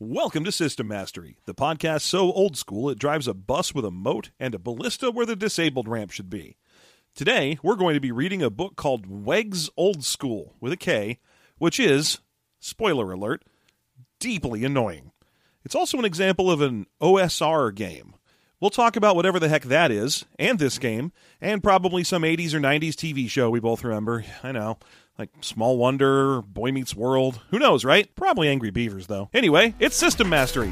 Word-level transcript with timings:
Welcome 0.00 0.44
to 0.44 0.52
System 0.52 0.86
Mastery, 0.86 1.38
the 1.44 1.56
podcast 1.56 2.02
so 2.02 2.30
old 2.30 2.56
school 2.56 2.88
it 2.88 3.00
drives 3.00 3.26
a 3.26 3.34
bus 3.34 3.74
with 3.74 3.84
a 3.84 3.90
moat 3.90 4.30
and 4.38 4.54
a 4.54 4.58
ballista 4.60 5.10
where 5.10 5.26
the 5.26 5.34
disabled 5.34 5.88
ramp 5.88 6.12
should 6.12 6.30
be. 6.30 6.56
Today, 7.16 7.58
we're 7.64 7.74
going 7.74 7.94
to 7.94 8.00
be 8.00 8.12
reading 8.12 8.40
a 8.40 8.48
book 8.48 8.76
called 8.76 9.08
Wegs 9.08 9.68
Old 9.76 10.04
School 10.04 10.54
with 10.60 10.72
a 10.72 10.76
K, 10.76 11.18
which 11.56 11.80
is, 11.80 12.20
spoiler 12.60 13.10
alert, 13.10 13.42
deeply 14.20 14.64
annoying. 14.64 15.10
It's 15.64 15.74
also 15.74 15.98
an 15.98 16.04
example 16.04 16.48
of 16.48 16.60
an 16.60 16.86
OSR 17.02 17.74
game. 17.74 18.14
We'll 18.60 18.70
talk 18.70 18.94
about 18.94 19.16
whatever 19.16 19.40
the 19.40 19.48
heck 19.48 19.64
that 19.64 19.90
is, 19.90 20.24
and 20.38 20.60
this 20.60 20.78
game, 20.78 21.10
and 21.40 21.60
probably 21.60 22.04
some 22.04 22.22
80s 22.22 22.54
or 22.54 22.60
90s 22.60 22.94
TV 22.94 23.28
show 23.28 23.50
we 23.50 23.58
both 23.58 23.82
remember. 23.82 24.24
I 24.44 24.52
know. 24.52 24.78
Like 25.18 25.30
Small 25.40 25.76
Wonder, 25.78 26.42
Boy 26.42 26.70
Meets 26.70 26.94
World. 26.94 27.40
Who 27.50 27.58
knows, 27.58 27.84
right? 27.84 28.14
Probably 28.14 28.48
Angry 28.48 28.70
Beavers, 28.70 29.08
though. 29.08 29.28
Anyway, 29.34 29.74
it's 29.80 29.96
System 29.96 30.28
Mastery. 30.28 30.70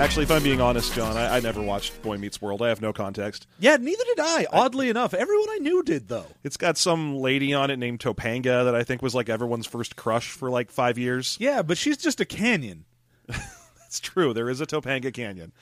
Actually, 0.00 0.22
if 0.22 0.30
I'm 0.30 0.42
being 0.42 0.62
honest, 0.62 0.94
John, 0.94 1.18
I, 1.18 1.36
I 1.36 1.40
never 1.40 1.60
watched 1.60 2.00
Boy 2.00 2.16
Meets 2.16 2.40
World. 2.40 2.62
I 2.62 2.70
have 2.70 2.80
no 2.80 2.90
context. 2.90 3.46
Yeah, 3.58 3.76
neither 3.76 4.02
did 4.02 4.18
I. 4.18 4.46
Oddly 4.50 4.88
enough, 4.88 5.12
everyone 5.12 5.50
I 5.50 5.58
knew 5.58 5.82
did 5.82 6.08
though. 6.08 6.24
It's 6.42 6.56
got 6.56 6.78
some 6.78 7.18
lady 7.18 7.52
on 7.52 7.70
it 7.70 7.76
named 7.76 8.00
Topanga 8.00 8.64
that 8.64 8.74
I 8.74 8.82
think 8.82 9.02
was 9.02 9.14
like 9.14 9.28
everyone's 9.28 9.66
first 9.66 9.96
crush 9.96 10.30
for 10.30 10.48
like 10.48 10.70
five 10.70 10.96
years. 10.96 11.36
Yeah, 11.38 11.60
but 11.60 11.76
she's 11.76 11.98
just 11.98 12.18
a 12.18 12.24
canyon. 12.24 12.86
That's 13.26 14.00
true. 14.00 14.32
There 14.32 14.48
is 14.48 14.62
a 14.62 14.66
Topanga 14.66 15.12
Canyon. 15.12 15.52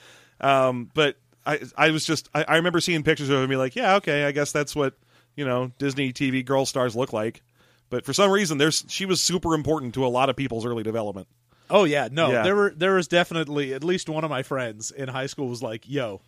Um, 0.41 0.89
but 0.95 1.17
I, 1.45 1.59
I 1.77 1.91
was 1.91 2.05
just, 2.05 2.29
I, 2.33 2.45
I 2.45 2.57
remember 2.59 2.79
seeing 2.79 3.03
pictures 3.03 3.31
of 3.31 3.39
it 3.39 3.41
and 3.41 3.51
be 3.51 3.57
like, 3.57 3.75
yeah, 3.75 3.97
okay, 3.97 4.23
I 4.25 4.31
guess 4.31 4.53
that's 4.53 4.77
what, 4.77 4.95
you 5.35 5.45
know, 5.45 5.73
Disney 5.79 6.13
TV 6.13 6.45
girl 6.45 6.65
stars 6.65 6.95
look 6.95 7.13
like. 7.13 7.43
But 7.91 8.05
for 8.05 8.13
some 8.13 8.31
reason, 8.31 8.59
there's 8.59 8.85
she 8.89 9.05
was 9.05 9.21
super 9.21 9.55
important 9.55 9.95
to 9.95 10.07
a 10.07 10.09
lot 10.09 10.29
of 10.29 10.37
people's 10.37 10.65
early 10.65 10.85
development. 10.85 11.27
Oh 11.71 11.85
yeah, 11.85 12.09
no, 12.11 12.31
Yeah. 12.31 12.43
there 12.43 12.57
were 12.57 12.73
there 12.77 12.95
was 12.95 13.09
definitely 13.09 13.75
at 13.75 13.85
least 13.85 14.09
one 14.09 14.25
of 14.25 14.31
my 14.31 14.43
friends 14.43 14.91
in 14.91 15.09
high 15.09 15.27
school 15.27 15.49
was 15.49 15.63
like, 15.63 15.89
"Yo, 15.89 16.21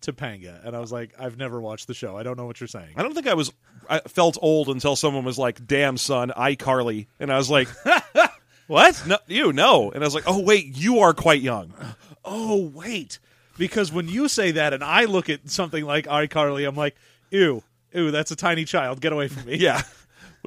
Topanga," 0.00 0.64
and 0.64 0.74
I 0.76 0.80
was 0.80 0.90
like, 0.92 1.12
"I've 1.18 1.36
never 1.36 1.60
watched 1.60 1.86
the 1.88 1.94
show. 1.94 2.16
I 2.16 2.22
don't 2.22 2.36
know 2.38 2.46
what 2.46 2.60
you're 2.60 2.68
saying." 2.68 2.94
I 2.96 3.02
don't 3.02 3.14
think 3.14 3.26
I 3.26 3.34
was, 3.34 3.52
I 3.88 4.00
felt 4.00 4.38
old 4.40 4.68
until 4.68 4.96
someone 4.96 5.24
was 5.24 5.38
like, 5.38 5.66
damn, 5.66 5.96
son, 5.96 6.32
iCarly. 6.36 7.06
And 7.20 7.32
I 7.32 7.36
was 7.36 7.50
like, 7.50 7.68
what? 8.66 9.02
No, 9.06 9.18
you, 9.26 9.52
no. 9.52 9.90
And 9.90 10.02
I 10.02 10.06
was 10.06 10.14
like, 10.14 10.24
oh, 10.26 10.40
wait, 10.40 10.76
you 10.76 11.00
are 11.00 11.14
quite 11.14 11.40
young. 11.42 11.72
Oh 12.30 12.58
wait, 12.74 13.20
because 13.56 13.90
when 13.90 14.06
you 14.06 14.28
say 14.28 14.50
that 14.50 14.74
and 14.74 14.84
I 14.84 15.06
look 15.06 15.30
at 15.30 15.48
something 15.48 15.82
like 15.82 16.04
iCarly, 16.06 16.68
I'm 16.68 16.74
like, 16.76 16.94
"Ew, 17.30 17.62
ew, 17.94 18.10
that's 18.10 18.30
a 18.30 18.36
tiny 18.36 18.66
child. 18.66 19.00
Get 19.00 19.14
away 19.14 19.28
from 19.28 19.46
me." 19.46 19.56
Yeah. 19.58 19.80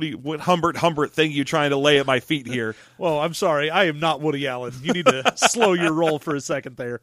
What, 0.02 0.08
you, 0.08 0.18
what 0.18 0.40
Humbert 0.40 0.78
Humbert 0.78 1.12
thing 1.14 1.32
you 1.32 1.44
trying 1.44 1.70
to 1.70 1.78
lay 1.78 2.00
at 2.00 2.08
my 2.08 2.20
feet 2.22 2.48
here? 2.48 2.76
Well, 2.98 3.20
I'm 3.20 3.34
sorry, 3.34 3.70
I 3.72 3.86
am 3.86 4.00
not 4.00 4.22
Woody 4.22 4.46
Allen. 4.48 4.74
You 4.84 4.94
need 4.94 5.06
to 5.08 5.34
slow 5.36 5.74
your 5.74 5.92
roll 5.92 6.20
for 6.20 6.36
a 6.36 6.42
second 6.42 6.78
there. 6.78 7.02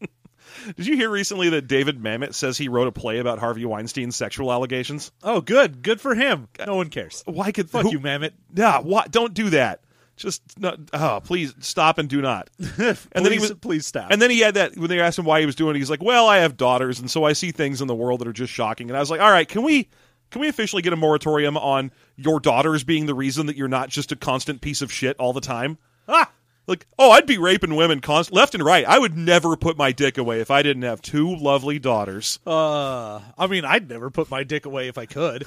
Did 0.76 0.86
you 0.86 0.94
hear 0.96 1.08
recently 1.10 1.48
that 1.50 1.66
David 1.68 1.98
Mamet 2.02 2.34
says 2.34 2.58
he 2.58 2.68
wrote 2.68 2.86
a 2.86 2.92
play 2.92 3.18
about 3.18 3.38
Harvey 3.38 3.64
Weinstein's 3.64 4.14
sexual 4.14 4.52
allegations? 4.52 5.10
Oh, 5.22 5.40
good, 5.40 5.82
good 5.82 6.00
for 6.02 6.14
him. 6.14 6.48
No 6.66 6.76
one 6.76 6.90
cares. 6.90 7.22
Why 7.26 7.50
could 7.50 7.70
Fuck 7.70 7.82
who- 7.84 7.92
you, 7.92 8.00
Mamet. 8.00 8.32
Nah, 8.54 8.82
what? 8.82 9.10
Don't 9.10 9.32
do 9.32 9.50
that. 9.50 9.80
Just 10.16 10.42
not. 10.60 10.78
Oh, 10.92 11.20
please 11.24 11.54
stop 11.60 11.96
and 11.96 12.08
do 12.08 12.20
not. 12.20 12.50
and 12.78 12.96
then 13.14 13.32
he 13.32 13.38
was- 13.38 13.52
please 13.54 13.86
stop. 13.86 14.10
And 14.10 14.20
then 14.20 14.30
he 14.30 14.40
had 14.40 14.54
that 14.54 14.76
when 14.76 14.88
they 14.90 15.00
asked 15.00 15.18
him 15.18 15.24
why 15.24 15.40
he 15.40 15.46
was 15.46 15.54
doing 15.54 15.74
it. 15.74 15.78
He's 15.78 15.88
like, 15.90 16.02
"Well, 16.02 16.26
I 16.28 16.38
have 16.38 16.58
daughters, 16.58 17.00
and 17.00 17.10
so 17.10 17.24
I 17.24 17.32
see 17.32 17.50
things 17.52 17.80
in 17.80 17.88
the 17.88 17.94
world 17.94 18.20
that 18.20 18.28
are 18.28 18.32
just 18.34 18.52
shocking." 18.52 18.90
And 18.90 18.96
I 18.96 19.00
was 19.00 19.10
like, 19.10 19.22
"All 19.22 19.30
right, 19.30 19.48
can 19.48 19.62
we 19.62 19.88
can 20.32 20.40
we 20.40 20.48
officially 20.48 20.82
get 20.82 20.92
a 20.92 20.96
moratorium 20.96 21.56
on 21.56 21.92
your 22.16 22.40
daughters 22.40 22.82
being 22.82 23.06
the 23.06 23.14
reason 23.14 23.46
that 23.46 23.56
you're 23.56 23.68
not 23.68 23.88
just 23.88 24.10
a 24.10 24.16
constant 24.16 24.60
piece 24.60 24.82
of 24.82 24.90
shit 24.92 25.16
all 25.18 25.32
the 25.32 25.40
time?" 25.40 25.78
ah, 26.08 26.28
Like, 26.66 26.86
oh, 26.98 27.10
I'd 27.12 27.26
be 27.26 27.38
raping 27.38 27.74
women 27.76 28.00
const- 28.00 28.32
left 28.32 28.54
and 28.54 28.64
right. 28.64 28.84
I 28.84 28.98
would 28.98 29.16
never 29.16 29.56
put 29.56 29.76
my 29.76 29.92
dick 29.92 30.16
away 30.18 30.40
if 30.40 30.50
I 30.50 30.62
didn't 30.62 30.82
have 30.82 31.00
two 31.02 31.34
lovely 31.36 31.78
daughters. 31.78 32.38
uh, 32.46 33.20
I 33.38 33.46
mean, 33.48 33.64
I'd 33.64 33.88
never 33.88 34.10
put 34.10 34.30
my 34.30 34.42
dick 34.44 34.64
away 34.66 34.88
if 34.88 34.98
I 34.98 35.06
could. 35.06 35.46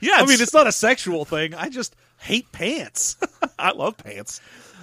Yeah, 0.00 0.14
I 0.16 0.26
mean, 0.26 0.40
it's 0.40 0.52
not 0.54 0.66
a 0.66 0.72
sexual 0.72 1.24
thing. 1.24 1.54
I 1.54 1.68
just 1.68 1.94
hate 2.18 2.50
pants. 2.52 3.16
I 3.58 3.70
love 3.72 3.96
pants. 3.96 4.40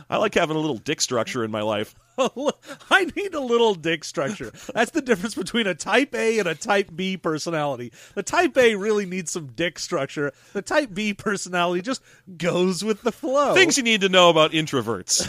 I 0.10 0.18
like 0.18 0.34
having 0.36 0.56
a 0.56 0.60
little 0.60 0.78
dick 0.78 1.02
structure 1.02 1.44
in 1.44 1.52
my 1.52 1.62
life. 1.62 1.94
I 2.90 3.06
need 3.16 3.34
a 3.34 3.40
little 3.40 3.76
dick 3.76 4.04
structure. 4.04 4.52
That's 4.74 4.92
the 4.92 5.02
difference 5.02 5.36
between 5.36 5.68
a 5.68 5.76
type 5.76 6.14
A 6.14 6.40
and 6.40 6.48
a 6.48 6.56
type 6.56 6.90
B 6.96 7.18
personality. 7.18 7.92
The 8.16 8.24
type 8.24 8.58
A 8.58 8.76
really 8.76 9.06
needs 9.06 9.32
some 9.32 9.48
dick 9.48 9.80
structure. 9.80 10.32
The 10.54 10.62
type 10.62 10.94
B 10.94 11.14
personality 11.14 11.82
just 11.82 12.02
goes 12.38 12.84
with 12.84 13.02
the 13.02 13.12
flow. 13.12 13.54
Things 13.54 13.78
you 13.78 13.84
need 13.84 14.02
to 14.02 14.10
know 14.10 14.30
about 14.30 14.52
introverts. 14.52 15.28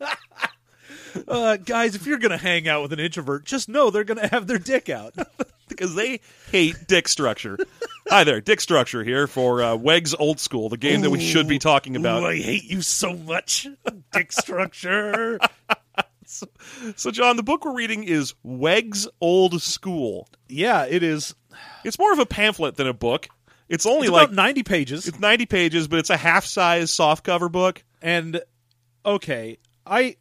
uh, 1.28 1.56
guys, 1.58 1.94
if 1.94 2.06
you're 2.06 2.18
gonna 2.18 2.38
hang 2.38 2.68
out 2.68 2.82
with 2.82 2.92
an 2.92 3.00
introvert, 3.00 3.44
just 3.44 3.68
know 3.68 3.90
they're 3.90 4.04
gonna 4.04 4.28
have 4.28 4.46
their 4.46 4.58
dick 4.58 4.88
out. 4.88 5.14
because 5.68 5.94
they 5.94 6.20
hate 6.50 6.86
dick 6.86 7.08
structure. 7.08 7.58
Hi 8.08 8.22
there, 8.24 8.40
dick 8.40 8.60
structure 8.60 9.02
here 9.02 9.26
for 9.26 9.62
uh, 9.62 9.76
Wegs 9.76 10.14
Old 10.18 10.38
School, 10.38 10.68
the 10.68 10.76
game 10.76 11.00
that 11.00 11.10
we 11.10 11.20
should 11.20 11.48
be 11.48 11.58
talking 11.58 11.96
about. 11.96 12.22
Ooh, 12.22 12.26
I 12.26 12.36
hate 12.36 12.64
you 12.64 12.82
so 12.82 13.14
much, 13.16 13.66
dick 14.12 14.32
structure. 14.32 15.38
So, 16.96 17.10
John, 17.12 17.36
the 17.36 17.42
book 17.44 17.64
we're 17.64 17.76
reading 17.76 18.02
is 18.02 18.34
Wegs 18.44 19.06
Old 19.20 19.60
School. 19.62 20.26
yeah, 20.48 20.84
it 20.86 21.02
is. 21.04 21.34
It's 21.84 21.98
more 21.98 22.12
of 22.12 22.18
a 22.18 22.26
pamphlet 22.26 22.74
than 22.76 22.88
a 22.88 22.92
book. 22.94 23.28
It's 23.68 23.86
only 23.86 24.08
It's 24.08 24.12
like 24.12 24.24
about 24.28 24.34
ninety 24.34 24.62
pages. 24.64 25.06
it's 25.06 25.20
ninety 25.20 25.46
pages, 25.46 25.86
but 25.86 26.00
it's 26.00 26.10
a 26.10 26.16
half-size 26.16 26.90
softcover 26.90 27.52
book. 27.52 27.84
And 28.02 28.40
okay, 29.06 29.58
I 29.86 30.16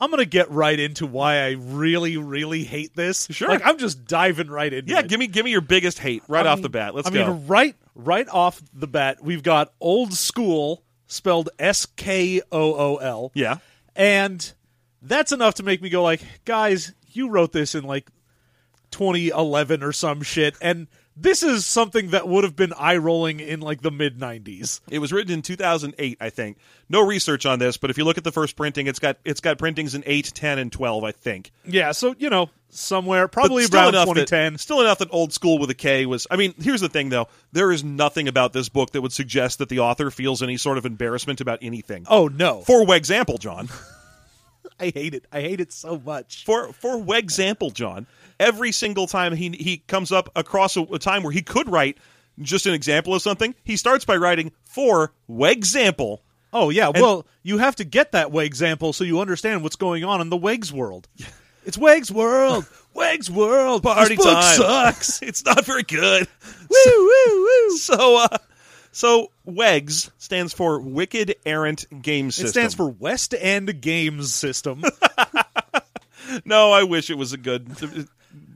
I'm 0.00 0.10
gonna 0.10 0.24
get 0.24 0.50
right 0.50 0.78
into 0.80 1.04
why 1.06 1.40
I 1.44 1.50
really, 1.50 2.16
really 2.16 2.64
hate 2.64 2.96
this. 2.96 3.28
Sure. 3.30 3.48
like 3.48 3.60
I'm 3.64 3.76
just 3.78 4.06
diving 4.06 4.48
right 4.48 4.72
into 4.72 4.90
Yeah, 4.92 5.00
it. 5.00 5.08
give 5.08 5.20
me 5.20 5.26
give 5.26 5.44
me 5.44 5.50
your 5.50 5.60
biggest 5.60 5.98
hate 5.98 6.22
right 6.28 6.46
I 6.46 6.50
off 6.50 6.58
mean- 6.58 6.62
the 6.62 6.68
bat. 6.70 6.94
Let's 6.94 7.08
I 7.08 7.12
go. 7.12 7.34
mean, 7.34 7.46
right, 7.46 7.74
right 7.94 8.28
off 8.28 8.62
the 8.72 8.86
bat, 8.88 9.18
we've 9.22 9.42
got 9.42 9.72
old 9.80 10.14
school 10.14 10.82
spelled 11.06 11.50
S 11.58 11.86
K 11.86 12.40
O 12.50 12.74
O 12.74 12.96
L, 12.96 13.30
yeah, 13.34 13.58
and 13.94 14.52
that's 15.02 15.32
enough 15.32 15.54
to 15.56 15.62
make 15.62 15.82
me 15.82 15.90
go 15.90 16.02
like, 16.02 16.22
guys, 16.44 16.92
you 17.12 17.28
wrote 17.28 17.52
this 17.52 17.74
in 17.74 17.84
like 17.84 18.08
2011 18.90 19.82
or 19.82 19.92
some 19.92 20.22
shit, 20.22 20.56
and 20.60 20.86
this 21.20 21.42
is 21.42 21.66
something 21.66 22.10
that 22.10 22.26
would 22.26 22.44
have 22.44 22.56
been 22.56 22.72
eye 22.72 22.96
rolling 22.96 23.40
in 23.40 23.60
like 23.60 23.82
the 23.82 23.90
mid 23.90 24.18
90s. 24.18 24.80
it 24.90 24.98
was 24.98 25.12
written 25.12 25.32
in 25.32 25.42
2008, 25.42 26.18
I 26.20 26.30
think. 26.30 26.58
No 26.88 27.04
research 27.06 27.46
on 27.46 27.58
this, 27.58 27.76
but 27.76 27.90
if 27.90 27.98
you 27.98 28.04
look 28.04 28.18
at 28.18 28.24
the 28.24 28.32
first 28.32 28.56
printing, 28.56 28.86
it's 28.86 28.98
got 28.98 29.18
it's 29.24 29.40
got 29.40 29.58
printings 29.58 29.94
in 29.94 30.02
8, 30.06 30.32
10, 30.34 30.58
and 30.58 30.72
12, 30.72 31.04
I 31.04 31.12
think. 31.12 31.52
Yeah, 31.64 31.92
so 31.92 32.14
you 32.18 32.30
know, 32.30 32.50
somewhere 32.70 33.28
probably 33.28 33.64
around 33.64 33.90
enough 33.90 34.06
2010. 34.06 34.54
That, 34.54 34.58
still 34.58 34.80
enough 34.80 34.98
that 34.98 35.08
old 35.12 35.32
school 35.32 35.58
with 35.58 35.70
a 35.70 35.74
K 35.74 36.06
was. 36.06 36.26
I 36.30 36.36
mean, 36.36 36.54
here's 36.58 36.80
the 36.80 36.88
thing 36.88 37.10
though: 37.10 37.28
there 37.52 37.70
is 37.70 37.84
nothing 37.84 38.28
about 38.28 38.52
this 38.52 38.68
book 38.68 38.92
that 38.92 39.02
would 39.02 39.12
suggest 39.12 39.58
that 39.58 39.68
the 39.68 39.80
author 39.80 40.10
feels 40.10 40.42
any 40.42 40.56
sort 40.56 40.78
of 40.78 40.86
embarrassment 40.86 41.40
about 41.40 41.58
anything. 41.62 42.06
Oh 42.08 42.28
no, 42.28 42.62
For 42.62 42.94
example, 42.94 43.38
John. 43.38 43.68
I 44.80 44.90
hate 44.94 45.14
it. 45.14 45.26
I 45.30 45.40
hate 45.42 45.60
it 45.60 45.72
so 45.72 45.98
much. 46.04 46.44
For 46.44 46.72
for 46.72 46.98
weg 46.98 47.24
example, 47.24 47.70
John. 47.70 48.06
Every 48.38 48.72
single 48.72 49.06
time 49.06 49.34
he 49.34 49.50
he 49.50 49.78
comes 49.78 50.10
up 50.10 50.30
across 50.34 50.76
a, 50.76 50.82
a 50.82 50.98
time 50.98 51.22
where 51.22 51.32
he 51.32 51.42
could 51.42 51.70
write 51.70 51.98
just 52.40 52.66
an 52.66 52.72
example 52.72 53.14
of 53.14 53.22
something, 53.22 53.54
he 53.64 53.76
starts 53.76 54.04
by 54.04 54.16
writing 54.16 54.52
for 54.62 55.12
weg 55.28 55.58
example. 55.58 56.22
Oh 56.52 56.70
yeah, 56.70 56.88
well, 56.88 57.26
you 57.42 57.58
have 57.58 57.76
to 57.76 57.84
get 57.84 58.12
that 58.12 58.32
way 58.32 58.44
example 58.46 58.92
so 58.92 59.04
you 59.04 59.20
understand 59.20 59.62
what's 59.62 59.76
going 59.76 60.04
on 60.04 60.20
in 60.20 60.30
the 60.30 60.38
Wegs 60.38 60.72
world. 60.72 61.08
It's 61.62 61.76
Wegs 61.76 62.10
world. 62.10 62.64
Wegs 62.96 63.28
world. 63.28 63.82
Party 63.82 64.16
this 64.16 64.24
book 64.24 64.34
time. 64.34 64.56
sucks. 64.56 65.22
It's 65.30 65.44
not 65.44 65.66
very 65.66 65.82
good. 65.82 66.26
woo 66.70 66.92
woo 66.96 67.42
woo. 67.42 67.76
So 67.76 68.16
uh 68.16 68.38
so 68.92 69.30
WEGS 69.44 70.10
stands 70.18 70.52
for 70.52 70.80
Wicked 70.80 71.36
Errant 71.46 71.86
Game 72.02 72.30
System. 72.30 72.46
It 72.46 72.50
stands 72.50 72.74
for 72.74 72.88
West 72.88 73.34
End 73.38 73.80
Games 73.80 74.34
System. 74.34 74.82
No, 76.44 76.72
I 76.72 76.84
wish 76.84 77.10
it 77.10 77.18
was 77.18 77.32
a 77.32 77.38
good 77.38 77.70
uh, 77.82 78.02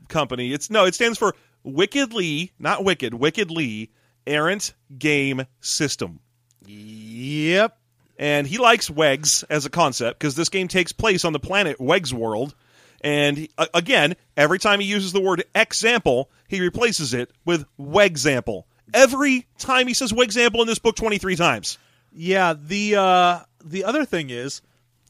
company. 0.07 0.53
It's 0.53 0.69
no, 0.69 0.85
it 0.85 0.95
stands 0.95 1.17
for 1.17 1.35
Wickedly, 1.63 2.51
not 2.59 2.83
Wicked, 2.83 3.13
Wickedly 3.13 3.91
Errant 4.27 4.73
Game 4.97 5.45
System. 5.61 6.19
yep. 6.65 7.77
And 8.17 8.47
he 8.47 8.59
likes 8.59 8.89
Wegs 8.89 9.43
as 9.49 9.65
a 9.65 9.69
concept 9.69 10.19
because 10.19 10.35
this 10.35 10.47
game 10.49 10.69
takes 10.69 10.93
place 10.93 11.25
on 11.25 11.33
the 11.33 11.39
planet 11.39 11.79
Wegs 11.79 12.13
World. 12.13 12.55
And 13.01 13.49
uh, 13.57 13.65
again, 13.73 14.15
every 14.37 14.57
time 14.57 14.79
he 14.79 14.85
uses 14.87 15.11
the 15.11 15.19
word 15.19 15.43
example, 15.53 16.29
he 16.47 16.61
replaces 16.61 17.13
it 17.13 17.29
with 17.43 17.65
Wegsample. 17.77 18.63
Every 18.93 19.47
time 19.57 19.87
he 19.87 19.93
says 19.93 20.13
Wegsample 20.13 20.61
in 20.61 20.67
this 20.67 20.79
book 20.79 20.95
23 20.95 21.35
times. 21.35 21.77
Yeah, 22.13 22.53
the 22.53 22.95
uh 22.95 23.39
the 23.63 23.83
other 23.83 24.05
thing 24.05 24.29
is 24.29 24.61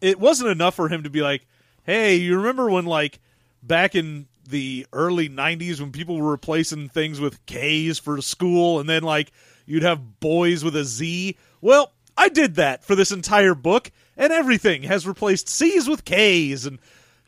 it 0.01 0.19
wasn't 0.19 0.49
enough 0.49 0.75
for 0.75 0.89
him 0.89 1.03
to 1.03 1.09
be 1.09 1.21
like, 1.21 1.45
"Hey, 1.83 2.15
you 2.15 2.37
remember 2.37 2.69
when 2.69 2.85
like 2.85 3.19
back 3.61 3.95
in 3.95 4.27
the 4.47 4.85
early 4.93 5.29
90s 5.29 5.79
when 5.79 5.91
people 5.91 6.17
were 6.17 6.31
replacing 6.31 6.89
things 6.89 7.19
with 7.19 7.45
K's 7.45 7.99
for 7.99 8.21
school 8.21 8.79
and 8.79 8.89
then 8.89 9.03
like 9.03 9.31
you'd 9.65 9.83
have 9.83 10.19
boys 10.19 10.63
with 10.63 10.75
a 10.75 10.83
Z?" 10.83 11.37
Well, 11.61 11.91
I 12.17 12.29
did 12.29 12.55
that 12.55 12.83
for 12.83 12.95
this 12.95 13.11
entire 13.11 13.55
book 13.55 13.91
and 14.17 14.31
everything 14.31 14.83
has 14.83 15.07
replaced 15.07 15.49
C's 15.49 15.87
with 15.87 16.05
K's 16.05 16.65
and 16.65 16.79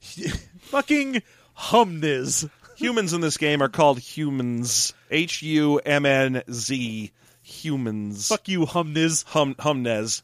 fucking 0.59 1.21
humniz. 1.55 2.49
Humans 2.77 3.13
in 3.13 3.21
this 3.21 3.37
game 3.37 3.61
are 3.61 3.69
called 3.69 3.99
humans. 3.99 4.93
H 5.09 5.41
U 5.41 5.79
M 5.79 6.05
N 6.05 6.43
Z. 6.51 7.11
Humans. 7.41 8.27
Fuck 8.27 8.49
you, 8.49 8.65
humniz. 8.65 9.23
hum 9.25 9.55
humnez. 9.55 10.21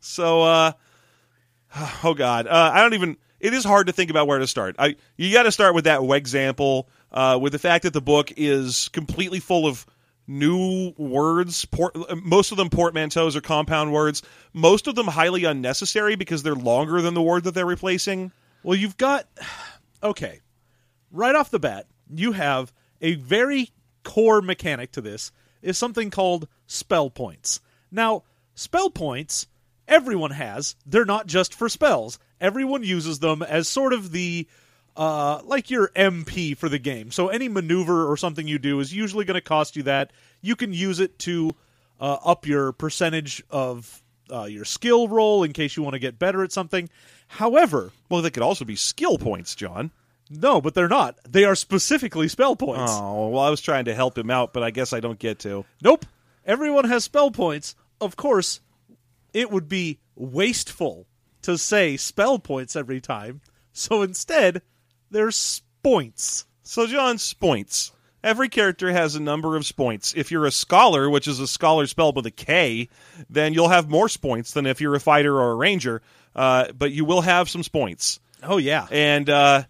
So 0.00 0.42
uh 0.42 0.72
oh 2.04 2.14
god. 2.14 2.46
Uh 2.46 2.70
I 2.72 2.80
don't 2.82 2.94
even 2.94 3.16
it 3.40 3.54
is 3.54 3.64
hard 3.64 3.86
to 3.86 3.92
think 3.92 4.10
about 4.10 4.26
where 4.26 4.38
to 4.38 4.46
start. 4.46 4.76
I 4.78 4.96
you 5.16 5.32
got 5.32 5.44
to 5.44 5.52
start 5.52 5.74
with 5.74 5.84
that 5.84 6.02
example 6.02 6.88
uh 7.12 7.38
with 7.40 7.52
the 7.52 7.58
fact 7.58 7.84
that 7.84 7.92
the 7.92 8.00
book 8.00 8.32
is 8.36 8.88
completely 8.88 9.40
full 9.40 9.66
of 9.66 9.86
new 10.28 10.92
words, 10.98 11.64
port, 11.64 11.96
most 12.22 12.52
of 12.52 12.58
them 12.58 12.68
portmanteaus 12.68 13.34
or 13.34 13.40
compound 13.40 13.92
words, 13.92 14.22
most 14.52 14.86
of 14.86 14.94
them 14.94 15.06
highly 15.06 15.44
unnecessary 15.44 16.14
because 16.16 16.42
they're 16.42 16.54
longer 16.54 17.00
than 17.00 17.14
the 17.14 17.22
word 17.22 17.44
that 17.44 17.54
they're 17.54 17.66
replacing. 17.66 18.30
Well, 18.62 18.76
you've 18.76 18.96
got 18.96 19.26
okay. 20.02 20.40
Right 21.10 21.34
off 21.34 21.50
the 21.50 21.58
bat, 21.58 21.86
you 22.14 22.32
have 22.32 22.70
a 23.00 23.14
very 23.14 23.70
core 24.02 24.40
mechanic 24.40 24.92
to 24.92 25.00
this 25.00 25.32
is 25.62 25.78
something 25.78 26.10
called 26.10 26.48
spell 26.66 27.10
points. 27.10 27.60
Now, 27.90 28.22
spell 28.54 28.90
points 28.90 29.46
everyone 29.86 30.32
has. 30.32 30.76
They're 30.86 31.04
not 31.04 31.26
just 31.26 31.54
for 31.54 31.68
spells. 31.68 32.18
Everyone 32.40 32.82
uses 32.84 33.18
them 33.18 33.42
as 33.42 33.68
sort 33.68 33.92
of 33.92 34.12
the 34.12 34.46
uh, 34.96 35.40
like 35.44 35.70
your 35.70 35.88
MP 35.90 36.56
for 36.56 36.68
the 36.68 36.78
game. 36.78 37.10
So 37.10 37.28
any 37.28 37.48
maneuver 37.48 38.10
or 38.10 38.16
something 38.16 38.46
you 38.46 38.58
do 38.58 38.80
is 38.80 38.92
usually 38.92 39.24
going 39.24 39.36
to 39.36 39.40
cost 39.40 39.76
you 39.76 39.84
that. 39.84 40.12
You 40.40 40.56
can 40.56 40.72
use 40.72 41.00
it 41.00 41.18
to 41.20 41.52
uh, 42.00 42.18
up 42.24 42.46
your 42.46 42.72
percentage 42.72 43.42
of 43.50 44.02
uh, 44.30 44.44
your 44.44 44.64
skill 44.64 45.08
roll 45.08 45.44
in 45.44 45.52
case 45.52 45.76
you 45.76 45.82
want 45.82 45.94
to 45.94 46.00
get 46.00 46.18
better 46.18 46.42
at 46.42 46.52
something. 46.52 46.88
However, 47.28 47.92
Well, 48.08 48.22
they 48.22 48.30
could 48.30 48.42
also 48.42 48.64
be 48.64 48.76
skill 48.76 49.18
points, 49.18 49.54
John. 49.54 49.90
No, 50.30 50.60
but 50.60 50.74
they're 50.74 50.88
not. 50.88 51.18
They 51.28 51.44
are 51.44 51.54
specifically 51.54 52.28
spell 52.28 52.56
points. 52.56 52.92
Oh, 52.94 53.28
well, 53.28 53.42
I 53.42 53.50
was 53.50 53.60
trying 53.60 53.86
to 53.86 53.94
help 53.94 54.16
him 54.16 54.30
out, 54.30 54.52
but 54.52 54.62
I 54.62 54.70
guess 54.70 54.92
I 54.92 55.00
don't 55.00 55.18
get 55.18 55.40
to. 55.40 55.64
Nope. 55.82 56.06
Everyone 56.44 56.84
has 56.88 57.04
spell 57.04 57.30
points. 57.30 57.74
Of 58.00 58.16
course, 58.16 58.60
it 59.32 59.50
would 59.50 59.68
be 59.68 59.98
wasteful 60.16 61.06
to 61.42 61.58
say 61.58 61.96
spell 61.96 62.38
points 62.38 62.76
every 62.76 63.00
time. 63.00 63.40
So 63.72 64.02
instead, 64.02 64.62
there's 65.10 65.62
points. 65.82 66.46
So, 66.62 66.86
John, 66.86 67.18
spoints. 67.18 67.92
Every 68.22 68.48
character 68.48 68.90
has 68.90 69.14
a 69.14 69.22
number 69.22 69.56
of 69.56 69.64
spoints. 69.64 70.12
If 70.16 70.32
you're 70.32 70.46
a 70.46 70.50
scholar, 70.50 71.08
which 71.08 71.28
is 71.28 71.38
a 71.38 71.46
scholar 71.46 71.86
spelled 71.86 72.16
with 72.16 72.26
a 72.26 72.32
K, 72.32 72.88
then 73.30 73.54
you'll 73.54 73.68
have 73.68 73.88
more 73.88 74.08
spoints 74.08 74.52
than 74.52 74.66
if 74.66 74.80
you're 74.80 74.96
a 74.96 75.00
fighter 75.00 75.34
or 75.34 75.52
a 75.52 75.54
ranger. 75.54 76.02
Uh, 76.34 76.72
but 76.72 76.90
you 76.90 77.04
will 77.04 77.20
have 77.20 77.48
some 77.48 77.62
spoints. 77.62 78.20
Oh 78.42 78.58
yeah. 78.58 78.86
And 78.90 79.30
uh, 79.30 79.64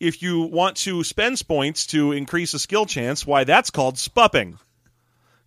if 0.00 0.22
you 0.22 0.42
want 0.42 0.76
to 0.78 1.04
spend 1.04 1.38
spoints 1.38 1.86
to 1.86 2.12
increase 2.12 2.54
a 2.54 2.58
skill 2.58 2.86
chance, 2.86 3.26
why 3.26 3.44
that's 3.44 3.70
called 3.70 3.96
spupping, 3.96 4.58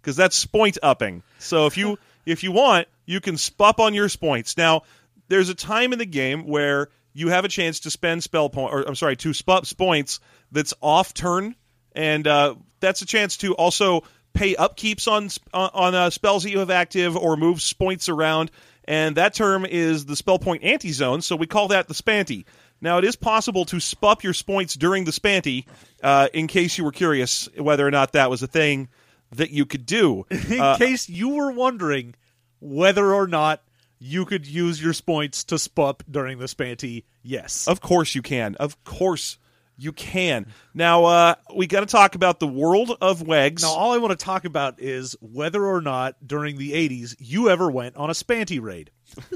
because 0.01 0.15
that's 0.15 0.35
spoint 0.35 0.77
upping. 0.81 1.23
So 1.39 1.65
if 1.65 1.77
you 1.77 1.97
if 2.25 2.44
you 2.44 2.51
want, 2.51 2.88
you 3.05 3.21
can 3.21 3.38
spup 3.38 3.79
on 3.79 3.94
your 3.94 4.09
spoints. 4.09 4.57
Now, 4.57 4.83
there's 5.27 5.49
a 5.49 5.55
time 5.55 5.94
in 5.94 5.99
the 5.99 6.05
game 6.05 6.47
where 6.47 6.89
you 7.13 7.29
have 7.29 7.45
a 7.45 7.49
chance 7.49 7.81
to 7.81 7.91
spend 7.91 8.23
spell 8.23 8.49
point, 8.49 8.73
or 8.73 8.81
I'm 8.88 8.95
sorry, 8.95 9.15
to 9.17 9.33
spup 9.33 9.65
spoints 9.65 10.19
that's 10.51 10.73
off 10.81 11.13
turn, 11.13 11.55
and 11.94 12.27
uh, 12.27 12.55
that's 12.79 13.01
a 13.01 13.05
chance 13.05 13.38
to 13.38 13.55
also 13.55 14.03
pay 14.33 14.55
upkeeps 14.55 15.07
on 15.07 15.29
on, 15.53 15.69
on 15.73 15.95
uh, 15.95 16.09
spells 16.09 16.44
that 16.44 16.51
you 16.51 16.59
have 16.59 16.69
active 16.69 17.17
or 17.17 17.35
move 17.35 17.61
spoints 17.61 18.09
around. 18.09 18.51
And 18.89 19.17
that 19.17 19.33
term 19.33 19.65
is 19.65 20.05
the 20.05 20.15
spell 20.15 20.39
point 20.39 20.63
anti 20.63 20.91
zone, 20.91 21.21
so 21.21 21.35
we 21.35 21.47
call 21.47 21.69
that 21.69 21.88
the 21.88 21.94
spanty. 21.94 22.45
Now, 22.81 22.97
it 23.00 23.03
is 23.03 23.15
possible 23.15 23.65
to 23.65 23.79
spup 23.79 24.24
your 24.24 24.33
spoints 24.33 24.75
during 24.75 25.06
the 25.06 25.12
spanty, 25.12 25.65
uh, 26.03 26.27
in 26.33 26.47
case 26.47 26.77
you 26.77 26.83
were 26.83 26.91
curious 26.91 27.50
whether 27.57 27.85
or 27.88 27.91
not 27.91 28.12
that 28.13 28.29
was 28.29 28.44
a 28.44 28.47
thing 28.47 28.89
that 29.31 29.50
you 29.51 29.65
could 29.65 29.85
do. 29.85 30.25
In 30.31 30.59
Uh, 30.62 30.77
case 30.77 31.09
you 31.09 31.29
were 31.29 31.51
wondering 31.51 32.15
whether 32.59 33.13
or 33.13 33.27
not 33.27 33.62
you 34.00 34.25
could 34.25 34.45
use 34.45 34.81
your 34.81 34.94
points 34.94 35.44
to 35.45 35.57
spup 35.57 36.03
during 36.09 36.38
the 36.38 36.45
spanty, 36.45 37.03
yes. 37.24 37.68
Of 37.68 37.81
course 37.81 38.13
you 38.15 38.21
can. 38.21 38.56
Of 38.56 38.81
course 38.83 39.38
you 39.75 39.91
can. 39.91 40.47
Now, 40.73 41.06
uh, 41.06 41.35
we 41.56 41.68
got 41.68 41.81
to 41.81 41.85
talk 41.88 42.15
about 42.15 42.39
the 42.39 42.47
world 42.47 42.95
of 43.01 43.21
Wegs. 43.21 43.63
Now, 43.63 43.69
all 43.71 43.91
I 43.94 43.97
want 43.97 44.18
to 44.18 44.23
talk 44.23 44.45
about 44.45 44.80
is 44.80 45.15
whether 45.19 45.65
or 45.65 45.81
not 45.81 46.15
during 46.25 46.57
the 46.57 46.73
80s 46.73 47.15
you 47.19 47.50
ever 47.50 47.69
went 47.69 47.95
on 47.95 48.09
a 48.09 48.13
spanty 48.13 48.62
raid. 48.62 48.91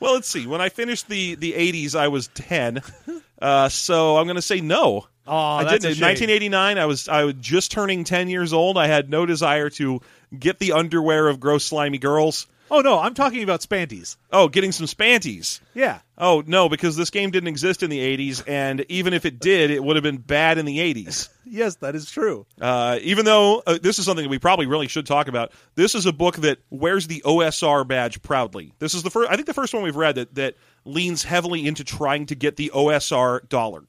Well, 0.00 0.14
let's 0.14 0.28
see. 0.28 0.46
When 0.46 0.60
I 0.60 0.68
finished 0.68 1.08
the, 1.08 1.34
the 1.34 1.52
80s, 1.52 1.94
I 1.94 2.08
was 2.08 2.28
10. 2.28 2.82
Uh, 3.40 3.68
so 3.68 4.16
I'm 4.16 4.24
going 4.26 4.34
to 4.34 4.42
say 4.42 4.60
no. 4.60 5.06
Oh, 5.24 5.32
I 5.32 5.62
that's 5.62 5.74
didn't. 5.74 5.84
a 5.84 5.88
In 5.90 5.94
shame. 5.94 6.28
1989, 6.28 6.76
I 6.78 6.86
was 6.86 7.08
I 7.08 7.22
was 7.22 7.34
just 7.38 7.70
turning 7.70 8.02
10 8.02 8.28
years 8.28 8.52
old. 8.52 8.76
I 8.76 8.88
had 8.88 9.08
no 9.08 9.26
desire 9.26 9.70
to 9.70 10.00
get 10.36 10.58
the 10.58 10.72
underwear 10.72 11.28
of 11.28 11.38
gross 11.38 11.62
slimy 11.64 11.98
girls. 11.98 12.48
Oh, 12.70 12.80
no, 12.80 12.98
I'm 12.98 13.14
talking 13.14 13.42
about 13.42 13.62
spanties. 13.62 14.16
Oh, 14.30 14.48
getting 14.48 14.72
some 14.72 14.86
spanties. 14.86 15.60
Yeah. 15.74 16.00
Oh 16.20 16.42
no, 16.46 16.68
because 16.68 16.96
this 16.96 17.10
game 17.10 17.30
didn't 17.30 17.46
exist 17.46 17.84
in 17.84 17.90
the 17.90 18.00
80s, 18.00 18.42
and 18.48 18.84
even 18.88 19.14
if 19.14 19.24
it 19.24 19.38
did, 19.38 19.70
it 19.70 19.82
would 19.82 19.94
have 19.94 20.02
been 20.02 20.16
bad 20.16 20.58
in 20.58 20.66
the 20.66 20.78
80s. 20.78 21.28
Yes, 21.50 21.76
that 21.76 21.94
is 21.94 22.10
true. 22.10 22.44
Uh, 22.60 22.98
even 23.00 23.24
though 23.24 23.62
uh, 23.66 23.78
this 23.80 23.98
is 23.98 24.04
something 24.04 24.22
that 24.22 24.28
we 24.28 24.38
probably 24.38 24.66
really 24.66 24.86
should 24.86 25.06
talk 25.06 25.28
about, 25.28 25.50
this 25.76 25.94
is 25.94 26.04
a 26.04 26.12
book 26.12 26.36
that 26.36 26.58
wears 26.68 27.06
the 27.06 27.22
OSR 27.24 27.88
badge 27.88 28.20
proudly. 28.20 28.74
This 28.80 28.92
is 28.92 29.02
the 29.02 29.08
first, 29.08 29.30
I 29.30 29.34
think, 29.36 29.46
the 29.46 29.54
first 29.54 29.72
one 29.72 29.82
we've 29.82 29.96
read 29.96 30.16
that 30.16 30.34
that 30.34 30.56
leans 30.84 31.24
heavily 31.24 31.66
into 31.66 31.84
trying 31.84 32.26
to 32.26 32.34
get 32.34 32.56
the 32.56 32.70
OSR 32.74 33.48
dollar. 33.48 33.84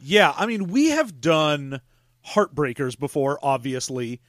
Yeah, 0.00 0.34
I 0.36 0.46
mean, 0.46 0.66
we 0.66 0.88
have 0.88 1.20
done 1.20 1.80
Heartbreakers 2.26 2.98
before, 2.98 3.38
obviously, 3.40 4.20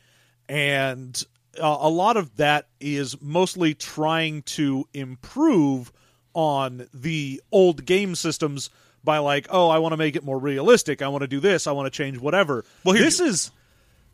and 0.48 1.20
uh, 1.62 1.78
a 1.82 1.90
lot 1.90 2.18
of 2.18 2.36
that 2.38 2.68
is 2.80 3.22
mostly 3.22 3.74
trying 3.74 4.42
to 4.44 4.88
improve 4.94 5.92
on 6.34 6.88
the 6.94 7.42
old 7.52 7.86
game 7.86 8.16
systems 8.16 8.70
by 9.04 9.20
like, 9.20 9.48
oh, 9.50 9.70
I 9.70 9.78
want 9.78 9.94
to 9.94 9.98
make 9.98 10.16
it 10.16 10.24
more 10.24 10.40
realistic. 10.40 11.02
I 11.02 11.08
want 11.08 11.22
to 11.22 11.28
do 11.28 11.40
this. 11.40 11.68
I 11.68 11.72
want 11.72 11.86
to 11.86 11.96
change 11.96 12.18
whatever. 12.18 12.66
Well, 12.84 12.96
this 12.96 13.20
is 13.20 13.52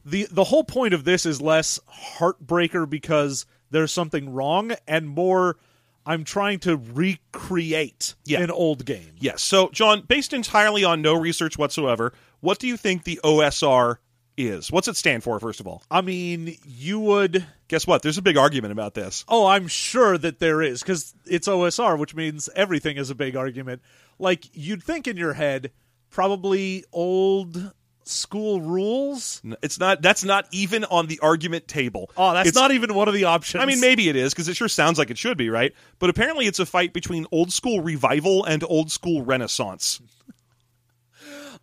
the 0.05 0.27
the 0.31 0.43
whole 0.43 0.63
point 0.63 0.93
of 0.93 1.03
this 1.03 1.25
is 1.25 1.41
less 1.41 1.79
heartbreaker 2.17 2.89
because 2.89 3.45
there's 3.71 3.91
something 3.91 4.33
wrong 4.33 4.73
and 4.87 5.07
more 5.07 5.57
I'm 6.05 6.23
trying 6.23 6.59
to 6.61 6.77
recreate 6.77 8.15
Yeah. 8.25 8.41
an 8.41 8.51
old 8.51 8.85
game. 8.85 9.13
Yes. 9.19 9.41
So, 9.43 9.69
John, 9.69 10.01
based 10.07 10.33
entirely 10.33 10.83
on 10.83 11.01
no 11.01 11.13
research 11.13 11.57
whatsoever, 11.57 12.13
what 12.39 12.59
do 12.59 12.67
you 12.67 12.75
think 12.77 13.03
the 13.03 13.19
OSR 13.23 13.97
is? 14.37 14.71
What's 14.71 14.87
it 14.87 14.95
stand 14.95 15.23
for, 15.23 15.39
first 15.39 15.59
of 15.59 15.67
all? 15.67 15.83
I 15.91 16.01
mean, 16.01 16.57
you 16.65 16.99
would 16.99 17.45
Guess 17.67 17.87
what? 17.87 18.01
There's 18.01 18.17
a 18.17 18.21
big 18.21 18.37
argument 18.37 18.73
about 18.73 18.93
this. 18.95 19.23
Oh, 19.29 19.45
I'm 19.45 19.67
sure 19.67 20.17
that 20.17 20.39
there 20.39 20.61
is 20.61 20.81
because 20.81 21.13
it's 21.25 21.47
OSR, 21.47 21.97
which 21.97 22.13
means 22.13 22.49
everything 22.55 22.97
is 22.97 23.09
a 23.09 23.15
big 23.15 23.35
argument. 23.37 23.81
Like 24.19 24.45
you'd 24.53 24.83
think 24.83 25.07
in 25.07 25.15
your 25.15 25.33
head, 25.33 25.71
probably 26.09 26.83
old 26.91 27.71
school 28.03 28.59
rules. 28.59 29.41
It's 29.61 29.79
not. 29.79 30.01
That's 30.01 30.23
not 30.25 30.47
even 30.51 30.83
on 30.85 31.07
the 31.07 31.19
argument 31.19 31.67
table. 31.69 32.11
Oh, 32.17 32.33
that's 32.33 32.49
It's- 32.49 32.61
not 32.61 32.71
even 32.71 32.93
one 32.93 33.07
of 33.07 33.13
the 33.13 33.23
options. 33.23 33.61
I 33.61 33.65
mean, 33.65 33.79
maybe 33.79 34.09
it 34.09 34.17
is 34.17 34.33
because 34.33 34.49
it 34.49 34.55
sure 34.57 34.67
sounds 34.67 34.97
like 34.97 35.09
it 35.11 35.17
should 35.17 35.37
be, 35.37 35.49
right? 35.49 35.73
But 35.99 36.09
apparently, 36.09 36.45
it's 36.47 36.59
a 36.59 36.65
fight 36.65 36.91
between 36.93 37.25
old 37.31 37.53
school 37.53 37.79
revival 37.81 38.43
and 38.43 38.63
old 38.67 38.91
school 38.91 39.23
renaissance. 39.23 40.01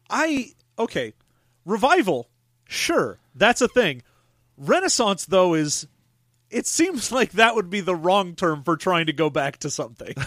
I 0.09 0.53
okay, 0.79 1.13
revival, 1.65 2.29
sure, 2.69 3.19
that's 3.35 3.61
a 3.61 3.67
thing. 3.69 4.03
Renaissance, 4.57 5.27
though, 5.27 5.55
is 5.55 5.87
it 6.51 6.67
seems 6.67 7.11
like 7.19 7.33
that 7.33 7.55
would 7.57 7.71
be 7.71 7.81
the 7.81 7.97
wrong 7.97 8.35
term 8.37 8.63
for 8.63 8.77
trying 8.77 9.07
to 9.07 9.13
go 9.13 9.29
back 9.31 9.59
to 9.59 9.71
something. 9.71 10.15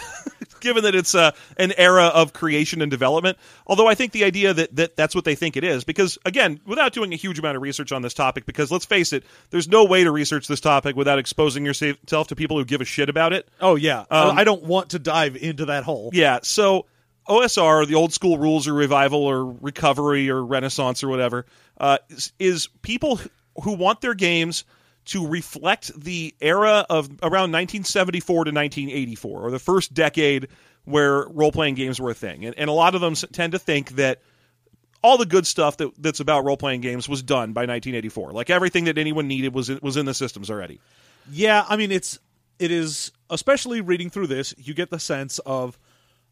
Given 0.60 0.84
that 0.84 0.94
it's 0.94 1.16
uh, 1.16 1.32
an 1.58 1.74
era 1.76 2.06
of 2.06 2.34
creation 2.34 2.84
and 2.84 2.92
development, 2.92 3.40
although 3.66 3.88
I 3.88 3.96
think 3.96 4.12
the 4.12 4.26
idea 4.26 4.54
that, 4.54 4.76
that 4.76 4.96
that's 4.96 5.16
what 5.16 5.26
they 5.26 5.34
think 5.34 5.58
it 5.58 5.64
is, 5.64 5.84
because 5.84 6.20
again, 6.24 6.60
without 6.68 6.94
doing 6.94 7.14
a 7.14 7.16
huge 7.16 7.40
amount 7.40 7.56
of 7.56 7.64
research 7.64 7.92
on 7.92 8.04
this 8.04 8.14
topic, 8.14 8.46
because 8.46 8.72
let's 8.72 8.86
face 8.86 9.12
it, 9.12 9.24
there's 9.50 9.68
no 9.68 9.86
way 9.86 10.04
to 10.04 10.12
research 10.12 10.48
this 10.48 10.60
topic 10.60 10.96
without 10.96 11.18
exposing 11.18 11.66
yourself 11.66 12.28
to 12.28 12.36
people 12.36 12.58
who 12.60 12.64
give 12.66 12.80
a 12.80 12.86
shit 12.86 13.10
about 13.10 13.34
it. 13.34 13.50
oh 13.60 13.74
yeah, 13.74 14.02
Um, 14.12 14.38
I 14.38 14.44
don't 14.44 14.62
want 14.62 14.92
to 14.92 15.00
dive 15.00 15.36
into 15.36 15.66
that 15.66 15.84
hole. 15.84 16.12
Yeah, 16.14 16.42
so 16.44 16.86
OSR, 17.28 17.88
the 17.88 17.96
old 17.96 18.14
school 18.14 18.38
rules 18.38 18.68
or 18.68 18.74
revival 18.76 19.24
or 19.24 19.44
recovery 19.44 20.30
or 20.30 20.46
renaissance 20.46 21.04
or 21.04 21.08
whatever, 21.08 21.48
uh, 21.82 21.98
is, 22.10 22.32
is 22.40 22.70
people 22.84 23.20
who 23.64 23.74
want 23.74 24.00
their 24.00 24.14
games 24.14 24.64
to 25.04 25.28
reflect 25.28 25.92
the 26.00 26.34
era 26.40 26.86
of 26.88 27.08
around 27.24 27.52
1974 27.52 28.46
to 28.46 28.52
1984, 28.52 29.42
or 29.42 29.52
the 29.52 29.60
first 29.60 29.94
decade 29.94 30.48
where 30.86 31.28
role 31.28 31.52
playing 31.52 31.74
games 31.74 32.00
were 32.00 32.12
a 32.12 32.14
thing. 32.14 32.46
And, 32.46 32.58
and 32.58 32.70
a 32.70 32.74
lot 32.74 32.94
of 32.94 33.02
them 33.02 33.16
tend 33.16 33.54
to 33.54 33.60
think 33.60 33.96
that 33.96 34.22
all 35.04 35.18
the 35.18 35.26
good 35.26 35.48
stuff 35.48 35.78
that, 35.78 35.92
that's 35.98 36.20
about 36.20 36.46
role 36.46 36.56
playing 36.56 36.82
games 36.82 37.10
was 37.10 37.24
done 37.24 37.54
by 37.54 37.62
1984. 37.62 38.32
Like 38.32 38.52
everything 38.52 38.86
that 38.86 39.00
anyone 39.00 39.28
needed 39.28 39.54
was 39.54 39.70
was 39.82 39.98
in 39.98 40.06
the 40.06 40.14
systems 40.14 40.52
already. 40.52 40.80
Yeah, 41.32 41.66
I 41.68 41.78
mean 41.78 41.92
it's 41.92 42.20
it 42.60 42.70
is 42.70 43.12
especially 43.32 43.82
reading 43.82 44.12
through 44.12 44.28
this, 44.28 44.54
you 44.60 44.76
get 44.76 44.92
the 44.92 45.00
sense 45.00 45.40
of 45.40 45.80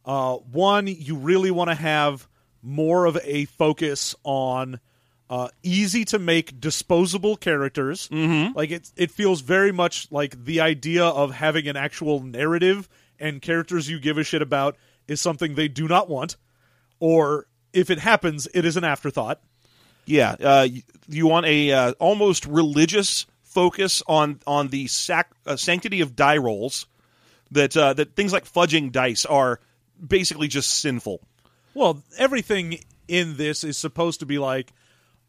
uh, 0.06 0.36
one, 0.36 0.86
you 0.86 1.15
really 1.15 1.50
want 1.50 1.72
to 1.72 1.75
have 1.75 2.27
more 2.62 3.06
of 3.06 3.18
a 3.24 3.46
focus 3.46 4.15
on 4.24 4.79
uh, 5.29 5.50
easy 5.62 6.05
to 6.05 6.19
make 6.19 6.59
disposable 6.59 7.36
characters. 7.36 8.07
Mm-hmm. 8.09 8.57
Like 8.57 8.71
it, 8.71 8.91
it 8.95 9.12
feels 9.12 9.41
very 9.41 9.71
much 9.71 10.12
like 10.12 10.43
the 10.43 10.62
idea 10.62 11.05
of 11.05 11.31
having 11.31 11.67
an 11.67 11.75
actual 11.75 12.21
narrative 12.21 12.89
and 13.19 13.41
characters 13.41 13.89
you 13.89 14.00
give 14.00 14.17
a 14.17 14.24
shit 14.24 14.41
about 14.41 14.75
is 15.07 15.21
something 15.21 15.55
they 15.55 15.67
do 15.67 15.88
not 15.88 16.09
want, 16.09 16.38
or 17.00 17.45
if 17.74 17.89
it 17.89 18.00
happens, 18.00 18.48
it 18.53 18.65
is 18.65 18.77
an 18.77 18.83
afterthought. 18.83 19.41
Yeah, 20.05 20.36
uh, 20.39 20.67
you 21.07 21.27
want 21.27 21.45
a 21.45 21.71
uh, 21.71 21.91
almost 22.00 22.45
religious 22.45 23.27
focus 23.43 24.01
on 24.07 24.39
on 24.48 24.69
the 24.69 24.88
sac- 24.88 25.31
uh, 25.45 25.55
sanctity 25.55 26.01
of 26.01 26.15
die 26.15 26.38
rolls. 26.38 26.88
That 27.51 27.75
uh, 27.75 27.93
that 27.93 28.15
things 28.15 28.31
like 28.31 28.45
fudging 28.45 28.91
dice 28.91 29.25
are 29.25 29.59
basically 30.05 30.48
just 30.48 30.69
sinful. 30.81 31.19
Well, 31.74 32.03
everything 32.17 32.79
in 33.07 33.38
this 33.38 33.63
is 33.63 33.77
supposed 33.77 34.19
to 34.19 34.25
be 34.27 34.38
like, 34.38 34.71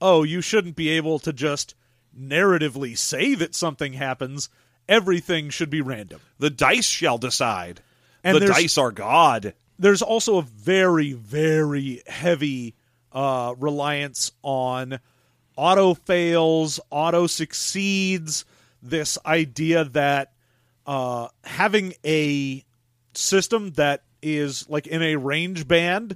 oh, 0.01 0.23
you 0.23 0.41
shouldn't 0.41 0.77
be 0.77 0.89
able 0.91 1.19
to 1.21 1.33
just 1.33 1.75
narratively 2.19 2.97
say 2.97 3.35
that 3.35 3.55
something 3.55 3.93
happens. 3.95 4.49
Everything 4.89 5.51
should 5.51 5.71
be 5.71 5.81
random. 5.81 6.21
The 6.39 6.51
dice 6.51 6.87
shall 6.87 7.19
decide. 7.19 7.81
And 8.25 8.37
the 8.37 8.47
dice 8.55 8.77
are 8.79 8.91
God. 8.91 9.55
There's 9.79 10.03
also 10.03 10.39
a 10.39 10.43
very, 10.43 11.13
very 11.13 12.03
heavy 12.07 12.75
uh, 13.13 13.55
reliance 13.59 14.33
on 14.43 15.01
auto 15.57 15.95
fails, 15.95 16.81
auto 16.91 17.27
succeeds. 17.27 18.45
This 18.83 19.19
idea 19.25 19.85
that 19.85 20.33
uh, 20.87 21.29
having 21.45 21.95
a 22.05 22.65
system 23.15 23.71
that 23.73 24.03
is 24.23 24.69
like 24.69 24.87
in 24.87 25.03
a 25.03 25.17
range 25.17 25.67
band 25.69 26.13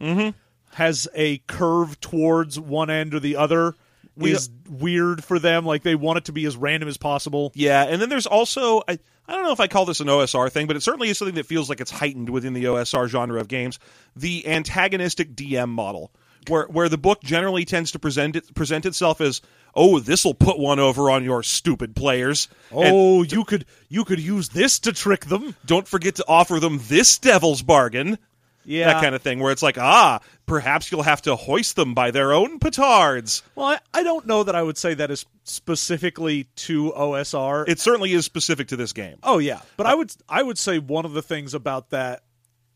has 0.74 1.08
a 1.14 1.38
curve 1.46 2.00
towards 2.00 2.58
one 2.60 2.90
end 2.90 3.14
or 3.14 3.20
the 3.20 3.36
other 3.36 3.74
is 4.16 4.48
weird 4.68 5.24
for 5.24 5.38
them. 5.40 5.64
Like 5.66 5.82
they 5.82 5.94
want 5.96 6.18
it 6.18 6.24
to 6.26 6.32
be 6.32 6.44
as 6.46 6.56
random 6.56 6.88
as 6.88 6.96
possible. 6.96 7.50
Yeah, 7.54 7.82
and 7.84 8.00
then 8.00 8.08
there's 8.08 8.26
also 8.26 8.82
I, 8.86 8.98
I 9.26 9.34
don't 9.34 9.42
know 9.44 9.52
if 9.52 9.60
I 9.60 9.66
call 9.66 9.86
this 9.86 10.00
an 10.00 10.06
OSR 10.06 10.52
thing, 10.52 10.66
but 10.66 10.76
it 10.76 10.82
certainly 10.82 11.08
is 11.08 11.18
something 11.18 11.34
that 11.36 11.46
feels 11.46 11.68
like 11.68 11.80
it's 11.80 11.90
heightened 11.90 12.28
within 12.30 12.52
the 12.52 12.64
OSR 12.64 13.08
genre 13.08 13.40
of 13.40 13.48
games. 13.48 13.78
The 14.14 14.46
antagonistic 14.46 15.34
DM 15.34 15.68
model, 15.70 16.12
where 16.48 16.66
where 16.66 16.88
the 16.88 16.98
book 16.98 17.22
generally 17.22 17.64
tends 17.64 17.90
to 17.92 17.98
present 17.98 18.36
it 18.36 18.54
present 18.54 18.86
itself 18.86 19.20
as, 19.20 19.40
oh, 19.74 19.98
this 19.98 20.24
will 20.24 20.34
put 20.34 20.58
one 20.58 20.78
over 20.78 21.10
on 21.10 21.24
your 21.24 21.42
stupid 21.42 21.96
players. 21.96 22.48
And 22.70 22.94
Oh, 22.94 23.22
you 23.22 23.44
could 23.44 23.64
you 23.88 24.04
could 24.04 24.20
use 24.20 24.50
this 24.50 24.78
to 24.80 24.92
trick 24.92 25.24
them. 25.26 25.56
don't 25.66 25.88
forget 25.88 26.16
to 26.16 26.24
offer 26.28 26.60
them 26.60 26.80
this 26.88 27.18
devil's 27.18 27.62
bargain. 27.62 28.18
Yeah, 28.64 28.92
That 28.94 29.02
kind 29.02 29.14
of 29.14 29.22
thing, 29.22 29.40
where 29.40 29.52
it's 29.52 29.62
like, 29.62 29.78
ah, 29.78 30.20
perhaps 30.46 30.90
you'll 30.90 31.02
have 31.02 31.22
to 31.22 31.36
hoist 31.36 31.76
them 31.76 31.94
by 31.94 32.10
their 32.10 32.32
own 32.32 32.58
petards. 32.58 33.42
Well, 33.54 33.66
I, 33.66 33.78
I 33.92 34.02
don't 34.02 34.26
know 34.26 34.42
that 34.44 34.54
I 34.54 34.62
would 34.62 34.78
say 34.78 34.94
that 34.94 35.10
is 35.10 35.26
specifically 35.44 36.44
to 36.56 36.92
OSR. 36.92 37.68
It 37.68 37.80
certainly 37.80 38.12
is 38.12 38.24
specific 38.24 38.68
to 38.68 38.76
this 38.76 38.92
game. 38.92 39.18
oh 39.22 39.38
yeah, 39.38 39.60
but 39.76 39.86
I 39.86 39.94
would 39.94 40.12
I 40.28 40.42
would 40.42 40.58
say 40.58 40.78
one 40.78 41.04
of 41.04 41.12
the 41.12 41.22
things 41.22 41.54
about 41.54 41.90
that 41.90 42.22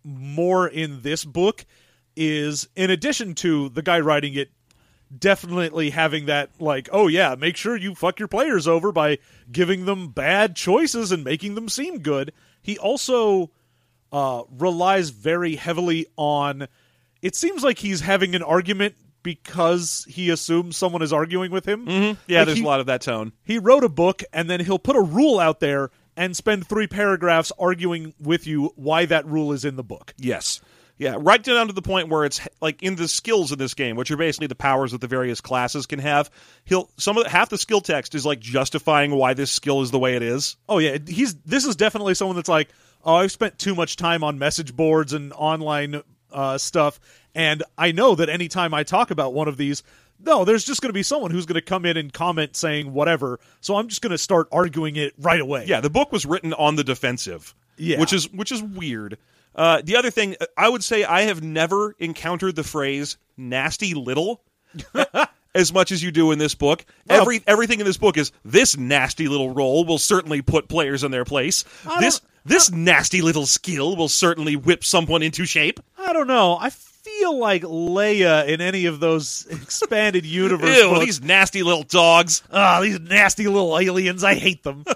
more 0.04 0.66
in 0.68 1.02
this 1.02 1.24
book 1.24 1.64
is 2.16 2.68
in 2.74 2.90
addition 2.90 3.34
to 3.34 3.68
the 3.68 3.82
guy 3.82 4.00
writing 4.00 4.34
it 4.34 4.50
definitely 5.16 5.90
having 5.90 6.26
that 6.26 6.50
like 6.60 6.88
oh 6.92 7.06
yeah 7.06 7.34
make 7.34 7.56
sure 7.56 7.76
you 7.76 7.94
fuck 7.94 8.18
your 8.18 8.28
players 8.28 8.68
over 8.68 8.92
by 8.92 9.18
giving 9.50 9.86
them 9.86 10.08
bad 10.08 10.54
choices 10.54 11.12
and 11.12 11.24
making 11.24 11.54
them 11.54 11.68
seem 11.68 11.98
good 12.00 12.32
he 12.60 12.76
also 12.78 13.50
uh, 14.12 14.42
relies 14.58 15.10
very 15.10 15.56
heavily 15.56 16.06
on 16.16 16.66
it 17.20 17.34
seems 17.34 17.62
like 17.64 17.78
he's 17.78 18.00
having 18.00 18.34
an 18.34 18.42
argument 18.42 18.94
because 19.22 20.06
he 20.08 20.30
assumes 20.30 20.76
someone 20.76 21.02
is 21.02 21.12
arguing 21.12 21.50
with 21.50 21.66
him 21.66 21.86
Yeah, 21.88 22.08
Like, 22.38 22.46
there's 22.46 22.58
he- 22.58 22.62
a 22.64 22.66
lot 22.66 22.80
of 22.80 22.86
that 22.86 23.00
tone. 23.02 23.32
he 23.44 23.58
wrote 23.58 23.84
a 23.84 23.88
book 23.88 24.22
and 24.32 24.48
then 24.48 24.60
he'll 24.60 24.78
put 24.78 24.96
a 24.96 25.00
rule 25.02 25.38
out 25.38 25.60
there 25.60 25.90
and 26.16 26.36
spend 26.36 26.66
three 26.66 26.86
paragraphs 26.86 27.52
arguing 27.58 28.14
with 28.20 28.46
you 28.46 28.72
why 28.76 29.06
that 29.06 29.26
rule 29.26 29.52
is 29.52 29.64
in 29.64 29.76
the 29.76 29.84
book. 29.84 30.14
Yes. 30.16 30.60
Yeah, 30.96 31.14
right 31.16 31.40
down 31.40 31.68
to 31.68 31.72
the 31.72 31.82
point 31.82 32.08
where 32.08 32.24
it's 32.24 32.40
like 32.60 32.82
in 32.82 32.96
the 32.96 33.06
skills 33.06 33.52
in 33.52 33.58
this 33.58 33.74
game, 33.74 33.94
which 33.94 34.10
are 34.10 34.16
basically 34.16 34.48
the 34.48 34.56
powers 34.56 34.90
that 34.90 35.00
the 35.00 35.06
various 35.06 35.40
classes 35.40 35.86
can 35.86 36.00
have. 36.00 36.28
He'll 36.64 36.90
some 36.96 37.16
of 37.16 37.22
the, 37.22 37.30
half 37.30 37.50
the 37.50 37.58
skill 37.58 37.80
text 37.80 38.16
is 38.16 38.26
like 38.26 38.40
justifying 38.40 39.12
why 39.12 39.34
this 39.34 39.52
skill 39.52 39.82
is 39.82 39.92
the 39.92 39.98
way 40.00 40.16
it 40.16 40.22
is. 40.22 40.56
Oh 40.68 40.78
yeah, 40.78 40.98
he's 41.06 41.36
this 41.42 41.64
is 41.66 41.76
definitely 41.76 42.14
someone 42.14 42.34
that's 42.34 42.48
like, 42.48 42.70
oh, 43.04 43.16
I've 43.16 43.32
spent 43.32 43.58
too 43.58 43.74
much 43.74 43.96
time 43.96 44.22
on 44.24 44.38
message 44.38 44.74
boards 44.74 45.12
and 45.12 45.32
online 45.32 46.02
uh, 46.32 46.58
stuff, 46.58 47.00
and 47.34 47.62
I 47.76 47.92
know 47.92 48.14
that 48.14 48.28
anytime 48.28 48.74
I 48.74 48.82
talk 48.82 49.10
about 49.10 49.34
one 49.34 49.48
of 49.48 49.56
these. 49.56 49.82
No, 50.20 50.44
there's 50.44 50.64
just 50.64 50.80
going 50.80 50.88
to 50.88 50.94
be 50.94 51.04
someone 51.04 51.30
who's 51.30 51.46
going 51.46 51.54
to 51.54 51.60
come 51.62 51.86
in 51.86 51.96
and 51.96 52.12
comment 52.12 52.56
saying 52.56 52.92
whatever. 52.92 53.38
So 53.60 53.76
I'm 53.76 53.86
just 53.86 54.02
going 54.02 54.10
to 54.10 54.18
start 54.18 54.48
arguing 54.50 54.96
it 54.96 55.14
right 55.16 55.40
away. 55.40 55.66
Yeah, 55.66 55.80
the 55.80 55.90
book 55.90 56.10
was 56.10 56.26
written 56.26 56.52
on 56.54 56.74
the 56.74 56.82
defensive. 56.82 57.54
Yeah. 57.76 58.00
which 58.00 58.12
is 58.12 58.28
which 58.32 58.50
is 58.50 58.60
weird. 58.60 59.16
Uh, 59.54 59.80
the 59.84 59.96
other 59.96 60.10
thing, 60.10 60.34
I 60.56 60.68
would 60.68 60.82
say, 60.82 61.04
I 61.04 61.22
have 61.22 61.42
never 61.42 61.94
encountered 62.00 62.56
the 62.56 62.64
phrase 62.64 63.16
"nasty 63.36 63.94
little." 63.94 64.42
As 65.54 65.72
much 65.72 65.92
as 65.92 66.02
you 66.02 66.10
do 66.12 66.30
in 66.30 66.38
this 66.38 66.54
book, 66.54 66.84
Well- 67.08 67.22
every 67.22 67.40
everything 67.46 67.80
in 67.80 67.86
this 67.86 67.96
book 67.96 68.16
is 68.18 68.32
this 68.44 68.76
nasty 68.76 69.28
little 69.28 69.54
role 69.54 69.84
will 69.84 69.98
certainly 69.98 70.42
put 70.42 70.68
players 70.68 71.04
in 71.04 71.10
their 71.10 71.24
place. 71.24 71.64
This 72.00 72.20
this 72.48 72.70
nasty 72.70 73.22
little 73.22 73.46
skill 73.46 73.94
will 73.96 74.08
certainly 74.08 74.56
whip 74.56 74.84
someone 74.84 75.22
into 75.22 75.44
shape. 75.46 75.80
I 75.98 76.12
don't 76.12 76.26
know. 76.26 76.56
I 76.60 76.70
feel 76.70 77.38
like 77.38 77.62
Leia 77.62 78.46
in 78.48 78.60
any 78.60 78.86
of 78.86 79.00
those 79.00 79.46
expanded 79.50 80.24
universe 80.26 80.76
Ew, 80.76 80.88
books. 80.90 81.04
these 81.04 81.22
nasty 81.22 81.62
little 81.62 81.84
dogs. 81.84 82.42
Ah, 82.52 82.80
these 82.80 82.98
nasty 83.00 83.46
little 83.46 83.78
aliens. 83.78 84.24
I 84.24 84.34
hate 84.34 84.62
them. 84.62 84.84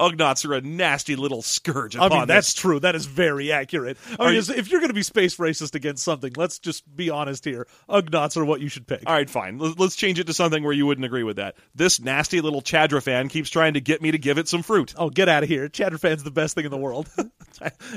Ugnaughts 0.00 0.48
are 0.48 0.54
a 0.54 0.60
nasty 0.60 1.16
little 1.16 1.42
scourge 1.42 1.96
I 1.96 2.08
mean, 2.08 2.26
that's 2.26 2.48
this. 2.52 2.54
true. 2.54 2.80
That 2.80 2.94
is 2.94 3.06
very 3.06 3.52
accurate. 3.52 3.96
I 4.18 4.24
Are 4.24 4.26
mean, 4.32 4.42
you- 4.46 4.54
if 4.54 4.70
you're 4.70 4.80
going 4.80 4.88
to 4.88 4.94
be 4.94 5.02
space 5.02 5.36
racist 5.36 5.74
against 5.74 6.02
something, 6.04 6.32
let's 6.36 6.58
just 6.58 6.84
be 6.96 7.10
honest 7.10 7.44
here. 7.44 7.66
Ugnaughts 7.88 8.36
are 8.36 8.44
what 8.44 8.60
you 8.60 8.68
should 8.68 8.86
pick. 8.86 9.02
All 9.06 9.14
right, 9.14 9.28
fine. 9.28 9.58
Let- 9.58 9.78
Let's 9.78 9.96
change 9.96 10.18
it 10.18 10.26
to 10.28 10.34
something 10.34 10.62
where 10.62 10.72
you 10.72 10.86
wouldn't 10.86 11.04
agree 11.04 11.22
with 11.24 11.36
that. 11.36 11.56
This 11.74 12.00
nasty 12.00 12.40
little 12.40 12.62
Chadra 12.62 13.02
fan 13.02 13.28
keeps 13.28 13.50
trying 13.50 13.74
to 13.74 13.80
get 13.80 14.00
me 14.00 14.10
to 14.12 14.18
give 14.18 14.38
it 14.38 14.48
some 14.48 14.62
fruit. 14.62 14.94
Oh, 14.96 15.10
get 15.10 15.28
out 15.28 15.42
of 15.42 15.48
here. 15.48 15.68
Chadra 15.68 15.98
fan's 16.00 16.22
the 16.22 16.30
best 16.30 16.54
thing 16.54 16.64
in 16.64 16.70
the 16.70 16.76
world. 16.78 17.08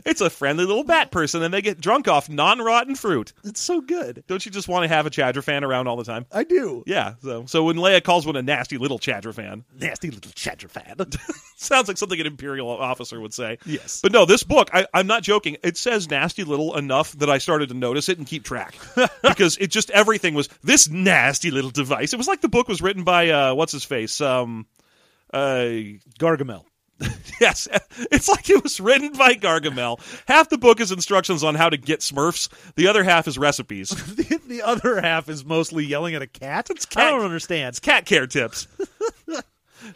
It's 0.05 0.21
a 0.21 0.29
friendly 0.29 0.65
little 0.65 0.83
bat 0.83 1.09
person, 1.09 1.41
and 1.41 1.51
they 1.51 1.63
get 1.63 1.81
drunk 1.81 2.07
off 2.07 2.29
non-rotten 2.29 2.93
fruit. 2.95 3.33
it's 3.43 3.59
so 3.59 3.81
good. 3.81 4.23
Don't 4.27 4.45
you 4.45 4.51
just 4.51 4.67
want 4.67 4.83
to 4.83 4.87
have 4.87 5.07
a 5.07 5.09
Chadra 5.09 5.43
fan 5.43 5.63
around 5.63 5.87
all 5.87 5.95
the 5.97 6.03
time? 6.03 6.27
I 6.31 6.43
do. 6.43 6.83
Yeah. 6.85 7.15
So, 7.23 7.45
so 7.47 7.63
when 7.63 7.75
Leia 7.77 8.03
calls 8.03 8.27
one 8.27 8.35
a 8.35 8.43
nasty 8.43 8.77
little 8.77 8.99
Chadra 8.99 9.33
fan, 9.33 9.65
Nasty 9.75 10.11
little 10.11 10.31
Chatterfan. 10.31 11.17
sounds 11.77 11.87
like 11.87 11.97
something 11.97 12.19
an 12.19 12.25
Imperial 12.27 12.69
officer 12.69 13.19
would 13.21 13.33
say. 13.33 13.59
Yes. 13.65 14.01
But 14.01 14.11
no, 14.11 14.25
this 14.25 14.43
book, 14.43 14.69
I, 14.73 14.87
I'm 14.93 15.05
not 15.05 15.21
joking. 15.21 15.57
It 15.63 15.77
says 15.77 16.09
nasty 16.09 16.43
little 16.43 16.75
enough 16.75 17.11
that 17.13 17.29
I 17.29 17.37
started 17.37 17.69
to 17.69 17.75
notice 17.75 18.09
it 18.09 18.17
and 18.17 18.25
keep 18.25 18.43
track 18.43 18.75
because 19.23 19.57
it 19.57 19.67
just 19.67 19.91
everything 19.91 20.33
was 20.33 20.47
this 20.63 20.89
nasty 20.89 21.51
little 21.51 21.69
device. 21.69 22.13
It 22.13 22.17
was 22.17 22.27
like 22.27 22.41
the 22.41 22.49
book 22.49 22.67
was 22.67 22.81
written 22.81 23.03
by 23.03 23.29
uh, 23.29 23.53
what's 23.53 23.71
his 23.71 23.83
face. 23.83 24.19
Um, 24.21 24.65
uh, 25.31 25.69
Gargamel. 26.19 26.65
yes, 27.39 27.67
it's 28.11 28.27
like 28.27 28.49
it 28.49 28.63
was 28.63 28.79
written 28.79 29.11
by 29.13 29.35
Gargamel. 29.35 29.99
Half 30.27 30.49
the 30.49 30.57
book 30.57 30.79
is 30.79 30.91
instructions 30.91 31.43
on 31.43 31.53
how 31.53 31.69
to 31.69 31.77
get 31.77 31.99
Smurfs. 31.99 32.49
The 32.73 32.87
other 32.87 33.03
half 33.03 33.27
is 33.27 33.37
recipes. 33.37 33.89
the, 34.15 34.41
the 34.47 34.63
other 34.63 34.99
half 34.99 35.29
is 35.29 35.45
mostly 35.45 35.85
yelling 35.85 36.15
at 36.15 36.23
a 36.23 36.27
cat. 36.27 36.69
cat- 36.89 36.97
I 36.97 37.11
don't 37.11 37.23
understand. 37.23 37.79
Cat 37.83 38.07
care 38.07 38.25
tips. 38.25 38.67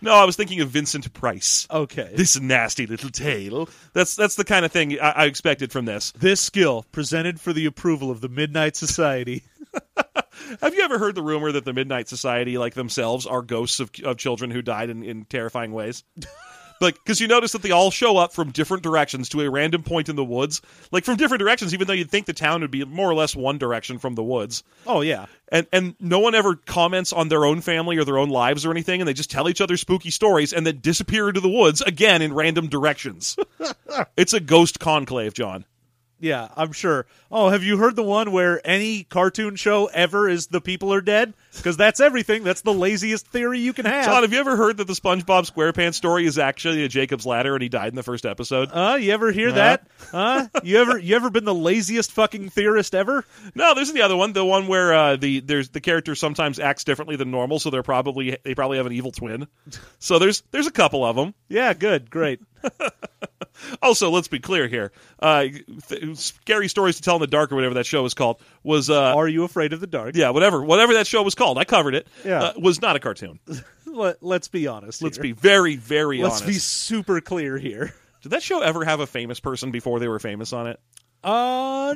No, 0.02 0.14
I 0.14 0.26
was 0.26 0.36
thinking 0.36 0.62
of 0.62 0.70
Vincent 0.70 1.12
Price. 1.14 1.68
Okay. 1.70 2.12
This 2.14 2.40
nasty 2.40 2.88
little 2.88 3.10
tail. 3.10 3.70
That's 3.94 4.16
that's 4.16 4.36
the 4.36 4.44
kind 4.44 4.66
of 4.66 4.72
thing 4.72 5.00
I, 5.00 5.12
I 5.12 5.26
expected 5.26 5.72
from 5.72 5.86
this. 5.86 6.12
This 6.12 6.40
skill 6.40 6.86
presented 6.92 7.40
for 7.40 7.54
the 7.54 7.66
approval 7.66 8.12
of 8.12 8.22
the 8.22 8.30
Midnight 8.30 8.76
Society. 8.76 9.44
Have 10.62 10.76
you 10.76 10.84
ever 10.84 10.98
heard 10.98 11.16
the 11.16 11.24
rumor 11.24 11.52
that 11.52 11.66
the 11.66 11.74
Midnight 11.74 12.10
Society, 12.10 12.58
like 12.58 12.74
themselves, 12.74 13.26
are 13.26 13.42
ghosts 13.42 13.80
of, 13.80 13.92
of 14.04 14.18
children 14.18 14.52
who 14.52 14.62
died 14.62 14.90
in, 14.90 15.04
in 15.04 15.26
terrifying 15.26 15.72
ways? 15.72 16.04
Like, 16.82 16.96
because 16.96 17.22
you 17.22 17.28
notice 17.28 17.52
that 17.52 17.62
they 17.62 17.72
all 17.72 17.92
show 17.92 18.18
up 18.18 18.34
from 18.34 18.52
different 18.52 18.82
directions 18.82 19.30
to 19.30 19.42
a 19.42 19.50
random 19.50 19.84
point 19.84 20.10
in 20.10 20.16
the 20.16 20.24
woods, 20.26 20.62
like 20.92 21.06
from 21.06 21.16
different 21.16 21.40
directions, 21.40 21.74
even 21.74 21.88
though 21.88 21.94
you'd 21.94 22.10
think 22.10 22.26
the 22.26 22.34
town 22.34 22.62
would 22.62 22.72
be 22.72 22.84
more 22.84 23.10
or 23.10 23.14
less 23.14 23.36
one 23.36 23.60
direction 23.60 24.00
from 24.00 24.16
the 24.16 24.24
woods. 24.24 24.64
Oh 24.88 25.02
yeah. 25.02 25.28
And 25.50 25.68
and 25.72 25.96
no 26.00 26.20
one 26.20 26.34
ever 26.34 26.56
comments 26.56 27.14
on 27.14 27.30
their 27.30 27.46
own 27.46 27.62
family 27.62 27.98
or 27.98 28.04
their 28.04 28.18
own 28.18 28.30
lives 28.30 28.66
or 28.66 28.72
anything, 28.72 29.00
and 29.00 29.08
they 29.08 29.14
just 29.14 29.30
tell 29.30 29.48
each 29.48 29.62
other 29.62 29.78
spooky 29.78 30.10
stories 30.10 30.54
and 30.54 30.66
then 30.66 30.80
disappear 30.80 31.28
into 31.28 31.40
the 31.40 31.50
woods 31.50 31.82
again 31.82 32.22
in 32.22 32.34
random 32.34 32.68
directions. 32.68 33.38
it's 34.18 34.34
a 34.34 34.40
ghost 34.40 34.80
conclave, 34.80 35.34
John. 35.34 35.66
Yeah, 36.22 36.50
I'm 36.56 36.72
sure. 36.72 37.08
Oh, 37.32 37.50
have 37.50 37.64
you 37.64 37.78
heard 37.78 37.96
the 37.96 38.04
one 38.04 38.32
where 38.32 38.62
any 38.64 39.04
cartoon 39.04 39.56
show 39.56 39.88
ever 39.88 40.30
is 40.30 40.48
the 40.48 40.62
people 40.62 40.94
are 40.94 41.02
dead? 41.02 41.34
Because 41.58 41.78
that's 41.78 42.00
everything. 42.00 42.44
That's 42.44 42.62
the 42.62 42.74
laziest 42.74 43.26
theory 43.28 43.60
you 43.60 43.74
can 43.74 43.86
have. 43.86 44.06
John, 44.06 44.22
have 44.22 44.32
you 44.32 44.40
ever 44.40 44.56
heard 44.56 44.78
that 44.78 44.86
the 44.86 44.94
SpongeBob 44.94 45.52
SquarePants 45.52 45.96
story 45.96 46.28
is 46.28 46.38
actually 46.38 46.84
a 46.84 46.88
Jacob's 46.88 47.26
Ladder 47.26 47.56
and 47.56 47.64
he 47.64 47.70
died 47.70 47.90
in 47.90 47.96
the 47.96 48.04
first 48.04 48.28
episode? 48.28 48.70
Uh, 48.72 48.98
you 49.02 49.12
ever 49.12 49.32
hear 49.32 49.52
that? 49.52 49.88
Huh? 50.12 50.48
You 50.64 50.80
ever 50.80 51.00
you 51.00 51.16
ever 51.16 51.32
been 51.32 51.46
the 51.46 51.56
laziest 51.56 52.12
fucking 52.12 52.50
theorist 52.50 52.94
ever? 52.94 53.26
No, 53.56 53.74
there's 53.74 53.92
the 53.92 54.04
other 54.04 54.16
one, 54.16 54.34
the 54.34 54.46
one 54.46 54.68
where 54.68 54.94
uh, 54.94 55.16
the 55.16 55.40
there's 55.40 55.70
the 55.70 55.82
character 55.82 56.14
sometimes 56.14 56.60
acts 56.60 56.84
differently 56.84 57.16
than 57.16 57.32
normal, 57.32 57.58
so 57.58 57.72
they're 57.72 57.82
probably 57.82 58.38
they 58.44 58.54
probably 58.54 58.78
have 58.78 58.86
an 58.86 58.94
evil 58.94 59.12
twin. 59.12 59.48
So 59.98 60.20
there's 60.20 60.44
there's 60.52 60.68
a 60.68 60.72
couple 60.72 61.04
of 61.04 61.16
them. 61.16 61.34
Yeah, 61.50 61.74
good, 61.74 62.12
great. 62.12 62.42
Also, 63.82 64.10
let's 64.10 64.28
be 64.28 64.40
clear 64.40 64.68
here. 64.68 64.92
Uh, 65.20 65.46
th- 65.88 66.18
scary 66.18 66.68
stories 66.68 66.96
to 66.98 67.02
tell 67.02 67.16
in 67.16 67.22
the 67.22 67.28
dark, 67.28 67.52
or 67.52 67.56
whatever 67.56 67.76
that 67.76 67.86
show 67.86 68.02
was 68.04 68.14
called, 68.14 68.42
was 68.64 68.90
uh, 68.90 69.16
Are 69.16 69.28
you 69.28 69.44
afraid 69.44 69.74
of 69.74 69.80
the 69.80 69.88
dark? 69.88 70.16
yeah, 70.16 70.30
whatever, 70.32 70.64
whatever 70.64 70.94
that 70.96 71.06
show 71.08 71.22
was 71.22 71.36
called. 71.36 71.58
I 71.58 71.64
covered 71.64 71.94
it. 71.96 72.08
Yeah. 72.26 72.42
uh, 72.44 72.54
was 72.58 72.82
not 72.82 72.96
a 72.96 73.00
cartoon. 73.00 73.40
Let, 73.86 74.24
let's 74.24 74.48
be 74.48 74.68
honest. 74.68 75.04
Let's 75.04 75.18
here. 75.18 75.24
be 75.24 75.32
very, 75.34 75.76
very 75.76 76.20
Let's 76.22 76.36
honest. 76.42 76.48
be 76.48 76.54
super 76.54 77.20
clear 77.22 77.58
here. 77.58 77.94
Did 78.22 78.30
that 78.30 78.42
show 78.42 78.62
ever 78.62 78.86
have 78.86 79.00
a 79.02 79.08
famous 79.08 79.40
person 79.40 79.72
before 79.72 80.00
they 80.00 80.08
were 80.08 80.20
famous 80.20 80.54
on 80.54 80.68
it? 80.68 80.80
Uh, 81.24 81.96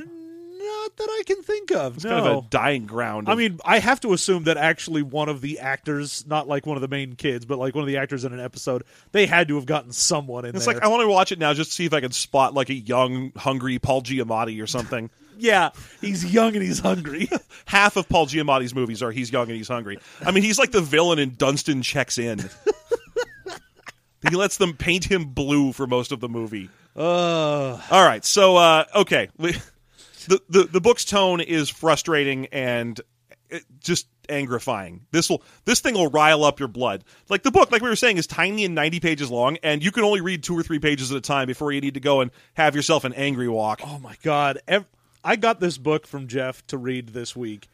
not 0.57 0.95
that 0.97 1.07
I 1.09 1.23
can 1.25 1.41
think 1.43 1.71
of. 1.71 1.95
It's 1.95 2.05
no. 2.05 2.09
kind 2.11 2.27
of 2.27 2.45
a 2.45 2.47
dying 2.49 2.85
ground. 2.85 3.29
I 3.29 3.35
mean, 3.35 3.59
I 3.65 3.79
have 3.79 3.99
to 4.01 4.13
assume 4.13 4.43
that 4.45 4.57
actually 4.57 5.01
one 5.01 5.29
of 5.29 5.41
the 5.41 5.59
actors, 5.59 6.25
not 6.27 6.47
like 6.47 6.65
one 6.65 6.77
of 6.77 6.81
the 6.81 6.87
main 6.87 7.15
kids, 7.15 7.45
but 7.45 7.57
like 7.59 7.75
one 7.75 7.81
of 7.83 7.87
the 7.87 7.97
actors 7.97 8.23
in 8.25 8.33
an 8.33 8.39
episode, 8.39 8.83
they 9.11 9.25
had 9.25 9.47
to 9.49 9.55
have 9.55 9.65
gotten 9.65 9.91
someone 9.91 10.45
in 10.45 10.55
it's 10.55 10.65
there. 10.65 10.75
like 10.75 10.83
I 10.83 10.87
want 10.87 11.01
to 11.01 11.07
watch 11.07 11.31
it 11.31 11.39
now 11.39 11.53
just 11.53 11.71
to 11.71 11.75
see 11.75 11.85
if 11.85 11.93
I 11.93 12.01
can 12.01 12.11
spot 12.11 12.53
like 12.53 12.69
a 12.69 12.73
young, 12.73 13.31
hungry 13.35 13.79
Paul 13.79 14.01
Giamatti 14.01 14.61
or 14.61 14.67
something. 14.67 15.09
yeah, 15.37 15.71
he's 16.01 16.33
young 16.33 16.53
and 16.55 16.63
he's 16.63 16.79
hungry. 16.79 17.29
Half 17.65 17.97
of 17.97 18.07
Paul 18.07 18.27
Giamatti's 18.27 18.73
movies 18.73 19.03
are 19.03 19.11
he's 19.11 19.31
young 19.31 19.47
and 19.47 19.55
he's 19.57 19.67
hungry. 19.67 19.99
I 20.25 20.31
mean, 20.31 20.43
he's 20.43 20.57
like 20.59 20.71
the 20.71 20.81
villain 20.81 21.19
in 21.19 21.35
Dunstan 21.35 21.81
Checks 21.81 22.17
In. 22.17 22.39
he 24.29 24.35
lets 24.35 24.57
them 24.57 24.73
paint 24.75 25.05
him 25.05 25.25
blue 25.25 25.71
for 25.71 25.87
most 25.87 26.11
of 26.11 26.19
the 26.19 26.29
movie. 26.29 26.69
uh, 26.95 27.79
All 27.91 28.05
right, 28.05 28.23
so 28.23 28.55
uh, 28.57 28.85
okay, 28.95 29.29
We- 29.37 29.55
the, 30.27 30.41
the 30.49 30.63
the 30.63 30.81
book's 30.81 31.05
tone 31.05 31.41
is 31.41 31.69
frustrating 31.69 32.47
and 32.47 32.99
uh, 33.51 33.59
just 33.79 34.07
angrifying. 34.27 35.01
This 35.11 35.29
will 35.29 35.43
this 35.65 35.79
thing 35.79 35.93
will 35.93 36.09
rile 36.09 36.43
up 36.43 36.59
your 36.59 36.67
blood. 36.67 37.03
Like 37.29 37.43
the 37.43 37.51
book, 37.51 37.71
like 37.71 37.81
we 37.81 37.89
were 37.89 37.95
saying, 37.95 38.17
is 38.17 38.27
tiny 38.27 38.65
and 38.65 38.75
ninety 38.75 38.99
pages 38.99 39.29
long, 39.29 39.57
and 39.63 39.83
you 39.83 39.91
can 39.91 40.03
only 40.03 40.21
read 40.21 40.43
two 40.43 40.57
or 40.57 40.63
three 40.63 40.79
pages 40.79 41.11
at 41.11 41.17
a 41.17 41.21
time 41.21 41.47
before 41.47 41.71
you 41.71 41.81
need 41.81 41.93
to 41.95 41.99
go 41.99 42.21
and 42.21 42.31
have 42.55 42.75
yourself 42.75 43.03
an 43.03 43.13
angry 43.13 43.47
walk. 43.47 43.81
oh 43.85 43.99
my 43.99 44.15
god! 44.23 44.59
I 45.23 45.35
got 45.35 45.59
this 45.59 45.77
book 45.77 46.07
from 46.07 46.27
Jeff 46.27 46.65
to 46.67 46.77
read 46.77 47.09
this 47.09 47.35
week, 47.35 47.67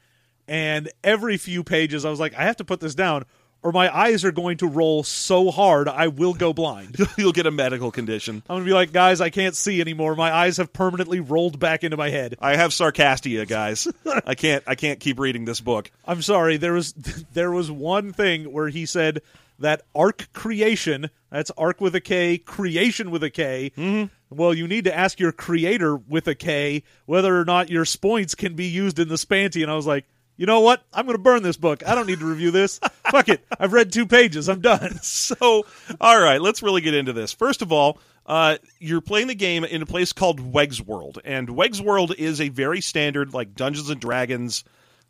and 0.48 0.90
every 1.04 1.38
few 1.38 1.64
pages 1.64 2.06
I 2.06 2.10
was 2.10 2.20
like, 2.20 2.34
I 2.36 2.44
have 2.44 2.58
to 2.58 2.66
put 2.66 2.80
this 2.80 2.96
down, 2.96 3.26
or 3.64 3.72
my 3.72 3.96
eyes 3.96 4.26
are 4.26 4.32
going 4.32 4.58
to 4.58 4.68
roll 4.68 5.04
so 5.04 5.52
hard 5.52 5.88
I 5.88 6.08
will 6.08 6.34
go 6.34 6.54
blind. 6.54 6.98
You'll 7.18 7.32
get 7.32 7.46
a 7.46 7.52
medical 7.52 7.92
condition. 7.92 8.44
I'm 8.50 8.56
gonna 8.58 8.66
be 8.66 8.74
like, 8.74 8.92
guys, 8.92 9.22
I 9.22 9.30
can't 9.30 9.56
see 9.56 9.82
anymore. 9.82 10.16
My 10.16 10.34
eyes 10.34 10.58
have 10.58 10.74
permanently 10.74 11.20
rolled 11.20 11.60
back 11.60 11.84
into 11.84 11.98
my 11.98 12.10
head. 12.10 12.36
I 12.40 12.56
have 12.56 12.72
sarcastia, 12.72 13.48
guys. 13.48 13.88
I 14.26 14.36
can't 14.36 14.64
I 14.68 14.76
can't 14.76 15.00
keep 15.00 15.20
reading 15.20 15.46
this 15.46 15.62
book. 15.62 15.92
I'm 16.06 16.22
sorry. 16.22 16.58
There 16.58 16.74
was 16.74 16.94
there 17.34 17.52
was 17.52 17.70
one 17.70 18.14
thing 18.14 18.52
where 18.52 18.70
he 18.70 18.86
said 18.86 19.22
that 19.60 19.84
arc 19.96 20.32
creation. 20.34 21.10
That's 21.30 21.52
arc 21.52 21.80
with 21.80 21.96
a 21.96 22.02
K, 22.02 22.38
creation 22.38 23.10
with 23.12 23.24
a 23.24 23.30
K. 23.30 23.72
Mm-hmm. 23.78 24.36
Well, 24.36 24.54
you 24.54 24.68
need 24.68 24.86
to 24.86 24.96
ask 24.96 25.20
your 25.20 25.32
creator 25.32 25.96
with 25.96 26.28
a 26.28 26.36
K 26.36 26.84
whether 27.06 27.40
or 27.40 27.46
not 27.46 27.70
your 27.70 27.86
spoints 27.86 28.36
can 28.36 28.56
be 28.56 28.66
used 28.66 29.00
in 29.00 29.08
the 29.08 29.16
spanty. 29.16 29.62
And 29.62 29.72
I 29.72 29.76
was 29.76 29.88
like, 29.88 30.06
you 30.38 30.46
know 30.46 30.62
what? 30.62 30.84
I'm 30.94 31.06
going 31.06 31.18
to 31.18 31.22
burn 31.22 31.44
this 31.44 31.58
book. 31.58 31.86
I 31.88 31.96
don't 31.96 32.08
need 32.08 32.20
to 32.20 32.26
review 32.26 32.52
this. 32.52 32.80
Fuck 33.12 33.30
it. 33.30 33.46
I've 33.60 33.74
read 33.74 33.92
two 33.92 34.06
pages. 34.06 34.50
I'm 34.50 34.62
done. 34.62 35.00
So, 35.04 35.66
all 36.00 36.22
right, 36.22 36.42
let's 36.42 36.64
really 36.64 36.82
get 36.82 36.94
into 36.94 37.14
this. 37.14 37.32
First 37.32 37.62
of 37.62 37.72
all, 37.72 38.00
uh, 38.26 38.58
you're 38.80 39.02
playing 39.02 39.28
the 39.28 39.36
game 39.36 39.64
in 39.64 39.82
a 39.82 39.86
place 39.86 40.14
called 40.14 40.40
Wegs 40.40 40.80
World, 40.82 41.20
and 41.24 41.48
Wegs 41.50 41.82
World 41.82 42.14
is 42.18 42.40
a 42.42 42.50
very 42.50 42.82
standard, 42.82 43.34
like 43.34 43.56
Dungeons 43.56 43.90
and 43.90 44.00
Dragons 44.00 44.64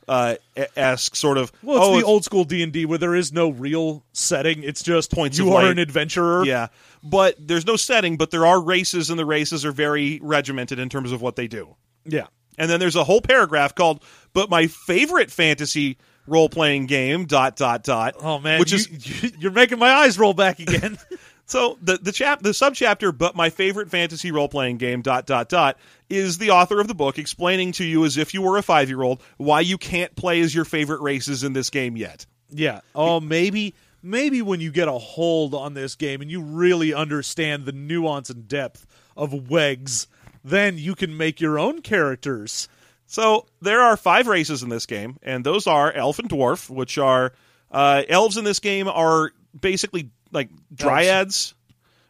uh, 0.07 0.35
esque 0.75 1.15
sort 1.15 1.37
of. 1.37 1.51
Well, 1.61 1.77
it's 1.77 1.85
oh, 1.85 1.99
the 1.99 2.05
old 2.05 2.25
school 2.25 2.43
D 2.43 2.63
and 2.63 2.73
D 2.73 2.85
where 2.85 2.97
there 2.97 3.15
is 3.15 3.31
no 3.31 3.49
real 3.49 4.03
setting. 4.13 4.63
It's 4.63 4.83
just 4.83 5.11
Points 5.11 5.37
you 5.37 5.49
are 5.53 5.63
light. 5.63 5.71
an 5.71 5.79
adventurer. 5.79 6.45
Yeah, 6.45 6.67
but 7.03 7.35
there's 7.39 7.65
no 7.65 7.75
setting, 7.75 8.17
but 8.17 8.31
there 8.31 8.45
are 8.45 8.61
races, 8.61 9.09
and 9.09 9.17
the 9.19 9.25
races 9.25 9.65
are 9.65 9.71
very 9.71 10.19
regimented 10.21 10.79
in 10.79 10.89
terms 10.89 11.11
of 11.11 11.21
what 11.21 11.35
they 11.35 11.47
do. 11.47 11.75
yeah. 12.05 12.27
And 12.57 12.69
then 12.69 12.79
there's 12.79 12.95
a 12.95 13.03
whole 13.03 13.21
paragraph 13.21 13.75
called 13.75 14.03
"But 14.33 14.49
my 14.49 14.67
favorite 14.67 15.31
fantasy 15.31 15.97
role 16.27 16.49
playing 16.49 16.87
game." 16.87 17.25
Dot 17.25 17.55
dot 17.55 17.83
dot. 17.83 18.15
Oh 18.19 18.39
man, 18.39 18.59
which 18.59 18.71
you, 18.71 18.77
is 18.77 19.33
you're 19.39 19.51
making 19.51 19.79
my 19.79 19.91
eyes 19.91 20.19
roll 20.19 20.33
back 20.33 20.59
again. 20.59 20.97
So 21.51 21.77
the 21.81 21.97
the 21.97 22.13
chap 22.13 22.41
the 22.41 22.51
subchapter, 22.51 23.15
but 23.15 23.35
my 23.35 23.49
favorite 23.49 23.91
fantasy 23.91 24.31
role 24.31 24.47
playing 24.47 24.77
game 24.77 25.01
dot 25.01 25.25
dot 25.25 25.49
dot 25.49 25.77
is 26.09 26.37
the 26.37 26.51
author 26.51 26.79
of 26.79 26.87
the 26.87 26.95
book 26.95 27.19
explaining 27.19 27.73
to 27.73 27.83
you 27.83 28.05
as 28.05 28.15
if 28.15 28.33
you 28.33 28.41
were 28.41 28.57
a 28.57 28.61
five 28.61 28.87
year 28.87 29.01
old 29.01 29.21
why 29.35 29.59
you 29.59 29.77
can't 29.77 30.15
play 30.15 30.39
as 30.39 30.55
your 30.55 30.63
favorite 30.63 31.01
races 31.01 31.43
in 31.43 31.51
this 31.51 31.69
game 31.69 31.97
yet. 31.97 32.25
Yeah. 32.51 32.79
Oh, 32.95 33.19
maybe 33.19 33.75
maybe 34.01 34.41
when 34.41 34.61
you 34.61 34.71
get 34.71 34.87
a 34.87 34.93
hold 34.93 35.53
on 35.53 35.73
this 35.73 35.95
game 35.95 36.21
and 36.21 36.31
you 36.31 36.41
really 36.41 36.93
understand 36.93 37.65
the 37.65 37.73
nuance 37.73 38.29
and 38.29 38.47
depth 38.47 38.87
of 39.17 39.31
Wegs, 39.31 40.07
then 40.43 40.77
you 40.77 40.95
can 40.95 41.17
make 41.17 41.41
your 41.41 41.59
own 41.59 41.81
characters. 41.81 42.67
So 43.07 43.45
there 43.61 43.81
are 43.81 43.97
five 43.97 44.27
races 44.27 44.63
in 44.63 44.69
this 44.69 44.85
game, 44.85 45.17
and 45.21 45.43
those 45.43 45.67
are 45.67 45.91
elf 45.91 46.19
and 46.19 46.29
dwarf, 46.29 46.69
which 46.69 46.97
are 46.97 47.33
uh, 47.69 48.03
elves 48.07 48.37
in 48.37 48.45
this 48.45 48.59
game 48.59 48.87
are 48.87 49.31
basically 49.59 50.09
like 50.31 50.49
dryads 50.73 51.53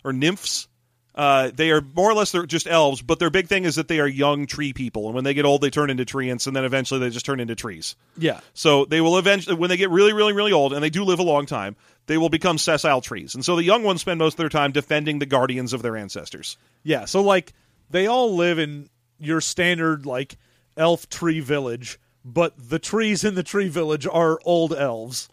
or 0.04 0.13
nymphs. 0.13 0.67
Uh, 1.13 1.52
they 1.54 1.72
are 1.72 1.82
more 1.82 2.10
or 2.10 2.13
less 2.13 2.32
they're 2.32 2.46
just 2.46 2.67
elves, 2.67 3.02
but 3.02 3.20
their 3.20 3.30
big 3.30 3.48
thing 3.48 3.65
is 3.65 3.76
that 3.76 3.89
they 3.89 4.00
are 4.00 4.08
young 4.08 4.46
tree 4.46 4.72
people, 4.72 5.08
and 5.08 5.15
when 5.15 5.24
they 5.24 5.34
get 5.34 5.44
old, 5.44 5.62
they 5.62 5.70
turn 5.70 5.89
into 5.89 6.06
treants, 6.06 6.48
and 6.48 6.56
then 6.56 6.63
eventually 6.63 7.00
they 7.02 7.10
just 7.10 7.26
turn 7.26 7.39
into 7.39 7.54
trees. 7.54 7.96
Yeah. 8.17 8.39
So 8.54 8.86
they 8.86 9.02
will 9.02 9.17
eventually, 9.17 9.56
when 9.56 9.70
they 9.70 9.78
get 9.78 9.89
really, 9.89 10.13
really, 10.13 10.34
really 10.34 10.54
old, 10.54 10.72
and 10.72 10.82
they 10.82 10.89
do 10.89 11.04
live 11.04 11.20
a 11.20 11.24
long 11.24 11.48
time, 11.48 11.76
they 12.06 12.17
will 12.17 12.30
become 12.30 12.58
sessile 12.58 13.02
trees. 13.02 13.36
And 13.36 13.44
so 13.44 13.56
the 13.56 13.63
young 13.63 13.84
ones 13.84 14.02
spend 14.02 14.20
most 14.20 14.34
of 14.34 14.38
their 14.38 14.50
time 14.50 14.72
defending 14.72 15.20
the 15.20 15.26
guardians 15.26 15.74
of 15.74 15.82
their 15.82 15.98
ancestors. 15.98 16.58
Yeah. 16.84 17.06
So 17.06 17.22
like 17.22 17.54
they 17.91 18.08
all 18.08 18.36
live 18.36 18.60
in 18.60 18.89
your 19.19 19.41
standard 19.41 20.06
like 20.06 20.38
elf 20.77 21.10
tree 21.10 21.39
village, 21.39 21.99
but 22.25 22.54
the 22.69 22.80
trees 22.80 23.23
in 23.23 23.36
the 23.36 23.43
tree 23.43 23.69
village 23.69 24.08
are 24.12 24.39
old 24.45 24.73
elves. 24.73 25.30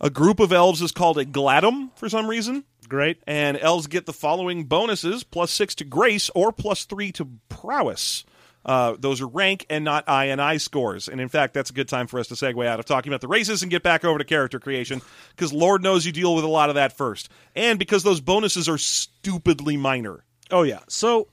A 0.00 0.10
group 0.10 0.38
of 0.40 0.52
elves 0.52 0.80
is 0.80 0.92
called 0.92 1.18
a 1.18 1.24
gladum 1.24 1.90
for 1.96 2.08
some 2.08 2.28
reason, 2.28 2.64
Great. 2.88 3.20
and 3.26 3.58
elves 3.58 3.88
get 3.88 4.06
the 4.06 4.12
following 4.12 4.64
bonuses 4.64 5.24
plus 5.24 5.50
six 5.50 5.74
to 5.76 5.84
grace 5.84 6.30
or 6.34 6.52
plus 6.52 6.84
three 6.84 7.10
to 7.12 7.28
prowess. 7.48 8.24
Uh, 8.64 8.96
those 8.98 9.20
are 9.20 9.26
rank 9.26 9.64
and 9.70 9.84
not 9.84 10.04
I 10.08 10.26
and 10.26 10.42
I 10.42 10.58
scores. 10.58 11.08
And 11.08 11.20
in 11.20 11.28
fact, 11.28 11.54
that's 11.54 11.70
a 11.70 11.72
good 11.72 11.88
time 11.88 12.06
for 12.06 12.20
us 12.20 12.26
to 12.28 12.34
segue 12.34 12.66
out 12.66 12.78
of 12.78 12.84
talking 12.84 13.10
about 13.10 13.22
the 13.22 13.28
races 13.28 13.62
and 13.62 13.70
get 13.70 13.82
back 13.82 14.04
over 14.04 14.18
to 14.18 14.24
character 14.24 14.60
creation 14.60 15.00
because 15.30 15.52
Lord 15.52 15.82
knows 15.82 16.04
you 16.04 16.12
deal 16.12 16.34
with 16.34 16.44
a 16.44 16.48
lot 16.48 16.68
of 16.68 16.74
that 16.74 16.96
first. 16.96 17.28
And 17.56 17.78
because 17.78 18.02
those 18.02 18.20
bonuses 18.20 18.68
are 18.68 18.78
stupidly 18.78 19.76
minor. 19.76 20.22
Oh 20.50 20.62
yeah. 20.62 20.80
So 20.88 21.28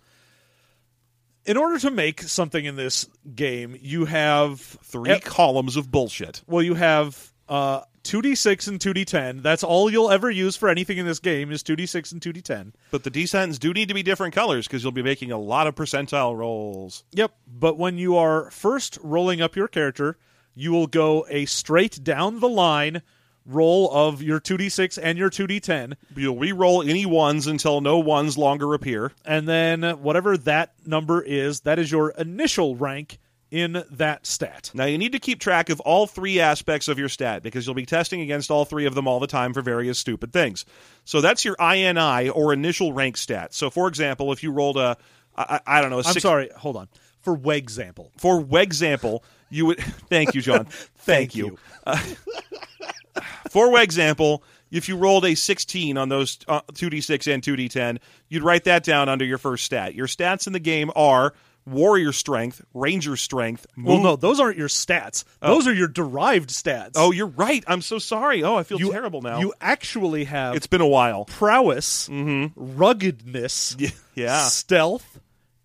in 1.45 1.57
order 1.57 1.79
to 1.79 1.91
make 1.91 2.21
something 2.21 2.63
in 2.65 2.75
this 2.75 3.07
game, 3.35 3.77
you 3.81 4.05
have 4.05 4.59
Three 4.59 5.11
Eh, 5.11 5.19
columns 5.19 5.75
of 5.75 5.91
bullshit. 5.91 6.41
Well, 6.47 6.63
you 6.63 6.73
have 6.75 7.31
uh, 7.47 7.81
2d6 8.03 8.67
and 8.67 8.79
2d10. 8.79 9.41
That's 9.41 9.63
all 9.63 9.89
you'll 9.89 10.11
ever 10.11 10.29
use 10.29 10.55
for 10.55 10.69
anything 10.69 10.97
in 10.97 11.05
this 11.05 11.19
game 11.19 11.51
is 11.51 11.63
2d6 11.63 12.11
and 12.11 12.21
2d10. 12.21 12.73
But 12.91 13.03
the 13.03 13.11
d10s 13.11 13.59
do 13.59 13.73
need 13.73 13.87
to 13.87 13.93
be 13.93 14.03
different 14.03 14.33
colors 14.33 14.67
because 14.67 14.83
you'll 14.83 14.91
be 14.91 15.03
making 15.03 15.31
a 15.31 15.37
lot 15.37 15.67
of 15.67 15.75
percentile 15.75 16.35
rolls. 16.37 17.03
Yep. 17.13 17.33
But 17.47 17.77
when 17.77 17.97
you 17.97 18.17
are 18.17 18.51
first 18.51 18.97
rolling 19.01 19.41
up 19.41 19.55
your 19.55 19.67
character, 19.67 20.17
you 20.53 20.71
will 20.71 20.87
go 20.87 21.25
a 21.29 21.45
straight 21.45 22.03
down 22.03 22.39
the 22.39 22.49
line 22.49 23.01
roll 23.45 23.91
of 23.91 24.21
your 24.21 24.39
2d6 24.39 24.99
and 25.01 25.17
your 25.17 25.29
2d10. 25.29 25.93
You'll 26.15 26.37
re-roll 26.37 26.81
any 26.81 27.05
ones 27.05 27.47
until 27.47 27.81
no 27.81 27.99
ones 27.99 28.37
longer 28.37 28.73
appear. 28.73 29.11
And 29.23 29.47
then 29.47 29.83
whatever 30.01 30.37
that 30.37 30.73
number 30.85 31.21
is, 31.21 31.61
that 31.61 31.79
is 31.79 31.91
your 31.91 32.09
initial 32.11 32.75
rank 32.75 33.19
in 33.51 33.83
that 33.91 34.25
stat. 34.25 34.71
Now, 34.73 34.85
you 34.85 34.97
need 34.97 35.11
to 35.11 35.19
keep 35.19 35.39
track 35.39 35.69
of 35.69 35.79
all 35.81 36.07
three 36.07 36.39
aspects 36.39 36.87
of 36.87 36.97
your 36.97 37.09
stat 37.09 37.43
because 37.43 37.65
you'll 37.65 37.75
be 37.75 37.85
testing 37.85 38.21
against 38.21 38.49
all 38.49 38.65
three 38.65 38.85
of 38.85 38.95
them 38.95 39.07
all 39.07 39.19
the 39.19 39.27
time 39.27 39.53
for 39.53 39.61
various 39.61 39.99
stupid 39.99 40.33
things. 40.33 40.65
So 41.05 41.21
that's 41.21 41.45
your 41.45 41.55
INI 41.55 42.35
or 42.35 42.51
initial 42.51 42.91
rank 42.91 43.17
stat. 43.17 43.53
So, 43.53 43.69
for 43.69 43.87
example, 43.87 44.31
if 44.33 44.43
you 44.43 44.51
rolled 44.51 44.77
a, 44.77 44.97
I, 45.37 45.59
I 45.65 45.81
don't 45.81 45.91
know, 45.91 45.99
a 45.99 46.03
I'm 46.05 46.19
sorry, 46.19 46.49
hold 46.57 46.75
on. 46.75 46.89
For 47.21 47.39
example, 47.53 48.11
for 48.17 48.45
example, 48.59 49.23
you 49.49 49.67
would. 49.67 49.79
Thank 50.09 50.35
you, 50.35 50.41
John. 50.41 50.65
thank, 50.97 51.35
you. 51.35 51.45
you. 51.45 51.57
Uh, 51.85 51.99
for 53.49 53.79
example, 53.81 54.43
if 54.71 54.89
you 54.89 54.97
rolled 54.97 55.25
a 55.25 55.35
16 55.35 55.97
on 55.97 56.09
those 56.09 56.39
uh, 56.47 56.61
2d6 56.73 57.33
and 57.33 57.43
2d10, 57.43 57.99
you'd 58.29 58.43
write 58.43 58.65
that 58.65 58.83
down 58.83 59.09
under 59.09 59.25
your 59.25 59.37
first 59.37 59.63
stat. 59.63 59.95
Your 59.95 60.07
stats 60.07 60.47
in 60.47 60.53
the 60.53 60.59
game 60.59 60.91
are 60.95 61.33
warrior 61.65 62.11
strength, 62.11 62.61
ranger 62.73 63.15
strength. 63.15 63.65
Well, 63.77 63.99
no, 63.99 64.15
those 64.15 64.39
aren't 64.39 64.57
your 64.57 64.67
stats. 64.67 65.23
Those 65.41 65.67
are 65.67 65.73
your 65.73 65.87
derived 65.87 66.49
stats. 66.49 66.91
Oh, 66.95 67.11
you're 67.11 67.27
right. 67.27 67.63
I'm 67.67 67.81
so 67.81 67.99
sorry. 67.99 68.43
Oh, 68.43 68.55
I 68.55 68.63
feel 68.63 68.79
you, 68.79 68.91
terrible 68.91 69.21
now. 69.21 69.39
You 69.39 69.53
actually 69.59 70.25
have 70.25 70.55
it's 70.55 70.67
been 70.67 70.81
a 70.81 70.87
while. 70.87 71.25
prowess, 71.25 72.09
ruggedness, 72.09 73.77
yeah. 74.15 74.43
stealth, 74.43 75.19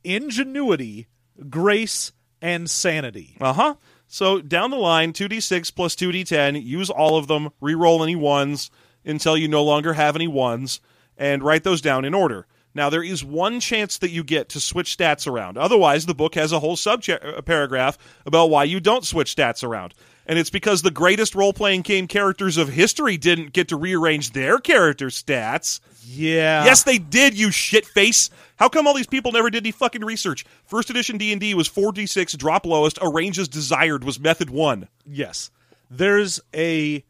ingenuity, 0.04 1.08
grace, 1.48 2.12
and 2.42 2.68
sanity. 2.68 3.36
Uh 3.40 3.52
huh. 3.52 3.74
So 4.12 4.40
down 4.40 4.72
the 4.72 4.76
line, 4.76 5.12
2d6 5.12 5.72
plus 5.72 5.94
2d10, 5.94 6.60
use 6.64 6.90
all 6.90 7.16
of 7.16 7.28
them, 7.28 7.50
re-roll 7.60 8.02
any 8.02 8.16
ones 8.16 8.68
until 9.04 9.36
you 9.36 9.46
no 9.46 9.62
longer 9.62 9.92
have 9.92 10.16
any 10.16 10.26
ones, 10.26 10.80
and 11.16 11.44
write 11.44 11.62
those 11.62 11.80
down 11.80 12.04
in 12.04 12.12
order. 12.12 12.48
Now, 12.74 12.90
there 12.90 13.04
is 13.04 13.24
one 13.24 13.60
chance 13.60 13.98
that 13.98 14.10
you 14.10 14.24
get 14.24 14.48
to 14.50 14.60
switch 14.60 14.98
stats 14.98 15.28
around. 15.28 15.58
Otherwise, 15.58 16.06
the 16.06 16.14
book 16.14 16.34
has 16.34 16.50
a 16.50 16.58
whole 16.58 16.74
sub 16.74 17.04
uh, 17.08 17.40
paragraph 17.42 17.96
about 18.26 18.50
why 18.50 18.64
you 18.64 18.80
don't 18.80 19.04
switch 19.04 19.36
stats 19.36 19.62
around. 19.62 19.94
And 20.30 20.38
it's 20.38 20.48
because 20.48 20.82
the 20.82 20.92
greatest 20.92 21.34
role 21.34 21.52
playing 21.52 21.82
game 21.82 22.06
characters 22.06 22.56
of 22.56 22.68
history 22.68 23.16
didn't 23.16 23.52
get 23.52 23.66
to 23.66 23.76
rearrange 23.76 24.30
their 24.30 24.60
character 24.60 25.08
stats. 25.08 25.80
Yeah. 26.06 26.64
Yes, 26.64 26.84
they 26.84 26.98
did. 26.98 27.36
You 27.36 27.50
shit 27.50 27.84
face. 27.84 28.30
How 28.54 28.68
come 28.68 28.86
all 28.86 28.94
these 28.94 29.08
people 29.08 29.32
never 29.32 29.50
did 29.50 29.64
any 29.64 29.72
fucking 29.72 30.04
research? 30.04 30.44
First 30.66 30.88
edition 30.88 31.18
D 31.18 31.32
and 31.32 31.40
D 31.40 31.52
was 31.54 31.66
four 31.66 31.90
d 31.90 32.06
six, 32.06 32.34
drop 32.34 32.64
lowest. 32.64 32.96
Arrange 33.02 33.40
as 33.40 33.48
desired 33.48 34.04
was 34.04 34.20
method 34.20 34.50
one. 34.50 34.86
Yes. 35.04 35.50
There's 35.90 36.40
a, 36.54 37.04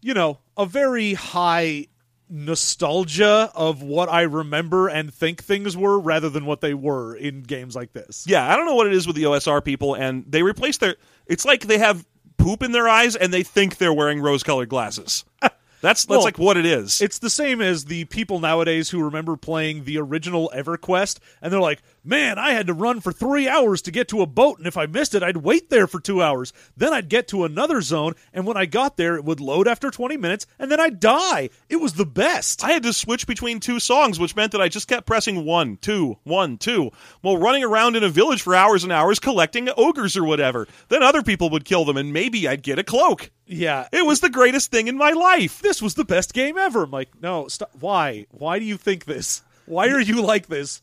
you 0.00 0.14
know, 0.14 0.38
a 0.56 0.64
very 0.64 1.12
high 1.12 1.88
nostalgia 2.30 3.52
of 3.54 3.82
what 3.82 4.08
I 4.08 4.22
remember 4.22 4.88
and 4.88 5.12
think 5.12 5.44
things 5.44 5.76
were 5.76 5.98
rather 5.98 6.30
than 6.30 6.46
what 6.46 6.62
they 6.62 6.72
were 6.72 7.14
in 7.14 7.42
games 7.42 7.76
like 7.76 7.92
this. 7.92 8.24
Yeah, 8.26 8.50
I 8.50 8.56
don't 8.56 8.64
know 8.64 8.74
what 8.74 8.86
it 8.86 8.94
is 8.94 9.06
with 9.06 9.16
the 9.16 9.24
OSR 9.24 9.62
people, 9.62 9.94
and 9.94 10.24
they 10.26 10.42
replace 10.42 10.78
their. 10.78 10.96
It's 11.26 11.44
like 11.44 11.66
they 11.66 11.76
have 11.76 12.06
poop 12.38 12.62
in 12.62 12.72
their 12.72 12.88
eyes 12.88 13.14
and 13.16 13.32
they 13.32 13.42
think 13.42 13.76
they're 13.76 13.92
wearing 13.92 14.20
rose 14.20 14.42
colored 14.42 14.68
glasses. 14.68 15.24
That's 15.80 16.06
that's 16.06 16.08
Well, 16.08 16.24
like 16.24 16.38
what 16.38 16.56
it 16.56 16.66
is. 16.66 17.00
It's 17.00 17.20
the 17.20 17.30
same 17.30 17.60
as 17.60 17.84
the 17.84 18.04
people 18.06 18.40
nowadays 18.40 18.90
who 18.90 19.00
remember 19.00 19.36
playing 19.36 19.84
the 19.84 19.98
original 19.98 20.50
EverQuest, 20.52 21.20
and 21.40 21.52
they're 21.52 21.60
like, 21.60 21.82
"Man, 22.08 22.38
I 22.38 22.52
had 22.52 22.66
to 22.68 22.72
run 22.72 23.00
for 23.00 23.12
three 23.12 23.46
hours 23.46 23.82
to 23.82 23.90
get 23.90 24.08
to 24.08 24.22
a 24.22 24.26
boat, 24.26 24.56
and 24.56 24.66
if 24.66 24.78
I 24.78 24.86
missed 24.86 25.14
it, 25.14 25.22
I'd 25.22 25.36
wait 25.38 25.68
there 25.68 25.86
for 25.86 26.00
two 26.00 26.22
hours. 26.22 26.54
Then 26.74 26.94
I'd 26.94 27.10
get 27.10 27.28
to 27.28 27.44
another 27.44 27.82
zone, 27.82 28.14
and 28.32 28.46
when 28.46 28.56
I 28.56 28.64
got 28.64 28.96
there, 28.96 29.16
it 29.16 29.24
would 29.24 29.40
load 29.40 29.68
after 29.68 29.90
twenty 29.90 30.16
minutes, 30.16 30.46
and 30.58 30.70
then 30.70 30.80
I'd 30.80 31.00
die. 31.00 31.50
It 31.68 31.76
was 31.76 31.92
the 31.92 32.06
best." 32.06 32.64
I 32.64 32.70
had 32.72 32.82
to 32.84 32.94
switch 32.94 33.26
between 33.26 33.60
two 33.60 33.78
songs, 33.78 34.18
which 34.18 34.34
meant 34.34 34.52
that 34.52 34.60
I 34.62 34.68
just 34.68 34.88
kept 34.88 35.06
pressing 35.06 35.44
one, 35.44 35.76
two, 35.76 36.16
one, 36.24 36.56
two, 36.56 36.90
while 37.20 37.36
running 37.36 37.62
around 37.62 37.94
in 37.94 38.02
a 38.02 38.08
village 38.08 38.40
for 38.40 38.54
hours 38.54 38.84
and 38.84 38.92
hours 38.92 39.18
collecting 39.18 39.68
ogres 39.76 40.16
or 40.16 40.24
whatever. 40.24 40.66
Then 40.88 41.02
other 41.02 41.22
people 41.22 41.50
would 41.50 41.66
kill 41.66 41.84
them, 41.84 41.98
and 41.98 42.12
maybe 42.12 42.48
I'd 42.48 42.62
get 42.62 42.78
a 42.78 42.84
cloak. 42.84 43.30
yeah, 43.46 43.86
It 43.92 44.06
was 44.06 44.20
the 44.20 44.30
greatest 44.30 44.70
thing 44.70 44.88
in 44.88 44.96
my 44.96 45.10
life. 45.10 45.60
this 45.60 45.82
was 45.82 45.94
the 45.94 46.04
best 46.04 46.32
game 46.32 46.56
ever. 46.56 46.84
I'm 46.84 46.90
like, 46.90 47.10
no, 47.20 47.48
stop. 47.48 47.70
Why? 47.78 48.24
Why 48.30 48.58
do 48.58 48.64
you 48.64 48.76
think 48.78 49.04
this? 49.04 49.42
Why 49.66 49.88
are 49.88 50.00
you 50.00 50.22
like 50.22 50.46
this? 50.46 50.80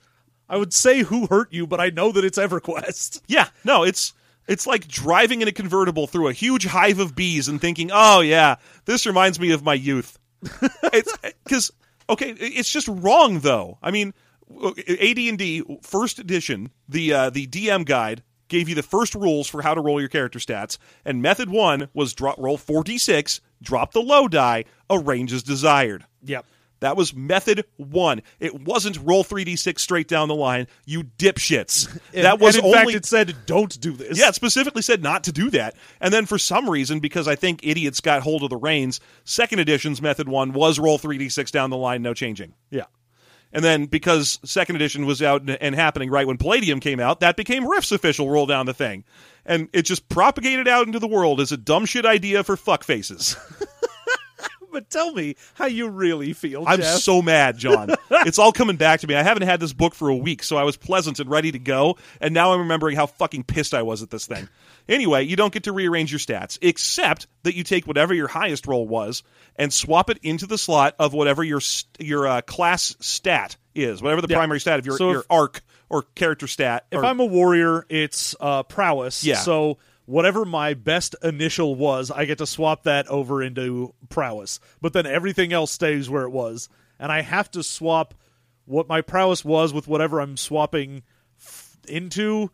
I 0.50 0.58
would 0.58 0.74
say 0.74 1.04
who 1.04 1.28
hurt 1.28 1.52
you, 1.52 1.66
but 1.68 1.80
I 1.80 1.90
know 1.90 2.12
that 2.12 2.26
it's 2.26 2.38
EverQuest. 2.38 3.22
Yeah, 3.28 3.50
no, 3.64 3.84
it's 3.84 4.14
it's 4.48 4.68
like 4.68 4.88
driving 4.88 5.42
in 5.42 5.48
a 5.48 5.52
convertible 5.52 6.08
through 6.08 6.28
a 6.28 6.34
huge 6.34 6.66
hive 6.66 7.00
of 7.00 7.16
bees 7.16 7.48
and 7.48 7.60
thinking, 7.60 7.90
"Oh 7.92 8.22
yeah, 8.22 8.56
this 8.86 9.06
reminds 9.06 9.40
me 9.40 9.52
of 9.52 9.64
my 9.64 9.74
youth." 9.74 10.20
it's 10.94 11.18
because 11.44 11.72
okay, 12.10 12.32
it's 12.32 12.70
just 12.70 12.88
wrong 12.88 13.40
though. 13.40 13.78
I 13.82 13.92
mean, 13.92 14.14
AD&D 14.88 15.64
first 15.82 16.20
edition, 16.20 16.70
the 16.88 17.14
uh, 17.14 17.30
the 17.32 17.48
DM 17.48 17.86
guide 17.86 18.22
gave 18.48 18.70
you 18.70 18.76
the 18.76 18.84
first 18.84 19.16
rules 19.16 19.48
for 19.48 19.64
how 19.64 19.74
to 19.74 19.82
roll 19.82 20.00
your 20.00 20.10
character 20.10 20.40
stats, 20.40 20.78
and 21.04 21.22
method 21.22 21.50
one 21.50 21.90
was 21.94 22.14
drop 22.14 22.38
roll 22.38 22.58
four 22.58 22.84
d 22.84 22.98
six, 22.98 23.42
drop 23.62 23.92
the 23.94 24.02
low 24.02 24.28
die, 24.28 24.66
arrange 24.90 25.34
as 25.34 25.44
desired. 25.44 26.06
Yep. 26.24 26.46
That 26.82 26.98
was 26.98 27.14
method 27.16 27.66
one. 27.78 28.22
It 28.40 28.62
wasn't 28.62 28.98
roll 29.02 29.24
3d6 29.24 29.80
straight 29.80 30.08
down 30.08 30.28
the 30.28 30.36
line, 30.36 30.68
you 30.86 31.04
dipshits. 31.04 31.88
And- 32.14 32.26
that 32.26 32.40
was 32.40 32.56
and 32.56 32.64
in 32.66 32.68
only. 32.68 32.78
fact, 32.94 32.96
it 32.96 33.06
said, 33.06 33.36
"Don't 33.46 33.80
do 33.80 33.92
this." 33.94 34.20
yeah, 34.20 34.30
it 34.30 34.36
specifically 34.36 34.82
said 34.82 35.02
not 35.04 35.24
to 35.26 35.32
do 35.32 35.50
that. 35.52 35.76
And 36.02 36.14
then 36.14 36.26
for 36.26 36.38
some 36.38 36.70
reason, 36.70 37.00
because 37.00 37.28
I 37.28 37.36
think 37.36 37.62
idiots 37.64 38.02
got 38.02 38.22
hold 38.22 38.44
of 38.44 38.50
the 38.50 38.58
reins, 38.58 39.00
second 39.24 39.60
edition's 39.60 40.02
method 40.02 40.28
one 40.30 40.54
was 40.54 40.80
roll 40.80 41.00
3d6 41.00 41.52
down 41.52 41.70
the 41.70 41.78
line, 41.78 42.02
no 42.02 42.14
changing. 42.14 42.54
yeah. 42.70 42.86
And 43.54 43.64
then 43.64 43.86
because 43.86 44.38
second 44.44 44.76
edition 44.76 45.06
was 45.06 45.22
out 45.22 45.40
and, 45.42 45.52
and 45.62 45.76
happening 45.76 46.10
right 46.10 46.28
when 46.28 46.36
Palladium 46.38 46.82
came 46.82 47.00
out, 47.00 47.22
that 47.22 47.38
became 47.38 47.66
Rift's 47.66 47.94
official 47.94 48.30
roll 48.30 48.46
down 48.48 48.66
the 48.66 48.74
thing. 48.74 49.06
And 49.46 49.70
it 49.72 49.84
just 49.84 50.10
propagated 50.10 50.68
out 50.68 50.88
into 50.88 51.00
the 51.00 51.08
world 51.08 51.40
as 51.40 51.54
a 51.54 51.58
dumb 51.58 51.86
shit 51.86 52.06
idea 52.06 52.44
for 52.44 52.58
fuckfaces. 52.58 53.38
But 54.76 54.90
tell 54.90 55.14
me 55.14 55.36
how 55.54 55.68
you 55.68 55.88
really 55.88 56.34
feel, 56.34 56.66
I'm 56.68 56.82
Jeff. 56.82 56.98
so 57.00 57.22
mad, 57.22 57.58
John. 57.58 57.92
it's 58.12 58.38
all 58.38 58.52
coming 58.52 58.76
back 58.76 59.00
to 59.00 59.08
me. 59.08 59.16
I 59.16 59.24
haven't 59.24 59.44
had 59.48 59.62
this 59.62 59.72
book 59.72 59.96
for 59.96 60.10
a 60.10 60.16
week, 60.16 60.44
so 60.44 60.58
I 60.58 60.64
was 60.64 60.76
pleasant 60.76 61.18
and 61.22 61.30
ready 61.30 61.54
to 61.54 61.60
go, 61.60 61.98
and 62.20 62.34
now 62.34 62.52
I'm 62.52 62.60
remembering 62.60 62.98
how 62.98 63.06
fucking 63.06 63.46
pissed 63.46 63.74
I 63.74 63.84
was 63.84 64.04
at 64.04 64.10
this 64.10 64.28
thing. 64.28 64.50
Anyway, 64.90 65.24
you 65.24 65.38
don't 65.38 65.54
get 65.54 65.64
to 65.64 65.72
rearrange 65.72 66.12
your 66.12 66.20
stats, 66.20 66.60
except 66.62 67.28
that 67.44 67.56
you 67.56 67.64
take 67.64 67.88
whatever 67.88 68.14
your 68.14 68.28
highest 68.28 68.68
roll 68.68 68.86
was 68.86 69.24
and 69.56 69.72
swap 69.72 70.10
it 70.10 70.20
into 70.24 70.46
the 70.46 70.58
slot 70.58 70.94
of 71.00 71.14
whatever 71.14 71.42
your 71.42 71.62
your 71.98 72.28
uh, 72.28 72.42
class 72.42 72.98
stat 73.00 73.56
is, 73.74 74.02
whatever 74.02 74.22
the 74.22 74.28
Yeah. 74.30 74.36
primary 74.38 74.60
stat 74.60 74.78
of 74.80 74.86
your, 74.86 74.98
So 74.98 75.10
if- 75.10 75.14
your 75.14 75.26
arc 75.30 75.62
or 75.90 76.04
character 76.16 76.48
stat. 76.48 76.86
if 76.92 77.00
or- 77.00 77.06
I'm 77.06 77.22
a 77.22 77.26
warrior, 77.26 77.86
it's 77.88 78.36
uh, 78.42 78.64
prowess. 78.64 79.24
Yeah. 79.24 79.36
So 79.38 79.78
whatever 80.06 80.46
my 80.46 80.74
best 80.74 81.16
initial 81.24 81.76
was, 81.76 82.12
I 82.12 82.26
get 82.26 82.38
to 82.40 82.46
swap 82.48 82.84
that 82.84 83.08
over 83.08 83.42
into 83.42 83.94
prowess. 84.10 84.60
But 84.82 84.94
then 84.94 85.06
everything 85.06 85.54
else 85.54 85.72
stays 85.72 86.10
where 86.10 86.24
it 86.24 86.30
was, 86.32 86.70
and 87.00 87.12
I 87.12 87.22
have 87.22 87.50
to 87.52 87.64
swap 87.64 88.14
what 88.66 88.88
my 88.88 89.02
prowess 89.02 89.44
was 89.46 89.74
with 89.74 89.88
whatever 89.88 90.20
I'm 90.20 90.38
swapping 90.38 91.04
f- 91.40 91.78
into. 91.88 92.52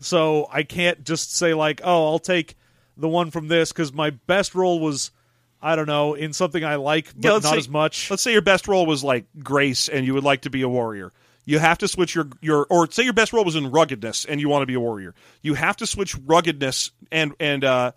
So 0.00 0.48
I 0.52 0.62
can't 0.62 1.04
just 1.04 1.34
say 1.34 1.54
like, 1.54 1.80
"Oh, 1.84 2.06
I'll 2.10 2.18
take 2.18 2.56
the 2.96 3.08
one 3.08 3.30
from 3.30 3.48
this" 3.48 3.72
because 3.72 3.92
my 3.92 4.10
best 4.10 4.54
roll 4.54 4.80
was. 4.80 5.10
I 5.62 5.76
don't 5.76 5.86
know, 5.86 6.12
in 6.12 6.34
something 6.34 6.62
I 6.62 6.74
like, 6.74 7.06
but 7.16 7.24
Yeah, 7.24 7.30
not 7.30 7.42
say- 7.44 7.56
as 7.56 7.70
much. 7.70 8.10
Let's 8.10 8.22
say 8.22 8.32
your 8.32 8.42
best 8.42 8.68
role 8.68 8.84
was 8.84 9.02
like 9.02 9.24
grace, 9.42 9.88
and 9.88 10.04
you 10.04 10.12
would 10.12 10.22
like 10.22 10.42
to 10.42 10.50
be 10.50 10.60
a 10.60 10.68
warrior. 10.68 11.10
You 11.44 11.58
have 11.58 11.78
to 11.78 11.88
switch 11.88 12.14
your 12.14 12.28
your 12.40 12.66
or 12.70 12.90
say 12.90 13.02
your 13.02 13.12
best 13.12 13.32
role 13.32 13.44
was 13.44 13.56
in 13.56 13.70
ruggedness, 13.70 14.24
and 14.24 14.40
you 14.40 14.48
want 14.48 14.62
to 14.62 14.66
be 14.66 14.74
a 14.74 14.80
warrior. 14.80 15.14
You 15.42 15.54
have 15.54 15.76
to 15.78 15.86
switch 15.86 16.16
ruggedness 16.16 16.90
and 17.12 17.34
and 17.38 17.64
uh, 17.64 17.92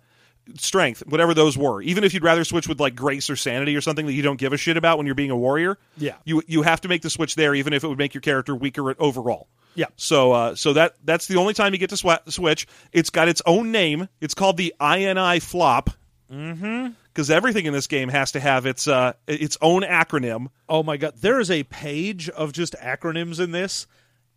strength, 0.56 1.02
whatever 1.06 1.34
those 1.34 1.56
were. 1.56 1.82
Even 1.82 2.04
if 2.04 2.14
you'd 2.14 2.24
rather 2.24 2.44
switch 2.44 2.68
with 2.68 2.80
like 2.80 2.94
grace 2.94 3.30
or 3.30 3.36
sanity 3.36 3.76
or 3.76 3.80
something 3.80 4.06
that 4.06 4.12
you 4.12 4.22
don't 4.22 4.38
give 4.38 4.52
a 4.52 4.56
shit 4.56 4.76
about 4.76 4.98
when 4.98 5.06
you're 5.06 5.14
being 5.14 5.30
a 5.30 5.36
warrior. 5.36 5.78
Yeah. 5.96 6.14
you 6.24 6.42
you 6.46 6.62
have 6.62 6.80
to 6.82 6.88
make 6.88 7.02
the 7.02 7.10
switch 7.10 7.34
there, 7.34 7.54
even 7.54 7.72
if 7.72 7.84
it 7.84 7.88
would 7.88 7.98
make 7.98 8.14
your 8.14 8.20
character 8.20 8.54
weaker 8.54 8.94
overall. 9.00 9.48
Yeah. 9.74 9.86
So 9.96 10.32
uh, 10.32 10.54
so 10.54 10.72
that 10.74 10.94
that's 11.04 11.26
the 11.26 11.36
only 11.36 11.54
time 11.54 11.72
you 11.72 11.78
get 11.78 11.90
to 11.90 11.96
swa- 11.96 12.30
switch. 12.30 12.66
It's 12.92 13.10
got 13.10 13.28
its 13.28 13.42
own 13.46 13.72
name. 13.72 14.08
It's 14.20 14.34
called 14.34 14.56
the 14.56 14.74
INI 14.80 15.40
flop. 15.40 15.90
Mm-hmm. 16.32 16.88
Because 17.06 17.30
everything 17.30 17.66
in 17.66 17.72
this 17.72 17.86
game 17.86 18.10
has 18.10 18.32
to 18.32 18.40
have 18.40 18.66
its 18.66 18.86
uh, 18.86 19.14
its 19.26 19.56
own 19.62 19.82
acronym. 19.82 20.48
Oh 20.68 20.82
my 20.82 20.96
god, 20.96 21.14
there 21.20 21.40
is 21.40 21.50
a 21.50 21.64
page 21.64 22.28
of 22.28 22.52
just 22.52 22.74
acronyms 22.74 23.40
in 23.40 23.50
this, 23.50 23.86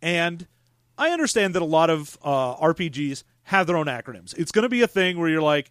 and 0.00 0.46
I 0.96 1.10
understand 1.10 1.54
that 1.54 1.62
a 1.62 1.66
lot 1.66 1.90
of 1.90 2.18
uh, 2.22 2.56
RPGs 2.56 3.24
have 3.44 3.66
their 3.66 3.76
own 3.76 3.86
acronyms. 3.86 4.36
It's 4.38 4.52
going 4.52 4.62
to 4.62 4.68
be 4.68 4.82
a 4.82 4.86
thing 4.86 5.18
where 5.18 5.28
you're 5.28 5.42
like, 5.42 5.70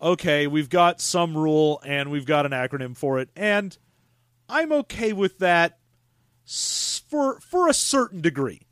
okay, 0.00 0.46
we've 0.46 0.68
got 0.68 1.00
some 1.00 1.36
rule 1.36 1.80
and 1.84 2.10
we've 2.10 2.26
got 2.26 2.44
an 2.44 2.52
acronym 2.52 2.96
for 2.96 3.18
it, 3.18 3.30
and 3.34 3.76
I'm 4.48 4.72
okay 4.72 5.12
with 5.12 5.38
that 5.38 5.78
for 7.08 7.40
for 7.40 7.68
a 7.68 7.74
certain 7.74 8.20
degree. 8.20 8.66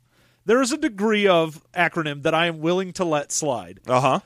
There 0.45 0.61
is 0.61 0.71
a 0.71 0.77
degree 0.77 1.27
of 1.27 1.63
acronym 1.73 2.23
that 2.23 2.33
I 2.33 2.47
am 2.47 2.59
willing 2.59 2.93
to 2.93 3.05
let 3.05 3.31
slide 3.31 3.79
Uh 3.87 4.01
huh. 4.01 4.19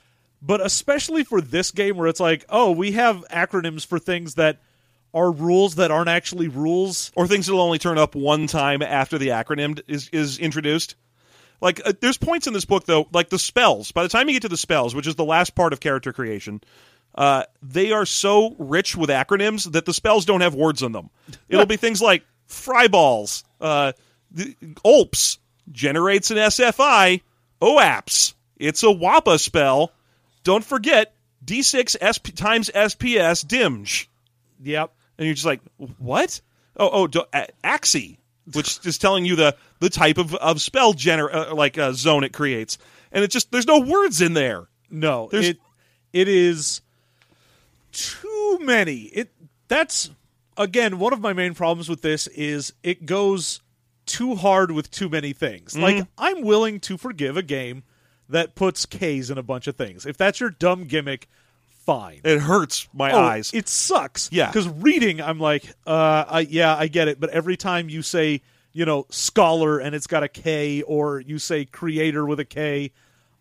But 0.45 0.61
especially 0.61 1.23
for 1.23 1.41
this 1.41 1.71
game 1.71 1.97
where 1.97 2.07
it's 2.07 2.19
like, 2.19 2.45
oh, 2.49 2.71
we 2.71 2.91
have 2.91 3.25
acronyms 3.31 3.85
for 3.85 3.97
things 3.97 4.35
that 4.35 4.61
are 5.13 5.31
rules 5.31 5.75
that 5.75 5.91
aren't 5.91 6.09
actually 6.09 6.49
rules. 6.49 7.11
Or 7.15 7.25
things 7.25 7.47
that'll 7.47 7.61
only 7.61 7.79
turn 7.79 7.97
up 7.97 8.13
one 8.13 8.45
time 8.47 8.81
after 8.81 9.17
the 9.17 9.29
acronym 9.29 9.81
is 9.87 10.09
is 10.09 10.37
introduced. 10.37 10.95
Like, 11.61 11.81
uh, 11.85 11.93
there's 11.99 12.17
points 12.17 12.47
in 12.47 12.53
this 12.53 12.65
book 12.65 12.85
though, 12.85 13.07
like 13.11 13.29
the 13.29 13.39
spells. 13.39 13.91
By 13.91 14.03
the 14.03 14.09
time 14.09 14.27
you 14.27 14.35
get 14.35 14.43
to 14.43 14.49
the 14.49 14.57
spells, 14.57 14.93
which 14.93 15.07
is 15.07 15.15
the 15.15 15.25
last 15.25 15.55
part 15.55 15.73
of 15.73 15.79
character 15.79 16.13
creation, 16.13 16.61
uh, 17.15 17.43
they 17.63 17.91
are 17.91 18.05
so 18.05 18.55
rich 18.59 18.95
with 18.95 19.09
acronyms 19.09 19.71
that 19.71 19.85
the 19.85 19.93
spells 19.93 20.25
don't 20.25 20.41
have 20.41 20.53
words 20.53 20.83
in 20.83 20.91
them. 20.91 21.09
It'll 21.49 21.65
be 21.65 21.77
things 21.77 22.01
like 22.01 22.23
fry 22.45 22.87
balls, 22.87 23.45
uh, 23.61 23.93
the, 24.31 24.55
generates 25.71 26.29
an 26.29 26.37
SFI, 26.37 27.21
OAPS. 27.61 28.33
It's 28.57 28.83
a 28.83 28.87
WAPA 28.87 29.39
spell. 29.39 29.91
Don't 30.45 30.63
forget 30.63 31.13
D6 31.43 31.97
SP 31.99 32.31
times 32.33 32.69
SPS 32.73 33.43
DIMJ. 33.43 34.07
Yep. 34.63 34.93
And 35.17 35.25
you're 35.25 35.33
just 35.33 35.45
like, 35.45 35.59
what? 35.97 36.39
Oh, 36.77 36.89
oh, 36.91 37.07
do, 37.07 37.23
a- 37.33 37.47
Axie, 37.63 38.19
which 38.53 38.79
is 38.85 38.97
telling 38.97 39.25
you 39.25 39.35
the 39.35 39.57
the 39.79 39.89
type 39.89 40.17
of, 40.17 40.33
of 40.35 40.61
spell 40.61 40.93
gener 40.93 41.33
uh, 41.33 41.53
like 41.55 41.77
uh, 41.77 41.91
zone 41.93 42.23
it 42.23 42.31
creates, 42.31 42.77
and 43.11 43.23
it 43.23 43.31
just 43.31 43.51
there's 43.51 43.67
no 43.67 43.79
words 43.79 44.21
in 44.21 44.33
there. 44.33 44.67
No, 44.89 45.29
There's- 45.31 45.47
it 45.47 45.59
it 46.13 46.27
is 46.27 46.81
too 47.91 48.59
many. 48.61 49.03
It 49.03 49.31
that's 49.67 50.11
again 50.57 50.99
one 50.99 51.13
of 51.13 51.21
my 51.21 51.33
main 51.33 51.53
problems 51.53 51.89
with 51.89 52.01
this 52.01 52.27
is 52.27 52.73
it 52.83 53.05
goes 53.05 53.61
too 54.05 54.35
hard 54.35 54.71
with 54.71 54.91
too 54.91 55.09
many 55.09 55.33
things. 55.33 55.73
Mm-hmm. 55.73 55.81
Like 55.81 56.07
I'm 56.17 56.43
willing 56.43 56.79
to 56.81 56.97
forgive 56.97 57.37
a 57.37 57.41
game 57.41 57.83
that 58.29 58.55
puts 58.55 58.85
K's 58.85 59.29
in 59.29 59.37
a 59.37 59.43
bunch 59.43 59.67
of 59.67 59.75
things. 59.75 60.05
If 60.05 60.17
that's 60.17 60.39
your 60.39 60.49
dumb 60.49 60.85
gimmick, 60.85 61.27
fine. 61.85 62.21
It 62.23 62.39
hurts 62.39 62.87
my 62.93 63.11
Oh, 63.11 63.19
eyes. 63.19 63.51
It 63.53 63.67
sucks. 63.69 64.29
Yeah. 64.31 64.47
Because 64.47 64.67
reading, 64.67 65.21
I'm 65.21 65.39
like, 65.39 65.65
uh, 65.85 66.25
I, 66.27 66.39
yeah, 66.41 66.75
I 66.75 66.87
get 66.87 67.07
it. 67.07 67.19
But 67.19 67.29
every 67.29 67.57
time 67.57 67.89
you 67.89 68.01
say, 68.01 68.41
you 68.73 68.85
know, 68.85 69.05
scholar 69.09 69.79
and 69.79 69.93
it's 69.95 70.07
got 70.07 70.23
a 70.23 70.27
K, 70.27 70.81
or 70.81 71.19
you 71.19 71.37
say 71.39 71.65
creator 71.65 72.25
with 72.25 72.39
a 72.39 72.45
K, 72.45 72.91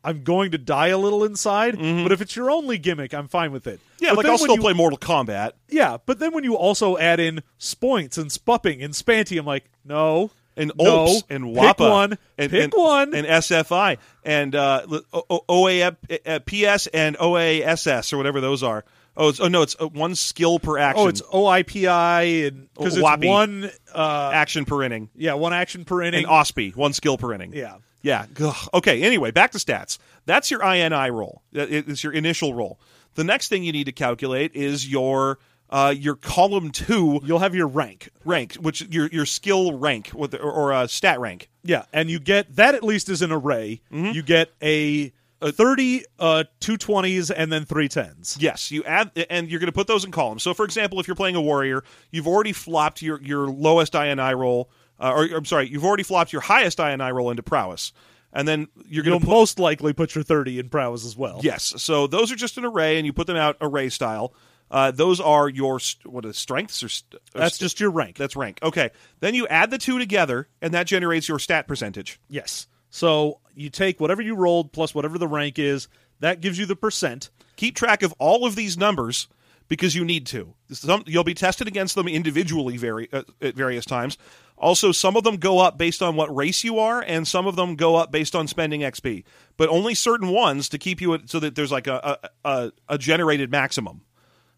I'm 0.06 0.22
going 0.22 0.50
to 0.50 0.58
die 0.58 0.88
a 0.88 0.98
little 0.98 1.24
inside. 1.24 1.78
But 1.78 2.12
if 2.12 2.20
it's 2.20 2.36
your 2.36 2.50
only 2.50 2.76
gimmick, 2.76 3.14
I'm 3.14 3.26
fine 3.26 3.50
with 3.52 3.66
it. 3.66 3.80
Mm-hmm. 3.80 4.04
yeah, 4.04 4.10
But 4.10 4.18
like 4.18 4.26
I'll 4.26 4.36
still 4.38 4.56
you- 4.56 4.60
play 4.60 4.74
Mortal 4.74 4.98
Kombat 4.98 5.52
Yeah, 5.70 5.96
but 6.04 6.18
then 6.18 6.34
when 6.34 6.44
you 6.44 6.54
also 6.56 6.98
add 6.98 7.20
in 7.20 7.42
spoints 7.56 8.18
and 8.18 8.30
spupping 8.30 8.84
and 8.84 8.92
spanty, 8.92 9.38
I'm 9.38 9.46
like, 9.46 9.64
no. 9.84 10.30
And 10.56 10.72
no, 10.76 11.06
OLPS 11.06 11.22
and 11.30 11.54
pick 11.54 11.78
one, 11.78 12.18
and, 12.38 12.50
pick 12.50 12.64
and- 12.64 12.72
one. 12.74 13.14
and 13.14 13.26
SFI 13.26 13.98
and 14.24 14.54
uh, 14.54 14.82
O- 15.12 15.24
O- 15.30 15.44
OA 15.48 15.80
uh, 15.82 15.90
PS 16.46 16.86
and 16.88 17.16
OASS 17.16 18.12
or 18.12 18.16
whatever 18.16 18.40
those 18.40 18.62
are. 18.62 18.84
Oh, 19.16 19.32
oh 19.40 19.48
no, 19.48 19.62
it's 19.62 19.76
uh, 19.80 19.86
one 19.86 20.14
skill 20.16 20.58
per 20.58 20.76
action. 20.78 21.04
oh, 21.04 21.08
it's 21.08 21.22
OIPI 21.22 22.48
and 22.48 22.68
because 22.74 22.96
it's 22.96 23.02
one, 23.24 23.70
uh, 23.94 24.30
action 24.32 24.64
per 24.64 24.82
inning. 24.82 25.08
yeah, 25.14 25.34
one 25.34 25.52
action 25.52 25.84
per 25.84 26.02
inning. 26.02 26.24
And 26.24 26.32
OSPI, 26.32 26.74
one 26.76 26.92
skill 26.92 27.16
per 27.18 27.32
inning. 27.32 27.52
Yeah. 27.54 27.76
Yeah. 28.02 28.26
Ugh. 28.40 28.68
Okay. 28.74 29.02
Anyway, 29.02 29.30
back 29.30 29.52
to 29.52 29.58
stats. 29.58 29.98
That's 30.26 30.50
your 30.50 30.60
INI 30.60 31.10
roll. 31.12 31.42
That- 31.52 31.70
It's 31.72 32.02
your 32.04 32.12
initial 32.12 32.54
roll. 32.54 32.78
The 33.14 33.24
next 33.24 33.48
thing 33.48 33.62
you 33.64 33.72
need 33.72 33.84
to 33.84 33.92
calculate 33.92 34.54
is 34.56 34.88
your 34.90 35.38
uh, 35.70 35.94
your 35.96 36.14
column 36.14 36.70
two 36.70 37.20
You'll 37.24 37.38
have 37.40 37.54
your 37.54 37.66
rank. 37.66 38.10
rank, 38.24 38.54
which 38.54 38.82
your 38.82 39.08
your 39.08 39.26
skill 39.26 39.76
rank 39.76 40.10
with 40.14 40.34
or, 40.34 40.50
or 40.50 40.72
uh, 40.72 40.86
stat 40.86 41.18
rank. 41.20 41.48
Yeah, 41.62 41.84
and 41.92 42.10
you 42.10 42.18
get 42.18 42.56
that 42.56 42.74
at 42.74 42.82
least 42.84 43.08
is 43.08 43.22
an 43.22 43.32
array. 43.32 43.80
Mm-hmm. 43.92 44.12
You 44.12 44.22
get 44.22 44.50
a, 44.62 45.12
a 45.40 45.50
30, 45.50 46.04
uh, 46.18 46.44
two 46.60 46.76
20s, 46.76 47.32
and 47.34 47.50
then 47.52 47.64
310s 47.64 48.36
Yes, 48.38 48.70
you 48.70 48.84
add, 48.84 49.10
and 49.30 49.50
you're 49.50 49.60
going 49.60 49.68
to 49.68 49.72
put 49.72 49.86
those 49.86 50.04
in 50.04 50.10
columns. 50.10 50.42
So, 50.42 50.52
for 50.54 50.64
example, 50.64 51.00
if 51.00 51.08
you're 51.08 51.16
playing 51.16 51.36
a 51.36 51.42
warrior, 51.42 51.82
you've 52.10 52.28
already 52.28 52.52
flopped 52.52 53.00
your 53.02 53.20
your 53.22 53.46
lowest 53.48 53.94
INI 53.94 54.36
roll, 54.36 54.70
uh, 55.00 55.12
or 55.12 55.24
I'm 55.24 55.44
sorry, 55.46 55.68
you've 55.68 55.84
already 55.84 56.02
flopped 56.02 56.32
your 56.32 56.42
highest 56.42 56.78
INI 56.78 57.12
roll 57.12 57.30
into 57.30 57.42
prowess, 57.42 57.92
and 58.32 58.46
then 58.46 58.68
you're 58.86 59.04
going 59.04 59.18
to 59.18 59.26
most 59.26 59.58
likely 59.58 59.92
put 59.92 60.14
your 60.14 60.24
30 60.24 60.58
in 60.58 60.68
prowess 60.68 61.04
as 61.04 61.16
well. 61.16 61.40
Yes. 61.42 61.74
So 61.78 62.06
those 62.06 62.30
are 62.30 62.36
just 62.36 62.58
an 62.58 62.64
array, 62.64 62.98
and 62.98 63.06
you 63.06 63.12
put 63.12 63.26
them 63.26 63.36
out 63.36 63.56
array 63.60 63.88
style. 63.88 64.34
Uh, 64.74 64.90
those 64.90 65.20
are 65.20 65.48
your 65.48 65.78
what 66.04 66.24
is 66.24 66.36
strengths 66.36 66.82
or, 66.82 66.88
st- 66.88 67.14
That's 67.32 67.54
st- 67.54 67.60
just 67.60 67.78
your 67.78 67.90
rank. 67.92 68.16
that's 68.16 68.34
rank. 68.34 68.58
Okay. 68.60 68.90
Then 69.20 69.34
you 69.34 69.46
add 69.46 69.70
the 69.70 69.78
two 69.78 70.00
together, 70.00 70.48
and 70.60 70.74
that 70.74 70.88
generates 70.88 71.28
your 71.28 71.38
stat 71.38 71.68
percentage. 71.68 72.18
yes. 72.28 72.66
So 72.90 73.38
you 73.54 73.70
take 73.70 74.00
whatever 74.00 74.20
you 74.22 74.34
rolled 74.36 74.72
plus 74.72 74.94
whatever 74.94 75.16
the 75.18 75.28
rank 75.28 75.58
is, 75.58 75.86
that 76.20 76.40
gives 76.40 76.58
you 76.58 76.66
the 76.66 76.76
percent. 76.76 77.30
Keep 77.56 77.76
track 77.76 78.02
of 78.02 78.12
all 78.18 78.46
of 78.46 78.54
these 78.56 78.76
numbers 78.76 79.28
because 79.68 79.94
you 79.94 80.04
need 80.04 80.26
to. 80.26 80.54
Some, 80.70 81.02
you'll 81.06 81.24
be 81.24 81.34
tested 81.34 81.66
against 81.68 81.94
them 81.94 82.06
individually 82.08 82.76
vari- 82.76 83.08
uh, 83.12 83.22
at 83.40 83.54
various 83.54 83.84
times. 83.84 84.18
Also, 84.56 84.92
some 84.92 85.16
of 85.16 85.24
them 85.24 85.36
go 85.36 85.58
up 85.58 85.76
based 85.78 86.02
on 86.02 86.14
what 86.16 86.34
race 86.34 86.62
you 86.64 86.78
are, 86.78 87.00
and 87.00 87.26
some 87.26 87.46
of 87.46 87.56
them 87.56 87.74
go 87.76 87.96
up 87.96 88.12
based 88.12 88.34
on 88.36 88.46
spending 88.48 88.82
XP. 88.82 89.24
But 89.56 89.68
only 89.68 89.94
certain 89.94 90.28
ones 90.28 90.68
to 90.70 90.78
keep 90.78 91.00
you 91.00 91.14
at, 91.14 91.28
so 91.30 91.40
that 91.40 91.54
there's 91.56 91.72
like 91.72 91.86
a, 91.88 92.18
a, 92.44 92.72
a 92.88 92.98
generated 92.98 93.50
maximum. 93.50 94.02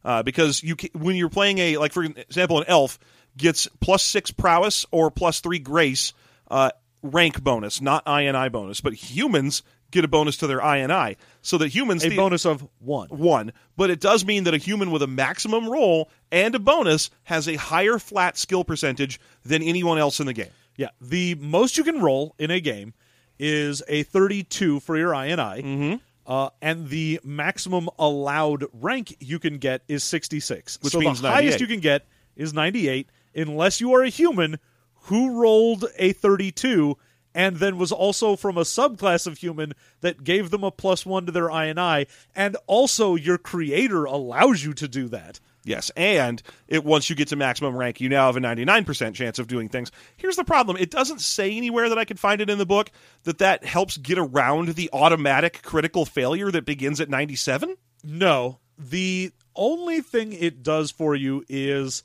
Uh, 0.07 0.23
because 0.23 0.63
you 0.63 0.75
ca- 0.77 0.89
when 0.95 1.17
you're 1.17 1.29
playing 1.29 1.59
a 1.59 1.77
like 1.77 1.93
for 1.93 2.05
example 2.05 2.57
an 2.59 2.65
elf 2.69 2.99
gets 3.37 3.69
plus 3.81 4.03
six 4.03 4.31
prowess 4.31 4.87
or 4.91 5.11
plus 5.11 5.41
three 5.41 5.59
grace 5.59 6.15
uh, 6.51 6.71
rank 7.03 7.43
bonus, 7.43 7.83
not 7.83 8.07
INI 8.07 8.51
bonus, 8.51 8.81
but 8.81 8.95
humans 8.95 9.63
get 9.91 10.05
a 10.05 10.09
bonus 10.09 10.39
to 10.39 10.47
their 10.49 10.59
INI, 10.61 11.17
so 11.43 11.59
that 11.59 11.69
humans 11.69 12.05
A 12.05 12.09
the- 12.09 12.17
bonus 12.17 12.45
of 12.47 12.67
one. 12.81 13.09
one, 13.09 13.53
but 13.77 13.89
it 13.91 14.01
does 14.01 14.25
mean 14.25 14.45
that 14.45 14.55
a 14.55 14.59
human 14.59 14.91
with 14.91 15.03
a 15.03 15.07
maximum 15.07 15.69
roll 15.69 16.11
and 16.33 16.55
a 16.55 16.59
bonus 16.59 17.11
has 17.25 17.47
a 17.49 17.55
higher 17.57 17.99
flat 17.99 18.37
skill 18.39 18.65
percentage 18.65 19.21
than 19.45 19.63
anyone 19.63 19.99
else 19.99 20.19
in 20.19 20.27
the 20.27 20.33
game. 20.33 20.51
Yeah. 20.77 20.89
The 21.01 21.35
most 21.37 21.79
you 21.79 21.85
can 21.85 22.01
roll 22.01 22.35
in 22.39 22.51
a 22.51 22.59
game 22.61 22.95
is 23.39 23.83
a 23.87 24.03
32 24.03 24.81
for 24.81 24.97
your 24.97 25.13
INI. 25.13 25.63
Mm-hmm. 25.63 25.95
Uh, 26.27 26.51
and 26.61 26.89
the 26.89 27.21
maximum 27.23 27.89
allowed 27.99 28.65
rank 28.73 29.17
you 29.21 29.39
can 29.39 29.59
get 29.59 29.83
is 29.87 30.03
66. 30.03 30.81
Which 30.83 30.93
so 30.93 30.99
means 30.99 31.21
the 31.21 31.31
highest 31.31 31.61
you 31.61 31.69
can 31.69 31.81
get 31.81 32.05
is 32.35 32.53
98 32.53 33.09
unless 33.35 33.81
you 33.81 33.93
are 33.95 34.03
a 34.03 34.09
human 34.09 34.59
who 35.03 35.41
rolled 35.41 35.85
a 35.99 36.13
32 36.13 36.97
and 37.35 37.57
then 37.57 37.77
was 37.79 37.93
also 37.93 38.35
from 38.35 38.57
a 38.57 38.63
subclass 38.63 39.27
of 39.27 39.39
human 39.39 39.75
that 40.01 40.25
gave 40.25 40.51
them 40.51 40.65
a 40.65 40.71
plus 40.71 41.07
1 41.07 41.27
to 41.27 41.33
their 41.33 41.49
INI 41.49 42.07
and 42.35 42.57
also 42.67 43.15
your 43.15 43.39
creator 43.39 44.05
allows 44.05 44.65
you 44.65 44.73
to 44.75 44.89
do 44.89 45.07
that. 45.09 45.39
Yes, 45.67 45.91
and 45.97 46.41
it 46.69 46.85
once 46.85 47.11
you 47.11 47.17
get 47.17 47.29
to 47.29 47.37
maximum 47.37 47.77
rank, 47.77 48.01
you 48.01 48.09
now 48.09 48.27
have 48.27 48.37
a 48.37 48.41
99% 48.41 49.15
chance 49.15 49.41
of 49.41 49.49
doing 49.49 49.69
things. 49.69 49.91
Here's 50.17 50.37
the 50.37 50.45
problem. 50.45 50.77
It 50.77 50.93
doesn't 50.93 51.21
say 51.21 51.57
anywhere 51.57 51.89
that 51.89 51.99
I 51.99 52.05
could 52.05 52.21
find 52.21 52.41
it 52.41 52.49
in 52.49 52.59
the 52.59 52.65
book 52.65 52.93
that 53.25 53.39
that 53.39 53.65
helps 53.65 53.97
get 53.97 54.17
around 54.17 54.69
the 54.69 54.89
automatic 54.93 55.63
critical 55.63 56.05
failure 56.05 56.53
that 56.53 56.67
begins 56.67 57.01
at 57.01 57.11
97. 57.11 57.77
No, 58.05 58.61
the 58.79 59.33
only 59.57 60.03
thing 60.03 60.33
it 60.33 60.63
does 60.63 60.93
for 60.93 61.17
you 61.17 61.45
is 61.49 62.05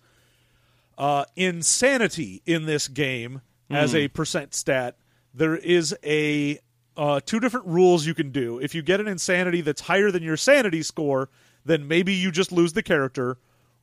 uh, 0.97 1.25
insanity 1.35 2.41
in 2.47 2.65
this 2.65 2.87
game 2.87 3.41
as 3.69 3.93
a 3.93 4.07
percent 4.07 4.53
stat. 4.55 4.97
There 5.33 5.55
is 5.55 5.95
a 6.03 6.59
uh, 6.97 7.19
two 7.23 7.39
different 7.39 7.67
rules 7.67 8.05
you 8.07 8.15
can 8.15 8.31
do. 8.31 8.57
If 8.59 8.73
you 8.73 8.81
get 8.81 8.99
an 8.99 9.07
insanity 9.07 9.61
that's 9.61 9.81
higher 9.81 10.09
than 10.11 10.23
your 10.23 10.35
sanity 10.35 10.83
score, 10.83 11.29
then 11.63 11.87
maybe 11.87 12.13
you 12.13 12.31
just 12.31 12.51
lose 12.51 12.73
the 12.73 12.83
character, 12.83 13.37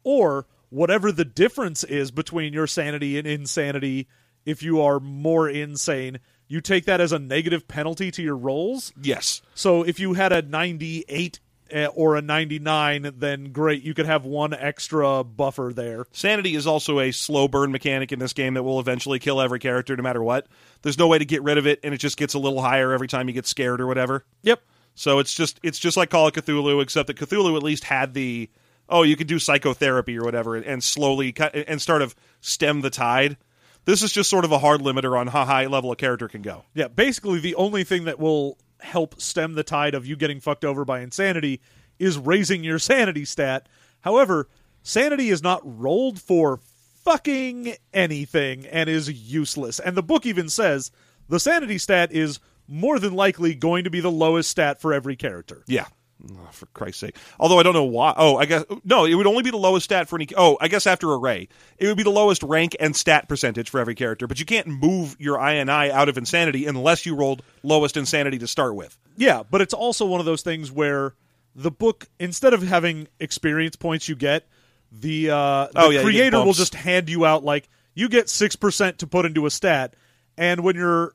or 0.08 0.46
whatever 0.70 1.12
the 1.12 1.24
difference 1.24 1.84
is 1.84 2.10
between 2.10 2.54
your 2.54 2.66
sanity 2.66 3.18
and 3.18 3.26
insanity. 3.26 4.08
If 4.46 4.62
you 4.62 4.80
are 4.80 4.98
more 4.98 5.50
insane, 5.50 6.20
you 6.46 6.62
take 6.62 6.86
that 6.86 7.02
as 7.02 7.12
a 7.12 7.18
negative 7.18 7.68
penalty 7.68 8.10
to 8.12 8.22
your 8.22 8.36
rolls. 8.36 8.90
Yes. 9.02 9.42
So 9.54 9.82
if 9.82 10.00
you 10.00 10.14
had 10.14 10.32
a 10.32 10.40
98 10.40 11.40
eh, 11.70 11.86
or 11.88 12.16
a 12.16 12.22
99, 12.22 13.16
then 13.18 13.52
great, 13.52 13.82
you 13.82 13.92
could 13.92 14.06
have 14.06 14.24
one 14.24 14.54
extra 14.54 15.22
buffer 15.22 15.72
there. 15.74 16.06
Sanity 16.12 16.54
is 16.54 16.66
also 16.66 17.00
a 17.00 17.12
slow 17.12 17.46
burn 17.46 17.70
mechanic 17.70 18.10
in 18.10 18.18
this 18.18 18.32
game 18.32 18.54
that 18.54 18.62
will 18.62 18.80
eventually 18.80 19.18
kill 19.18 19.42
every 19.42 19.58
character 19.58 19.94
no 19.94 20.02
matter 20.02 20.22
what. 20.22 20.46
There's 20.80 20.96
no 20.96 21.08
way 21.08 21.18
to 21.18 21.26
get 21.26 21.42
rid 21.42 21.58
of 21.58 21.66
it, 21.66 21.80
and 21.82 21.92
it 21.92 21.98
just 21.98 22.16
gets 22.16 22.32
a 22.32 22.38
little 22.38 22.62
higher 22.62 22.92
every 22.92 23.08
time 23.08 23.28
you 23.28 23.34
get 23.34 23.46
scared 23.46 23.82
or 23.82 23.86
whatever. 23.86 24.24
Yep. 24.40 24.62
So 24.94 25.18
it's 25.18 25.34
just 25.34 25.60
it's 25.62 25.78
just 25.78 25.98
like 25.98 26.08
Call 26.08 26.28
of 26.28 26.32
Cthulhu, 26.32 26.82
except 26.82 27.08
that 27.08 27.18
Cthulhu 27.18 27.56
at 27.56 27.62
least 27.62 27.84
had 27.84 28.14
the 28.14 28.48
oh 28.88 29.02
you 29.02 29.16
could 29.16 29.26
do 29.26 29.38
psychotherapy 29.38 30.18
or 30.18 30.24
whatever 30.24 30.56
and, 30.56 30.82
slowly 30.82 31.32
cut 31.32 31.54
and 31.54 31.80
sort 31.80 32.02
of 32.02 32.14
stem 32.40 32.80
the 32.80 32.90
tide. 32.90 33.36
This 33.84 34.02
is 34.02 34.12
just 34.12 34.28
sort 34.28 34.44
of 34.44 34.52
a 34.52 34.58
hard 34.58 34.80
limiter 34.80 35.18
on 35.18 35.28
how 35.28 35.44
high 35.44 35.66
level 35.66 35.92
a 35.92 35.96
character 35.96 36.28
can 36.28 36.42
go. 36.42 36.64
Yeah, 36.74 36.88
basically 36.88 37.40
the 37.40 37.54
only 37.54 37.84
thing 37.84 38.04
that 38.04 38.18
will 38.18 38.58
help 38.80 39.20
stem 39.20 39.54
the 39.54 39.64
tide 39.64 39.94
of 39.94 40.06
you 40.06 40.16
getting 40.16 40.40
fucked 40.40 40.64
over 40.64 40.84
by 40.84 41.00
insanity 41.00 41.60
is 41.98 42.18
raising 42.18 42.62
your 42.64 42.78
sanity 42.78 43.24
stat. 43.24 43.68
However, 44.00 44.48
sanity 44.82 45.30
is 45.30 45.42
not 45.42 45.60
rolled 45.64 46.20
for 46.20 46.60
fucking 47.04 47.74
anything 47.92 48.66
and 48.66 48.88
is 48.88 49.10
useless. 49.10 49.80
And 49.80 49.96
the 49.96 50.02
book 50.02 50.26
even 50.26 50.48
says 50.48 50.90
the 51.28 51.40
sanity 51.40 51.78
stat 51.78 52.12
is 52.12 52.38
more 52.68 52.98
than 52.98 53.14
likely 53.14 53.54
going 53.54 53.84
to 53.84 53.90
be 53.90 54.00
the 54.00 54.10
lowest 54.10 54.50
stat 54.50 54.80
for 54.80 54.92
every 54.92 55.16
character. 55.16 55.64
Yeah. 55.66 55.86
Oh, 56.32 56.48
for 56.50 56.66
Christ's 56.66 57.00
sake. 57.00 57.16
Although 57.38 57.60
I 57.60 57.62
don't 57.62 57.74
know 57.74 57.84
why. 57.84 58.12
Oh, 58.16 58.36
I 58.36 58.44
guess 58.46 58.64
no. 58.84 59.04
It 59.04 59.14
would 59.14 59.26
only 59.28 59.42
be 59.44 59.50
the 59.50 59.56
lowest 59.56 59.84
stat 59.84 60.08
for 60.08 60.16
any. 60.16 60.26
Oh, 60.36 60.58
I 60.60 60.66
guess 60.66 60.86
after 60.86 61.12
array, 61.12 61.48
it 61.78 61.86
would 61.86 61.96
be 61.96 62.02
the 62.02 62.10
lowest 62.10 62.42
rank 62.42 62.74
and 62.80 62.96
stat 62.96 63.28
percentage 63.28 63.70
for 63.70 63.78
every 63.78 63.94
character. 63.94 64.26
But 64.26 64.40
you 64.40 64.46
can't 64.46 64.66
move 64.66 65.14
your 65.20 65.38
INI 65.38 65.90
out 65.90 66.08
of 66.08 66.18
insanity 66.18 66.66
unless 66.66 67.06
you 67.06 67.14
rolled 67.14 67.42
lowest 67.62 67.96
insanity 67.96 68.38
to 68.38 68.48
start 68.48 68.74
with. 68.74 68.98
Yeah, 69.16 69.44
but 69.48 69.60
it's 69.60 69.74
also 69.74 70.06
one 70.06 70.18
of 70.18 70.26
those 70.26 70.42
things 70.42 70.72
where 70.72 71.14
the 71.54 71.70
book, 71.70 72.08
instead 72.18 72.52
of 72.52 72.62
having 72.62 73.06
experience 73.20 73.76
points 73.76 74.08
you 74.08 74.16
get, 74.16 74.46
the, 74.90 75.30
uh, 75.30 75.66
the 75.66 75.70
Oh, 75.76 75.90
yeah, 75.90 76.02
creator 76.02 76.44
will 76.44 76.52
just 76.52 76.74
hand 76.74 77.08
you 77.08 77.26
out 77.26 77.44
like 77.44 77.68
you 77.94 78.08
get 78.08 78.28
six 78.28 78.56
percent 78.56 78.98
to 78.98 79.06
put 79.06 79.24
into 79.24 79.46
a 79.46 79.50
stat, 79.50 79.94
and 80.36 80.64
when 80.64 80.74
your 80.76 81.14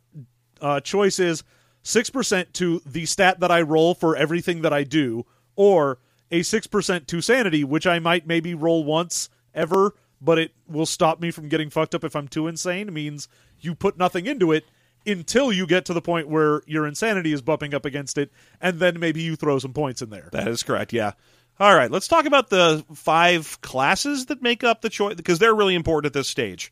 uh, 0.61 0.79
choice 0.79 1.19
is 1.19 1.43
six 1.83 2.09
percent 2.09 2.53
to 2.55 2.81
the 2.85 3.05
stat 3.05 3.39
that 3.41 3.51
I 3.51 3.61
roll 3.61 3.93
for 3.93 4.15
everything 4.15 4.61
that 4.63 4.73
I 4.73 4.83
do, 4.83 5.25
or 5.55 5.99
a 6.31 6.41
six 6.41 6.65
percent 6.65 7.07
to 7.09 7.21
sanity, 7.21 7.63
which 7.63 7.85
I 7.85 7.99
might 7.99 8.25
maybe 8.25 8.55
roll 8.55 8.83
once 8.83 9.29
ever, 9.53 9.93
but 10.19 10.39
it 10.39 10.51
will 10.67 10.85
stop 10.85 11.19
me 11.21 11.29
from 11.29 11.49
getting 11.49 11.69
fucked 11.69 11.93
up 11.93 12.03
if 12.03 12.15
I'm 12.15 12.27
too 12.27 12.47
insane. 12.47 12.91
Means 12.91 13.27
you 13.59 13.75
put 13.75 13.97
nothing 13.97 14.25
into 14.25 14.51
it 14.51 14.65
until 15.05 15.51
you 15.51 15.67
get 15.67 15.83
to 15.85 15.93
the 15.93 16.01
point 16.01 16.29
where 16.29 16.61
your 16.65 16.87
insanity 16.87 17.33
is 17.33 17.41
bumping 17.41 17.73
up 17.73 17.85
against 17.85 18.17
it, 18.17 18.31
and 18.61 18.79
then 18.79 18.99
maybe 18.99 19.21
you 19.21 19.35
throw 19.35 19.59
some 19.59 19.73
points 19.73 20.01
in 20.01 20.09
there. 20.09 20.29
That 20.31 20.47
is 20.47 20.63
correct. 20.63 20.93
Yeah. 20.93 21.11
All 21.59 21.75
right. 21.75 21.91
Let's 21.91 22.07
talk 22.07 22.25
about 22.25 22.49
the 22.49 22.83
five 22.95 23.59
classes 23.61 24.25
that 24.27 24.41
make 24.41 24.63
up 24.63 24.81
the 24.81 24.89
choice 24.89 25.15
because 25.15 25.39
they're 25.39 25.53
really 25.53 25.75
important 25.75 26.07
at 26.07 26.13
this 26.13 26.27
stage. 26.27 26.71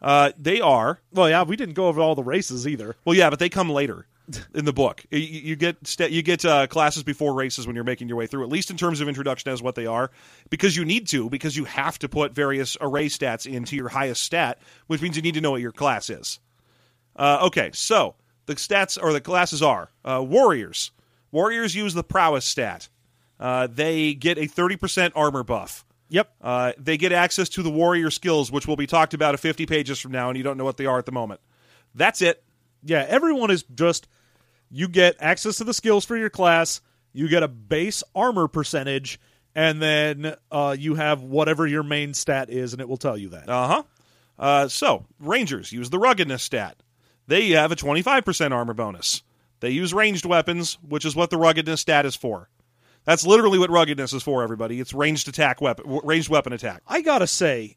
Uh, 0.00 0.30
they 0.38 0.60
are 0.60 1.00
Well, 1.12 1.28
yeah, 1.28 1.42
we 1.42 1.56
didn't 1.56 1.74
go 1.74 1.88
over 1.88 2.00
all 2.00 2.14
the 2.14 2.22
races 2.22 2.66
either. 2.66 2.96
well, 3.04 3.16
yeah, 3.16 3.28
but 3.28 3.38
they 3.38 3.48
come 3.48 3.68
later 3.68 4.06
in 4.54 4.64
the 4.64 4.72
book. 4.72 5.04
You, 5.10 5.18
you 5.18 5.56
get 5.56 5.86
sta 5.86 6.08
you 6.10 6.22
get 6.22 6.44
uh, 6.44 6.66
classes 6.66 7.02
before 7.02 7.34
races 7.34 7.66
when 7.66 7.74
you're 7.74 7.84
making 7.84 8.08
your 8.08 8.16
way 8.16 8.26
through, 8.26 8.44
at 8.44 8.48
least 8.50 8.70
in 8.70 8.76
terms 8.76 9.00
of 9.00 9.08
introduction 9.08 9.50
as 9.52 9.62
what 9.62 9.74
they 9.74 9.86
are, 9.86 10.10
because 10.50 10.76
you 10.76 10.84
need 10.84 11.08
to, 11.08 11.30
because 11.30 11.56
you 11.56 11.64
have 11.64 11.98
to 12.00 12.08
put 12.08 12.32
various 12.32 12.76
array 12.80 13.06
stats 13.06 13.50
into 13.50 13.76
your 13.76 13.88
highest 13.88 14.22
stat, 14.22 14.58
which 14.86 15.00
means 15.00 15.16
you 15.16 15.22
need 15.22 15.34
to 15.34 15.40
know 15.40 15.52
what 15.52 15.60
your 15.60 15.72
class 15.72 16.10
is. 16.10 16.38
Uh, 17.16 17.40
okay, 17.42 17.70
so 17.72 18.14
the 18.46 18.54
stats 18.54 18.98
or 19.00 19.12
the 19.12 19.20
classes 19.20 19.62
are 19.62 19.90
uh, 20.04 20.22
warriors. 20.22 20.90
Warriors 21.32 21.74
use 21.74 21.94
the 21.94 22.02
prowess 22.02 22.44
stat. 22.44 22.88
Uh, 23.38 23.66
they 23.66 24.14
get 24.14 24.38
a 24.38 24.42
30% 24.42 25.12
armor 25.14 25.42
buff. 25.42 25.84
Yep. 26.10 26.30
Uh, 26.42 26.72
they 26.76 26.96
get 26.96 27.12
access 27.12 27.48
to 27.50 27.62
the 27.62 27.70
warrior 27.70 28.10
skills, 28.10 28.50
which 28.50 28.66
will 28.66 28.76
be 28.76 28.86
talked 28.86 29.14
about 29.14 29.34
at 29.34 29.40
50 29.40 29.66
pages 29.66 29.98
from 30.00 30.12
now, 30.12 30.28
and 30.28 30.36
you 30.36 30.42
don't 30.42 30.56
know 30.56 30.64
what 30.64 30.76
they 30.76 30.86
are 30.86 30.98
at 30.98 31.06
the 31.06 31.12
moment. 31.12 31.40
That's 31.94 32.20
it. 32.20 32.42
Yeah, 32.82 33.04
everyone 33.08 33.50
is 33.50 33.62
just 33.62 34.08
you 34.70 34.88
get 34.88 35.16
access 35.20 35.56
to 35.56 35.64
the 35.64 35.74
skills 35.74 36.04
for 36.04 36.16
your 36.16 36.30
class, 36.30 36.80
you 37.12 37.28
get 37.28 37.42
a 37.42 37.48
base 37.48 38.02
armor 38.14 38.48
percentage, 38.48 39.20
and 39.54 39.82
then 39.82 40.34
uh, 40.50 40.76
you 40.78 40.94
have 40.94 41.22
whatever 41.22 41.66
your 41.66 41.82
main 41.82 42.14
stat 42.14 42.50
is, 42.50 42.72
and 42.72 42.80
it 42.80 42.88
will 42.88 42.96
tell 42.96 43.16
you 43.16 43.30
that. 43.30 43.48
Uh-huh. 43.48 43.82
Uh 44.38 44.68
So 44.68 45.06
rangers 45.18 45.72
use 45.72 45.90
the 45.90 45.98
ruggedness 45.98 46.42
stat. 46.42 46.76
They 47.26 47.50
have 47.50 47.70
a 47.72 47.76
25% 47.76 48.52
armor 48.52 48.74
bonus. 48.74 49.22
They 49.60 49.70
use 49.70 49.92
ranged 49.92 50.24
weapons, 50.24 50.78
which 50.86 51.04
is 51.04 51.14
what 51.14 51.30
the 51.30 51.36
ruggedness 51.36 51.80
stat 51.82 52.06
is 52.06 52.16
for. 52.16 52.48
That's 53.04 53.26
literally 53.26 53.58
what 53.58 53.70
ruggedness 53.70 54.12
is 54.12 54.22
for, 54.22 54.42
everybody. 54.42 54.80
It's 54.80 54.94
ranged 54.94 55.28
attack 55.28 55.60
weapon, 55.60 56.00
ranged 56.04 56.28
weapon 56.28 56.52
attack. 56.52 56.82
I 56.88 57.02
gotta 57.02 57.26
say, 57.26 57.76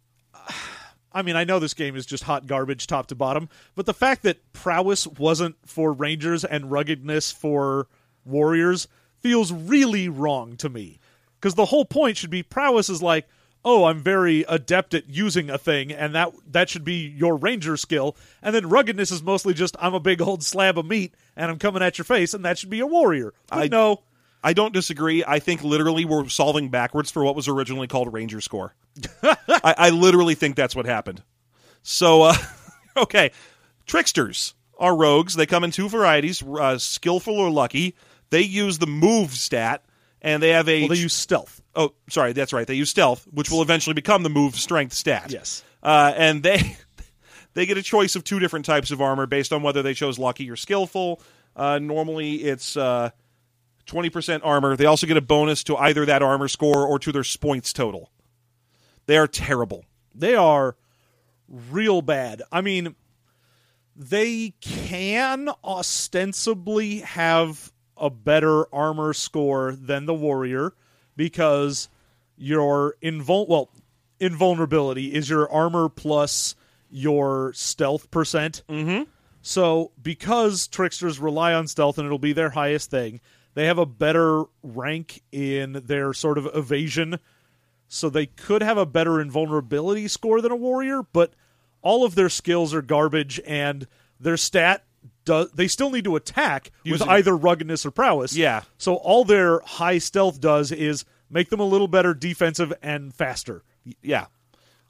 I 1.13 1.21
mean, 1.21 1.35
I 1.35 1.43
know 1.43 1.59
this 1.59 1.73
game 1.73 1.95
is 1.95 2.05
just 2.05 2.23
hot 2.23 2.47
garbage 2.47 2.87
top 2.87 3.07
to 3.07 3.15
bottom, 3.15 3.49
but 3.75 3.85
the 3.85 3.93
fact 3.93 4.23
that 4.23 4.53
prowess 4.53 5.05
wasn't 5.05 5.55
for 5.65 5.93
rangers 5.93 6.43
and 6.43 6.71
ruggedness 6.71 7.31
for 7.31 7.87
warriors 8.25 8.87
feels 9.19 9.51
really 9.51 10.09
wrong 10.09 10.57
to 10.57 10.69
me. 10.69 10.99
Because 11.39 11.55
the 11.55 11.65
whole 11.65 11.85
point 11.85 12.17
should 12.17 12.29
be 12.29 12.41
prowess 12.41 12.89
is 12.89 13.01
like, 13.01 13.27
oh, 13.65 13.85
I'm 13.85 13.99
very 13.99 14.43
adept 14.49 14.93
at 14.93 15.09
using 15.09 15.49
a 15.49 15.57
thing, 15.57 15.91
and 15.91 16.13
that 16.15 16.33
that 16.51 16.69
should 16.69 16.83
be 16.83 17.07
your 17.07 17.37
ranger 17.37 17.77
skill. 17.77 18.15
And 18.41 18.53
then 18.53 18.69
ruggedness 18.69 19.11
is 19.11 19.21
mostly 19.23 19.53
just 19.53 19.75
I'm 19.79 19.93
a 19.93 19.99
big 19.99 20.21
old 20.21 20.43
slab 20.43 20.77
of 20.77 20.85
meat 20.85 21.13
and 21.35 21.49
I'm 21.49 21.59
coming 21.59 21.81
at 21.81 21.97
your 21.97 22.05
face, 22.05 22.33
and 22.33 22.43
that 22.43 22.57
should 22.57 22.69
be 22.69 22.79
a 22.81 22.87
warrior. 22.87 23.33
But 23.49 23.59
I- 23.59 23.67
no, 23.67 24.01
I 24.43 24.53
don't 24.53 24.73
disagree. 24.73 25.23
I 25.25 25.39
think 25.39 25.63
literally 25.63 26.05
we're 26.05 26.27
solving 26.27 26.69
backwards 26.69 27.09
for 27.09 27.23
what 27.23 27.35
was 27.35 27.47
originally 27.47 27.87
called 27.87 28.11
Ranger 28.11 28.41
Score. 28.41 28.75
I, 29.23 29.75
I 29.77 29.89
literally 29.91 30.35
think 30.35 30.55
that's 30.55 30.75
what 30.75 30.85
happened. 30.85 31.23
So, 31.81 32.23
uh, 32.23 32.35
okay. 32.97 33.31
Tricksters 33.85 34.53
are 34.77 34.95
rogues. 34.95 35.35
They 35.35 35.45
come 35.45 35.63
in 35.63 35.71
two 35.71 35.89
varieties 35.89 36.43
uh, 36.43 36.77
skillful 36.77 37.37
or 37.37 37.49
lucky. 37.49 37.95
They 38.29 38.41
use 38.41 38.79
the 38.79 38.87
move 38.87 39.31
stat, 39.31 39.83
and 40.21 40.41
they 40.41 40.49
have 40.49 40.67
a. 40.67 40.81
well, 40.81 40.89
they 40.89 40.95
use 40.95 41.13
stealth. 41.13 41.61
oh, 41.75 41.93
sorry, 42.09 42.33
that's 42.33 42.51
right. 42.53 42.65
They 42.65 42.73
use 42.73 42.89
stealth, 42.89 43.27
which 43.31 43.51
will 43.51 43.61
eventually 43.61 43.93
become 43.93 44.23
the 44.23 44.29
move 44.29 44.55
strength 44.55 44.93
stat. 44.93 45.31
Yes. 45.31 45.63
Uh, 45.81 46.13
and 46.15 46.43
they. 46.43 46.77
They 47.55 47.65
get 47.65 47.77
a 47.77 47.83
choice 47.83 48.15
of 48.15 48.23
two 48.23 48.39
different 48.39 48.65
types 48.65 48.89
of 48.89 49.01
armor 49.01 49.27
based 49.27 49.53
on 49.53 49.61
whether 49.61 49.83
they 49.83 49.93
chose 49.93 50.17
lucky 50.17 50.49
or 50.49 50.55
skillful. 50.55 51.21
Uh, 51.55 51.77
normally, 51.79 52.35
it's 52.35 52.75
uh, 52.75 53.11
20% 53.85 54.41
armor. 54.43 54.75
They 54.75 54.85
also 54.85 55.07
get 55.07 55.17
a 55.17 55.21
bonus 55.21 55.63
to 55.65 55.77
either 55.77 56.05
that 56.05 56.21
armor 56.21 56.47
score 56.47 56.85
or 56.85 56.99
to 56.99 57.11
their 57.11 57.23
points 57.39 57.73
total. 57.73 58.11
They 59.05 59.17
are 59.17 59.27
terrible. 59.27 59.85
They 60.15 60.35
are 60.35 60.75
real 61.47 62.01
bad. 62.01 62.41
I 62.51 62.61
mean, 62.61 62.95
they 63.95 64.53
can 64.61 65.49
ostensibly 65.63 66.99
have 66.99 67.71
a 67.97 68.09
better 68.09 68.73
armor 68.73 69.13
score 69.13 69.73
than 69.73 70.05
the 70.05 70.13
warrior 70.13 70.73
because 71.15 71.89
your 72.35 72.95
invul 73.03 73.47
well 73.47 73.69
invulnerability 74.19 75.13
is 75.13 75.29
your 75.29 75.51
armor 75.51 75.89
plus 75.89 76.55
your 76.89 77.53
stealth 77.53 78.09
percent. 78.09 78.63
Mm-hmm. 78.67 79.03
So 79.41 79.91
because 80.01 80.67
tricksters 80.67 81.19
rely 81.19 81.53
on 81.53 81.67
stealth 81.67 81.97
and 81.97 82.05
it'll 82.05 82.17
be 82.17 82.33
their 82.33 82.51
highest 82.51 82.89
thing, 82.89 83.19
they 83.53 83.65
have 83.65 83.77
a 83.77 83.85
better 83.85 84.43
rank 84.61 85.21
in 85.31 85.81
their 85.85 86.13
sort 86.13 86.37
of 86.37 86.47
evasion 86.55 87.19
so 87.87 88.09
they 88.09 88.25
could 88.25 88.63
have 88.63 88.77
a 88.77 88.85
better 88.85 89.21
invulnerability 89.21 90.07
score 90.07 90.41
than 90.41 90.51
a 90.51 90.55
warrior, 90.55 91.03
but 91.13 91.33
all 91.81 92.03
of 92.05 92.15
their 92.15 92.29
skills 92.29 92.73
are 92.73 92.81
garbage 92.81 93.39
and 93.45 93.87
their 94.19 94.37
stat 94.37 94.83
does 95.25 95.51
they 95.51 95.67
still 95.67 95.89
need 95.89 96.03
to 96.05 96.15
attack 96.15 96.71
Using- 96.83 97.07
with 97.07 97.15
either 97.15 97.35
ruggedness 97.37 97.85
or 97.85 97.91
prowess. 97.91 98.35
Yeah. 98.35 98.63
So 98.77 98.95
all 98.95 99.23
their 99.23 99.59
high 99.61 99.97
stealth 99.99 100.39
does 100.41 100.71
is 100.71 101.05
make 101.29 101.49
them 101.49 101.59
a 101.59 101.65
little 101.65 101.87
better 101.87 102.13
defensive 102.13 102.73
and 102.81 103.13
faster. 103.13 103.63
Yeah. 104.01 104.25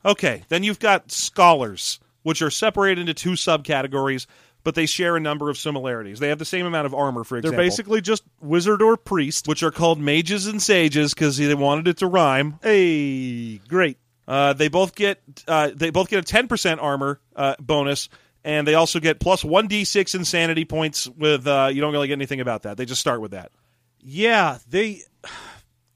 Okay, 0.05 0.43
then 0.49 0.63
you've 0.63 0.79
got 0.79 1.11
scholars, 1.11 1.99
which 2.23 2.41
are 2.41 2.49
separated 2.49 3.01
into 3.01 3.13
two 3.13 3.31
subcategories, 3.31 4.25
but 4.63 4.75
they 4.75 4.85
share 4.85 5.15
a 5.15 5.19
number 5.19 5.49
of 5.49 5.57
similarities. 5.57 6.19
They 6.19 6.29
have 6.29 6.39
the 6.39 6.45
same 6.45 6.65
amount 6.65 6.85
of 6.85 6.93
armor, 6.93 7.23
for 7.23 7.37
example. 7.37 7.57
They're 7.57 7.65
basically 7.65 8.01
just 8.01 8.23
wizard 8.41 8.81
or 8.81 8.97
priest. 8.97 9.47
which 9.47 9.63
are 9.63 9.71
called 9.71 9.99
mages 9.99 10.47
and 10.47 10.61
sages 10.61 11.13
because 11.13 11.37
they 11.37 11.53
wanted 11.53 11.87
it 11.87 11.97
to 11.97 12.07
rhyme. 12.07 12.59
Hey, 12.61 13.57
great. 13.67 13.97
Uh, 14.27 14.53
they 14.53 14.69
both 14.69 14.95
get 14.95 15.21
uh, 15.47 15.71
they 15.75 15.89
both 15.89 16.09
get 16.09 16.19
a 16.19 16.23
ten 16.23 16.47
percent 16.47 16.79
armor 16.79 17.19
uh, 17.35 17.55
bonus, 17.59 18.07
and 18.43 18.65
they 18.65 18.73
also 18.73 18.99
get 18.99 19.19
plus 19.19 19.43
one 19.43 19.67
d 19.67 19.83
six 19.83 20.15
insanity 20.15 20.63
points. 20.63 21.07
With 21.09 21.45
uh, 21.45 21.69
you 21.71 21.81
don't 21.81 21.91
really 21.91 22.07
get 22.07 22.13
anything 22.13 22.39
about 22.39 22.63
that. 22.63 22.77
They 22.77 22.85
just 22.85 23.01
start 23.01 23.19
with 23.19 23.31
that. 23.31 23.51
Yeah, 23.99 24.59
they. 24.69 25.01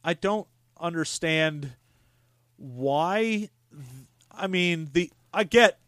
I 0.04 0.14
don't 0.14 0.48
understand 0.78 1.74
why. 2.58 3.50
I 4.30 4.48
mean, 4.48 4.90
the 4.92 5.10
I 5.34 5.46
get 5.46 5.80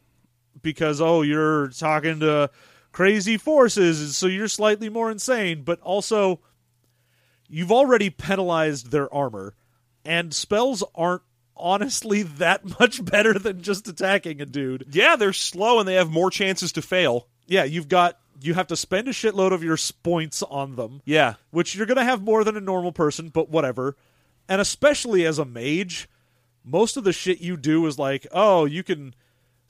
because 0.62 1.02
oh, 1.02 1.22
you're 1.22 1.68
talking 1.70 2.22
to 2.22 2.50
crazy 2.92 3.38
forces, 3.38 4.18
so 4.18 4.28
you're 4.28 4.48
slightly 4.48 4.90
more 4.90 5.12
insane, 5.12 5.64
but 5.64 5.80
also 5.82 6.40
you've 7.48 7.72
already 7.72 8.10
penalized 8.10 8.92
their 8.92 9.14
armor, 9.14 9.56
and 10.06 10.34
spells 10.34 10.84
aren't 10.96 11.24
honestly 11.56 12.24
that 12.38 12.80
much 12.80 13.04
better 13.04 13.38
than 13.38 13.62
just 13.62 13.88
attacking 13.88 14.42
a 14.42 14.46
dude. 14.46 14.86
Yeah, 14.92 15.16
they're 15.16 15.34
slow 15.34 15.80
and 15.80 15.88
they 15.88 15.96
have 15.96 16.10
more 16.10 16.32
chances 16.32 16.72
to 16.74 16.82
fail. 16.82 17.28
Yeah, 17.48 17.64
you've 17.64 17.90
got 17.90 18.20
you 18.42 18.54
have 18.54 18.68
to 18.68 18.76
spend 18.76 19.08
a 19.08 19.12
shitload 19.12 19.52
of 19.52 19.64
your 19.64 19.78
points 20.04 20.44
on 20.44 20.76
them. 20.76 21.02
Yeah, 21.06 21.36
which 21.52 21.76
you're 21.76 21.86
going 21.86 21.98
to 21.98 22.04
have 22.04 22.22
more 22.22 22.44
than 22.44 22.56
a 22.56 22.62
normal 22.62 22.92
person, 22.92 23.30
but 23.30 23.50
whatever. 23.50 23.98
And 24.48 24.62
especially 24.62 25.26
as 25.26 25.40
a 25.40 25.46
mage, 25.46 26.08
most 26.64 26.98
of 26.98 27.04
the 27.04 27.14
shit 27.14 27.42
you 27.42 27.58
do 27.58 27.86
is 27.86 28.00
like, 28.00 28.26
oh, 28.32 28.66
you 28.66 28.84
can 28.84 29.14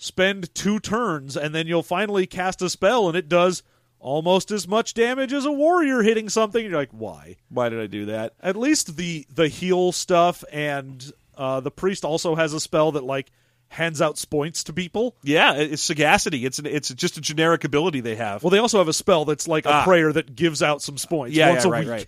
spend 0.01 0.53
two 0.55 0.79
turns 0.79 1.35
and 1.37 1.53
then 1.53 1.67
you'll 1.67 1.83
finally 1.83 2.25
cast 2.25 2.61
a 2.63 2.69
spell 2.69 3.07
and 3.07 3.15
it 3.17 3.27
does 3.29 3.61
almost 3.99 4.49
as 4.49 4.65
much 4.65 4.93
damage 4.93 5.33
as 5.33 5.43
a 5.45 5.51
warrior 5.51 6.01
hitting 6.01 6.29
something. 6.29 6.63
You're 6.65 6.73
like, 6.77 6.89
why? 6.91 7.35
why 7.49 7.67
did 7.69 7.79
I 7.81 7.85
do 7.87 8.05
that? 8.05 8.33
At 8.41 8.55
least 8.55 8.95
the 8.95 9.27
the 9.33 9.49
heal 9.49 9.91
stuff 9.91 10.43
and 10.51 11.11
uh, 11.37 11.59
the 11.59 11.69
priest 11.71 12.05
also 12.05 12.33
has 12.35 12.53
a 12.53 12.59
spell 12.61 12.93
that 12.93 13.03
like 13.03 13.29
hands 13.67 14.01
out 14.01 14.23
points 14.31 14.63
to 14.63 14.73
people. 14.73 15.15
Yeah, 15.21 15.53
it's 15.55 15.83
sagacity. 15.83 16.45
It's 16.45 16.59
an, 16.59 16.65
it's 16.65 16.89
just 16.93 17.17
a 17.17 17.21
generic 17.21 17.65
ability 17.65 17.99
they 17.99 18.15
have. 18.15 18.41
Well, 18.41 18.49
they 18.51 18.57
also 18.57 18.77
have 18.79 18.87
a 18.87 18.93
spell 18.93 19.25
that's 19.25 19.47
like 19.49 19.65
a 19.65 19.73
Ah. 19.73 19.83
prayer 19.83 20.11
that 20.13 20.33
gives 20.35 20.63
out 20.63 20.81
some 20.81 20.95
points 20.95 21.35
Yeah, 21.35 21.49
once 21.51 21.63
yeah, 21.65 21.67
a 21.67 21.71
right, 21.71 21.79
week. 21.83 21.91
right. 21.91 22.07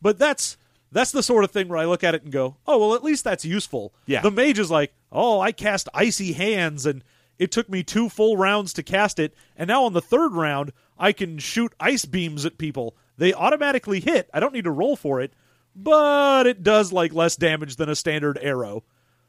But 0.00 0.18
that's 0.18 0.56
That's 0.92 1.10
the 1.10 1.22
sort 1.22 1.42
of 1.42 1.50
thing 1.50 1.68
where 1.68 1.78
I 1.78 1.86
look 1.86 2.04
at 2.04 2.14
it 2.14 2.22
and 2.22 2.30
go, 2.30 2.56
"Oh, 2.66 2.78
well, 2.78 2.94
at 2.94 3.02
least 3.02 3.24
that's 3.24 3.44
useful." 3.46 3.94
Yeah. 4.06 4.20
The 4.20 4.30
mage 4.30 4.58
is 4.58 4.70
like, 4.70 4.92
"Oh, 5.10 5.40
I 5.40 5.50
cast 5.50 5.88
icy 5.94 6.34
hands 6.34 6.84
and 6.86 7.02
it 7.38 7.50
took 7.50 7.68
me 7.68 7.82
two 7.82 8.08
full 8.08 8.36
rounds 8.36 8.72
to 8.74 8.82
cast 8.82 9.18
it, 9.18 9.34
and 9.56 9.68
now 9.68 9.84
on 9.84 9.92
the 9.92 10.00
third 10.00 10.32
round, 10.32 10.72
I 10.98 11.12
can 11.12 11.38
shoot 11.38 11.72
ice 11.80 12.04
beams 12.04 12.46
at 12.46 12.58
people. 12.58 12.96
They 13.18 13.34
automatically 13.34 14.00
hit. 14.00 14.30
I 14.32 14.40
don't 14.40 14.54
need 14.54 14.64
to 14.64 14.70
roll 14.70 14.96
for 14.96 15.20
it, 15.20 15.32
but 15.74 16.46
it 16.46 16.62
does 16.62 16.92
like 16.92 17.12
less 17.12 17.36
damage 17.36 17.76
than 17.76 17.88
a 17.88 17.94
standard 17.96 18.38
arrow. 18.40 18.84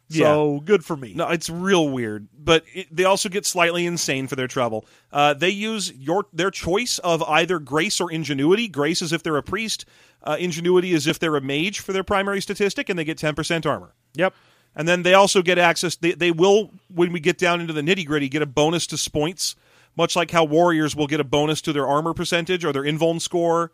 So 0.10 0.60
good 0.60 0.86
for 0.86 0.96
me. 0.96 1.14
No, 1.16 1.30
it's 1.30 1.50
real 1.50 1.90
weird, 1.90 2.28
but 2.38 2.66
it, 2.74 2.94
they 2.96 3.04
also 3.06 3.30
get 3.30 3.46
slightly 3.46 3.86
insane 3.86 4.28
for 4.28 4.36
their 4.36 4.48
trouble. 4.48 4.86
Uh, 5.12 5.34
they 5.34 5.50
use 5.50 5.92
your 5.94 6.26
their 6.32 6.52
choice 6.52 7.00
of 7.00 7.24
either 7.24 7.58
grace 7.58 8.00
or 8.00 8.12
ingenuity. 8.12 8.68
Grace 8.68 9.02
is 9.02 9.12
if 9.12 9.24
they're 9.24 9.38
a 9.38 9.44
priest. 9.44 9.86
Uh, 10.22 10.38
ingenuity 10.40 10.94
is 10.94 11.08
if 11.08 11.20
they're 11.20 11.36
a 11.36 11.42
mage 11.42 11.80
for 11.80 11.94
their 11.94 12.04
primary 12.04 12.42
statistic, 12.42 12.90
and 12.90 13.00
they 13.00 13.04
get 13.04 13.18
ten 13.18 13.34
percent 13.34 13.66
armor. 13.66 13.94
Yep. 14.14 14.36
And 14.76 14.88
then 14.88 15.04
they 15.04 15.14
also 15.14 15.42
get 15.42 15.58
access. 15.58 15.96
They, 15.96 16.14
they 16.14 16.32
will, 16.32 16.72
when 16.94 17.12
we 17.12 17.20
get 17.20 17.38
down 17.38 17.62
into 17.62 17.74
the 17.74 17.82
nitty 17.82 18.06
gritty, 18.06 18.30
get 18.30 18.42
a 18.42 18.48
bonus 18.48 18.88
to 18.88 19.12
points, 19.12 19.56
much 19.96 20.16
like 20.16 20.32
how 20.32 20.44
warriors 20.44 20.96
will 20.96 21.08
get 21.08 21.20
a 21.20 21.24
bonus 21.24 21.62
to 21.62 21.74
their 21.74 21.88
armor 21.88 22.14
percentage 22.14 22.66
or 22.66 22.74
their 22.74 22.84
invuln 22.84 23.22
score, 23.22 23.72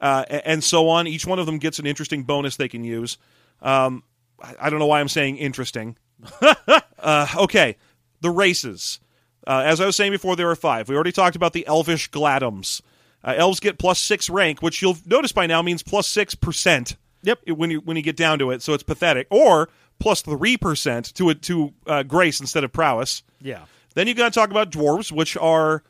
uh, 0.00 0.24
and 0.30 0.64
so 0.64 0.88
on. 0.88 1.06
Each 1.06 1.26
one 1.26 1.38
of 1.38 1.46
them 1.46 1.58
gets 1.58 1.78
an 1.78 1.86
interesting 1.86 2.22
bonus 2.22 2.56
they 2.56 2.68
can 2.68 2.84
use. 2.84 3.18
Um, 3.60 4.02
I, 4.42 4.54
I 4.62 4.70
don't 4.70 4.78
know 4.78 4.86
why 4.86 5.00
I'm 5.00 5.08
saying 5.08 5.36
interesting. 5.36 5.96
uh, 6.98 7.26
okay, 7.36 7.76
the 8.20 8.30
races. 8.30 9.00
Uh, 9.46 9.62
as 9.64 9.80
I 9.80 9.86
was 9.86 9.96
saying 9.96 10.12
before, 10.12 10.36
there 10.36 10.50
are 10.50 10.56
five. 10.56 10.88
We 10.88 10.94
already 10.94 11.12
talked 11.12 11.36
about 11.36 11.52
the 11.52 11.66
elvish 11.66 12.10
gladums. 12.10 12.80
Uh, 13.24 13.34
elves 13.36 13.60
get 13.60 13.78
plus 13.78 13.98
six 13.98 14.30
rank, 14.30 14.62
which 14.62 14.80
you'll 14.80 14.96
notice 15.06 15.32
by 15.32 15.46
now 15.46 15.62
means 15.62 15.82
plus 15.82 16.06
six 16.06 16.34
percent. 16.34 16.96
Yep. 17.22 17.48
When 17.48 17.70
you 17.70 17.80
when 17.80 17.96
you 17.96 18.02
get 18.02 18.16
down 18.16 18.38
to 18.38 18.50
it, 18.50 18.62
so 18.62 18.74
it's 18.74 18.82
pathetic. 18.82 19.26
Or 19.30 19.68
plus 19.98 20.22
three 20.22 20.56
percent 20.56 21.14
to 21.14 21.32
to 21.34 21.72
uh, 21.86 22.02
grace 22.02 22.40
instead 22.40 22.64
of 22.64 22.72
prowess. 22.72 23.22
Yeah. 23.40 23.64
Then 23.94 24.06
you 24.06 24.14
got 24.14 24.32
to 24.32 24.38
talk 24.38 24.50
about 24.50 24.70
dwarves, 24.70 25.10
which 25.10 25.36
are 25.36 25.82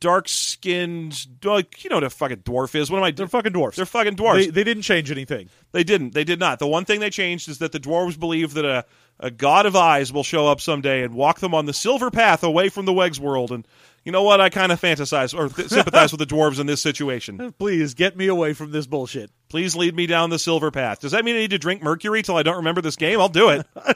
dark 0.00 0.28
skinned. 0.28 1.26
Like 1.44 1.84
you 1.84 1.90
know 1.90 1.96
what 1.96 2.04
a 2.04 2.10
fucking 2.10 2.38
dwarf 2.38 2.74
is. 2.74 2.90
What 2.90 2.98
am 2.98 3.04
I? 3.04 3.10
They're 3.10 3.26
fucking 3.26 3.52
dwarfs. 3.52 3.76
They're 3.76 3.86
fucking 3.86 4.16
dwarves. 4.16 4.46
They, 4.46 4.50
they 4.50 4.64
didn't 4.64 4.84
change 4.84 5.10
anything. 5.10 5.48
They 5.72 5.84
didn't. 5.84 6.14
They 6.14 6.24
did 6.24 6.40
not. 6.40 6.58
The 6.58 6.66
one 6.66 6.84
thing 6.84 7.00
they 7.00 7.10
changed 7.10 7.48
is 7.48 7.58
that 7.58 7.72
the 7.72 7.80
dwarves 7.80 8.18
believe 8.18 8.54
that 8.54 8.64
a, 8.64 8.84
a 9.20 9.30
god 9.30 9.66
of 9.66 9.76
eyes 9.76 10.12
will 10.12 10.22
show 10.22 10.46
up 10.46 10.60
someday 10.60 11.02
and 11.02 11.14
walk 11.14 11.40
them 11.40 11.54
on 11.54 11.66
the 11.66 11.74
silver 11.74 12.10
path 12.10 12.42
away 12.42 12.68
from 12.68 12.86
the 12.86 12.92
Wegs 12.92 13.18
world. 13.18 13.52
And 13.52 13.66
you 14.06 14.12
know 14.12 14.22
what? 14.22 14.40
I 14.40 14.48
kind 14.48 14.72
of 14.72 14.80
fantasize 14.80 15.38
or 15.38 15.50
th- 15.50 15.68
sympathize 15.68 16.12
with 16.12 16.20
the 16.20 16.26
dwarves 16.26 16.58
in 16.58 16.66
this 16.66 16.80
situation. 16.80 17.52
Please 17.58 17.92
get 17.92 18.16
me 18.16 18.28
away 18.28 18.54
from 18.54 18.70
this 18.70 18.86
bullshit. 18.86 19.30
Please 19.50 19.76
lead 19.76 19.94
me 19.94 20.06
down 20.06 20.30
the 20.30 20.38
silver 20.38 20.70
path. 20.70 21.00
Does 21.00 21.12
that 21.12 21.24
mean 21.24 21.36
I 21.36 21.40
need 21.40 21.50
to 21.50 21.58
drink 21.58 21.82
mercury 21.82 22.22
till 22.22 22.36
I 22.36 22.42
don't 22.42 22.56
remember 22.56 22.80
this 22.80 22.96
game? 22.96 23.20
I'll 23.20 23.28
do 23.28 23.50
it. 23.50 23.66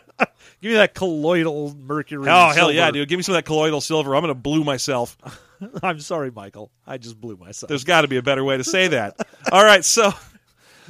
Give 0.61 0.73
me 0.73 0.75
that 0.75 0.95
colloidal 0.95 1.75
mercury. 1.75 2.29
oh 2.29 2.49
hell 2.49 2.53
silver. 2.55 2.73
yeah, 2.75 2.91
dude! 2.91 3.09
Give 3.09 3.17
me 3.17 3.23
some 3.23 3.35
of 3.35 3.39
that 3.39 3.47
colloidal 3.47 3.81
silver. 3.81 4.15
I'm 4.15 4.21
gonna 4.23 4.35
blue 4.35 4.63
myself. 4.63 5.17
I'm 5.83 6.01
sorry, 6.01 6.31
Michael. 6.31 6.71
I 6.87 6.99
just 6.99 7.19
blew 7.19 7.37
myself. 7.39 7.69
There's 7.69 7.85
got 7.85 8.03
to 8.03 8.09
be 8.09 8.19
a 8.19 8.23
better 8.23 8.45
way 8.45 8.59
to 8.59 8.65
say 8.65 8.89
that. 8.89 9.17
All 9.51 9.65
right, 9.65 9.83
so 9.85 10.13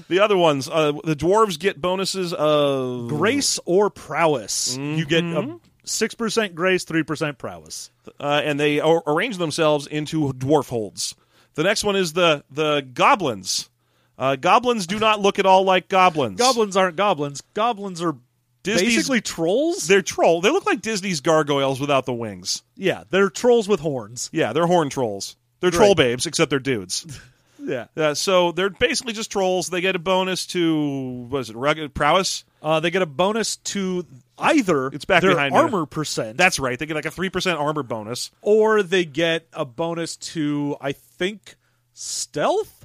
the 0.08 0.20
other 0.20 0.36
ones, 0.36 0.68
uh, 0.68 0.92
the 1.04 1.14
dwarves 1.14 1.58
get 1.58 1.80
bonuses 1.80 2.32
of 2.32 3.08
grace 3.08 3.60
or 3.64 3.90
prowess. 3.90 4.76
You 4.76 5.04
get 5.06 5.22
Mm-hmm. 5.24 5.50
a 5.52 5.58
six 5.90 6.14
percent 6.14 6.54
grace, 6.54 6.84
three 6.84 7.02
percent 7.02 7.38
prowess. 7.38 7.90
uh, 8.18 8.40
and 8.44 8.58
they 8.58 8.80
ar- 8.80 9.02
arrange 9.06 9.36
themselves 9.38 9.86
into 9.86 10.32
dwarf 10.32 10.68
holds. 10.68 11.14
The 11.54 11.62
next 11.62 11.84
one 11.84 11.96
is 11.96 12.12
the 12.12 12.44
the 12.50 12.80
goblins. 12.94 13.68
Uh, 14.18 14.36
goblins 14.36 14.86
do 14.86 14.98
not 14.98 15.20
look 15.20 15.38
at 15.38 15.46
all 15.46 15.64
like 15.64 15.88
goblins. 15.88 16.38
Goblins 16.38 16.76
aren't 16.76 16.96
goblins. 16.96 17.42
Goblins 17.54 18.02
are 18.02 18.16
Disney's- 18.62 18.96
basically 18.96 19.20
trolls. 19.22 19.86
They're 19.86 20.02
troll. 20.02 20.40
They 20.42 20.50
look 20.50 20.66
like 20.66 20.82
Disney's 20.82 21.20
gargoyles 21.22 21.80
without 21.80 22.04
the 22.06 22.12
wings. 22.12 22.62
yeah, 22.76 23.04
they're 23.10 23.30
trolls 23.30 23.66
with 23.68 23.80
horns. 23.80 24.28
Yeah, 24.32 24.52
they're 24.52 24.66
horn 24.66 24.90
trolls. 24.90 25.36
They're 25.60 25.70
troll 25.70 25.94
babes, 25.94 26.26
except 26.26 26.50
they're 26.50 26.58
dudes. 26.58 27.06
Yeah. 27.70 27.86
Uh, 27.96 28.14
so 28.14 28.52
they're 28.52 28.68
basically 28.70 29.12
just 29.14 29.30
trolls. 29.30 29.68
They 29.70 29.80
get 29.80 29.96
a 29.96 29.98
bonus 30.00 30.46
to 30.48 31.26
what 31.28 31.38
is 31.40 31.50
it? 31.50 31.56
Rugged 31.56 31.94
prowess. 31.94 32.44
Uh, 32.62 32.80
they 32.80 32.90
get 32.90 33.00
a 33.02 33.06
bonus 33.06 33.56
to 33.56 34.04
either 34.38 34.88
It's 34.88 35.04
back 35.06 35.22
their 35.22 35.32
behind 35.32 35.54
you. 35.54 35.60
armor 35.60 35.86
percent, 35.86 36.36
That's 36.36 36.58
right. 36.58 36.78
They 36.78 36.84
get 36.86 36.94
like 36.94 37.06
a 37.06 37.10
three 37.10 37.30
percent 37.30 37.58
armor 37.58 37.82
bonus. 37.82 38.30
or 38.42 38.82
they 38.82 39.04
get 39.06 39.46
a 39.54 39.64
bonus 39.64 40.16
to 40.16 40.76
I 40.80 40.92
think 40.92 41.54
stealth. 41.94 42.76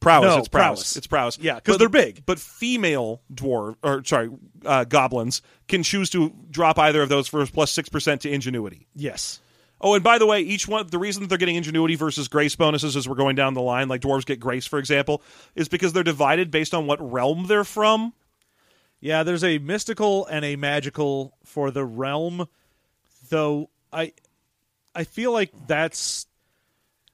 Prowess. 0.00 0.24
No, 0.26 0.38
it's 0.38 0.48
prowess. 0.48 0.80
prowess. 0.80 0.96
It's 0.96 1.06
prowess. 1.06 1.38
Yeah, 1.40 1.54
because 1.56 1.78
they're 1.78 1.88
big. 1.88 2.24
But 2.26 2.40
female 2.40 3.22
dwarf, 3.32 3.76
or 3.84 4.02
sorry, 4.04 4.30
uh, 4.64 4.82
goblins 4.84 5.42
can 5.68 5.84
choose 5.84 6.10
to 6.10 6.32
drop 6.50 6.76
either 6.78 7.02
of 7.02 7.08
those 7.08 7.28
for 7.28 7.46
plus 7.46 7.70
six 7.70 7.88
percent 7.88 8.22
to 8.22 8.30
ingenuity. 8.30 8.88
Yes. 8.96 9.40
Oh, 9.82 9.94
and 9.94 10.04
by 10.04 10.18
the 10.18 10.26
way, 10.26 10.40
each 10.40 10.68
one 10.68 10.86
the 10.86 10.98
reason 10.98 11.22
that 11.22 11.28
they're 11.28 11.38
getting 11.38 11.56
ingenuity 11.56 11.96
versus 11.96 12.28
grace 12.28 12.54
bonuses 12.54 12.96
as 12.96 13.08
we're 13.08 13.16
going 13.16 13.34
down 13.34 13.54
the 13.54 13.60
line, 13.60 13.88
like 13.88 14.00
dwarves 14.00 14.24
get 14.24 14.38
grace, 14.38 14.66
for 14.66 14.78
example, 14.78 15.22
is 15.56 15.68
because 15.68 15.92
they're 15.92 16.04
divided 16.04 16.50
based 16.50 16.72
on 16.72 16.86
what 16.86 17.12
realm 17.12 17.46
they're 17.48 17.64
from. 17.64 18.12
Yeah, 19.00 19.24
there's 19.24 19.42
a 19.42 19.58
mystical 19.58 20.26
and 20.26 20.44
a 20.44 20.54
magical 20.54 21.36
for 21.44 21.72
the 21.72 21.84
realm, 21.84 22.46
though 23.28 23.70
I 23.92 24.12
I 24.94 25.02
feel 25.02 25.32
like 25.32 25.50
that's 25.66 26.26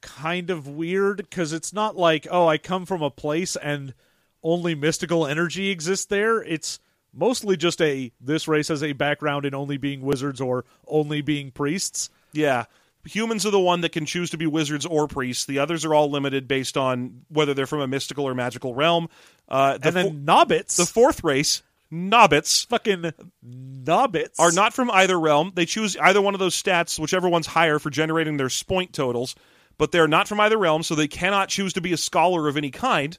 kind 0.03 0.51
of 0.51 0.69
weird 0.69 1.17
because 1.17 1.53
it's 1.53 1.73
not 1.73 1.97
like 1.97 2.27
oh 2.31 2.47
I 2.47 2.59
come 2.59 2.85
from 2.85 3.03
a 3.03 3.11
place 3.11 3.57
and 3.57 3.95
only 4.43 4.75
mystical 4.75 5.27
energy 5.27 5.71
exists 5.71 6.05
there. 6.07 6.43
It's 6.43 6.79
mostly 7.15 7.57
just 7.57 7.81
a 7.81 8.13
this 8.21 8.47
race 8.47 8.69
has 8.69 8.83
a 8.83 8.93
background 8.93 9.47
in 9.47 9.55
only 9.55 9.79
being 9.79 10.03
wizards 10.03 10.43
or 10.43 10.67
only 10.87 11.23
being 11.23 11.51
priests. 11.51 12.11
Yeah. 12.39 12.65
Humans 13.05 13.47
are 13.47 13.51
the 13.51 13.61
one 13.61 13.81
that 13.81 13.93
can 13.93 14.07
choose 14.07 14.31
to 14.31 14.37
be 14.37 14.47
wizards 14.47 14.85
or 14.85 15.09
priests. 15.09 15.47
The 15.47 15.59
others 15.61 15.85
are 15.85 15.95
all 15.95 16.11
limited 16.11 16.47
based 16.47 16.77
on 16.77 17.23
whether 17.29 17.55
they're 17.55 17.67
from 17.67 17.81
a 17.81 17.87
mystical 17.87 18.25
or 18.25 18.35
magical 18.35 18.75
realm. 18.75 19.09
Uh, 19.49 19.79
the, 19.79 19.89
and 19.89 19.97
then 19.97 20.07
fo- 20.27 20.33
nobbits, 20.33 20.77
the 20.77 20.85
fourth 20.85 21.25
race, 21.25 21.63
nobbits, 21.93 22.67
fucking 22.67 23.13
nobbits 23.45 24.39
are 24.39 24.53
not 24.53 24.75
from 24.75 24.91
either 24.91 25.19
realm. 25.19 25.53
They 25.55 25.65
choose 25.65 25.97
either 25.97 26.21
one 26.21 26.35
of 26.35 26.41
those 26.41 26.61
stats, 26.61 26.99
whichever 26.99 27.29
one's 27.29 27.47
higher 27.47 27.79
for 27.79 27.89
generating 27.89 28.37
their 28.37 28.51
spoint 28.51 28.93
totals, 28.93 29.35
but 29.79 29.91
they're 29.91 30.09
not 30.09 30.29
from 30.29 30.41
either 30.41 30.59
realm, 30.59 30.83
so 30.83 30.95
they 30.95 31.09
cannot 31.09 31.49
choose 31.49 31.73
to 31.75 31.81
be 31.81 31.93
a 31.93 31.97
scholar 31.97 32.47
of 32.47 32.57
any 32.57 32.71
kind. 32.71 33.17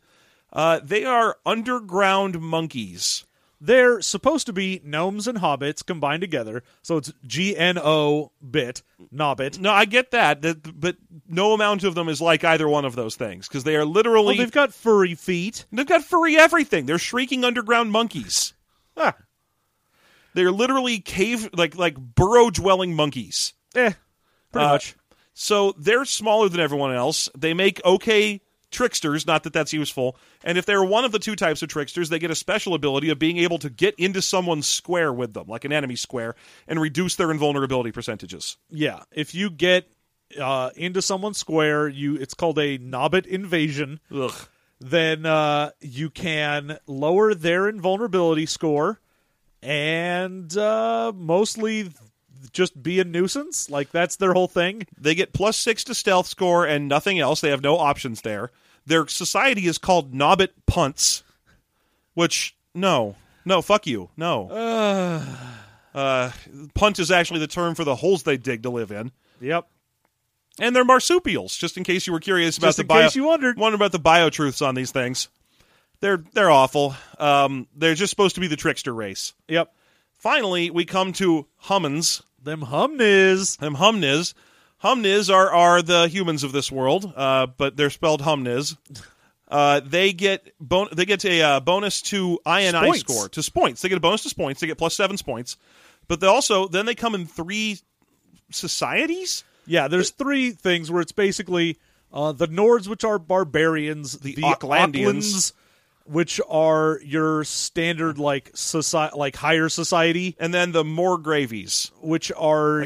Uh, 0.54 0.80
they 0.84 1.04
are 1.04 1.38
underground 1.46 2.40
monkeys. 2.40 3.26
They're 3.62 4.00
supposed 4.02 4.46
to 4.46 4.54
be 4.54 4.80
gnomes 4.86 5.28
and 5.28 5.40
hobbits 5.40 5.86
combined 5.86 6.22
together, 6.22 6.64
so 6.82 6.96
it's 6.98 7.12
G 7.28 7.58
N 7.58 7.78
O 7.78 8.32
bit, 8.50 8.82
nobbit. 9.12 9.60
No, 9.60 9.72
I 9.72 9.84
get 9.86 10.12
that, 10.12 10.42
that, 10.44 10.80
but 10.80 10.96
no 11.28 11.52
amount 11.54 11.84
of 11.84 11.94
them 11.94 12.08
is 12.08 12.22
like 12.22 12.46
either 12.46 12.70
one 12.70 12.86
of 12.86 12.96
those 12.96 13.18
things 13.18 13.48
because 13.50 13.66
they 13.66 13.76
are 13.76 13.80
Well, 13.80 13.90
literally 13.92 14.38
they've 14.38 14.50
got 14.52 14.74
furry 14.74 15.14
feet. 15.16 15.66
they've 15.74 15.86
got 15.86 16.04
furry 16.06 16.38
everything. 16.38 16.86
They're 16.86 16.98
shrieking 16.98 17.44
underground 17.44 17.92
monkeys. 17.92 18.54
Ah, 19.02 19.16
They're 20.34 20.52
literally 20.52 21.00
cave 21.00 21.50
like 21.54 21.76
like 21.76 21.98
burrow 21.98 22.50
dwelling 22.50 22.94
monkeys. 22.96 23.54
eh, 23.76 23.94
pretty 24.52 24.66
Uh, 24.66 24.72
much. 24.74 24.96
So 25.34 25.74
they're 25.78 26.06
smaller 26.06 26.50
than 26.50 26.60
everyone 26.60 26.94
else. 26.94 27.30
They 27.38 27.54
make 27.54 27.84
okay 27.86 28.42
tricksters, 28.72 29.26
not 29.26 29.44
that 29.44 29.54
that's 29.54 29.74
useful. 29.74 30.18
And 30.44 30.58
if 30.58 30.66
they're 30.66 30.84
one 30.84 31.06
of 31.06 31.12
the 31.12 31.20
two 31.20 31.36
types 31.36 31.62
of 31.62 31.70
tricksters, 31.70 32.10
they 32.10 32.20
get 32.20 32.32
a 32.32 32.36
special 32.36 32.74
ability 32.74 33.10
of 33.10 33.20
being 33.20 33.38
able 33.38 33.60
to 33.60 33.70
get 33.70 33.96
into 33.98 34.22
someone's 34.22 34.68
square 34.68 35.12
with 35.12 35.34
them, 35.34 35.48
like 35.48 35.66
an 35.66 35.74
enemy 35.74 35.96
square, 35.96 36.36
and 36.68 36.80
reduce 36.80 37.16
their 37.16 37.32
invulnerability 37.32 37.92
percentages. 37.92 38.58
Yeah, 38.70 39.04
if 39.12 39.34
you 39.34 39.50
get 39.50 39.90
uh, 40.40 40.70
into 40.76 41.02
someone's 41.02 41.38
square, 41.38 41.88
you 41.88 42.16
it's 42.16 42.34
called 42.34 42.60
a 42.60 42.78
nobbit 42.78 43.26
invasion. 43.26 44.00
Ugh. 44.14 44.34
Then 44.80 45.26
uh, 45.26 45.72
you 45.82 46.10
can 46.10 46.78
lower 46.88 47.34
their 47.34 47.68
invulnerability 47.68 48.46
score, 48.46 49.02
and 49.62 50.56
uh, 50.58 51.12
mostly 51.14 51.90
just 52.52 52.82
be 52.82 53.00
a 53.00 53.04
nuisance. 53.04 53.70
Like 53.70 53.92
that's 53.92 54.16
their 54.16 54.34
whole 54.34 54.48
thing. 54.48 54.88
They 55.00 55.16
get 55.16 55.34
plus 55.34 55.58
six 55.58 55.84
to 55.86 55.94
stealth 55.96 56.28
score 56.28 56.66
and 56.66 56.88
nothing 56.88 57.20
else. 57.20 57.42
They 57.42 57.50
have 57.50 57.64
no 57.64 57.78
options 57.78 58.22
there. 58.22 58.52
Their 58.86 59.08
society 59.08 59.68
is 59.68 59.78
called 59.78 60.14
Nobbit 60.14 60.54
Punts, 60.66 61.24
which 62.14 62.56
no, 62.74 63.16
no, 63.46 63.62
fuck 63.62 63.88
you, 63.88 64.10
no. 64.18 65.22
Uh, 65.92 66.32
punt 66.76 67.00
is 67.00 67.10
actually 67.10 67.40
the 67.40 67.48
term 67.48 67.74
for 67.74 67.84
the 67.84 67.96
holes 67.96 68.22
they 68.22 68.38
dig 68.38 68.62
to 68.62 68.70
live 68.70 68.92
in. 68.92 69.12
Yep. 69.42 69.68
And 70.60 70.76
they're 70.76 70.86
marsupials, 70.86 71.58
just 71.58 71.78
in 71.78 71.84
case 71.84 72.06
you 72.06 72.14
were 72.14 72.20
curious 72.20 72.60
about 72.60 72.68
Just 72.68 72.78
the 72.78 72.84
in 72.84 72.88
bio, 72.88 73.04
case 73.04 73.16
you 73.16 73.24
wondered. 73.24 73.58
wonder 73.58 73.76
about 73.76 73.92
the 73.92 74.00
bio 74.00 74.30
truths 74.30 74.62
on 74.62 74.76
these 74.76 74.92
things. 74.92 75.30
They're 76.00 76.24
they're 76.34 76.52
awful. 76.52 76.96
Um, 77.18 77.68
they're 77.76 77.96
just 77.96 78.12
supposed 78.12 78.36
to 78.36 78.42
be 78.42 78.48
the 78.48 78.56
trickster 78.56 78.94
race. 78.94 79.34
Yep. 79.48 79.74
Finally, 80.20 80.70
we 80.70 80.86
come 80.86 81.12
to 81.14 81.48
Humniz. 81.64 82.22
Them 82.44 82.62
humniz. 82.62 83.58
Them 83.58 83.76
Humniz. 83.76 84.34
Humniz 84.84 85.34
are 85.34 85.52
are 85.52 85.82
the 85.82 86.08
humans 86.08 86.44
of 86.44 86.52
this 86.52 86.72
world, 86.72 87.12
uh, 87.16 87.48
but 87.48 87.76
they're 87.76 87.90
spelled 87.90 88.22
Humniz. 88.22 88.78
Uh, 89.50 89.82
they 89.82 90.14
get 90.14 90.54
bon- 90.60 90.90
they 90.94 91.06
get 91.06 91.26
a 91.26 91.42
uh, 91.42 91.60
bonus 91.60 92.02
to 92.04 92.40
INI 92.46 92.82
Spoints. 92.82 93.00
score 93.00 93.30
to 93.30 93.52
points. 93.52 93.82
They 93.82 93.90
get 93.90 93.98
a 93.98 94.02
bonus 94.02 94.24
to 94.24 94.36
points. 94.36 94.62
They 94.62 94.68
get 94.68 94.78
plus 94.78 94.96
seven 94.96 95.18
points, 95.18 95.58
but 96.08 96.20
they 96.20 96.28
also 96.28 96.68
then 96.68 96.86
they 96.86 96.96
come 96.96 97.16
in 97.16 97.26
three 97.26 97.80
societies. 98.52 99.44
Yeah, 99.66 99.88
there's 99.88 100.12
three 100.12 100.52
things 100.52 100.90
where 100.90 101.02
it's 101.02 101.12
basically 101.12 101.78
uh, 102.14 102.32
the 102.32 102.48
Nords, 102.48 102.88
which 102.88 103.04
are 103.04 103.20
barbarians, 103.20 104.14
the, 104.20 104.36
Aucklandians. 104.36 105.54
Which 106.10 106.42
are 106.50 107.00
your 107.04 107.44
standard 107.44 108.18
like 108.18 108.52
society, 108.56 109.16
like 109.16 109.36
higher 109.36 109.70
society, 109.70 110.36
and 110.40 110.54
then 110.54 110.72
the 110.72 110.84
more 110.84 111.18
gravies. 111.18 111.92
which 112.02 112.32
are 112.36 112.86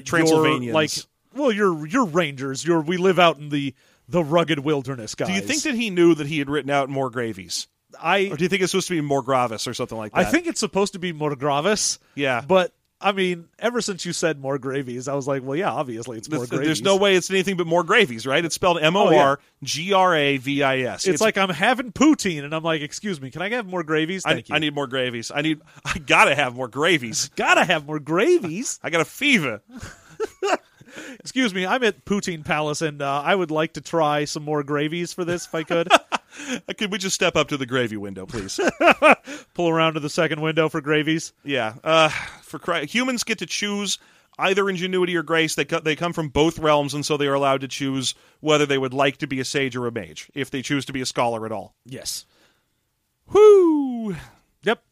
Like 0.51 0.63
your, 0.63 0.73
like 0.73 0.91
well, 1.33 1.51
you're 1.51 1.87
you're 1.87 2.05
rangers. 2.05 2.65
You're 2.65 2.81
we 2.81 2.97
live 2.97 3.19
out 3.19 3.37
in 3.37 3.49
the 3.49 3.73
the 4.09 4.23
rugged 4.23 4.59
wilderness, 4.59 5.15
guys. 5.15 5.29
Do 5.29 5.33
you 5.33 5.41
think 5.41 5.63
that 5.63 5.75
he 5.75 5.89
knew 5.89 6.13
that 6.15 6.27
he 6.27 6.39
had 6.39 6.49
written 6.49 6.69
out 6.69 6.89
more 6.89 7.09
gravies, 7.09 7.67
I 7.99 8.29
or 8.31 8.37
do 8.37 8.43
you 8.43 8.49
think 8.49 8.61
it's 8.61 8.71
supposed 8.71 8.87
to 8.87 8.93
be 8.93 9.01
more 9.01 9.21
gravis 9.21 9.67
or 9.67 9.73
something 9.73 9.97
like 9.97 10.11
that? 10.11 10.19
I 10.19 10.25
think 10.25 10.47
it's 10.47 10.59
supposed 10.59 10.93
to 10.93 10.99
be 10.99 11.13
more 11.13 11.35
gravis. 11.35 11.99
Yeah. 12.15 12.43
but 12.45 12.73
I 13.03 13.11
mean, 13.11 13.49
ever 13.59 13.81
since 13.81 14.05
you 14.05 14.13
said 14.13 14.39
more 14.39 14.57
gravies, 14.57 15.07
I 15.07 15.13
was 15.13 15.27
like, 15.27 15.43
well, 15.43 15.57
yeah, 15.57 15.71
obviously 15.71 16.17
it's 16.17 16.29
more 16.29 16.39
There's, 16.39 16.49
gravies. 16.49 16.67
there's 16.67 16.81
no 16.81 16.95
way 16.95 17.15
it's 17.15 17.29
anything 17.29 17.57
but 17.57 17.67
more 17.67 17.83
gravies, 17.83 18.25
right? 18.25 18.43
It's 18.43 18.55
spelled 18.55 18.81
M 18.81 18.95
O 18.95 19.13
R 19.15 19.39
G 19.61 19.93
R 19.93 20.15
A 20.15 20.37
V 20.37 20.63
I 20.63 20.79
S. 20.79 21.05
It's, 21.05 21.21
like 21.21 21.37
I'm 21.37 21.49
having 21.49 21.91
poutine, 21.91 22.43
and 22.43 22.55
I'm 22.55 22.63
like, 22.63 22.81
excuse 22.81 23.19
me, 23.19 23.29
can 23.29 23.41
I 23.41 23.49
have 23.49 23.67
more 23.67 23.83
gravies? 23.83 24.23
I, 24.25 24.35
you. 24.35 24.43
I 24.51 24.59
need 24.59 24.73
more 24.73 24.87
gravies. 24.87 25.31
I 25.33 25.41
need. 25.41 25.61
I 25.85 25.99
gotta 25.99 26.33
have 26.33 26.55
more 26.55 26.67
gravies. 26.67 27.29
gotta 27.35 27.65
have 27.65 27.85
more 27.85 27.99
gravies. 27.99 28.79
I 28.83 28.89
got 28.89 29.01
a 29.01 29.05
fever. 29.05 29.61
Excuse 31.19 31.55
me, 31.55 31.65
I'm 31.65 31.83
at 31.83 32.05
Poutine 32.05 32.45
Palace, 32.45 32.83
and 32.83 33.01
uh, 33.01 33.21
I 33.25 33.33
would 33.33 33.49
like 33.49 33.73
to 33.73 33.81
try 33.81 34.25
some 34.25 34.43
more 34.43 34.61
gravies 34.61 35.11
for 35.11 35.25
this 35.25 35.47
if 35.47 35.55
I 35.55 35.63
could. 35.63 35.89
Could 36.77 36.91
we 36.91 36.97
just 36.97 37.15
step 37.15 37.35
up 37.35 37.49
to 37.49 37.57
the 37.57 37.65
gravy 37.65 37.97
window, 37.97 38.25
please? 38.25 38.59
Pull 39.53 39.69
around 39.69 39.93
to 39.95 39.99
the 39.99 40.09
second 40.09 40.41
window 40.41 40.69
for 40.69 40.81
gravies. 40.81 41.33
yeah. 41.43 41.75
Uh, 41.83 42.09
for 42.41 42.59
Christ, 42.59 42.93
humans 42.93 43.23
get 43.23 43.39
to 43.39 43.45
choose 43.45 43.97
either 44.39 44.69
ingenuity 44.69 45.15
or 45.15 45.23
grace. 45.23 45.55
They 45.55 45.65
co- 45.65 45.79
they 45.79 45.95
come 45.95 46.13
from 46.13 46.29
both 46.29 46.59
realms, 46.59 46.93
and 46.93 47.05
so 47.05 47.17
they 47.17 47.27
are 47.27 47.33
allowed 47.33 47.61
to 47.61 47.67
choose 47.67 48.15
whether 48.39 48.65
they 48.65 48.77
would 48.77 48.93
like 48.93 49.17
to 49.17 49.27
be 49.27 49.39
a 49.39 49.45
sage 49.45 49.75
or 49.75 49.87
a 49.87 49.91
mage, 49.91 50.29
if 50.33 50.49
they 50.49 50.61
choose 50.61 50.85
to 50.85 50.93
be 50.93 51.01
a 51.01 51.05
scholar 51.05 51.45
at 51.45 51.51
all. 51.51 51.75
Yes. 51.85 52.25
Whoo! 53.31 54.15
Yep. 54.63 54.83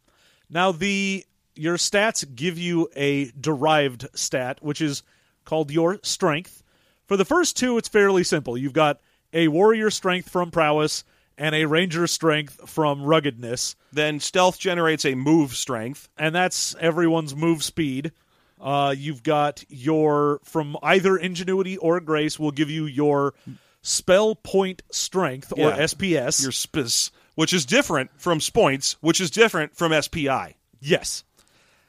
Now 0.49 0.71
the 0.71 1.25
your 1.55 1.77
stats 1.77 2.25
give 2.33 2.57
you 2.57 2.89
a 2.95 3.31
derived 3.39 4.07
stat, 4.13 4.59
which 4.61 4.81
is 4.81 5.03
called 5.45 5.71
your 5.71 5.99
strength. 6.03 6.63
For 7.05 7.17
the 7.17 7.25
first 7.25 7.57
two, 7.57 7.77
it's 7.77 7.89
fairly 7.89 8.23
simple. 8.23 8.57
You've 8.57 8.73
got 8.73 8.99
a 9.33 9.49
warrior 9.49 9.89
strength 9.89 10.29
from 10.29 10.49
prowess 10.51 11.03
and 11.41 11.55
a 11.55 11.65
ranger 11.65 12.05
strength 12.07 12.69
from 12.69 13.01
ruggedness, 13.03 13.75
Then 13.91 14.19
stealth 14.19 14.59
generates 14.59 15.05
a 15.05 15.15
move 15.15 15.55
strength. 15.55 16.07
and 16.17 16.35
that's 16.35 16.75
everyone's 16.79 17.35
move 17.35 17.63
speed. 17.63 18.11
Uh, 18.59 18.93
you've 18.95 19.23
got 19.23 19.63
your 19.69 20.39
from 20.43 20.77
either 20.83 21.17
ingenuity 21.17 21.77
or 21.77 21.99
grace 21.99 22.37
will 22.39 22.51
give 22.51 22.69
you 22.69 22.85
your 22.85 23.33
spell 23.81 24.35
point 24.35 24.83
strength 24.91 25.51
or 25.57 25.69
Yeah. 25.69 25.77
SPS. 25.79 26.43
Your 26.43 26.51
spis, 26.51 27.09
which 27.33 27.53
is 27.53 27.65
different 27.65 28.11
from 28.17 28.39
spoints, 28.39 28.97
which 29.01 29.19
is 29.19 29.31
different 29.31 29.75
from 29.75 29.91
SPI. 29.91 30.55
Yes. 30.79 31.23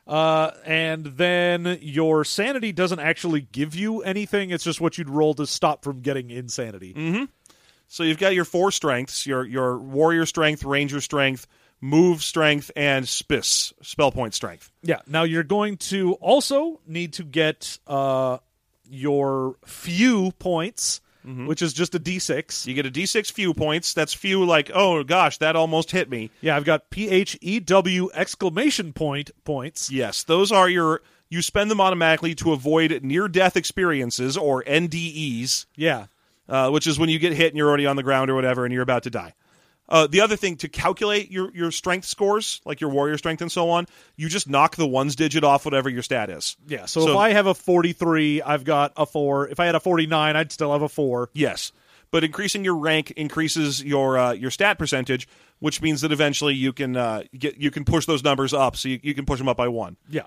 Uh, 0.06 0.50
and 0.64 1.04
then 1.16 1.78
your 1.80 2.24
sanity 2.24 2.72
doesn't 2.72 2.98
actually 2.98 3.42
give 3.52 3.74
you 3.76 4.00
anything. 4.02 4.50
It's 4.50 4.64
just 4.64 4.80
what 4.80 4.98
you'd 4.98 5.08
roll 5.08 5.34
to 5.34 5.46
stop 5.46 5.84
from 5.84 6.00
getting 6.00 6.30
insanity. 6.30 7.28
So 7.92 8.04
you've 8.04 8.16
got 8.16 8.34
your 8.34 8.46
four 8.46 8.70
strengths: 8.72 9.26
your 9.26 9.44
your 9.44 9.76
warrior 9.76 10.24
strength, 10.24 10.64
ranger 10.64 11.02
strength, 11.02 11.46
move 11.82 12.22
strength, 12.22 12.70
and 12.74 13.04
spis 13.04 13.74
spell 13.82 14.10
point 14.10 14.32
strength. 14.32 14.72
Yeah. 14.82 15.00
Now 15.06 15.24
you're 15.24 15.42
going 15.42 15.76
to 15.92 16.14
also 16.14 16.80
need 16.86 17.12
to 17.14 17.22
get 17.22 17.78
uh, 17.86 18.38
your 18.88 19.56
few 19.66 20.32
points, 20.38 21.02
which 21.22 21.60
is 21.60 21.74
just 21.74 21.94
a 21.94 22.00
d6. 22.00 22.66
You 22.66 22.72
get 22.72 22.86
a 22.86 22.90
d6 22.90 23.30
few 23.30 23.52
points. 23.52 23.92
That's 23.92 24.14
few, 24.14 24.42
like 24.42 24.70
oh 24.72 25.04
gosh, 25.04 25.36
that 25.38 25.54
almost 25.54 25.90
hit 25.90 26.08
me. 26.08 26.30
Yeah, 26.40 26.56
I've 26.56 26.64
got 26.64 26.88
P 26.88 27.10
H 27.10 27.36
E 27.42 27.60
W 27.60 28.08
exclamation 28.14 28.94
point 28.94 29.32
points. 29.44 29.90
Yes, 29.90 30.22
those 30.22 30.50
are 30.50 30.68
your. 30.68 31.02
You 31.28 31.42
spend 31.42 31.70
them 31.70 31.80
automatically 31.80 32.34
to 32.36 32.52
avoid 32.52 33.02
near 33.02 33.28
death 33.28 33.54
experiences 33.56 34.38
or 34.38 34.62
NDEs, 34.64 35.66
Yeah. 35.76 36.06
Uh, 36.48 36.70
which 36.70 36.86
is 36.86 36.98
when 36.98 37.08
you 37.08 37.18
get 37.18 37.32
hit 37.32 37.48
and 37.48 37.56
you're 37.56 37.68
already 37.68 37.86
on 37.86 37.96
the 37.96 38.02
ground 38.02 38.30
or 38.30 38.34
whatever 38.34 38.64
and 38.64 38.72
you're 38.72 38.82
about 38.82 39.04
to 39.04 39.10
die. 39.10 39.34
Uh, 39.88 40.06
the 40.06 40.20
other 40.22 40.36
thing 40.36 40.56
to 40.56 40.68
calculate 40.68 41.30
your, 41.30 41.50
your 41.54 41.70
strength 41.70 42.06
scores, 42.06 42.62
like 42.64 42.80
your 42.80 42.88
warrior 42.88 43.18
strength 43.18 43.42
and 43.42 43.52
so 43.52 43.68
on, 43.68 43.86
you 44.16 44.28
just 44.28 44.48
knock 44.48 44.76
the 44.76 44.86
ones 44.86 45.16
digit 45.16 45.44
off 45.44 45.64
whatever 45.64 45.90
your 45.90 46.02
stat 46.02 46.30
is. 46.30 46.56
Yeah. 46.66 46.86
So, 46.86 47.02
So- 47.02 47.10
if 47.10 47.16
I 47.16 47.32
have 47.32 47.46
a 47.46 47.52
43, 47.54 48.40
I've 48.42 48.64
got 48.64 48.92
a 48.96 49.04
4. 49.04 49.48
If 49.48 49.60
I 49.60 49.66
had 49.66 49.74
a 49.74 49.80
49, 49.80 50.36
I'd 50.36 50.52
still 50.52 50.72
have 50.72 50.82
a 50.82 50.88
4. 50.88 51.30
Yes, 51.34 51.72
but 52.10 52.24
increasing 52.24 52.64
your 52.64 52.76
rank 52.76 53.10
increases 53.12 53.82
your 53.82 54.16
uh, 54.18 54.32
your 54.32 54.50
stat 54.50 54.78
percentage, 54.78 55.26
which 55.58 55.82
means 55.82 56.00
that 56.02 56.12
eventually 56.12 56.54
you 56.54 56.72
can 56.72 56.96
uh, 56.96 57.24
get 57.36 57.56
you 57.58 57.70
can 57.70 57.84
push 57.84 58.06
those 58.06 58.22
numbers 58.22 58.54
up. 58.54 58.76
So 58.76 58.88
you, 58.88 59.00
you 59.02 59.14
can 59.14 59.26
push 59.26 59.38
them 59.38 59.48
up 59.48 59.56
by 59.56 59.68
one. 59.68 59.96
Yeah. 60.08 60.26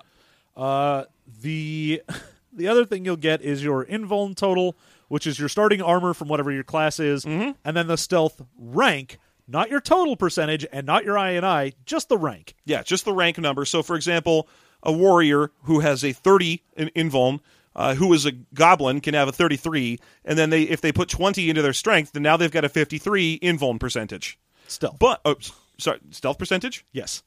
Uh, 0.56 1.04
the 1.42 2.02
the 2.52 2.68
other 2.68 2.84
thing 2.84 3.04
you'll 3.04 3.16
get 3.16 3.40
is 3.42 3.64
your 3.64 3.84
invuln 3.84 4.36
total, 4.36 4.76
which 5.08 5.26
is 5.26 5.38
your 5.38 5.48
starting 5.48 5.82
armor 5.82 6.14
from 6.14 6.28
whatever 6.28 6.50
your 6.52 6.64
class 6.64 6.98
is, 7.00 7.24
and 7.24 7.54
then 7.64 7.86
the 7.86 7.96
stealth 7.96 8.42
rank, 8.58 9.18
not 9.48 9.70
your 9.70 9.80
total 9.80 10.16
percentage 10.16 10.66
and 10.72 10.86
not 10.86 11.04
your 11.04 11.14
INI, 11.16 11.74
just 11.84 12.08
the 12.08 12.18
rank. 12.18 12.54
Yeah, 12.64 12.82
just 12.82 13.04
the 13.04 13.12
rank 13.12 13.38
number. 13.38 13.64
So, 13.64 13.82
for 13.82 13.96
example, 13.96 14.48
a 14.82 14.92
warrior 14.92 15.50
who 15.64 15.80
has 15.80 16.04
a 16.04 16.12
30 16.12 16.62
in 16.76 16.90
invuln, 16.96 17.40
uh, 17.74 17.94
who 17.94 18.12
is 18.12 18.26
a 18.26 18.32
goblin, 18.32 19.00
can 19.00 19.14
have 19.14 19.28
a 19.28 19.32
33, 19.32 19.98
and 20.24 20.38
then 20.38 20.50
they 20.50 20.62
if 20.62 20.80
they 20.80 20.92
put 20.92 21.08
20 21.08 21.48
into 21.48 21.62
their 21.62 21.72
strength, 21.72 22.12
then 22.12 22.22
now 22.22 22.36
they've 22.36 22.50
got 22.50 22.64
a 22.64 22.68
53 22.68 23.38
invuln 23.40 23.78
percentage. 23.78 24.38
Stealth. 24.66 24.98
But 24.98 25.20
oh, 25.24 25.36
sorry, 25.78 26.00
stealth 26.10 26.38
percentage. 26.38 26.84
yes. 26.92 27.22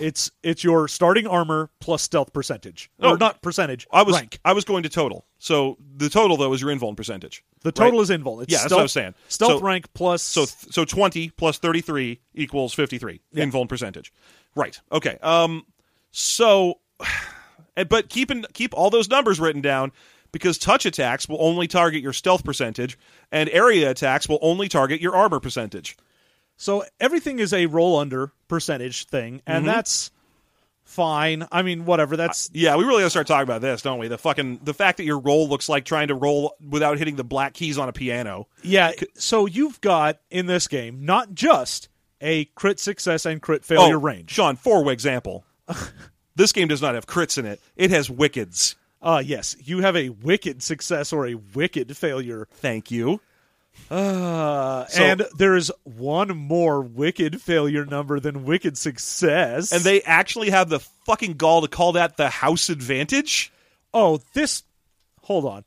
It's 0.00 0.30
it's 0.42 0.64
your 0.64 0.88
starting 0.88 1.26
armor 1.26 1.68
plus 1.78 2.00
stealth 2.02 2.32
percentage. 2.32 2.90
Oh. 3.00 3.10
or 3.12 3.18
not 3.18 3.42
percentage. 3.42 3.86
I 3.92 4.02
was 4.02 4.16
rank. 4.16 4.38
I 4.42 4.54
was 4.54 4.64
going 4.64 4.84
to 4.84 4.88
total. 4.88 5.26
So 5.44 5.76
the 5.98 6.08
total 6.08 6.38
though 6.38 6.54
is 6.54 6.62
your 6.62 6.70
invuln 6.70 6.96
percentage. 6.96 7.44
The 7.60 7.70
total 7.70 7.98
right? 7.98 8.02
is 8.04 8.08
invuln. 8.08 8.42
It's 8.44 8.50
Yeah, 8.50 8.60
that's 8.60 8.72
what 8.72 8.78
I 8.80 8.82
was 8.84 8.92
saying. 8.92 9.14
Stealth 9.28 9.58
So- 9.58 9.60
rank 9.60 9.92
plus 9.92 10.22
So 10.22 10.46
th- 10.46 10.72
so 10.72 10.86
20 10.86 11.28
plus 11.36 11.58
33 11.58 12.18
equals 12.34 12.72
53 12.72 13.20
Yeah. 13.30 13.44
invuln 13.44 13.68
percentage. 13.68 14.10
Right. 14.54 14.80
Okay. 14.90 15.18
Um 15.20 15.66
so 16.12 16.80
but 17.90 18.08
keep 18.08 18.30
in, 18.30 18.46
keep 18.54 18.72
all 18.72 18.88
those 18.88 19.10
numbers 19.10 19.38
written 19.38 19.60
down 19.60 19.92
because 20.32 20.56
touch 20.56 20.86
attacks 20.86 21.28
will 21.28 21.42
only 21.42 21.66
target 21.68 22.02
your 22.02 22.14
stealth 22.14 22.42
percentage 22.42 22.96
and 23.30 23.50
area 23.50 23.90
attacks 23.90 24.26
will 24.26 24.38
only 24.40 24.70
target 24.70 25.02
your 25.02 25.14
armor 25.14 25.40
percentage. 25.40 25.94
So 26.56 26.84
everything 27.00 27.38
is 27.38 27.52
a 27.52 27.66
roll 27.66 27.98
under 27.98 28.32
percentage 28.48 29.04
thing, 29.08 29.42
and 29.46 29.66
Mm-hmm. 29.66 29.74
that's 29.74 30.10
fine. 30.84 31.46
I 31.50 31.62
mean, 31.62 31.84
whatever. 31.84 32.16
That's 32.16 32.50
Yeah, 32.52 32.76
we 32.76 32.84
really 32.84 33.00
got 33.00 33.06
to 33.06 33.10
start 33.10 33.26
talking 33.26 33.44
about 33.44 33.60
this, 33.60 33.82
don't 33.82 33.98
we? 33.98 34.08
The 34.08 34.18
fucking 34.18 34.60
the 34.62 34.74
fact 34.74 34.98
that 34.98 35.04
your 35.04 35.18
roll 35.18 35.48
looks 35.48 35.68
like 35.68 35.84
trying 35.84 36.08
to 36.08 36.14
roll 36.14 36.54
without 36.68 36.98
hitting 36.98 37.16
the 37.16 37.24
black 37.24 37.54
keys 37.54 37.78
on 37.78 37.88
a 37.88 37.92
piano. 37.92 38.46
yeah. 38.62 38.92
So 39.14 39.46
you've 39.46 39.80
got 39.80 40.20
in 40.30 40.46
this 40.46 40.68
game 40.68 41.04
not 41.04 41.34
just 41.34 41.88
a 42.20 42.44
crit 42.54 42.78
success 42.78 43.26
and 43.26 43.42
crit 43.42 43.64
failure 43.64 43.98
range. 43.98 44.32
Oh, 44.32 44.34
Sean, 44.34 44.56
for 44.56 44.90
example, 44.92 45.44
this 46.36 46.52
game 46.52 46.68
does 46.68 46.80
not 46.82 46.94
have 46.94 47.06
crits 47.06 47.38
in 47.38 47.46
it. 47.46 47.60
It 47.76 47.90
has 47.90 48.08
wickeds. 48.08 48.74
Uh 49.02 49.22
yes, 49.24 49.56
you 49.60 49.80
have 49.80 49.96
a 49.96 50.08
wicked 50.08 50.62
success 50.62 51.12
or 51.12 51.26
a 51.26 51.34
wicked 51.34 51.96
failure. 51.96 52.48
Thank 52.52 52.90
you. 52.90 53.20
Uh, 53.90 54.86
So- 54.86 55.02
and 55.02 55.26
there's 55.36 55.70
one 55.84 56.36
more 56.36 56.80
wicked 56.80 57.40
failure 57.42 57.84
number 57.84 58.18
than 58.20 58.44
wicked 58.44 58.76
success. 58.78 59.72
And 59.72 59.82
they 59.82 60.02
actually 60.02 60.50
have 60.50 60.68
the 60.68 60.80
fucking 61.06 61.34
gall 61.34 61.62
to 61.62 61.68
call 61.68 61.92
that 61.92 62.16
the 62.16 62.28
house 62.28 62.68
advantage? 62.70 63.50
oh, 63.92 64.20
this. 64.32 64.64
Hold 65.22 65.44
on. 65.44 65.64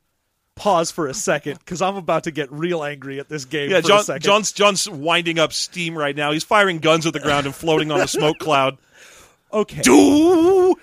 Pause 0.55 0.91
for 0.91 1.07
a 1.07 1.13
second 1.13 1.59
because 1.59 1.81
I'm 1.81 1.95
about 1.95 2.23
to 2.25 2.31
get 2.31 2.51
real 2.51 2.83
angry 2.83 3.19
at 3.19 3.29
this 3.29 3.45
game. 3.45 3.69
Yeah, 3.69 3.81
for 3.81 3.87
John, 3.87 3.99
a 3.99 4.03
second. 4.03 4.23
John's 4.23 4.51
John's 4.51 4.89
winding 4.89 5.37
up 5.39 5.53
steam 5.53 5.95
right 5.97 6.15
now. 6.15 6.31
He's 6.31 6.43
firing 6.43 6.79
guns 6.79 7.05
at 7.05 7.13
the 7.13 7.19
ground 7.19 7.45
and 7.45 7.53
floating 7.55 7.91
on 7.91 8.01
a 8.01 8.07
smoke 8.07 8.39
cloud. 8.39 8.77
okay. 9.53 9.81
Do 9.83 10.75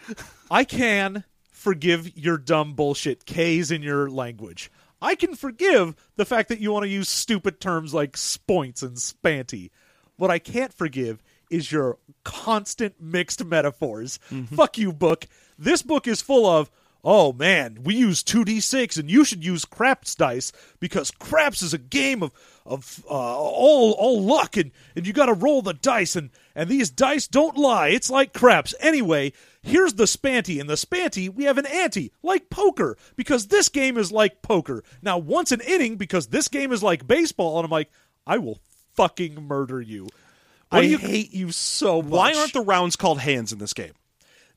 I 0.50 0.62
can 0.64 1.24
forgive 1.50 2.16
your 2.16 2.38
dumb 2.38 2.74
bullshit 2.74 3.26
K's 3.26 3.70
in 3.72 3.82
your 3.82 4.08
language. 4.08 4.70
I 5.04 5.14
can 5.14 5.36
forgive 5.36 5.94
the 6.16 6.24
fact 6.24 6.48
that 6.48 6.60
you 6.60 6.72
want 6.72 6.84
to 6.84 6.88
use 6.88 7.10
stupid 7.10 7.60
terms 7.60 7.92
like 7.92 8.16
spoints 8.16 8.82
and 8.82 8.96
spanty. 8.96 9.70
What 10.16 10.30
I 10.30 10.38
can't 10.38 10.72
forgive 10.72 11.22
is 11.50 11.70
your 11.70 11.98
constant 12.24 12.98
mixed 12.98 13.44
metaphors. 13.44 14.18
Mm-hmm. 14.30 14.54
Fuck 14.54 14.78
you, 14.78 14.94
book. 14.94 15.26
This 15.58 15.82
book 15.82 16.08
is 16.08 16.22
full 16.22 16.46
of, 16.46 16.70
oh 17.04 17.32
man, 17.32 17.78
we 17.84 17.94
use 17.94 18.22
2d6 18.24 18.98
and 18.98 19.10
you 19.10 19.24
should 19.24 19.44
use 19.44 19.64
craps 19.64 20.14
dice 20.14 20.50
because 20.80 21.10
craps 21.10 21.62
is 21.62 21.74
a 21.74 21.78
game 21.78 22.22
of 22.22 22.32
of 22.66 23.04
uh, 23.10 23.12
all 23.12 23.92
all 23.92 24.22
luck 24.22 24.56
and 24.56 24.70
and 24.96 25.06
you 25.06 25.12
got 25.12 25.26
to 25.26 25.34
roll 25.34 25.60
the 25.60 25.74
dice 25.74 26.16
and 26.16 26.30
and 26.54 26.68
these 26.70 26.90
dice 26.90 27.28
don't 27.28 27.58
lie. 27.58 27.88
It's 27.88 28.08
like 28.08 28.32
craps. 28.32 28.74
Anyway, 28.80 29.32
here's 29.62 29.94
the 29.94 30.04
spanty 30.04 30.58
and 30.60 30.68
the 30.70 30.74
spanty 30.74 31.28
we 31.32 31.44
have 31.44 31.58
an 31.58 31.66
ante 31.66 32.10
like 32.22 32.48
poker 32.48 32.96
because 33.16 33.48
this 33.48 33.68
game 33.68 33.98
is 33.98 34.10
like 34.10 34.40
poker. 34.40 34.82
Now, 35.02 35.18
once 35.18 35.52
an 35.52 35.60
inning 35.60 35.96
because 35.96 36.28
this 36.28 36.48
game 36.48 36.72
is 36.72 36.82
like 36.82 37.06
baseball 37.06 37.58
and 37.58 37.66
I'm 37.66 37.70
like, 37.70 37.90
I 38.26 38.38
will 38.38 38.58
fucking 38.94 39.34
murder 39.42 39.80
you. 39.80 40.04
What 40.70 40.84
I 40.84 40.86
you- 40.86 40.98
hate 40.98 41.32
you 41.34 41.52
so 41.52 42.00
much. 42.00 42.10
Why 42.10 42.32
aren't 42.34 42.54
the 42.54 42.62
rounds 42.62 42.96
called 42.96 43.20
hands 43.20 43.52
in 43.52 43.58
this 43.58 43.74
game? 43.74 43.92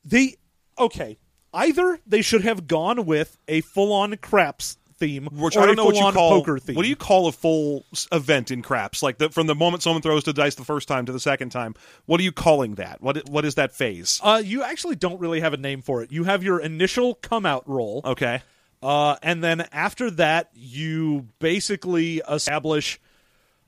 they 0.05 0.35
okay? 0.79 1.17
Either 1.57 1.99
they 2.05 2.21
should 2.21 2.43
have 2.43 2.67
gone 2.67 3.05
with 3.05 3.35
a 3.47 3.61
full-on 3.61 4.15
craps 4.17 4.77
theme, 4.99 5.27
Which 5.31 5.55
or 5.55 5.61
I 5.61 5.65
don't 5.65 5.73
a 5.73 5.75
know 5.77 5.85
what 5.85 5.95
you 5.95 6.11
call 6.11 6.29
poker 6.39 6.59
theme. 6.59 6.75
What 6.75 6.83
do 6.83 6.87
you 6.89 6.95
call 6.95 7.27
a 7.27 7.31
full 7.31 7.83
event 8.11 8.51
in 8.51 8.61
craps? 8.61 9.01
Like 9.01 9.17
the, 9.17 9.29
from 9.29 9.47
the 9.47 9.55
moment 9.55 9.81
someone 9.81 10.03
throws 10.03 10.23
the 10.23 10.33
dice 10.33 10.53
the 10.55 10.63
first 10.63 10.87
time 10.87 11.07
to 11.07 11.11
the 11.11 11.19
second 11.19 11.49
time. 11.49 11.73
What 12.05 12.19
are 12.19 12.23
you 12.23 12.31
calling 12.31 12.75
that? 12.75 13.01
What 13.01 13.27
what 13.29 13.43
is 13.43 13.55
that 13.55 13.73
phase? 13.73 14.19
Uh, 14.23 14.41
you 14.43 14.63
actually 14.63 14.95
don't 14.95 15.19
really 15.19 15.39
have 15.39 15.53
a 15.53 15.57
name 15.57 15.81
for 15.81 16.03
it. 16.03 16.11
You 16.11 16.25
have 16.25 16.43
your 16.43 16.59
initial 16.59 17.15
come 17.15 17.45
out 17.45 17.67
roll, 17.67 18.01
Okay. 18.05 18.41
uh, 18.83 19.15
and 19.23 19.43
then 19.43 19.67
after 19.71 20.11
that, 20.11 20.51
you 20.53 21.27
basically 21.39 22.21
establish 22.29 22.99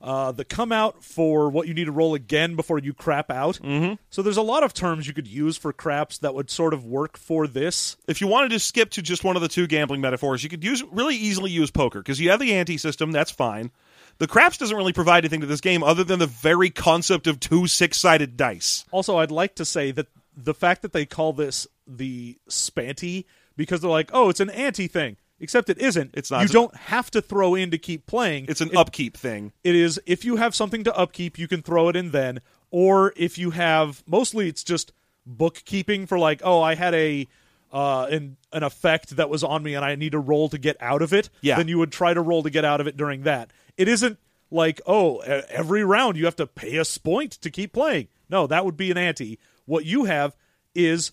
uh, 0.02 0.32
the 0.32 0.46
come 0.46 0.72
out 0.72 1.04
for 1.04 1.50
what 1.50 1.68
you 1.68 1.74
need 1.74 1.86
to 1.86 1.92
roll 1.92 2.16
again 2.16 2.56
before 2.56 2.80
you 2.80 2.94
crap 2.94 3.30
out. 3.30 3.60
Mm-hmm. 3.62 3.96
So 4.10 4.22
there's 4.22 4.38
a 4.38 4.42
lot 4.42 4.64
of 4.64 4.74
terms 4.74 5.08
you 5.08 5.14
could 5.14 5.28
use 5.28 5.58
for 5.58 5.74
craps 5.74 6.20
that 6.20 6.34
would 6.34 6.50
sort 6.50 6.74
of 6.74 6.86
work 6.86 7.18
for 7.18 7.48
this. 7.48 7.98
If 8.08 8.22
you 8.22 8.28
wanted 8.28 8.50
to 8.50 8.60
skip 8.60 8.92
to 8.92 9.02
just 9.02 9.24
one 9.24 9.36
of 9.36 9.42
the 9.42 9.48
two 9.48 9.68
gambling 9.68 10.02
metaphors, 10.02 10.44
you 10.44 10.50
could 10.50 10.64
use 10.64 10.84
really 10.92 11.16
easily 11.16 11.52
use 11.52 11.72
poker 11.72 12.00
because 12.00 12.20
you 12.20 12.30
have 12.30 12.40
the 12.40 12.54
ante 12.54 12.78
system. 12.78 13.12
That's 13.12 13.32
fine. 13.32 13.72
The 14.20 14.28
craps 14.28 14.58
doesn't 14.58 14.76
really 14.76 14.94
provide 14.94 15.24
anything 15.24 15.42
to 15.42 15.48
this 15.48 15.62
game 15.62 15.82
other 15.82 16.04
than 16.04 16.20
the 16.20 16.28
very 16.28 16.70
concept 16.70 17.28
of 17.28 17.40
two 17.40 17.68
six 17.68 17.98
sided 17.98 18.38
dice. 18.38 18.86
Also, 18.92 19.18
I'd 19.18 19.32
like 19.32 19.56
to 19.56 19.66
say 19.66 19.92
that 19.92 20.08
the 20.36 20.54
fact 20.54 20.82
that 20.82 20.94
they 20.94 21.06
call 21.06 21.34
this 21.34 21.68
the 21.88 22.38
spanty 22.50 23.26
because 23.56 23.82
they're 23.82 23.90
like, 23.90 24.10
oh, 24.14 24.30
it's 24.30 24.40
an 24.40 24.50
anti 24.50 24.88
thing. 24.88 25.18
Except 25.40 25.70
it 25.70 25.78
isn't. 25.78 26.12
It's 26.14 26.30
not. 26.32 26.42
You 26.42 26.50
don't 26.50 26.76
have 26.76 27.10
to 27.12 27.22
throw 27.22 27.56
in 27.56 27.72
to 27.72 27.78
keep 27.78 28.06
playing. 28.06 28.46
It's 28.50 28.62
an 28.62 28.70
It- 28.70 28.78
upkeep 28.78 29.16
thing. 29.16 29.54
It 29.64 29.76
is 29.76 30.00
if 30.06 30.26
you 30.26 30.36
have 30.36 30.54
something 30.54 30.84
to 30.84 30.96
upkeep, 30.96 31.40
you 31.40 31.48
can 31.48 31.62
throw 31.62 31.90
it 31.90 31.96
in 31.96 32.12
then. 32.12 32.42
Or 32.72 33.14
if 33.16 33.38
you 33.38 33.52
have, 33.52 34.04
mostly 34.06 34.48
it's 34.48 34.64
just 34.64 34.92
bookkeeping 35.26 36.06
for 36.08 36.20
like, 36.20 36.42
oh, 36.44 36.62
I 36.62 36.76
had 36.76 36.94
a 36.94 37.28
uh, 37.72 38.08
an 38.10 38.38
an 38.52 38.64
effect 38.64 39.16
that 39.16 39.30
was 39.30 39.44
on 39.44 39.64
me 39.64 39.76
and 39.76 39.86
I 39.86 39.96
need 39.96 40.12
to 40.14 40.20
roll 40.20 40.50
to 40.50 40.58
get 40.58 40.76
out 40.82 41.02
of 41.02 41.14
it. 41.14 41.30
Yeah. 41.42 41.56
Then 41.58 41.68
you 41.68 41.78
would 41.78 41.92
try 41.92 42.14
to 42.14 42.22
roll 42.22 42.44
to 42.44 42.50
get 42.50 42.66
out 42.66 42.82
of 42.82 42.88
it 42.88 42.98
during 42.98 43.24
that. 43.24 43.52
It 43.78 43.88
isn't 43.88 44.18
like, 44.52 44.82
oh, 44.88 45.18
every 45.20 45.84
round 45.84 46.18
you 46.18 46.26
have 46.26 46.36
to 46.38 46.48
pay 46.48 46.78
a 46.78 46.84
point 47.04 47.34
to 47.34 47.50
keep 47.52 47.72
playing. 47.74 48.08
No, 48.30 48.48
that 48.48 48.66
would 48.66 48.76
be 48.76 48.90
an 48.92 48.98
ante. 48.98 49.40
What 49.66 49.86
you 49.86 50.06
have 50.06 50.36
is 50.74 51.12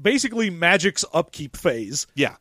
basically 0.00 0.48
magic's 0.50 1.04
upkeep 1.12 1.56
phase. 1.56 2.06
Yeah. 2.14 2.36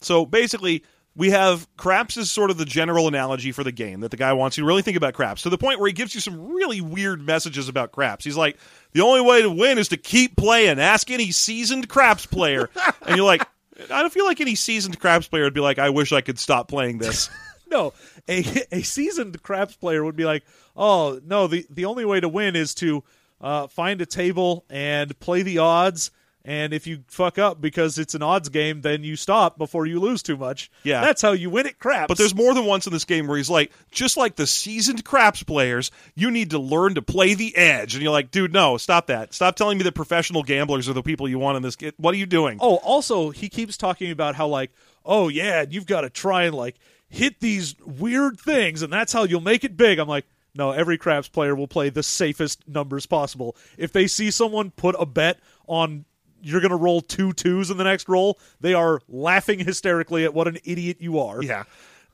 So 0.00 0.24
basically, 0.26 0.84
we 1.16 1.30
have 1.30 1.66
craps 1.76 2.16
is 2.16 2.30
sort 2.30 2.50
of 2.50 2.58
the 2.58 2.64
general 2.64 3.08
analogy 3.08 3.50
for 3.50 3.64
the 3.64 3.72
game 3.72 4.00
that 4.00 4.10
the 4.10 4.16
guy 4.16 4.32
wants 4.32 4.56
you 4.56 4.62
to 4.62 4.66
really 4.66 4.82
think 4.82 4.96
about 4.96 5.14
craps 5.14 5.42
to 5.42 5.50
the 5.50 5.58
point 5.58 5.80
where 5.80 5.88
he 5.88 5.92
gives 5.92 6.14
you 6.14 6.20
some 6.20 6.52
really 6.52 6.80
weird 6.80 7.20
messages 7.20 7.68
about 7.68 7.90
craps. 7.90 8.24
He's 8.24 8.36
like, 8.36 8.56
the 8.92 9.00
only 9.00 9.20
way 9.20 9.42
to 9.42 9.50
win 9.50 9.78
is 9.78 9.88
to 9.88 9.96
keep 9.96 10.36
playing. 10.36 10.78
Ask 10.78 11.10
any 11.10 11.32
seasoned 11.32 11.88
craps 11.88 12.24
player. 12.24 12.70
and 13.06 13.16
you're 13.16 13.26
like, 13.26 13.44
I 13.92 14.00
don't 14.00 14.12
feel 14.12 14.26
like 14.26 14.40
any 14.40 14.54
seasoned 14.54 14.98
craps 15.00 15.26
player 15.26 15.44
would 15.44 15.54
be 15.54 15.60
like, 15.60 15.78
I 15.78 15.90
wish 15.90 16.12
I 16.12 16.20
could 16.20 16.38
stop 16.38 16.68
playing 16.68 16.98
this. 16.98 17.30
No, 17.70 17.92
a 18.28 18.44
a 18.72 18.80
seasoned 18.80 19.42
craps 19.42 19.76
player 19.76 20.02
would 20.02 20.16
be 20.16 20.24
like, 20.24 20.44
"Oh 20.74 21.20
no, 21.22 21.46
the 21.46 21.66
the 21.68 21.84
only 21.84 22.06
way 22.06 22.18
to 22.18 22.26
win 22.26 22.56
is 22.56 22.74
to 22.76 23.04
uh, 23.40 23.66
find 23.66 24.00
a 24.00 24.06
table 24.06 24.64
and 24.70 25.18
play 25.20 25.42
the 25.42 25.58
odds. 25.58 26.10
And 26.48 26.72
if 26.72 26.86
you 26.86 27.04
fuck 27.08 27.36
up 27.36 27.60
because 27.60 27.98
it's 27.98 28.14
an 28.14 28.22
odds 28.22 28.48
game, 28.48 28.80
then 28.80 29.04
you 29.04 29.16
stop 29.16 29.58
before 29.58 29.84
you 29.84 30.00
lose 30.00 30.22
too 30.22 30.38
much. 30.38 30.70
Yeah. 30.82 31.02
that's 31.02 31.20
how 31.20 31.32
you 31.32 31.50
win 31.50 31.66
at 31.66 31.78
craps. 31.78 32.08
But 32.08 32.16
there's 32.16 32.34
more 32.34 32.54
than 32.54 32.64
once 32.64 32.86
in 32.86 32.92
this 32.94 33.04
game 33.04 33.26
where 33.26 33.36
he's 33.36 33.50
like, 33.50 33.70
just 33.90 34.16
like 34.16 34.36
the 34.36 34.46
seasoned 34.46 35.04
craps 35.04 35.42
players, 35.42 35.90
you 36.14 36.30
need 36.30 36.48
to 36.52 36.58
learn 36.58 36.94
to 36.94 37.02
play 37.02 37.34
the 37.34 37.54
edge. 37.54 37.92
And 37.92 38.02
you're 38.02 38.12
like, 38.12 38.30
dude, 38.30 38.54
no, 38.54 38.78
stop 38.78 39.08
that. 39.08 39.34
Stop 39.34 39.56
telling 39.56 39.76
me 39.76 39.84
that 39.84 39.94
professional 39.94 40.42
gamblers 40.42 40.88
are 40.88 40.94
the 40.94 41.02
people 41.02 41.28
you 41.28 41.38
want 41.38 41.58
in 41.58 41.62
this. 41.62 41.76
Game. 41.76 41.92
What 41.98 42.14
are 42.14 42.18
you 42.18 42.24
doing? 42.24 42.56
Oh, 42.62 42.76
also, 42.76 43.28
he 43.28 43.50
keeps 43.50 43.76
talking 43.76 44.10
about 44.10 44.34
how 44.34 44.46
like, 44.46 44.70
oh 45.04 45.28
yeah, 45.28 45.66
you've 45.68 45.84
got 45.84 46.00
to 46.00 46.08
try 46.08 46.44
and 46.44 46.54
like 46.54 46.76
hit 47.10 47.40
these 47.40 47.74
weird 47.84 48.40
things, 48.40 48.80
and 48.80 48.90
that's 48.90 49.12
how 49.12 49.24
you'll 49.24 49.42
make 49.42 49.64
it 49.64 49.76
big. 49.76 49.98
I'm 49.98 50.08
like, 50.08 50.24
no, 50.54 50.70
every 50.70 50.96
craps 50.96 51.28
player 51.28 51.54
will 51.54 51.68
play 51.68 51.90
the 51.90 52.02
safest 52.02 52.66
numbers 52.66 53.04
possible. 53.04 53.54
If 53.76 53.92
they 53.92 54.06
see 54.06 54.30
someone 54.30 54.70
put 54.70 54.96
a 54.98 55.04
bet 55.04 55.40
on 55.66 56.06
you're 56.42 56.60
going 56.60 56.70
to 56.70 56.76
roll 56.76 57.00
two 57.00 57.32
twos 57.32 57.70
in 57.70 57.76
the 57.76 57.84
next 57.84 58.08
roll, 58.08 58.38
they 58.60 58.74
are 58.74 59.00
laughing 59.08 59.58
hysterically 59.58 60.24
at 60.24 60.34
what 60.34 60.48
an 60.48 60.58
idiot 60.64 60.98
you 61.00 61.18
are. 61.18 61.42
Yeah, 61.42 61.64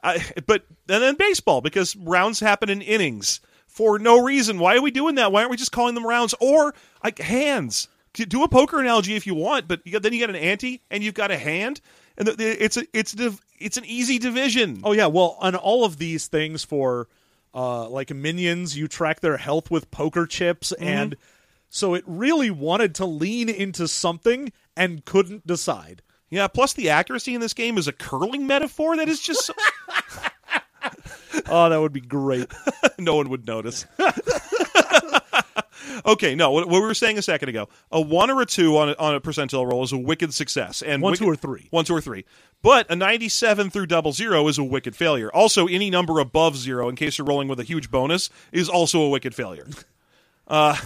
I, 0.02 0.24
but 0.46 0.64
and 0.88 1.02
then 1.02 1.14
baseball 1.16 1.60
because 1.60 1.96
rounds 1.96 2.40
happen 2.40 2.68
in 2.70 2.82
innings 2.82 3.40
for 3.66 3.98
no 3.98 4.22
reason. 4.22 4.58
Why 4.58 4.76
are 4.76 4.82
we 4.82 4.90
doing 4.90 5.16
that? 5.16 5.32
Why 5.32 5.40
aren't 5.40 5.50
we 5.50 5.56
just 5.56 5.72
calling 5.72 5.94
them 5.94 6.06
rounds 6.06 6.34
or 6.40 6.74
like 7.02 7.18
hands? 7.18 7.88
Do 8.12 8.44
a 8.44 8.48
poker 8.48 8.78
analogy 8.78 9.16
if 9.16 9.26
you 9.26 9.34
want, 9.34 9.66
but 9.66 9.80
you 9.84 9.90
got, 9.90 10.02
then 10.02 10.12
you 10.12 10.20
got 10.20 10.30
an 10.30 10.36
ante 10.36 10.82
and 10.88 11.02
you've 11.02 11.14
got 11.14 11.32
a 11.32 11.36
hand, 11.36 11.80
and 12.16 12.28
the, 12.28 12.32
the, 12.32 12.64
it's 12.64 12.76
a 12.76 12.86
it's 12.92 13.10
div, 13.10 13.40
it's 13.58 13.76
an 13.76 13.84
easy 13.84 14.20
division. 14.20 14.82
Oh 14.84 14.92
yeah, 14.92 15.06
well, 15.06 15.36
on 15.40 15.56
all 15.56 15.84
of 15.84 15.96
these 15.96 16.28
things 16.28 16.62
for 16.62 17.08
uh, 17.52 17.88
like 17.88 18.14
minions, 18.14 18.76
you 18.78 18.86
track 18.86 19.18
their 19.18 19.36
health 19.36 19.68
with 19.68 19.90
poker 19.90 20.26
chips, 20.26 20.70
and 20.72 21.16
so 21.74 21.94
it 21.94 22.04
really 22.06 22.52
wanted 22.52 22.94
to 22.94 23.04
lean 23.04 23.48
into 23.48 23.88
something 23.88 24.52
and 24.76 25.04
couldn't 25.04 25.44
decide. 25.44 26.02
Yeah. 26.30 26.46
Plus, 26.46 26.72
the 26.72 26.88
accuracy 26.90 27.34
in 27.34 27.40
this 27.40 27.52
game 27.52 27.78
is 27.78 27.88
a 27.88 27.92
curling 27.92 28.46
metaphor 28.46 28.96
that 28.96 29.08
is 29.08 29.20
just 29.20 29.44
so, 29.44 29.52
Oh, 31.48 31.68
that 31.68 31.80
would 31.80 31.92
be 31.92 32.00
great. 32.00 32.46
no 32.98 33.16
one 33.16 33.28
would 33.28 33.44
notice. 33.48 33.86
okay, 36.06 36.36
no. 36.36 36.52
What, 36.52 36.68
what 36.68 36.80
we 36.80 36.86
were 36.86 36.94
saying 36.94 37.18
a 37.18 37.22
second 37.22 37.48
ago, 37.48 37.68
a 37.90 38.00
one 38.00 38.30
or 38.30 38.40
a 38.40 38.46
two 38.46 38.78
on 38.78 38.90
a, 38.90 38.94
on 38.94 39.16
a 39.16 39.20
percentile 39.20 39.68
roll 39.68 39.82
is 39.82 39.92
a 39.92 39.98
wicked 39.98 40.32
success, 40.32 40.80
and 40.80 41.02
One, 41.02 41.10
wicked- 41.10 41.24
two, 41.24 41.28
or 41.30 41.34
three. 41.34 41.66
One, 41.70 41.84
two, 41.84 41.96
or 41.96 42.00
three. 42.00 42.24
But 42.62 42.88
a 42.88 42.94
97 42.94 43.70
through 43.70 43.86
double 43.86 44.12
zero 44.12 44.46
is 44.46 44.58
a 44.58 44.64
wicked 44.64 44.94
failure. 44.94 45.28
Also, 45.34 45.66
any 45.66 45.90
number 45.90 46.20
above 46.20 46.56
zero, 46.56 46.88
in 46.88 46.94
case 46.94 47.18
you're 47.18 47.26
rolling 47.26 47.48
with 47.48 47.58
a 47.58 47.64
huge 47.64 47.90
bonus, 47.90 48.30
is 48.52 48.68
also 48.68 49.02
a 49.02 49.10
wicked 49.10 49.34
failure. 49.34 49.66
Uh, 50.46 50.76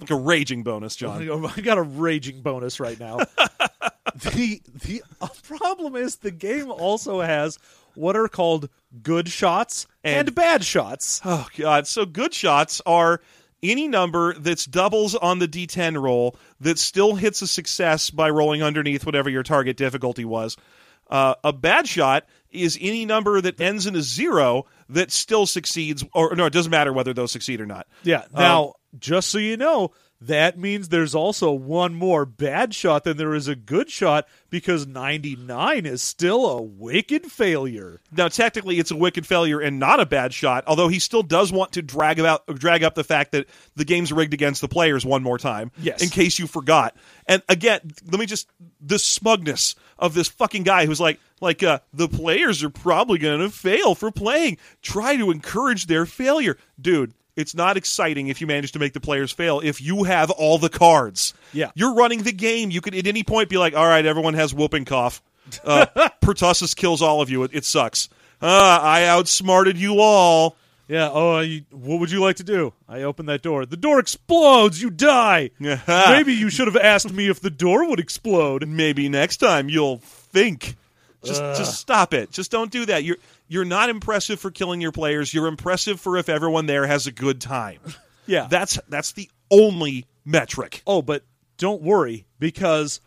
like 0.00 0.10
a 0.10 0.16
raging 0.16 0.62
bonus, 0.62 0.96
John. 0.96 1.50
I 1.56 1.60
got 1.60 1.78
a 1.78 1.82
raging 1.82 2.40
bonus 2.40 2.80
right 2.80 2.98
now. 2.98 3.18
the 4.14 4.60
the 4.82 5.02
problem 5.42 5.96
is 5.96 6.16
the 6.16 6.30
game 6.30 6.70
also 6.70 7.20
has 7.20 7.58
what 7.94 8.16
are 8.16 8.28
called 8.28 8.68
good 9.02 9.28
shots 9.28 9.86
and, 10.02 10.28
And- 10.28 10.34
bad 10.34 10.64
shots. 10.64 11.20
Oh 11.24 11.46
god! 11.56 11.86
So 11.86 12.04
good 12.06 12.34
shots 12.34 12.80
are 12.86 13.20
any 13.62 13.88
number 13.88 14.34
that's 14.34 14.66
doubles 14.66 15.14
on 15.14 15.38
the 15.38 15.48
D10 15.48 16.00
roll 16.00 16.36
that 16.60 16.78
still 16.78 17.14
hits 17.14 17.40
a 17.40 17.46
success 17.46 18.10
by 18.10 18.28
rolling 18.28 18.62
underneath 18.62 19.06
whatever 19.06 19.30
your 19.30 19.42
target 19.42 19.76
difficulty 19.76 20.24
was. 20.24 20.56
Uh, 21.08 21.34
a 21.42 21.52
bad 21.52 21.86
shot 21.88 22.26
is 22.50 22.78
any 22.80 23.04
number 23.04 23.40
that 23.40 23.60
ends 23.60 23.86
in 23.86 23.96
a 23.96 24.02
zero 24.02 24.66
that 24.88 25.10
still 25.10 25.46
succeeds, 25.46 26.04
or 26.14 26.34
no, 26.36 26.46
it 26.46 26.52
doesn't 26.52 26.70
matter 26.70 26.92
whether 26.92 27.12
those 27.12 27.32
succeed 27.32 27.60
or 27.60 27.66
not. 27.66 27.86
Yeah. 28.02 28.24
Now, 28.32 28.74
just 28.98 29.28
so 29.30 29.38
you 29.38 29.56
know, 29.56 29.92
that 30.20 30.58
means 30.58 30.88
there's 30.88 31.14
also 31.14 31.52
one 31.52 31.94
more 31.94 32.24
bad 32.24 32.74
shot 32.74 33.04
than 33.04 33.18
there 33.18 33.34
is 33.34 33.46
a 33.46 33.54
good 33.56 33.90
shot 33.90 34.26
because 34.48 34.86
99 34.86 35.84
is 35.84 36.02
still 36.02 36.46
a 36.46 36.62
wicked 36.62 37.26
failure. 37.30 38.00
Now, 38.10 38.28
technically, 38.28 38.78
it's 38.78 38.90
a 38.90 38.96
wicked 38.96 39.26
failure 39.26 39.60
and 39.60 39.78
not 39.78 40.00
a 40.00 40.06
bad 40.06 40.32
shot. 40.32 40.64
Although 40.66 40.88
he 40.88 40.98
still 40.98 41.22
does 41.22 41.52
want 41.52 41.72
to 41.72 41.82
drag 41.82 42.18
about 42.18 42.46
drag 42.54 42.82
up 42.82 42.94
the 42.94 43.04
fact 43.04 43.32
that 43.32 43.46
the 43.76 43.84
game's 43.84 44.12
rigged 44.12 44.32
against 44.32 44.62
the 44.62 44.68
players 44.68 45.04
one 45.04 45.22
more 45.22 45.36
time, 45.36 45.72
Yes. 45.78 46.02
in 46.02 46.08
case 46.08 46.38
you 46.38 46.46
forgot. 46.46 46.96
And 47.26 47.42
again, 47.48 47.80
let 48.10 48.18
me 48.18 48.24
just 48.26 48.48
the 48.80 48.98
smugness 48.98 49.74
of 49.98 50.14
this 50.14 50.28
fucking 50.28 50.62
guy 50.62 50.86
who's 50.86 51.00
like, 51.00 51.20
like 51.42 51.62
uh, 51.62 51.80
the 51.92 52.08
players 52.08 52.62
are 52.64 52.70
probably 52.70 53.18
going 53.18 53.40
to 53.40 53.50
fail 53.50 53.94
for 53.94 54.10
playing. 54.10 54.56
Try 54.80 55.16
to 55.16 55.30
encourage 55.30 55.86
their 55.86 56.06
failure, 56.06 56.56
dude. 56.80 57.12
It's 57.36 57.54
not 57.54 57.76
exciting 57.76 58.28
if 58.28 58.40
you 58.40 58.46
manage 58.46 58.72
to 58.72 58.78
make 58.78 58.92
the 58.92 59.00
players 59.00 59.32
fail 59.32 59.60
if 59.60 59.80
you 59.82 60.04
have 60.04 60.30
all 60.30 60.58
the 60.58 60.68
cards. 60.68 61.34
Yeah. 61.52 61.70
You're 61.74 61.94
running 61.94 62.22
the 62.22 62.32
game. 62.32 62.70
You 62.70 62.80
could 62.80 62.94
at 62.94 63.06
any 63.06 63.24
point 63.24 63.48
be 63.48 63.58
like, 63.58 63.74
all 63.74 63.86
right, 63.86 64.04
everyone 64.06 64.34
has 64.34 64.54
whooping 64.54 64.84
cough. 64.84 65.20
Uh, 65.64 65.86
Pertussis 66.22 66.76
kills 66.76 67.02
all 67.02 67.20
of 67.20 67.30
you. 67.30 67.42
It, 67.42 67.50
it 67.52 67.64
sucks. 67.64 68.08
Uh, 68.40 68.78
I 68.80 69.06
outsmarted 69.06 69.76
you 69.76 70.00
all. 70.00 70.56
Yeah. 70.86 71.10
Oh, 71.12 71.40
you, 71.40 71.62
what 71.70 71.98
would 72.00 72.10
you 72.10 72.20
like 72.20 72.36
to 72.36 72.44
do? 72.44 72.72
I 72.88 73.02
open 73.02 73.26
that 73.26 73.42
door. 73.42 73.66
The 73.66 73.76
door 73.76 73.98
explodes. 73.98 74.80
You 74.80 74.90
die. 74.90 75.50
Maybe 75.58 76.34
you 76.34 76.50
should 76.50 76.66
have 76.66 76.76
asked 76.76 77.12
me 77.12 77.28
if 77.28 77.40
the 77.40 77.50
door 77.50 77.88
would 77.88 78.00
explode. 78.00 78.68
Maybe 78.68 79.08
next 79.08 79.38
time 79.38 79.68
you'll 79.68 79.98
think. 79.98 80.76
Just 81.24 81.40
just 81.56 81.80
stop 81.80 82.12
it. 82.12 82.30
Just 82.30 82.50
don't 82.50 82.70
do 82.70 82.84
that. 82.84 83.02
You're 83.02 83.16
you're 83.48 83.64
not 83.64 83.90
impressive 83.90 84.40
for 84.40 84.50
killing 84.50 84.80
your 84.80 84.92
players. 84.92 85.32
You're 85.32 85.46
impressive 85.46 86.00
for 86.00 86.16
if 86.16 86.28
everyone 86.28 86.66
there 86.66 86.86
has 86.86 87.06
a 87.06 87.12
good 87.12 87.40
time. 87.40 87.80
Yeah. 88.26 88.46
That's 88.48 88.78
that's 88.88 89.12
the 89.12 89.28
only 89.50 90.06
metric. 90.24 90.82
Oh, 90.86 91.02
but 91.02 91.24
don't 91.58 91.82
worry 91.82 92.24
because 92.38 93.02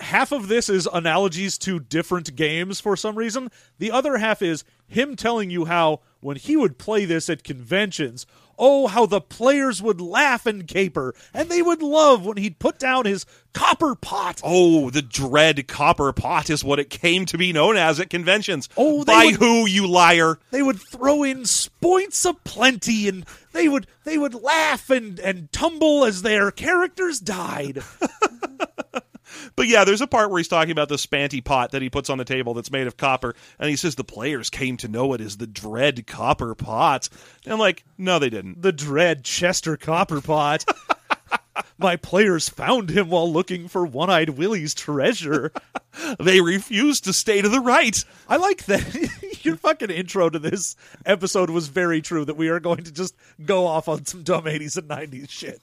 half 0.00 0.32
of 0.32 0.48
this 0.48 0.68
is 0.68 0.88
analogies 0.92 1.58
to 1.58 1.78
different 1.78 2.34
games 2.34 2.80
for 2.80 2.96
some 2.96 3.16
reason. 3.16 3.50
The 3.78 3.90
other 3.90 4.16
half 4.16 4.42
is 4.42 4.64
him 4.86 5.14
telling 5.16 5.50
you 5.50 5.66
how 5.66 6.00
when 6.20 6.36
he 6.36 6.56
would 6.56 6.78
play 6.78 7.04
this 7.04 7.28
at 7.28 7.44
conventions, 7.44 8.26
oh, 8.58 8.86
how 8.86 9.06
the 9.06 9.20
players 9.20 9.82
would 9.82 10.00
laugh 10.00 10.46
and 10.46 10.66
caper, 10.66 11.14
and 11.32 11.48
they 11.48 11.62
would 11.62 11.82
love 11.82 12.24
when 12.26 12.36
he'd 12.36 12.58
put 12.58 12.78
down 12.78 13.04
his 13.04 13.26
copper 13.52 13.94
pot. 13.94 14.40
Oh, 14.44 14.90
the 14.90 15.02
dread 15.02 15.66
copper 15.68 16.12
pot 16.12 16.50
is 16.50 16.64
what 16.64 16.78
it 16.78 16.90
came 16.90 17.24
to 17.26 17.38
be 17.38 17.52
known 17.52 17.76
as 17.76 18.00
at 18.00 18.10
conventions. 18.10 18.68
Oh, 18.76 19.04
they 19.04 19.12
by 19.12 19.24
would- 19.26 19.34
who, 19.36 19.66
you 19.66 19.86
liar? 19.86 20.38
They 20.50 20.62
would 20.62 20.80
throw 20.80 21.22
in 21.22 21.44
spoints 21.46 22.24
of 22.26 22.42
plenty, 22.44 23.08
and 23.08 23.24
they 23.52 23.68
would 23.68 23.86
they 24.04 24.18
would 24.18 24.34
laugh 24.34 24.90
and 24.90 25.18
and 25.20 25.50
tumble 25.52 26.04
as 26.04 26.22
their 26.22 26.50
characters 26.50 27.20
died. 27.20 27.82
But 29.56 29.68
yeah, 29.68 29.84
there's 29.84 30.00
a 30.00 30.06
part 30.06 30.30
where 30.30 30.38
he's 30.38 30.48
talking 30.48 30.72
about 30.72 30.88
the 30.88 30.96
spanty 30.96 31.44
pot 31.44 31.72
that 31.72 31.82
he 31.82 31.90
puts 31.90 32.10
on 32.10 32.18
the 32.18 32.24
table 32.24 32.54
that's 32.54 32.70
made 32.70 32.86
of 32.86 32.96
copper, 32.96 33.34
and 33.58 33.68
he 33.70 33.76
says 33.76 33.94
the 33.94 34.04
players 34.04 34.50
came 34.50 34.76
to 34.78 34.88
know 34.88 35.12
it 35.14 35.20
as 35.20 35.36
the 35.36 35.46
dread 35.46 36.06
copper 36.06 36.54
pot. 36.54 37.08
And 37.44 37.52
I'm 37.52 37.58
like, 37.58 37.84
no, 37.98 38.18
they 38.18 38.30
didn't. 38.30 38.62
the 38.62 38.72
dread 38.72 39.24
Chester 39.24 39.76
Copperpot. 39.76 40.64
My 41.78 41.94
players 41.96 42.48
found 42.48 42.90
him 42.90 43.10
while 43.10 43.30
looking 43.32 43.68
for 43.68 43.86
One 43.86 44.10
Eyed 44.10 44.30
Willie's 44.30 44.74
treasure. 44.74 45.52
They 46.18 46.40
refused 46.40 47.04
to 47.04 47.12
stay 47.12 47.40
to 47.40 47.48
the 47.48 47.60
right. 47.60 48.04
I 48.28 48.36
like 48.36 48.64
that 48.64 49.44
your 49.44 49.56
fucking 49.56 49.90
intro 49.90 50.28
to 50.28 50.40
this 50.40 50.74
episode 51.06 51.50
was 51.50 51.68
very 51.68 52.02
true 52.02 52.24
that 52.24 52.36
we 52.36 52.48
are 52.48 52.58
going 52.58 52.82
to 52.82 52.90
just 52.90 53.14
go 53.46 53.66
off 53.68 53.86
on 53.86 54.04
some 54.04 54.24
dumb 54.24 54.42
80s 54.46 54.76
and 54.76 54.88
90s 54.88 55.30
shit. 55.30 55.60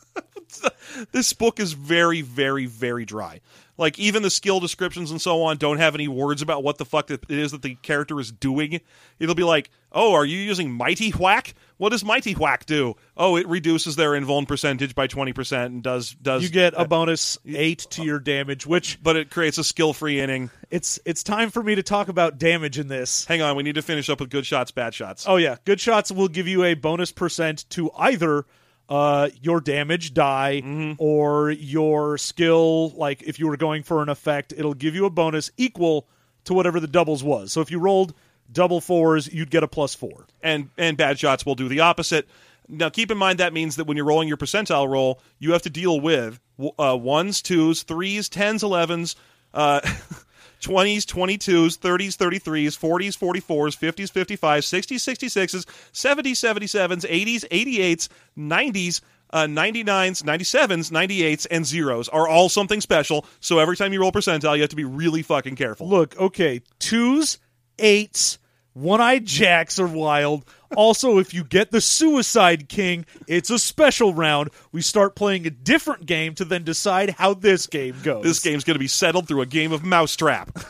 this 1.12 1.34
book 1.34 1.60
is 1.60 1.74
very, 1.74 2.22
very, 2.22 2.66
very 2.66 3.04
dry. 3.04 3.42
Like 3.82 3.98
even 3.98 4.22
the 4.22 4.30
skill 4.30 4.60
descriptions 4.60 5.10
and 5.10 5.20
so 5.20 5.42
on 5.42 5.58
don't 5.58 5.78
have 5.78 5.96
any 5.96 6.08
words 6.08 6.44
about 6.44 6.64
what 6.64 6.78
the 6.78 6.86
fuck 6.86 7.10
it 7.10 7.26
is 7.30 7.52
that 7.52 7.64
the 7.64 7.74
character 7.82 8.20
is 8.20 8.32
doing. 8.32 8.80
It'll 9.18 9.34
be 9.34 9.44
like, 9.44 9.72
"Oh, 9.92 10.14
are 10.14 10.24
you 10.24 10.38
using 10.38 10.72
Mighty 10.72 11.10
Whack? 11.10 11.56
What 11.78 11.90
does 11.90 12.06
Mighty 12.06 12.34
Whack 12.34 12.68
do? 12.68 12.96
Oh, 13.18 13.38
it 13.38 13.48
reduces 13.48 13.96
their 13.96 14.12
invuln 14.12 14.48
percentage 14.48 14.94
by 14.94 15.08
twenty 15.08 15.34
percent 15.34 15.74
and 15.74 15.82
does 15.82 16.12
does 16.12 16.44
You 16.44 16.50
get 16.50 16.76
a 16.78 16.88
bonus 16.88 17.40
8 17.44 17.88
to 17.90 18.04
your 18.04 18.20
damage, 18.20 18.68
which 18.68 19.02
but 19.02 19.16
it 19.16 19.32
creates 19.32 19.58
a 19.58 19.64
skill 19.64 19.94
free 19.94 20.22
inning. 20.22 20.52
it's 20.70 21.00
it's 21.04 21.24
time 21.24 21.50
for 21.50 21.64
me 21.64 21.74
to 21.74 21.82
talk 21.82 22.08
about 22.08 22.38
damage 22.38 22.78
in 22.78 22.88
this. 22.88 23.26
Hang 23.26 23.42
on, 23.42 23.56
we 23.56 23.64
need 23.64 23.76
to 23.76 23.82
finish 23.82 24.12
up 24.12 24.20
with 24.20 24.30
good 24.30 24.46
shots, 24.46 24.70
bad 24.70 24.94
shots. 24.94 25.26
Oh 25.28 25.38
yeah, 25.38 25.56
good 25.66 25.82
shots 25.82 26.12
will 26.12 26.28
give 26.28 26.48
you 26.48 26.64
a 26.64 26.76
bonus 26.76 27.12
percent 27.12 27.68
to 27.72 27.90
either 27.98 28.46
uh, 28.92 29.30
your 29.42 29.62
damage 29.62 30.14
die 30.14 30.62
or 31.00 31.50
your 31.50 32.18
skill. 32.18 32.90
Like 32.90 33.24
if 33.24 33.40
you 33.40 33.48
were 33.48 33.56
going 33.56 33.84
for 33.84 34.04
an 34.04 34.10
effect, 34.10 34.54
it'll 34.56 34.74
give 34.74 34.96
you 34.96 35.06
a 35.06 35.10
bonus 35.10 35.50
equal 35.56 36.08
to 36.44 36.54
whatever 36.54 36.82
the 36.82 36.88
doubles 36.88 37.24
was. 37.24 37.54
So 37.54 37.62
if 37.62 37.72
you 37.72 37.80
rolled 37.80 38.14
double 38.52 38.82
fours, 38.82 39.32
you'd 39.34 39.50
get 39.50 39.64
a 39.64 39.68
plus 39.68 39.96
four. 39.96 40.26
and 40.44 40.70
and 40.78 40.98
bad 40.98 41.18
shots 41.18 41.46
will 41.46 41.56
do 41.56 41.70
the 41.70 41.80
opposite. 41.80 42.28
Now, 42.68 42.90
keep 42.90 43.12
in 43.12 43.18
mind 43.18 43.40
that 43.40 43.54
means 43.54 43.78
that 43.78 43.88
when 43.88 43.96
you're 43.96 44.06
rolling 44.06 44.28
your 44.28 44.38
percentile 44.38 44.90
roll, 44.90 45.22
you 45.40 45.54
have 45.54 45.62
to 45.64 45.70
deal 45.70 46.00
with 46.00 46.40
uh, 46.78 46.98
ones, 46.98 47.42
twos, 47.42 47.84
threes, 47.84 48.28
tens, 48.28 48.62
elevens, 48.62 49.16
uh, 49.54 49.80
20s, 50.62 51.06
22s, 51.06 51.78
30s, 51.78 52.16
33s, 52.16 52.78
40s, 52.78 53.18
44s, 53.18 53.78
50s, 53.78 54.12
55s, 54.12 54.66
60s, 54.70 55.00
66s, 55.00 55.66
70s, 55.92 56.70
77s, 56.72 57.10
80s, 57.10 57.48
88s, 57.50 58.08
90s. 58.38 59.02
Uh, 59.34 59.46
99s, 59.46 60.24
97s, 60.24 60.92
98s, 60.92 61.48
and 61.50 61.66
zeros 61.66 62.10
are 62.10 62.28
all 62.28 62.50
something 62.50 62.82
special. 62.82 63.26
So 63.40 63.60
every 63.60 63.78
time 63.78 63.94
you 63.94 64.02
roll 64.02 64.12
percentile, 64.12 64.58
you 64.58 64.62
have 64.62 64.72
to 64.72 64.76
be 64.76 64.84
really 64.84 65.22
fucking 65.22 65.56
careful. 65.56 65.88
Look, 65.88 66.20
okay, 66.20 66.62
twos, 66.80 67.38
eights, 67.80 68.40
one-eyed 68.74 69.26
jacks 69.26 69.80
are 69.80 69.88
wild. 69.88 70.44
Also, 70.76 71.18
if 71.18 71.34
you 71.34 71.44
get 71.44 71.72
the 71.72 71.82
Suicide 71.82 72.70
King, 72.70 73.06
it's 73.28 73.50
a 73.50 73.60
special 73.60 74.14
round. 74.14 74.50
We 74.72 74.82
start 74.82 75.16
playing 75.16 75.46
a 75.46 75.50
different 75.50 76.06
game 76.06 76.36
to 76.36 76.46
then 76.46 76.64
decide 76.64 77.12
how 77.12 77.34
this 77.34 77.68
game 77.68 77.96
goes. 78.04 78.24
This 78.24 78.40
game's 78.40 78.64
going 78.64 78.76
to 78.76 78.80
be 78.80 78.88
settled 78.88 79.28
through 79.28 79.42
a 79.42 79.46
game 79.46 79.72
of 79.72 79.84
mousetrap. 79.84 80.58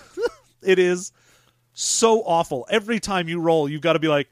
It 0.63 0.77
is 0.77 1.11
so 1.73 2.21
awful. 2.21 2.67
Every 2.69 2.99
time 2.99 3.27
you 3.27 3.39
roll, 3.39 3.67
you've 3.67 3.81
got 3.81 3.93
to 3.93 3.99
be 3.99 4.07
like, 4.07 4.29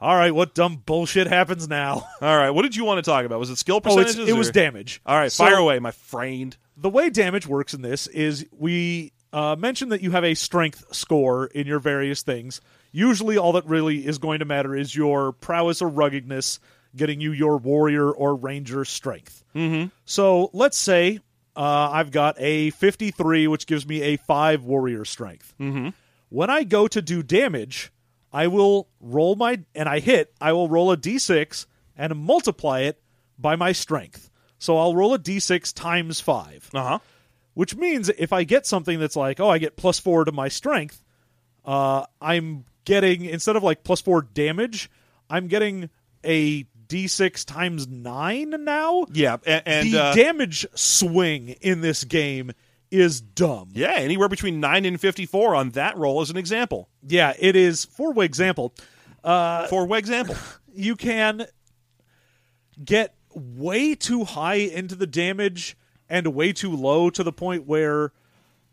all 0.00 0.14
right, 0.14 0.34
what 0.34 0.54
dumb 0.54 0.82
bullshit 0.84 1.26
happens 1.26 1.68
now? 1.68 2.06
All 2.20 2.36
right, 2.36 2.50
what 2.50 2.62
did 2.62 2.76
you 2.76 2.84
want 2.84 3.04
to 3.04 3.08
talk 3.08 3.24
about? 3.24 3.38
Was 3.40 3.50
it 3.50 3.58
skill 3.58 3.80
percentages? 3.80 4.14
Oh, 4.14 4.18
percentages? 4.18 4.34
it 4.34 4.38
was 4.38 4.50
damage. 4.50 5.00
All 5.04 5.16
right, 5.16 5.30
So, 5.30 5.44
fire 5.44 5.56
away, 5.56 5.78
my 5.80 5.90
friend. 5.90 6.56
The 6.76 6.88
way 6.88 7.10
damage 7.10 7.46
works 7.46 7.74
in 7.74 7.82
this 7.82 8.06
is 8.06 8.46
we 8.52 9.12
uh, 9.32 9.56
mentioned 9.58 9.90
that 9.92 10.00
you 10.00 10.12
have 10.12 10.24
a 10.24 10.34
strength 10.34 10.84
score 10.94 11.46
in 11.46 11.66
your 11.66 11.80
various 11.80 12.22
things. 12.22 12.60
Usually, 12.92 13.36
all 13.36 13.52
that 13.52 13.66
really 13.66 14.06
is 14.06 14.18
going 14.18 14.38
to 14.38 14.44
matter 14.44 14.74
is 14.74 14.94
your 14.94 15.32
prowess 15.32 15.82
or 15.82 15.88
ruggedness, 15.88 16.58
getting 16.96 17.20
you 17.20 17.32
your 17.32 17.58
warrior 17.58 18.10
or 18.10 18.34
ranger 18.34 18.84
strength. 18.84 19.44
Mm-hmm. 19.54 19.88
So 20.04 20.50
let's 20.52 20.78
say 20.78 21.20
uh, 21.56 21.90
I've 21.92 22.10
got 22.10 22.36
a 22.38 22.70
53, 22.70 23.46
which 23.48 23.66
gives 23.66 23.86
me 23.86 24.02
a 24.02 24.16
5 24.16 24.64
warrior 24.64 25.04
strength. 25.04 25.54
Mm-hmm. 25.60 25.88
When 26.30 26.50
I 26.50 26.64
go 26.64 26.88
to 26.88 27.02
do 27.02 27.22
damage, 27.22 27.92
I 28.32 28.46
will 28.46 28.88
roll 29.00 29.36
my, 29.36 29.60
and 29.74 29.88
I 29.88 30.00
hit, 30.00 30.32
I 30.40 30.52
will 30.52 30.68
roll 30.68 30.90
a 30.92 30.96
d6 30.96 31.66
and 31.96 32.16
multiply 32.16 32.80
it 32.80 33.00
by 33.38 33.56
my 33.56 33.72
strength. 33.72 34.30
So 34.58 34.76
I'll 34.78 34.94
roll 34.94 35.14
a 35.14 35.18
d6 35.18 35.72
times 35.74 36.20
5 36.20 36.70
Uh 36.74 36.82
huh. 36.82 36.98
which 37.54 37.76
means 37.76 38.08
if 38.08 38.32
I 38.32 38.44
get 38.44 38.66
something 38.66 38.98
that's 38.98 39.16
like, 39.16 39.40
oh, 39.40 39.48
I 39.48 39.58
get 39.58 39.76
plus 39.76 39.98
four 39.98 40.24
to 40.24 40.32
my 40.32 40.48
strength, 40.48 41.02
uh, 41.64 42.04
I'm 42.20 42.64
getting 42.88 43.24
instead 43.26 43.54
of 43.54 43.62
like 43.62 43.84
plus 43.84 44.00
four 44.00 44.22
damage, 44.22 44.90
I'm 45.28 45.46
getting 45.46 45.90
a 46.24 46.64
d6 46.88 47.44
times 47.44 47.86
nine 47.86 48.50
now. 48.64 49.04
Yeah, 49.12 49.36
and, 49.46 49.62
and 49.66 49.92
the 49.92 50.02
uh, 50.02 50.14
damage 50.14 50.66
swing 50.74 51.50
in 51.60 51.82
this 51.82 52.02
game 52.04 52.52
is 52.90 53.20
dumb. 53.20 53.68
yeah, 53.74 53.92
anywhere 53.96 54.28
between 54.30 54.60
nine 54.60 54.86
and 54.86 54.98
fifty-four 54.98 55.54
on 55.54 55.70
that 55.70 55.98
roll 55.98 56.22
as 56.22 56.30
an 56.30 56.38
example. 56.38 56.88
Yeah, 57.06 57.34
it 57.38 57.54
is. 57.56 57.84
For 57.84 58.24
example, 58.24 58.72
Uh, 59.22 59.66
For 59.66 59.94
example, 59.98 60.34
you 60.74 60.96
can 60.96 61.46
get 62.82 63.14
way 63.34 63.94
too 63.94 64.24
high 64.24 64.54
into 64.54 64.94
the 64.94 65.06
damage 65.06 65.76
and 66.08 66.26
way 66.28 66.52
too 66.54 66.74
low 66.74 67.10
to 67.10 67.22
the 67.22 67.32
point 67.32 67.66
where 67.66 68.12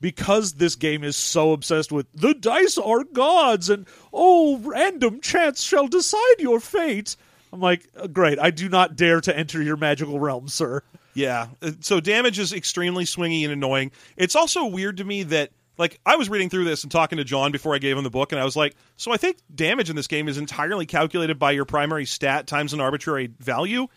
because 0.05 0.53
this 0.53 0.75
game 0.75 1.03
is 1.03 1.15
so 1.15 1.51
obsessed 1.51 1.91
with 1.91 2.05
the 2.13 2.35
dice 2.35 2.77
are 2.77 3.03
gods 3.03 3.71
and 3.71 3.87
oh 4.13 4.55
random 4.59 5.19
chance 5.19 5.63
shall 5.63 5.87
decide 5.87 6.35
your 6.37 6.59
fate 6.59 7.15
i'm 7.51 7.59
like 7.59 7.87
"Uh, 7.97 8.05
great 8.05 8.37
i 8.37 8.51
do 8.51 8.69
not 8.69 8.95
dare 8.95 9.19
to 9.19 9.35
enter 9.35 9.59
your 9.63 9.75
magical 9.75 10.19
realm 10.19 10.47
sir 10.47 10.83
yeah. 11.15 11.47
Uh, 11.59 11.71
So 11.79 11.99
damage 11.99 12.37
is 12.37 12.53
extremely 12.53 13.05
swingy 13.05 13.43
and 13.45 13.51
annoying. 13.51 13.91
It's 14.17 14.35
also 14.35 14.65
weird 14.65 14.97
to 14.97 15.03
me 15.03 15.23
that. 15.23 15.49
Like 15.77 15.99
I 16.05 16.15
was 16.15 16.29
reading 16.29 16.49
through 16.49 16.65
this 16.65 16.83
and 16.83 16.91
talking 16.91 17.17
to 17.17 17.25
John 17.25 17.51
before 17.51 17.75
I 17.75 17.79
gave 17.79 17.97
him 17.97 18.03
the 18.05 18.09
book, 18.09 18.31
and 18.31 18.39
I 18.39 18.45
was 18.45 18.55
like, 18.55 18.75
"So 18.95 19.11
I 19.11 19.17
think 19.17 19.37
damage 19.53 19.89
in 19.89 19.95
this 19.97 20.07
game 20.07 20.29
is 20.29 20.37
entirely 20.37 20.85
calculated 20.85 21.37
by 21.37 21.51
your 21.51 21.65
primary 21.65 22.05
stat 22.05 22.47
times 22.47 22.71
an 22.71 22.79
arbitrary 22.79 23.31
value, 23.39 23.87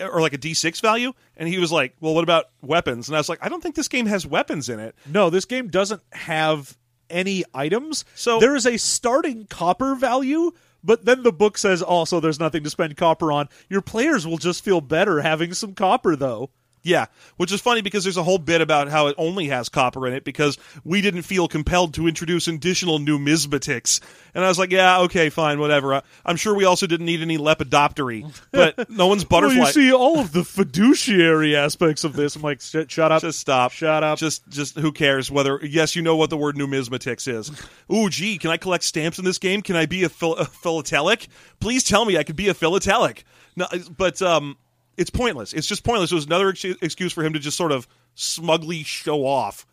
or 0.00 0.20
like 0.20 0.32
a 0.32 0.38
d6 0.38 0.80
value." 0.80 1.12
And 1.36 1.48
he 1.48 1.58
was 1.58 1.70
like, 1.72 1.94
"Well, 2.00 2.14
what 2.14 2.24
about 2.24 2.46
weapons?" 2.62 3.08
And 3.08 3.16
I 3.16 3.20
was 3.20 3.28
like, 3.28 3.38
"I 3.42 3.48
don't 3.48 3.62
think 3.62 3.74
this 3.74 3.88
game 3.88 4.06
has 4.06 4.26
weapons 4.26 4.68
in 4.68 4.80
it." 4.80 4.94
no 5.06 5.30
this 5.30 5.44
game 5.44 5.68
doesn't 5.68 6.02
have 6.12 6.76
any 7.10 7.44
items 7.52 8.04
So- 8.14 8.40
there 8.40 8.56
is 8.56 8.66
a 8.66 8.76
starting 8.78 9.46
copper 9.46 9.94
value 9.94 10.52
but 10.82 11.04
then 11.04 11.22
the 11.22 11.32
book 11.32 11.56
says 11.58 11.82
oh, 11.82 11.86
also 11.86 12.20
there's 12.20 12.40
nothing 12.40 12.64
to 12.64 12.70
spend 12.70 12.96
copper 12.96 13.30
on 13.30 13.48
your 13.68 13.80
players 13.82 14.26
will 14.26 14.38
just 14.38 14.64
feel 14.64 14.80
better 14.80 15.20
having 15.20 15.52
some 15.54 15.74
copper 15.74 16.16
though 16.16 16.50
Yeah, 16.86 17.06
which 17.38 17.50
is 17.50 17.62
funny 17.62 17.80
because 17.80 18.04
there's 18.04 18.18
a 18.18 18.22
whole 18.22 18.36
bit 18.36 18.60
about 18.60 18.88
how 18.88 19.06
it 19.06 19.14
only 19.16 19.46
has 19.46 19.70
copper 19.70 20.06
in 20.06 20.12
it 20.12 20.22
because 20.22 20.58
we 20.84 21.00
didn't 21.00 21.22
feel 21.22 21.48
compelled 21.48 21.94
to 21.94 22.06
introduce 22.06 22.46
additional 22.46 22.98
numismatics. 22.98 24.00
And 24.34 24.44
I 24.44 24.48
was 24.48 24.58
like, 24.58 24.70
yeah, 24.70 25.00
okay, 25.00 25.30
fine, 25.30 25.60
whatever. 25.60 26.02
I'm 26.26 26.36
sure 26.36 26.54
we 26.54 26.66
also 26.66 26.86
didn't 26.86 27.06
need 27.06 27.22
any 27.22 27.38
lepidoptery, 27.38 28.30
but 28.52 28.90
no 28.90 29.06
one's 29.06 29.24
butterfly. 29.24 29.56
Well, 29.56 29.66
you 29.66 29.72
see 29.72 29.92
all 29.94 30.20
of 30.20 30.32
the 30.32 30.44
fiduciary 30.44 31.56
aspects 31.56 32.04
of 32.04 32.12
this. 32.12 32.36
I'm 32.36 32.42
like, 32.42 32.60
shut, 32.60 32.90
shut 32.90 33.10
up. 33.10 33.22
Just 33.22 33.40
stop. 33.40 33.72
Shut 33.72 34.04
up. 34.04 34.18
Just, 34.18 34.46
just 34.50 34.78
who 34.78 34.92
cares 34.92 35.30
whether? 35.30 35.58
Yes, 35.62 35.96
you 35.96 36.02
know 36.02 36.16
what 36.16 36.28
the 36.28 36.36
word 36.36 36.54
numismatics 36.54 37.26
is. 37.26 37.50
Ooh, 37.90 38.10
gee, 38.10 38.36
can 38.36 38.50
I 38.50 38.58
collect 38.58 38.84
stamps 38.84 39.18
in 39.18 39.24
this 39.24 39.38
game? 39.38 39.62
Can 39.62 39.74
I 39.74 39.86
be 39.86 40.04
a, 40.04 40.10
phil- 40.10 40.36
a 40.36 40.44
philatelic? 40.44 41.28
Please 41.60 41.82
tell 41.82 42.04
me 42.04 42.18
I 42.18 42.24
could 42.24 42.36
be 42.36 42.48
a 42.48 42.54
philatelic. 42.54 43.24
No, 43.56 43.66
but 43.96 44.20
um, 44.20 44.58
it's 44.96 45.10
pointless. 45.10 45.52
It's 45.52 45.66
just 45.66 45.84
pointless. 45.84 46.12
It 46.12 46.16
was 46.16 46.26
another 46.26 46.50
ex- 46.50 46.64
excuse 46.64 47.12
for 47.12 47.24
him 47.24 47.32
to 47.32 47.38
just 47.38 47.56
sort 47.56 47.72
of 47.72 47.86
smugly 48.14 48.82
show 48.82 49.26
off. 49.26 49.66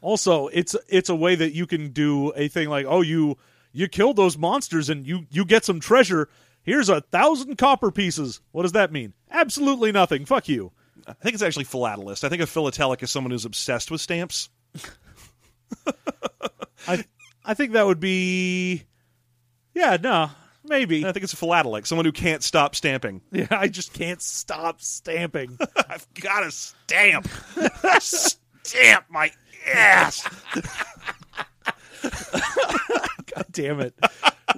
Also, 0.00 0.48
it's 0.48 0.76
it's 0.88 1.08
a 1.08 1.14
way 1.14 1.34
that 1.34 1.52
you 1.54 1.66
can 1.66 1.90
do 1.90 2.32
a 2.36 2.48
thing 2.48 2.68
like, 2.68 2.86
oh, 2.88 3.00
you 3.00 3.38
you 3.72 3.88
killed 3.88 4.16
those 4.16 4.38
monsters 4.38 4.88
and 4.88 5.06
you 5.06 5.26
you 5.30 5.44
get 5.44 5.64
some 5.64 5.80
treasure. 5.80 6.28
Here's 6.62 6.88
a 6.88 7.00
thousand 7.00 7.56
copper 7.56 7.90
pieces. 7.90 8.40
What 8.52 8.62
does 8.62 8.72
that 8.72 8.92
mean? 8.92 9.14
Absolutely 9.30 9.92
nothing. 9.92 10.24
Fuck 10.24 10.48
you. 10.48 10.72
I 11.06 11.12
think 11.12 11.34
it's 11.34 11.42
actually 11.42 11.64
philatelist. 11.64 12.24
I 12.24 12.28
think 12.28 12.42
a 12.42 12.46
philatelic 12.46 13.02
is 13.02 13.10
someone 13.10 13.30
who's 13.30 13.44
obsessed 13.44 13.90
with 13.90 14.00
stamps. 14.00 14.48
I 16.88 17.04
I 17.44 17.54
think 17.54 17.72
that 17.72 17.86
would 17.86 18.00
be, 18.00 18.84
yeah, 19.74 19.96
no, 20.02 20.30
maybe. 20.68 21.06
I 21.06 21.12
think 21.12 21.24
it's 21.24 21.32
a 21.32 21.36
philatelic, 21.36 21.86
someone 21.86 22.04
who 22.04 22.12
can't 22.12 22.42
stop 22.42 22.74
stamping. 22.74 23.20
Yeah, 23.32 23.48
I 23.50 23.68
just 23.68 23.92
can't 23.92 24.22
stop 24.22 24.80
stamping. 24.80 25.58
I've 25.88 26.06
got 26.14 26.40
to 26.40 26.50
stamp. 26.50 27.28
stamp 28.00 29.04
my 29.10 29.30
ass. 29.74 30.26
God 32.02 33.46
damn 33.50 33.80
it. 33.80 33.94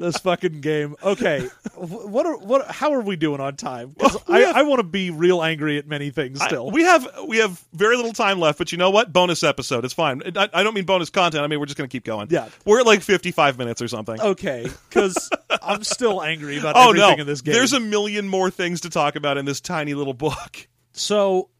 This 0.08 0.18
fucking 0.18 0.60
game. 0.60 0.94
Okay, 1.02 1.48
what 1.74 2.24
are 2.26 2.36
what? 2.38 2.66
How 2.70 2.92
are 2.94 3.00
we 3.00 3.16
doing 3.16 3.40
on 3.40 3.56
time? 3.56 3.94
Well, 3.98 4.22
I, 4.28 4.40
have- 4.40 4.56
I 4.56 4.62
want 4.62 4.78
to 4.78 4.84
be 4.84 5.10
real 5.10 5.42
angry 5.42 5.78
at 5.78 5.86
many 5.86 6.10
things 6.10 6.40
I- 6.40 6.46
still. 6.46 6.70
we 6.70 6.82
have 6.84 7.06
we 7.26 7.38
have 7.38 7.62
very 7.72 7.96
little 7.96 8.12
time 8.12 8.38
left, 8.38 8.58
but 8.58 8.70
you 8.72 8.78
know 8.78 8.90
what? 8.90 9.12
Bonus 9.12 9.42
episode. 9.42 9.84
It's 9.84 9.94
fine. 9.94 10.22
I, 10.36 10.48
I 10.52 10.62
don't 10.62 10.74
mean 10.74 10.84
bonus 10.84 11.10
content. 11.10 11.42
I 11.42 11.46
mean 11.48 11.58
we're 11.60 11.66
just 11.66 11.76
going 11.78 11.88
to 11.88 11.92
keep 11.92 12.04
going. 12.04 12.28
Yeah. 12.30 12.48
we're 12.64 12.80
at 12.80 12.86
like 12.86 13.02
fifty-five 13.02 13.58
minutes 13.58 13.82
or 13.82 13.88
something. 13.88 14.20
okay, 14.20 14.66
because 14.88 15.28
I'm 15.62 15.82
still 15.84 16.22
angry 16.22 16.58
about 16.58 16.76
Oh 16.76 16.90
everything 16.90 17.16
no! 17.16 17.20
in 17.22 17.26
this 17.26 17.40
game. 17.40 17.54
There's 17.54 17.72
a 17.72 17.80
million 17.80 18.28
more 18.28 18.50
things 18.50 18.82
to 18.82 18.90
talk 18.90 19.16
about 19.16 19.36
in 19.38 19.44
this 19.44 19.60
tiny 19.60 19.94
little 19.94 20.14
book. 20.14 20.68
So, 20.92 21.50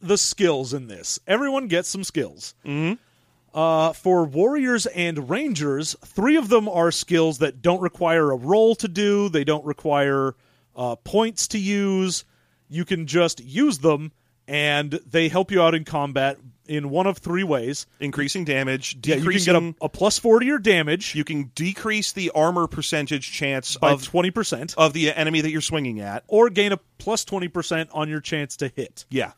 the 0.00 0.18
skills 0.18 0.74
in 0.74 0.86
this. 0.88 1.18
Everyone 1.26 1.66
gets 1.68 1.88
some 1.88 2.04
skills. 2.04 2.54
Mm-hmm. 2.64 2.94
Uh, 3.56 3.94
for 3.94 4.26
warriors 4.26 4.84
and 4.84 5.30
rangers, 5.30 5.96
three 6.04 6.36
of 6.36 6.50
them 6.50 6.68
are 6.68 6.90
skills 6.92 7.38
that 7.38 7.62
don't 7.62 7.80
require 7.80 8.30
a 8.30 8.36
roll 8.36 8.74
to 8.76 8.86
do. 8.86 9.30
They 9.30 9.44
don't 9.44 9.64
require 9.64 10.34
uh, 10.76 10.96
points 10.96 11.48
to 11.48 11.58
use. 11.58 12.26
You 12.68 12.84
can 12.84 13.06
just 13.06 13.42
use 13.42 13.78
them, 13.78 14.12
and 14.46 14.92
they 15.06 15.28
help 15.30 15.50
you 15.50 15.62
out 15.62 15.74
in 15.74 15.84
combat 15.84 16.36
in 16.68 16.90
one 16.90 17.06
of 17.06 17.16
three 17.18 17.44
ways. 17.44 17.86
Increasing 17.98 18.44
damage, 18.44 18.98
Yeah, 19.04 19.16
you 19.16 19.30
can 19.30 19.42
get 19.42 19.56
a, 19.56 19.74
a 19.80 19.88
plus 19.88 20.18
four 20.18 20.40
to 20.40 20.44
your 20.44 20.58
damage 20.58 21.14
you 21.14 21.24
can 21.24 21.50
decrease 21.54 22.12
the 22.12 22.32
armor 22.34 22.66
percentage 22.66 23.32
chance 23.32 23.76
by 23.76 23.92
of 23.92 24.02
twenty 24.02 24.30
percent, 24.30 24.74
of 24.76 24.92
the 24.92 25.12
enemy 25.12 25.40
that 25.40 25.50
you're 25.50 25.60
swinging 25.60 26.00
at. 26.00 26.24
or 26.28 26.50
gain 26.50 26.72
a 26.72 26.76
plus 26.98 27.24
twenty 27.24 27.48
percent 27.48 27.88
on 27.92 28.08
your 28.08 28.20
chance 28.20 28.56
to 28.58 28.68
hit. 28.68 29.06
Yeah, 29.08 29.32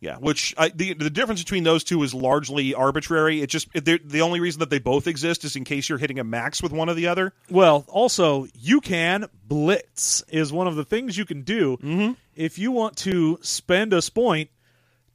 yeah. 0.00 0.16
Which 0.16 0.54
I, 0.56 0.70
the 0.70 0.94
the 0.94 1.10
difference 1.10 1.42
between 1.42 1.64
those 1.64 1.84
two 1.84 2.02
is 2.02 2.14
largely 2.14 2.74
arbitrary. 2.74 3.42
It 3.42 3.48
just 3.50 3.68
the 3.72 4.20
only 4.22 4.40
reason 4.40 4.60
that 4.60 4.70
they 4.70 4.78
both 4.78 5.06
exist 5.06 5.44
is 5.44 5.56
in 5.56 5.64
case 5.64 5.88
you're 5.88 5.98
hitting 5.98 6.18
a 6.18 6.24
max 6.24 6.62
with 6.62 6.72
one 6.72 6.88
or 6.88 6.94
the 6.94 7.06
other. 7.08 7.32
Well, 7.50 7.84
also, 7.88 8.46
you 8.58 8.80
can 8.80 9.26
blitz 9.46 10.22
is 10.28 10.52
one 10.52 10.66
of 10.66 10.76
the 10.76 10.84
things 10.84 11.16
you 11.18 11.24
can 11.24 11.42
do 11.42 11.76
Mm-hmm. 11.76 12.12
if 12.34 12.58
you 12.58 12.72
want 12.72 12.96
to 12.98 13.38
spend 13.42 13.92
a 13.92 14.00
point 14.02 14.50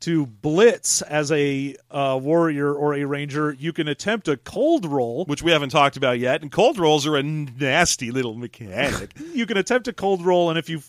to 0.02 0.26
blitz 0.28 1.02
as 1.02 1.32
a 1.32 1.76
uh, 1.90 2.20
warrior 2.22 2.72
or 2.72 2.94
a 2.94 3.06
ranger. 3.06 3.54
You 3.58 3.74
can 3.74 3.88
attempt 3.88 4.28
a 4.28 4.38
cold 4.38 4.86
roll. 4.86 5.26
which 5.26 5.42
we 5.42 5.52
haven't 5.52 5.70
talked 5.70 5.98
about 5.98 6.20
yet. 6.20 6.42
And 6.42 6.52
cold 6.52 6.78
rolls 6.78 7.08
are 7.08 7.16
a 7.16 7.24
nasty 7.24 8.12
little 8.12 8.36
mechanic. 8.36 9.12
You 9.34 9.46
can 9.48 9.58
attempt 9.58 9.88
a 9.88 9.94
cold 9.94 10.24
roll, 10.24 10.50
and 10.50 10.60
if 10.60 10.70
you 10.70 10.82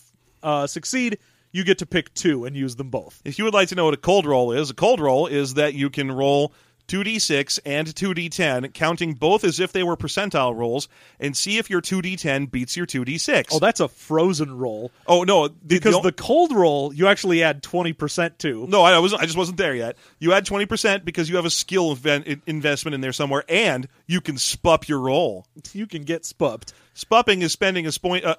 uh, 0.43 0.67
succeed, 0.67 1.17
you 1.51 1.63
get 1.63 1.79
to 1.79 1.85
pick 1.85 2.13
two 2.13 2.45
and 2.45 2.55
use 2.55 2.75
them 2.75 2.89
both. 2.89 3.21
if 3.25 3.37
you 3.37 3.45
would 3.45 3.53
like 3.53 3.69
to 3.69 3.75
know 3.75 3.85
what 3.85 3.93
a 3.93 3.97
cold 3.97 4.25
roll 4.25 4.51
is, 4.51 4.69
a 4.69 4.73
cold 4.73 4.99
roll 4.99 5.27
is 5.27 5.55
that 5.55 5.73
you 5.73 5.89
can 5.89 6.11
roll 6.11 6.53
2d6 6.87 7.59
and 7.65 7.87
2d10, 7.87 8.73
counting 8.73 9.13
both 9.13 9.43
as 9.43 9.59
if 9.59 9.73
they 9.73 9.83
were 9.83 9.97
percentile 9.97 10.55
rolls, 10.55 10.87
and 11.19 11.35
see 11.35 11.57
if 11.57 11.69
your 11.69 11.81
2d10 11.81 12.49
beats 12.49 12.77
your 12.77 12.85
2d6. 12.85 13.47
Oh, 13.51 13.59
that's 13.59 13.79
a 13.79 13.87
frozen 13.87 14.57
roll 14.57 14.91
oh 15.05 15.23
no, 15.23 15.49
the, 15.49 15.55
because 15.65 15.95
the, 15.95 16.01
the 16.01 16.11
cold 16.11 16.53
roll 16.53 16.93
you 16.93 17.07
actually 17.07 17.43
add 17.43 17.61
twenty 17.61 17.93
percent 17.93 18.39
to. 18.39 18.65
no, 18.67 18.83
I 18.83 18.99
was 18.99 19.13
I 19.13 19.25
just 19.25 19.37
wasn't 19.37 19.57
there 19.57 19.75
yet. 19.75 19.97
You 20.19 20.33
add 20.33 20.45
20% 20.45 21.03
because 21.03 21.29
you 21.29 21.35
have 21.35 21.45
a 21.45 21.49
skill 21.49 21.95
inven- 21.95 22.41
investment 22.45 22.95
in 22.95 23.01
there 23.01 23.13
somewhere, 23.13 23.43
and 23.49 23.87
you 24.05 24.21
can 24.21 24.37
spup 24.37 24.87
your 24.87 24.99
roll. 24.99 25.45
You 25.73 25.87
can 25.87 26.03
get 26.03 26.23
spupped. 26.23 26.73
Spupping 26.95 27.41
is 27.41 27.51
spending 27.51 27.85
a, 27.85 27.91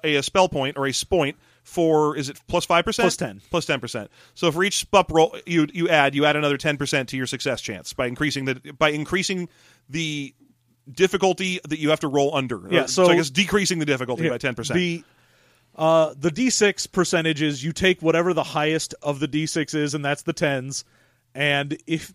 a, 0.03 0.15
a 0.17 0.23
spell 0.23 0.49
point 0.49 0.77
or 0.77 0.87
a 0.87 0.91
spoint 0.91 1.37
for 1.69 2.17
is 2.17 2.29
it 2.29 2.39
plus 2.47 2.65
five 2.65 2.83
percent? 2.83 3.03
Plus 3.05 3.15
10. 3.17 3.41
Plus 3.49 3.65
ten 3.65 3.79
percent. 3.79 4.09
So 4.33 4.51
for 4.51 4.63
each 4.63 4.77
spup 4.79 5.11
roll 5.11 5.35
you 5.45 5.67
you 5.73 5.87
add, 5.87 6.15
you 6.15 6.25
add 6.25 6.35
another 6.35 6.57
ten 6.57 6.77
percent 6.77 7.09
to 7.09 7.17
your 7.17 7.27
success 7.27 7.61
chance 7.61 7.93
by 7.93 8.07
increasing 8.07 8.45
the 8.45 8.55
by 8.77 8.89
increasing 8.89 9.47
the 9.89 10.33
difficulty 10.91 11.59
that 11.69 11.79
you 11.79 11.91
have 11.91 11.99
to 11.99 12.07
roll 12.07 12.35
under. 12.35 12.59
Yeah, 12.69 12.83
Or- 12.83 12.87
so- 12.87 13.05
I 13.09 13.15
guess 13.15 13.29
decreasing 13.29 13.79
the 13.79 13.85
difficulty 13.85 14.23
Yeah, 14.23 14.31
by 14.31 14.37
ten 14.39 14.55
percent. 14.55 14.77
The 14.77 15.03
uh, 15.75 16.13
the 16.17 16.31
d6 16.31 16.91
percentage 16.91 17.41
is 17.41 17.63
you 17.63 17.71
take 17.71 18.01
whatever 18.01 18.33
the 18.33 18.43
highest 18.43 18.95
of 19.01 19.19
the 19.19 19.27
d6 19.27 19.75
is, 19.75 19.93
and 19.93 20.03
that's 20.03 20.23
the 20.23 20.33
tens. 20.33 20.83
And 21.35 21.77
if 21.87 22.11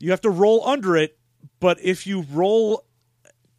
you 0.00 0.10
have 0.10 0.20
to 0.22 0.30
roll 0.30 0.66
under 0.66 0.96
it, 0.96 1.16
but 1.60 1.78
if 1.80 2.06
you 2.06 2.26
roll 2.30 2.84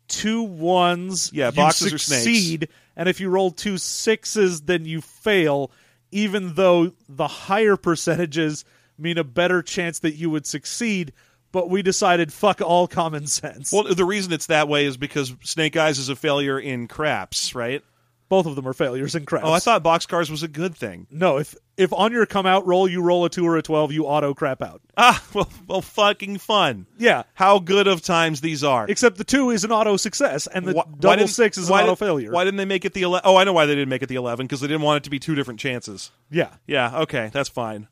two 0.09 0.43
ones, 0.43 1.31
Yeah, 1.33 1.47
you 1.47 1.53
boxes 1.53 1.93
are 1.93 1.97
snakes. 1.97 2.67
And 2.99 3.07
if 3.07 3.21
you 3.21 3.29
roll 3.29 3.49
two 3.49 3.77
sixes, 3.77 4.63
then 4.63 4.83
you 4.83 4.99
fail. 4.99 5.71
Even 6.11 6.55
though 6.55 6.91
the 7.07 7.29
higher 7.29 7.77
percentages 7.77 8.65
mean 8.97 9.17
a 9.17 9.23
better 9.23 9.61
chance 9.61 9.99
that 9.99 10.15
you 10.15 10.29
would 10.29 10.45
succeed, 10.45 11.13
but 11.53 11.69
we 11.69 11.81
decided 11.81 12.33
fuck 12.33 12.59
all 12.59 12.89
common 12.89 13.25
sense. 13.25 13.71
Well, 13.71 13.95
the 13.95 14.03
reason 14.03 14.33
it's 14.33 14.47
that 14.47 14.67
way 14.67 14.85
is 14.85 14.97
because 14.97 15.33
Snake 15.43 15.77
Eyes 15.77 15.97
is 15.97 16.09
a 16.09 16.15
failure 16.17 16.59
in 16.59 16.89
craps, 16.89 17.55
right? 17.55 17.81
Both 18.29 18.45
of 18.45 18.55
them 18.55 18.67
are 18.67 18.73
failures 18.73 19.15
in 19.15 19.25
craps. 19.25 19.45
Oh, 19.47 19.51
I 19.51 19.57
thought 19.59 19.83
boxcars 19.83 20.29
was 20.29 20.43
a 20.43 20.47
good 20.47 20.75
thing. 20.75 21.07
No, 21.09 21.37
if 21.37 21.55
if 21.77 21.91
on 21.91 22.11
your 22.11 22.27
come 22.27 22.45
out 22.45 22.67
roll 22.67 22.87
you 22.87 23.01
roll 23.01 23.25
a 23.25 23.29
two 23.29 23.43
or 23.45 23.57
a 23.57 23.61
twelve, 23.63 23.91
you 23.91 24.05
auto 24.05 24.35
crap 24.35 24.61
out. 24.61 24.81
Ah, 24.95 25.23
well, 25.33 25.49
well, 25.67 25.81
fucking 25.81 26.37
fun. 26.37 26.85
Yeah. 26.99 27.23
How 27.33 27.57
good 27.57 27.87
of 27.87 28.03
times 28.03 28.41
these 28.41 28.63
are. 28.63 28.85
Except 28.87 29.17
the 29.17 29.23
two 29.23 29.49
is 29.49 29.63
an 29.63 29.71
auto 29.71 29.97
success, 29.97 30.45
and 30.45 30.65
the 30.67 30.73
Why- 30.73 30.83
why 30.83 30.97
double 30.99 31.15
didn't- 31.17 31.29
six 31.31 31.57
is 31.57 31.69
an 31.69 31.71
why 31.73 31.81
auto 31.81 31.91
did- 31.93 31.99
failure. 31.99 32.31
Why 32.31 32.43
didn't 32.43 32.57
they 32.57 32.65
make 32.65 32.85
it 32.85 32.93
the 32.93 33.01
eleven? 33.01 33.23
Oh, 33.27 33.35
I 33.35 33.45
know 33.45 33.53
why 33.53 33.65
they 33.65 33.73
didn't 33.73 33.89
make 33.89 34.03
it 34.03 34.09
the 34.09 34.15
eleven 34.15 34.45
because 34.45 34.61
they 34.61 34.67
didn't 34.67 34.83
want 34.83 34.97
it 34.97 35.03
to 35.05 35.09
be 35.09 35.17
two 35.19 35.33
different 35.33 35.59
chances. 35.59 36.11
Yeah, 36.29 36.49
Yeah, 36.67 36.99
okay, 36.99 37.31
that's 37.33 37.49
fine. 37.49 37.87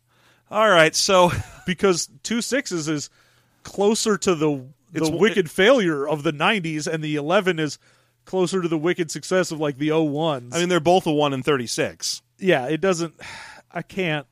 All 0.51 0.69
right, 0.69 0.95
so 0.95 1.31
because 1.65 2.09
two 2.21 2.41
sixes 2.43 2.87
is 2.87 3.09
closer 3.63 4.17
to 4.19 4.35
the 4.35 4.65
the 4.91 5.01
It's- 5.03 5.19
wicked 5.19 5.49
failure 5.51 6.07
of 6.07 6.21
the 6.23 6.31
'90s, 6.31 6.85
and 6.85 7.03
the 7.03 7.15
eleven 7.15 7.57
is 7.59 7.79
closer 8.27 8.61
to 8.61 8.67
the 8.67 8.77
wicked 8.77 9.09
success 9.09 9.51
of 9.51 9.59
like 9.59 9.77
the 9.79 9.89
01s. 9.89 10.53
I 10.53 10.59
mean 10.59 10.69
they're 10.69 10.79
both 10.79 11.07
a 11.07 11.11
one 11.11 11.33
and 11.33 11.43
thirty 11.43 11.65
six. 11.65 12.21
yeah, 12.37 12.67
it 12.67 12.79
doesn't. 12.81 13.15
I 13.71 13.81
can't. 13.81 14.27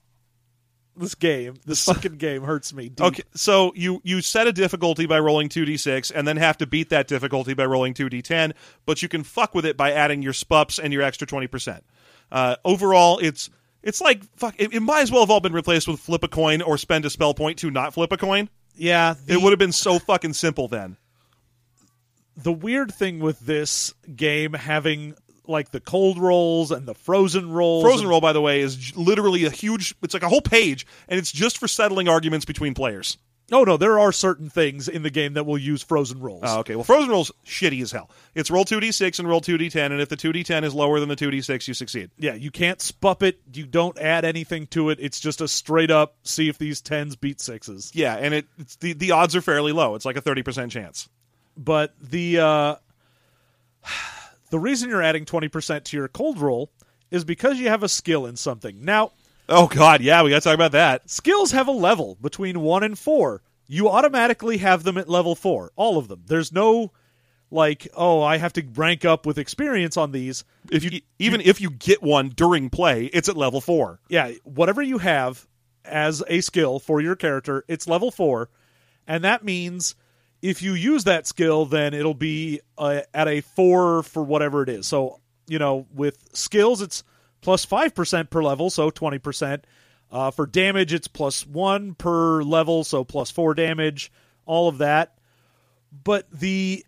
This 0.97 1.13
game, 1.15 1.55
this 1.65 1.83
fucking 1.83 2.15
game 2.15 2.43
hurts 2.43 2.73
me. 2.73 2.87
Deep. 2.87 3.05
Okay, 3.05 3.23
so 3.33 3.73
you 3.75 3.99
you 4.05 4.21
set 4.21 4.47
a 4.47 4.53
difficulty 4.53 5.05
by 5.05 5.19
rolling 5.19 5.49
two 5.49 5.65
d 5.65 5.75
six, 5.75 6.09
and 6.09 6.25
then 6.25 6.37
have 6.37 6.57
to 6.59 6.65
beat 6.67 6.89
that 6.91 7.07
difficulty 7.09 7.53
by 7.53 7.65
rolling 7.65 7.93
two 7.93 8.07
d 8.07 8.21
ten. 8.21 8.53
But 8.85 9.01
you 9.01 9.09
can 9.09 9.23
fuck 9.23 9.53
with 9.53 9.65
it 9.65 9.75
by 9.75 9.91
adding 9.91 10.21
your 10.21 10.31
spups 10.31 10.79
and 10.81 10.93
your 10.93 11.01
extra 11.01 11.27
twenty 11.27 11.47
percent. 11.47 11.83
Uh, 12.31 12.55
overall, 12.63 13.19
it's 13.19 13.49
it's 13.83 13.99
like 13.99 14.23
fuck. 14.37 14.55
It, 14.57 14.73
it 14.73 14.79
might 14.79 15.01
as 15.01 15.11
well 15.11 15.19
have 15.21 15.29
all 15.29 15.41
been 15.41 15.51
replaced 15.51 15.85
with 15.85 15.99
flip 15.99 16.23
a 16.23 16.29
coin 16.29 16.61
or 16.61 16.77
spend 16.77 17.03
a 17.03 17.09
spell 17.09 17.33
point 17.33 17.59
to 17.59 17.69
not 17.71 17.93
flip 17.93 18.13
a 18.13 18.17
coin. 18.17 18.47
Yeah, 18.73 19.15
the, 19.25 19.33
It 19.33 19.41
would 19.41 19.51
have 19.51 19.59
been 19.59 19.73
so 19.73 19.99
fucking 19.99 20.31
simple 20.33 20.69
then. 20.69 20.95
The 22.37 22.53
weird 22.53 22.93
thing 22.93 23.19
with 23.19 23.39
this 23.39 23.93
game 24.15 24.53
having 24.53 25.15
like 25.47 25.71
the 25.71 25.79
cold 25.79 26.17
rolls 26.17 26.71
and 26.71 26.87
the 26.87 26.95
frozen 26.95 27.51
rolls. 27.51 27.83
Frozen 27.83 28.07
roll, 28.07 28.21
by 28.21 28.33
the 28.33 28.41
way, 28.41 28.61
is 28.61 28.95
literally 28.97 29.45
a 29.45 29.49
huge. 29.49 29.95
It's 30.01 30.13
like 30.13 30.23
a 30.23 30.29
whole 30.29 30.41
page, 30.41 30.85
and 31.07 31.19
it's 31.19 31.31
just 31.31 31.57
for 31.57 31.67
settling 31.67 32.07
arguments 32.07 32.45
between 32.45 32.73
players. 32.73 33.17
Oh 33.51 33.63
no, 33.63 33.77
there 33.77 33.99
are 33.99 34.11
certain 34.11 34.49
things 34.49 34.87
in 34.87 35.03
the 35.03 35.11
game 35.11 35.35
that 35.35 35.45
will 35.45 35.57
use 35.59 35.83
frozen 35.83 36.19
rolls. 36.19 36.41
Oh, 36.43 36.61
okay. 36.61 36.73
Well, 36.73 36.83
frozen 36.83 37.11
rolls 37.11 37.31
shitty 37.45 37.79
as 37.83 37.91
hell. 37.91 38.09
It's 38.33 38.49
roll 38.49 38.65
two 38.65 38.79
d 38.79 38.91
six 38.91 39.19
and 39.19 39.29
roll 39.29 39.39
two 39.39 39.59
d 39.59 39.69
ten, 39.69 39.91
and 39.91 40.01
if 40.01 40.09
the 40.09 40.15
two 40.15 40.33
d 40.33 40.43
ten 40.43 40.63
is 40.63 40.73
lower 40.73 40.99
than 40.99 41.09
the 41.09 41.15
two 41.15 41.29
d 41.29 41.41
six, 41.41 41.67
you 41.67 41.75
succeed. 41.75 42.09
yeah, 42.17 42.33
you 42.33 42.49
can't 42.49 42.81
spup 42.81 43.21
it. 43.21 43.39
You 43.53 43.67
don't 43.67 43.99
add 43.99 44.25
anything 44.25 44.65
to 44.67 44.89
it. 44.89 44.97
It's 44.99 45.19
just 45.19 45.41
a 45.41 45.47
straight 45.47 45.91
up 45.91 46.15
see 46.23 46.49
if 46.49 46.57
these 46.57 46.81
tens 46.81 47.15
beat 47.15 47.39
sixes. 47.39 47.91
Yeah, 47.93 48.15
and 48.15 48.33
it 48.33 48.47
it's, 48.57 48.77
the 48.77 48.93
the 48.93 49.11
odds 49.11 49.35
are 49.35 49.41
fairly 49.41 49.73
low. 49.73 49.93
It's 49.93 50.05
like 50.05 50.17
a 50.17 50.21
thirty 50.21 50.41
percent 50.41 50.71
chance. 50.71 51.07
But 51.57 51.93
the 52.01 52.39
uh, 52.39 52.75
the 54.49 54.59
reason 54.59 54.89
you're 54.89 55.03
adding 55.03 55.25
twenty 55.25 55.47
percent 55.47 55.85
to 55.85 55.97
your 55.97 56.07
cold 56.07 56.39
roll 56.39 56.71
is 57.11 57.23
because 57.23 57.59
you 57.59 57.69
have 57.69 57.83
a 57.83 57.89
skill 57.89 58.25
in 58.25 58.35
something. 58.35 58.83
Now, 58.83 59.11
Oh 59.47 59.67
God, 59.67 60.01
yeah, 60.01 60.23
we 60.23 60.31
got 60.31 60.37
to 60.37 60.41
talk 60.41 60.55
about 60.55 60.71
that. 60.71 61.09
skills 61.09 61.51
have 61.51 61.67
a 61.67 61.71
level 61.71 62.17
between 62.19 62.61
one 62.61 62.83
and 62.83 62.97
four. 62.97 63.41
You 63.67 63.89
automatically 63.89 64.57
have 64.57 64.83
them 64.83 64.97
at 64.97 65.09
level 65.09 65.35
four, 65.35 65.71
all 65.75 65.97
of 65.97 66.07
them. 66.07 66.23
There's 66.27 66.51
no 66.51 66.91
like, 67.51 67.87
oh, 67.95 68.21
I 68.21 68.37
have 68.37 68.53
to 68.53 68.63
rank 68.75 69.05
up 69.05 69.25
with 69.25 69.37
experience 69.37 69.97
on 69.97 70.11
these. 70.11 70.43
If 70.71 70.83
you 70.83 71.01
even 71.19 71.41
if 71.41 71.61
you 71.61 71.69
get 71.69 72.01
one 72.01 72.29
during 72.29 72.69
play, 72.69 73.05
it's 73.05 73.29
at 73.29 73.37
level 73.37 73.61
four. 73.61 73.99
Yeah, 74.09 74.31
whatever 74.43 74.81
you 74.81 74.97
have 74.97 75.47
as 75.83 76.23
a 76.27 76.41
skill 76.41 76.79
for 76.79 76.99
your 76.99 77.15
character, 77.15 77.63
it's 77.67 77.87
level 77.87 78.09
four, 78.09 78.49
and 79.07 79.23
that 79.23 79.43
means 79.43 79.95
if 80.45 80.61
you 80.61 80.75
use 80.75 81.05
that 81.05 81.25
skill, 81.25 81.65
then 81.65 81.95
it'll 81.95 82.13
be 82.13 82.61
uh, 82.77 83.01
at 83.15 83.27
a 83.27 83.41
four 83.41 84.03
for 84.03 84.23
whatever 84.23 84.61
it 84.61 84.69
is. 84.69 84.85
So 84.85 85.19
you 85.47 85.59
know, 85.59 85.87
with 85.93 86.29
skills, 86.33 86.81
it's 86.81 87.03
plus 87.41 87.65
five 87.65 87.95
percent 87.95 88.29
per 88.29 88.43
level, 88.43 88.69
so 88.69 88.89
twenty 88.91 89.17
percent. 89.17 89.65
Uh, 90.11 90.29
for 90.29 90.45
damage, 90.45 90.93
it's 90.93 91.07
plus 91.07 91.45
one 91.47 91.95
per 91.95 92.43
level, 92.43 92.83
so 92.83 93.03
plus 93.03 93.31
four 93.31 93.55
damage. 93.55 94.11
All 94.45 94.67
of 94.67 94.77
that, 94.77 95.17
but 96.03 96.29
the 96.31 96.85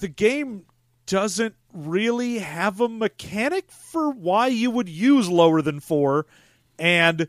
the 0.00 0.08
game 0.08 0.64
doesn't 1.06 1.54
really 1.72 2.38
have 2.38 2.80
a 2.80 2.88
mechanic 2.88 3.70
for 3.70 4.10
why 4.10 4.48
you 4.48 4.72
would 4.72 4.88
use 4.88 5.28
lower 5.28 5.62
than 5.62 5.78
four, 5.78 6.26
and 6.76 7.28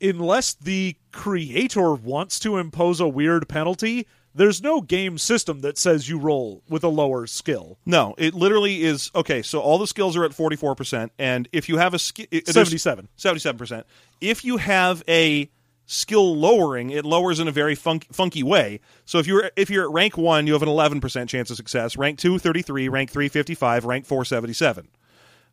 unless 0.00 0.54
the 0.54 0.96
creator 1.12 1.94
wants 1.94 2.40
to 2.40 2.56
impose 2.56 2.98
a 2.98 3.06
weird 3.06 3.48
penalty, 3.48 4.08
there's 4.34 4.62
no 4.62 4.80
game 4.80 5.18
system 5.18 5.60
that 5.60 5.76
says 5.78 6.08
you 6.08 6.18
roll 6.18 6.62
with 6.68 6.84
a 6.84 6.88
lower 6.88 7.26
skill. 7.26 7.78
No, 7.84 8.14
it 8.18 8.34
literally 8.34 8.82
is 8.82 9.10
okay. 9.14 9.42
So 9.42 9.60
all 9.60 9.78
the 9.78 9.86
skills 9.86 10.16
are 10.16 10.24
at 10.24 10.34
forty 10.34 10.56
four 10.56 10.74
percent, 10.74 11.12
and 11.18 11.48
if 11.52 11.68
you 11.68 11.78
have 11.78 11.94
a 11.94 11.98
skill, 11.98 12.26
Seventy-seven. 12.46 13.08
seventy 13.16 13.40
seven 13.40 13.58
percent. 13.58 13.86
If 14.20 14.44
you 14.44 14.56
have 14.58 15.02
a 15.08 15.50
skill 15.86 16.36
lowering, 16.36 16.90
it 16.90 17.04
lowers 17.04 17.40
in 17.40 17.48
a 17.48 17.52
very 17.52 17.74
funk, 17.74 18.06
funky 18.12 18.42
way. 18.42 18.80
So 19.04 19.18
if 19.18 19.26
you're 19.26 19.50
if 19.56 19.68
you're 19.68 19.84
at 19.84 19.90
rank 19.90 20.16
one, 20.16 20.46
you 20.46 20.52
have 20.54 20.62
an 20.62 20.68
eleven 20.68 21.00
percent 21.00 21.28
chance 21.28 21.50
of 21.50 21.56
success. 21.56 21.96
Rank 21.96 22.18
two, 22.18 22.38
33, 22.38 22.88
Rank 22.88 23.10
three, 23.10 23.28
55, 23.28 23.84
Rank 23.84 24.06
four, 24.06 24.24
77. 24.24 24.88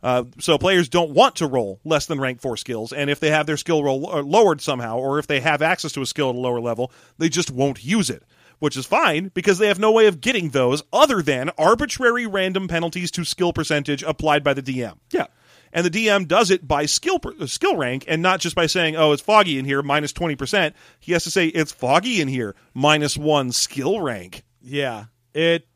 Uh, 0.01 0.23
so 0.39 0.57
players 0.57 0.87
don't 0.87 1.11
want 1.11 1.35
to 1.35 1.45
roll 1.45 1.81
less 1.83 2.05
than 2.05 2.21
rank 2.21 2.39
four 2.39 2.55
skills, 2.55 2.93
and 2.93 3.09
if 3.09 3.19
they 3.19 3.31
have 3.31 3.45
their 3.45 3.57
skill 3.57 3.83
roll 3.83 4.09
uh, 4.09 4.21
lowered 4.21 4.61
somehow, 4.61 4.97
or 4.97 5.19
if 5.19 5.27
they 5.27 5.41
have 5.41 5.61
access 5.61 5.91
to 5.91 6.01
a 6.01 6.05
skill 6.05 6.29
at 6.29 6.35
a 6.35 6.39
lower 6.39 6.61
level, 6.61 6.89
they 7.17 7.27
just 7.27 7.51
won't 7.51 7.83
use 7.83 8.09
it. 8.09 8.23
Which 8.59 8.75
is 8.75 8.85
fine 8.85 9.31
because 9.33 9.57
they 9.57 9.67
have 9.67 9.79
no 9.79 9.91
way 9.91 10.07
of 10.07 10.19
getting 10.19 10.49
those 10.49 10.83
other 10.91 11.21
than 11.21 11.49
arbitrary 11.57 12.27
random 12.27 12.67
penalties 12.67 13.09
to 13.11 13.23
skill 13.23 13.53
percentage 13.53 14.03
applied 14.03 14.43
by 14.43 14.53
the 14.53 14.61
DM. 14.61 14.97
Yeah. 15.11 15.27
And 15.71 15.85
the 15.85 15.89
DM 15.89 16.27
does 16.27 16.51
it 16.51 16.67
by 16.67 16.85
skill 16.85 17.19
per, 17.19 17.33
uh, 17.39 17.45
skill 17.45 17.77
rank 17.77 18.03
and 18.07 18.21
not 18.21 18.39
just 18.39 18.55
by 18.55 18.65
saying, 18.65 18.95
"Oh, 18.95 19.11
it's 19.11 19.21
foggy 19.21 19.57
in 19.57 19.65
here, 19.65 19.81
minus 19.81 20.11
20%." 20.11 20.75
He 20.99 21.13
has 21.13 21.23
to 21.23 21.31
say 21.31 21.47
it's 21.47 21.71
foggy 21.71 22.21
in 22.21 22.27
here, 22.27 22.55
minus 22.73 23.17
1 23.17 23.51
skill 23.51 24.01
rank. 24.01 24.43
Yeah. 24.61 25.05
It 25.33 25.67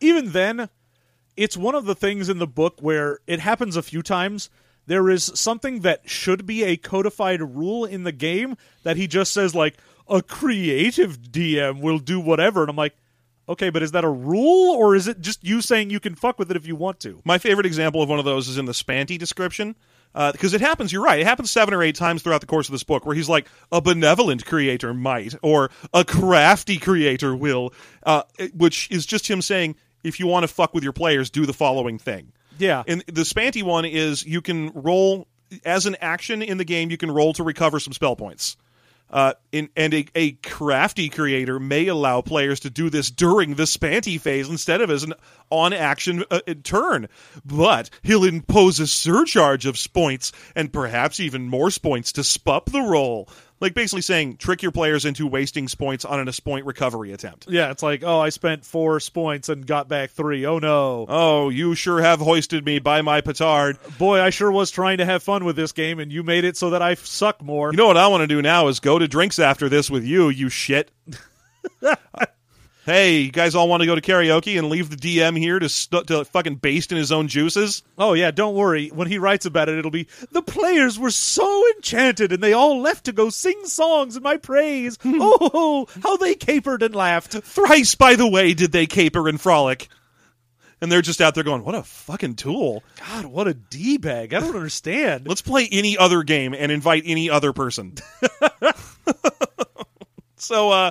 even 0.00 0.32
then 0.32 0.68
it's 1.36 1.56
one 1.56 1.74
of 1.74 1.84
the 1.84 1.94
things 1.94 2.28
in 2.28 2.38
the 2.38 2.46
book 2.46 2.78
where 2.80 3.18
it 3.26 3.40
happens 3.40 3.76
a 3.76 3.82
few 3.82 4.02
times. 4.02 4.50
There 4.86 5.08
is 5.08 5.32
something 5.34 5.80
that 5.80 6.08
should 6.08 6.46
be 6.46 6.62
a 6.62 6.76
codified 6.76 7.40
rule 7.42 7.84
in 7.84 8.04
the 8.04 8.12
game 8.12 8.56
that 8.82 8.96
he 8.96 9.06
just 9.06 9.32
says 9.32 9.54
like 9.54 9.78
a 10.08 10.22
creative 10.22 11.20
DM 11.20 11.80
will 11.80 11.98
do 11.98 12.20
whatever 12.20 12.62
and 12.62 12.70
I'm 12.70 12.76
like, 12.76 12.94
"Okay, 13.48 13.70
but 13.70 13.82
is 13.82 13.92
that 13.92 14.04
a 14.04 14.08
rule 14.08 14.74
or 14.74 14.94
is 14.94 15.08
it 15.08 15.20
just 15.20 15.44
you 15.44 15.60
saying 15.60 15.90
you 15.90 16.00
can 16.00 16.14
fuck 16.14 16.38
with 16.38 16.50
it 16.50 16.56
if 16.56 16.66
you 16.66 16.76
want 16.76 17.00
to?" 17.00 17.20
My 17.24 17.38
favorite 17.38 17.66
example 17.66 18.02
of 18.02 18.08
one 18.08 18.18
of 18.18 18.24
those 18.24 18.48
is 18.48 18.58
in 18.58 18.64
the 18.66 18.72
Spanty 18.72 19.18
description. 19.18 19.76
Because 20.14 20.54
it 20.54 20.60
happens, 20.60 20.92
you're 20.92 21.02
right. 21.02 21.18
It 21.18 21.26
happens 21.26 21.50
seven 21.50 21.74
or 21.74 21.82
eight 21.82 21.96
times 21.96 22.22
throughout 22.22 22.40
the 22.40 22.46
course 22.46 22.68
of 22.68 22.72
this 22.72 22.84
book, 22.84 23.04
where 23.04 23.16
he's 23.16 23.28
like, 23.28 23.48
"A 23.72 23.80
benevolent 23.80 24.46
creator 24.46 24.94
might," 24.94 25.34
or 25.42 25.72
"A 25.92 26.04
crafty 26.04 26.78
creator 26.78 27.34
will," 27.34 27.74
uh, 28.04 28.22
which 28.54 28.88
is 28.92 29.06
just 29.06 29.28
him 29.28 29.42
saying, 29.42 29.74
"If 30.04 30.20
you 30.20 30.28
want 30.28 30.44
to 30.44 30.48
fuck 30.48 30.72
with 30.72 30.84
your 30.84 30.92
players, 30.92 31.30
do 31.30 31.46
the 31.46 31.52
following 31.52 31.98
thing." 31.98 32.30
Yeah. 32.60 32.84
And 32.86 33.02
the 33.08 33.22
Spanty 33.22 33.64
one 33.64 33.84
is 33.84 34.24
you 34.24 34.40
can 34.40 34.70
roll 34.72 35.26
as 35.64 35.86
an 35.86 35.96
action 36.00 36.42
in 36.42 36.58
the 36.58 36.64
game. 36.64 36.92
You 36.92 36.96
can 36.96 37.10
roll 37.10 37.32
to 37.32 37.42
recover 37.42 37.80
some 37.80 37.92
spell 37.92 38.14
points. 38.14 38.56
Uh, 39.10 39.34
in, 39.52 39.68
and 39.76 39.94
a, 39.94 40.06
a 40.16 40.32
crafty 40.32 41.08
creator 41.08 41.60
may 41.60 41.86
allow 41.86 42.20
players 42.20 42.60
to 42.60 42.70
do 42.70 42.90
this 42.90 43.10
during 43.10 43.54
the 43.54 43.62
Spanty 43.62 44.20
phase 44.20 44.48
instead 44.48 44.80
of 44.80 44.90
as 44.90 45.04
an 45.04 45.14
on 45.50 45.72
action 45.72 46.24
uh, 46.30 46.40
turn. 46.64 47.08
But 47.44 47.90
he'll 48.02 48.24
impose 48.24 48.80
a 48.80 48.86
surcharge 48.86 49.66
of 49.66 49.78
points 49.92 50.32
and 50.56 50.72
perhaps 50.72 51.20
even 51.20 51.48
more 51.48 51.70
points 51.70 52.12
to 52.12 52.24
spup 52.24 52.70
the 52.70 52.80
roll. 52.80 53.28
Like 53.60 53.74
basically 53.74 54.02
saying, 54.02 54.36
trick 54.36 54.62
your 54.62 54.72
players 54.72 55.04
into 55.04 55.26
wasting 55.26 55.68
points 55.68 56.04
on 56.04 56.20
an 56.20 56.28
point 56.44 56.66
recovery 56.66 57.12
attempt. 57.12 57.46
Yeah, 57.48 57.70
it's 57.70 57.82
like, 57.82 58.02
"Oh, 58.04 58.18
I 58.18 58.28
spent 58.28 58.64
4 58.64 59.00
points 59.12 59.48
and 59.48 59.66
got 59.66 59.88
back 59.88 60.10
3. 60.10 60.44
Oh 60.46 60.58
no." 60.58 61.06
Oh, 61.08 61.48
you 61.48 61.74
sure 61.74 62.00
have 62.00 62.20
hoisted 62.20 62.64
me 62.64 62.78
by 62.78 63.02
my 63.02 63.20
petard. 63.20 63.78
Boy, 63.98 64.20
I 64.20 64.30
sure 64.30 64.50
was 64.50 64.70
trying 64.70 64.98
to 64.98 65.04
have 65.04 65.22
fun 65.22 65.44
with 65.44 65.56
this 65.56 65.72
game 65.72 65.98
and 65.98 66.12
you 66.12 66.22
made 66.22 66.44
it 66.44 66.56
so 66.56 66.70
that 66.70 66.82
I 66.82 66.94
suck 66.94 67.42
more. 67.42 67.70
You 67.70 67.76
know 67.76 67.86
what 67.86 67.96
I 67.96 68.08
want 68.08 68.22
to 68.22 68.26
do 68.26 68.42
now 68.42 68.68
is 68.68 68.80
go 68.80 68.98
to 68.98 69.08
drinks 69.08 69.38
after 69.38 69.68
this 69.68 69.90
with 69.90 70.04
you, 70.04 70.28
you 70.28 70.48
shit. 70.48 70.90
hey, 72.84 73.20
you 73.20 73.32
guys 73.32 73.54
all 73.54 73.68
want 73.68 73.80
to 73.80 73.86
go 73.86 73.94
to 73.94 74.00
karaoke 74.00 74.58
and 74.58 74.68
leave 74.68 74.90
the 74.90 74.96
DM 74.96 75.38
here 75.38 75.58
to 75.58 75.68
st- 75.68 76.06
to 76.08 76.24
fucking 76.24 76.56
baste 76.56 76.92
in 76.92 76.98
his 76.98 77.12
own 77.12 77.28
juices? 77.28 77.82
Oh 77.98 78.12
yeah, 78.12 78.30
don't 78.30 78.54
worry. 78.54 78.88
When 78.88 79.08
he 79.08 79.18
writes 79.18 79.46
about 79.46 79.68
it, 79.68 79.78
it'll 79.78 79.90
be 79.90 80.08
the 80.30 80.42
players 80.42 80.98
were 80.98 81.10
so 81.10 81.68
enchanted 81.76 82.32
and 82.32 82.42
they 82.42 82.52
all 82.52 82.80
left 82.80 83.04
to 83.06 83.12
go 83.12 83.30
sing 83.30 83.64
songs 83.64 84.16
in 84.16 84.22
my 84.22 84.36
praise. 84.36 84.98
oh, 85.04 85.86
how 86.02 86.16
they 86.16 86.34
capered 86.34 86.82
and 86.82 86.94
laughed. 86.94 87.32
Thrice, 87.32 87.94
by 87.94 88.16
the 88.16 88.28
way, 88.28 88.54
did 88.54 88.72
they 88.72 88.86
caper 88.86 89.28
and 89.28 89.40
frolic. 89.40 89.88
And 90.80 90.92
they're 90.92 91.02
just 91.02 91.22
out 91.22 91.34
there 91.34 91.44
going, 91.44 91.64
"What 91.64 91.74
a 91.74 91.82
fucking 91.82 92.34
tool! 92.34 92.82
God, 92.98 93.24
what 93.24 93.48
a 93.48 93.54
d 93.54 93.96
bag! 93.96 94.34
I 94.34 94.40
don't 94.40 94.54
understand. 94.54 95.26
Let's 95.26 95.40
play 95.40 95.66
any 95.72 95.96
other 95.96 96.22
game 96.24 96.52
and 96.52 96.70
invite 96.70 97.04
any 97.06 97.30
other 97.30 97.54
person." 97.54 97.94
so, 100.36 100.70
uh, 100.70 100.90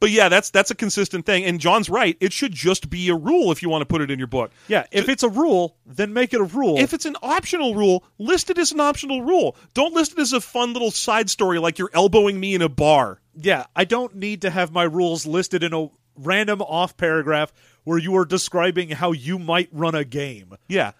but 0.00 0.10
yeah, 0.10 0.28
that's 0.28 0.50
that's 0.50 0.70
a 0.70 0.74
consistent 0.74 1.26
thing. 1.26 1.44
And 1.44 1.60
John's 1.60 1.88
right; 1.88 2.16
it 2.20 2.32
should 2.32 2.52
just 2.52 2.90
be 2.90 3.08
a 3.08 3.14
rule 3.14 3.52
if 3.52 3.62
you 3.62 3.68
want 3.68 3.82
to 3.82 3.86
put 3.86 4.00
it 4.00 4.10
in 4.10 4.18
your 4.18 4.28
book. 4.28 4.50
Yeah, 4.68 4.86
if 4.90 5.08
it's 5.08 5.22
a 5.22 5.28
rule, 5.28 5.76
then 5.86 6.12
make 6.12 6.32
it 6.34 6.40
a 6.40 6.44
rule. 6.44 6.78
If 6.78 6.92
it's 6.92 7.06
an 7.06 7.16
optional 7.22 7.74
rule, 7.74 8.04
list 8.18 8.50
it 8.50 8.58
as 8.58 8.72
an 8.72 8.80
optional 8.80 9.22
rule. 9.22 9.56
Don't 9.74 9.94
list 9.94 10.12
it 10.12 10.18
as 10.18 10.32
a 10.32 10.40
fun 10.40 10.72
little 10.72 10.90
side 10.90 11.30
story 11.30 11.58
like 11.58 11.78
you're 11.78 11.90
elbowing 11.92 12.38
me 12.38 12.54
in 12.54 12.62
a 12.62 12.68
bar. 12.68 13.20
yeah, 13.34 13.66
I 13.74 13.84
don't 13.84 14.16
need 14.16 14.42
to 14.42 14.50
have 14.50 14.72
my 14.72 14.84
rules 14.84 15.26
listed 15.26 15.62
in 15.62 15.72
a 15.72 15.88
random 16.16 16.62
off 16.62 16.96
paragraph 16.96 17.52
where 17.84 17.98
you 17.98 18.16
are 18.16 18.24
describing 18.24 18.90
how 18.90 19.12
you 19.12 19.38
might 19.38 19.68
run 19.72 19.94
a 19.94 20.04
game. 20.04 20.54
Yeah. 20.68 20.92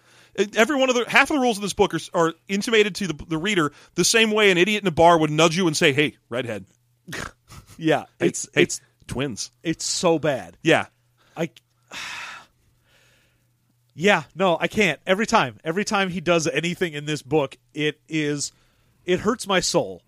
Every 0.55 0.75
one 0.75 0.89
of 0.89 0.95
the 0.95 1.05
half 1.07 1.29
of 1.31 1.37
the 1.37 1.41
rules 1.41 1.57
in 1.57 1.61
this 1.61 1.73
book 1.73 1.93
are, 1.93 1.99
are 2.13 2.33
intimated 2.49 2.95
to 2.95 3.07
the, 3.07 3.25
the 3.25 3.37
reader 3.37 3.71
the 3.95 4.03
same 4.03 4.31
way 4.31 4.51
an 4.51 4.57
idiot 4.57 4.83
in 4.83 4.87
a 4.87 4.91
bar 4.91 5.17
would 5.17 5.31
nudge 5.31 5.55
you 5.55 5.65
and 5.67 5.77
say, 5.77 5.93
"Hey, 5.93 6.17
redhead." 6.27 6.65
Yeah, 7.77 8.05
Hey, 8.19 8.27
it's 8.27 8.47
hey, 8.53 8.63
it's 8.63 8.81
twins. 9.07 9.51
it's 9.63 9.85
so 9.85 10.19
bad. 10.19 10.57
Yeah. 10.63 10.87
I 11.37 11.49
Yeah, 13.93 14.23
no, 14.35 14.57
I 14.59 14.67
can't. 14.67 14.99
Every 15.07 15.25
time, 15.25 15.57
every 15.63 15.85
time 15.85 16.09
he 16.09 16.19
does 16.19 16.47
anything 16.47 16.93
in 16.93 17.05
this 17.05 17.21
book, 17.21 17.57
it 17.73 17.99
is 18.09 18.51
it 19.05 19.19
hurts 19.21 19.47
my 19.47 19.59
soul. 19.61 20.01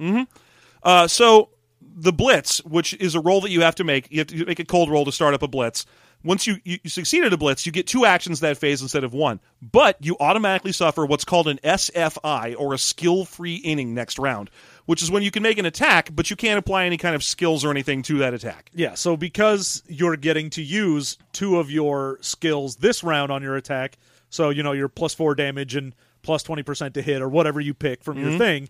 Uh, 0.83 1.07
so 1.07 1.49
the 1.81 2.11
blitz, 2.11 2.63
which 2.65 2.93
is 2.95 3.15
a 3.15 3.19
roll 3.19 3.41
that 3.41 3.51
you 3.51 3.61
have 3.61 3.75
to 3.75 3.83
make, 3.83 4.07
you 4.11 4.19
have 4.19 4.27
to 4.27 4.45
make 4.45 4.59
a 4.59 4.65
cold 4.65 4.89
roll 4.89 5.05
to 5.05 5.11
start 5.11 5.33
up 5.33 5.41
a 5.43 5.47
blitz. 5.47 5.85
Once 6.23 6.47
you, 6.47 6.57
you, 6.65 6.79
you 6.83 6.89
succeed 6.89 7.23
at 7.23 7.31
a 7.31 7.37
blitz, 7.37 7.65
you 7.65 7.71
get 7.71 7.85
two 7.87 8.03
actions 8.03 8.39
that 8.39 8.57
phase 8.57 8.81
instead 8.81 9.03
of 9.03 9.13
one. 9.13 9.39
But 9.61 9.97
you 10.03 10.17
automatically 10.19 10.71
suffer 10.71 11.05
what's 11.05 11.23
called 11.23 11.47
an 11.47 11.59
SFI 11.63 12.55
or 12.57 12.73
a 12.73 12.77
skill 12.77 13.23
free 13.23 13.55
inning 13.55 13.93
next 13.93 14.17
round, 14.19 14.49
which 14.87 15.03
is 15.03 15.11
when 15.11 15.21
you 15.21 15.29
can 15.29 15.43
make 15.43 15.59
an 15.59 15.65
attack, 15.65 16.09
but 16.13 16.31
you 16.31 16.35
can't 16.35 16.57
apply 16.57 16.85
any 16.85 16.97
kind 16.97 17.15
of 17.15 17.23
skills 17.23 17.63
or 17.63 17.69
anything 17.69 18.01
to 18.01 18.17
that 18.17 18.33
attack. 18.33 18.71
Yeah, 18.73 18.95
so 18.95 19.15
because 19.15 19.83
you're 19.87 20.17
getting 20.17 20.49
to 20.51 20.63
use 20.63 21.17
two 21.31 21.59
of 21.59 21.69
your 21.69 22.17
skills 22.21 22.77
this 22.77 23.03
round 23.03 23.31
on 23.31 23.43
your 23.43 23.55
attack, 23.55 23.97
so 24.29 24.49
you 24.49 24.63
know 24.63 24.71
your 24.71 24.89
plus 24.89 25.13
4 25.13 25.35
damage 25.35 25.75
and 25.75 25.93
plus 26.23 26.43
20% 26.43 26.93
to 26.93 27.01
hit 27.01 27.21
or 27.21 27.29
whatever 27.29 27.61
you 27.61 27.73
pick 27.73 28.03
from 28.03 28.17
your 28.17 28.29
mm-hmm. 28.29 28.37
thing, 28.39 28.69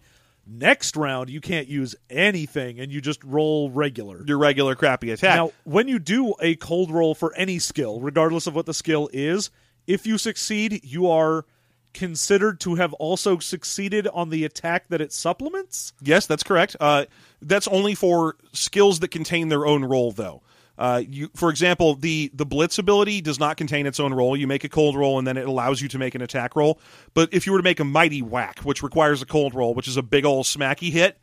Next 0.50 0.96
round, 0.96 1.30
you 1.30 1.42
can't 1.42 1.68
use 1.68 1.94
anything, 2.10 2.80
and 2.80 2.90
you 2.90 3.02
just 3.02 3.22
roll 3.22 3.70
regular. 3.70 4.24
Your 4.26 4.38
regular 4.38 4.76
crappy 4.76 5.12
attack. 5.12 5.36
Now, 5.36 5.52
when 5.66 5.90
you 5.90 6.00
do 6.00 6.36
a 6.42 6.56
cold 6.56 6.90
roll 6.90 7.14
for 7.14 7.36
any 7.36 7.60
skill, 7.60 8.00
regardless 8.00 8.48
of 8.48 8.56
what 8.56 8.66
the 8.66 8.74
skill 8.74 9.10
is, 9.12 9.50
if 9.88 10.08
you 10.08 10.18
succeed, 10.18 10.86
you 10.86 11.10
are 11.10 11.46
considered 11.94 12.60
to 12.62 12.76
have 12.76 12.94
also 12.94 13.40
succeeded 13.40 14.08
on 14.08 14.30
the 14.30 14.46
attack 14.46 14.88
that 14.90 15.02
it 15.02 15.12
supplements. 15.12 15.94
Yes, 16.02 16.26
that's 16.26 16.44
correct. 16.44 16.76
Uh, 16.80 17.06
that's 17.42 17.68
only 17.68 17.96
for 17.96 18.36
skills 18.54 19.00
that 19.00 19.10
contain 19.10 19.50
their 19.50 19.66
own 19.66 19.84
roll, 19.84 20.12
though. 20.12 20.42
Uh, 20.78 21.02
you, 21.10 21.30
for 21.36 21.50
example, 21.50 21.96
the 21.96 22.30
the 22.36 22.46
blitz 22.46 22.78
ability 22.78 23.20
does 23.22 23.40
not 23.40 23.58
contain 23.58 23.88
its 23.88 24.00
own 24.00 24.14
roll. 24.14 24.38
You 24.38 24.46
make 24.46 24.64
a 24.64 24.70
cold 24.70 24.96
roll, 24.96 25.18
and 25.18 25.28
then 25.28 25.36
it 25.36 25.48
allows 25.48 25.82
you 25.82 25.88
to 25.88 25.98
make 25.98 26.14
an 26.14 26.22
attack 26.22 26.56
roll. 26.56 26.80
But 27.16 27.34
if 27.34 27.48
you 27.48 27.52
were 27.52 27.60
to 27.60 27.64
make 27.64 27.80
a 27.80 27.84
mighty 27.84 28.22
whack, 28.22 28.60
which 28.60 28.84
requires 28.84 29.22
a 29.22 29.26
cold 29.26 29.56
roll, 29.56 29.74
which 29.74 29.88
is 29.88 29.98
a 29.98 30.04
big 30.04 30.24
old 30.24 30.46
smacky 30.46 30.92
hit, 30.92 31.18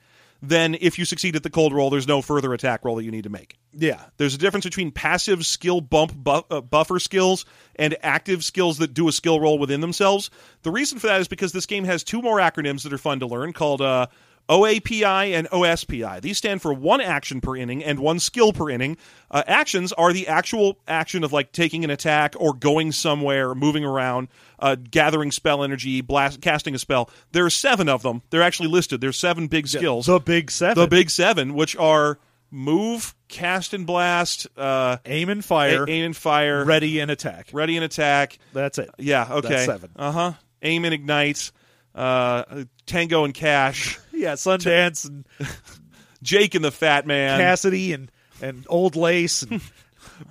then 0.49 0.77
if 0.81 0.99
you 0.99 1.05
succeed 1.05 1.37
at 1.37 1.43
the 1.43 1.51
cold 1.51 1.73
roll, 1.73 1.91
there's 1.91 2.09
no 2.09 2.23
further 2.23 2.53
attack 2.55 2.85
roll 2.85 2.97
that 2.97 3.05
you 3.05 3.11
need 3.11 3.25
to 3.25 3.31
make. 3.31 3.57
Yeah. 3.73 4.01
There's 4.17 4.35
a 4.35 4.39
difference 4.39 4.65
between 4.65 4.91
passive 4.91 5.45
skill 5.45 5.81
bump 5.81 6.15
bu- 6.15 6.43
uh, 6.51 6.61
buffer 6.61 6.99
skills 6.99 7.45
and 7.77 7.97
active 8.03 8.45
skills 8.45 8.79
that 8.79 8.95
do 8.95 9.09
a 9.09 9.13
skill 9.13 9.41
roll 9.41 9.59
within 9.59 9.81
themselves. 9.81 10.31
The 10.63 10.71
reason 10.71 10.99
for 10.99 11.09
that 11.09 11.21
is 11.21 11.29
because 11.29 11.53
this 11.53 11.67
game 11.67 11.85
has 11.85 12.05
two 12.05 12.23
more 12.23 12.39
acronyms 12.39 12.83
that 12.83 12.93
are 12.93 12.99
fun 12.99 13.21
to 13.21 13.27
learn 13.27 13.53
called 13.53 13.81
uh, 13.81 14.07
OAPI 14.49 15.33
and 15.33 15.49
OSPI. 15.51 16.21
These 16.21 16.39
stand 16.39 16.61
for 16.63 16.73
one 16.73 17.01
action 17.01 17.41
per 17.41 17.57
inning 17.57 17.83
and 17.83 17.99
one 17.99 18.19
skill 18.21 18.53
per 18.53 18.69
inning. 18.71 18.97
Uh, 19.31 19.43
actions 19.47 19.93
are 19.93 20.13
the 20.13 20.29
actual 20.29 20.79
action 20.87 21.25
of 21.25 21.33
like 21.33 21.53
taking 21.53 21.85
an 21.85 21.91
attack 21.91 22.35
or 22.39 22.53
going 22.53 22.93
somewhere, 22.93 23.55
moving 23.55 23.85
around, 23.85 24.29
uh, 24.59 24.77
gathering 24.91 25.31
spell 25.33 25.65
energy, 25.65 26.01
blast, 26.01 26.41
casting 26.41 26.75
a 26.75 26.79
spell. 26.79 27.09
There 27.33 27.45
are 27.45 27.51
seven 27.51 27.89
of 27.89 28.03
them. 28.03 28.23
They're 28.31 28.43
actually 28.43 28.69
listed. 28.69 29.01
There's 29.01 29.17
seven 29.19 29.47
big 29.47 29.67
skills. 29.67 30.07
The 30.07 30.21
big 30.21 30.51
seven. 30.51 30.81
the 30.83 30.89
big 30.89 31.11
seven, 31.11 31.55
which 31.55 31.75
are 31.77 32.19
move, 32.51 33.15
cast 33.29 33.75
and 33.75 33.87
blast, 33.87 34.47
uh, 34.57 34.99
aim 35.07 35.29
and 35.29 35.45
fire, 35.45 35.85
a- 35.85 35.91
aim 35.91 36.05
and 36.05 36.17
fire, 36.17 36.65
ready 36.65 37.01
and 37.01 37.11
attack. 37.11 37.49
ready 37.53 37.77
and 37.77 37.85
attack. 37.85 38.39
That's 38.53 38.79
it. 38.79 38.91
Yeah, 38.99 39.27
okay. 39.31 39.49
That's 39.49 39.65
seven. 39.65 39.91
Uh 39.97 40.13
huh. 40.13 40.33
Aim 40.63 40.85
and 40.85 40.95
ignite. 40.95 41.51
Uh, 41.95 42.65
Tango 42.87 43.25
and 43.25 43.35
Cash. 43.35 43.99
Yeah, 44.17 44.35
Sundance 44.35 45.07
and 45.07 45.27
Jake 46.23 46.55
and 46.55 46.65
the 46.65 46.71
Fat 46.71 47.05
Man. 47.07 47.39
Cassidy 47.41 47.93
and 47.93 48.11
and 48.41 48.65
Old 48.71 48.97
Lace 48.97 49.43
and 49.43 49.61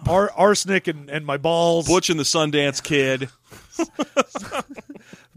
Ar- 0.07 0.31
Arsenic 0.35 0.87
and, 0.87 1.09
and 1.11 1.25
my 1.25 1.37
balls. 1.37 1.85
Butch 1.87 2.09
and 2.09 2.17
the 2.17 2.23
Sundance 2.23 2.81
Kid. 2.81 3.29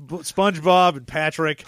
SpongeBob 0.00 0.96
and 0.96 1.06
Patrick. 1.06 1.64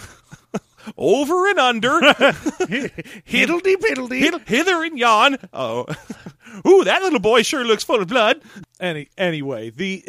Over 0.97 1.49
and 1.51 1.59
under. 1.59 2.01
Hiddledy 2.01 3.77
piddledy. 3.77 4.21
Hid- 4.21 4.49
hither 4.49 4.83
and 4.85 4.99
yon. 4.99 5.37
Oh. 5.53 5.85
Ooh, 6.67 6.85
that 6.85 7.03
little 7.03 7.19
boy 7.19 7.43
sure 7.43 7.65
looks 7.65 7.85
full 7.85 8.01
of 8.01 8.09
blood. 8.09 8.41
Any 8.81 9.09
anyway, 9.19 9.71
the 9.71 10.05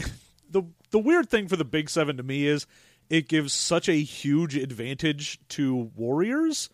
the 0.50 0.64
the 0.92 1.00
weird 1.00 1.30
thing 1.30 1.48
for 1.48 1.58
the 1.58 1.66
Big 1.66 1.90
Seven 1.90 2.18
to 2.18 2.24
me 2.24 2.46
is 2.48 2.66
it 3.10 3.28
gives 3.28 3.54
such 3.54 3.90
a 3.90 3.94
huge 3.94 4.56
advantage 4.56 5.40
to 5.50 5.92
warriors 5.96 6.70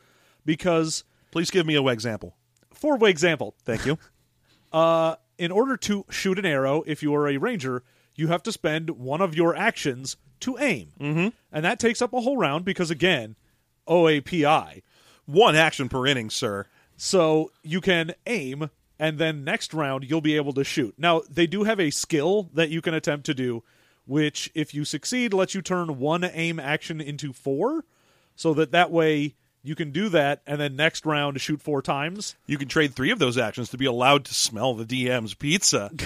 because, 0.46 1.04
Please 1.32 1.52
give 1.52 1.66
me 1.66 1.76
a 1.76 1.82
way 1.82 1.94
example. 1.94 2.36
for 2.72 2.98
way 2.98 3.10
example, 3.10 3.56
Thank 3.64 3.86
you. 3.86 3.98
uh, 4.74 5.16
in 5.38 5.52
order 5.52 5.78
to 5.78 6.06
shoot 6.10 6.40
an 6.40 6.46
arrow, 6.46 6.84
if 6.86 7.04
you 7.04 7.14
are 7.16 7.28
a 7.28 7.38
ranger, 7.38 7.84
you 8.16 8.28
have 8.28 8.44
to 8.44 8.52
spend 8.52 8.90
one 8.92 9.22
of 9.22 9.36
your 9.36 9.56
actions 9.56 10.18
to 10.42 10.58
aim, 10.58 10.92
mm-hmm. 11.00 11.28
and 11.52 11.66
that 11.66 11.80
takes 11.80 12.02
up 12.02 12.14
a 12.14 12.22
whole 12.22 12.38
round 12.38 12.66
because 12.66 12.92
again, 12.92 13.36
OAPI. 13.88 14.82
One 15.26 15.56
action 15.56 15.90
per 15.90 16.06
inning, 16.06 16.30
sir. 16.30 16.68
So 16.98 17.52
you 17.64 17.82
can 17.82 18.14
aim, 18.26 18.70
and 19.00 19.18
then 19.18 19.44
next 19.44 19.74
round 19.74 20.06
you'll 20.08 20.22
be 20.22 20.36
able 20.36 20.54
to 20.54 20.64
shoot. 20.64 20.94
Now 20.98 21.22
they 21.30 21.48
do 21.48 21.64
have 21.64 21.80
a 21.80 21.90
skill 21.90 22.50
that 22.54 22.70
you 22.70 22.82
can 22.82 22.94
attempt 22.94 23.26
to 23.26 23.34
do, 23.34 23.64
which 24.06 24.51
if 24.53 24.74
you 24.74 24.86
succeed 24.86 25.34
lets 25.34 25.56
you 25.56 25.62
turn 25.62 25.99
one 25.99 26.24
aim 26.24 26.60
action 26.60 27.01
into 27.01 27.34
four, 27.34 27.86
so 28.36 28.53
that 28.53 28.72
that 28.72 28.91
way 28.91 29.36
you 29.64 29.76
can 29.76 29.91
do 29.91 30.10
that, 30.10 30.41
and 30.45 30.60
then 30.60 30.76
next 30.76 31.06
round 31.06 31.39
shoot 31.41 31.62
four 31.62 31.82
times. 31.82 32.36
You 32.45 32.58
can 32.58 32.68
trade 32.68 32.93
three 32.93 33.12
of 33.12 33.20
those 33.20 33.38
actions 33.38 33.70
to 33.70 33.78
be 33.78 33.86
allowed 33.86 34.26
to 34.26 34.34
smell 34.34 34.74
the 34.76 34.86
DM's 34.86 35.34
pizza. 35.34 35.91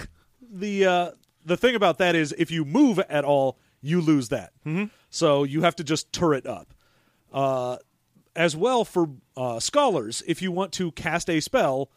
The 0.52 0.86
uh, 0.88 1.12
the 1.45 1.58
thing 1.58 1.76
about 1.76 2.00
that 2.00 2.16
is 2.16 2.34
if 2.36 2.50
you 2.50 2.66
move 2.66 2.97
at 2.97 3.24
all, 3.24 3.60
you 3.82 4.02
lose 4.02 4.30
that. 4.30 4.52
Mm-hmm. 4.66 4.86
So 5.12 5.43
you 5.43 5.62
have 5.62 5.76
to 5.76 5.84
just 5.84 6.12
turret 6.12 6.47
up. 6.47 6.74
Uh, 7.32 7.78
as 8.36 8.56
well 8.56 8.86
for 8.86 9.10
uh, 9.38 9.60
scholars, 9.60 10.24
if 10.26 10.41
you 10.41 10.52
want 10.52 10.72
to 10.74 10.91
cast 10.93 11.30
a 11.30 11.39
spell, 11.39 11.91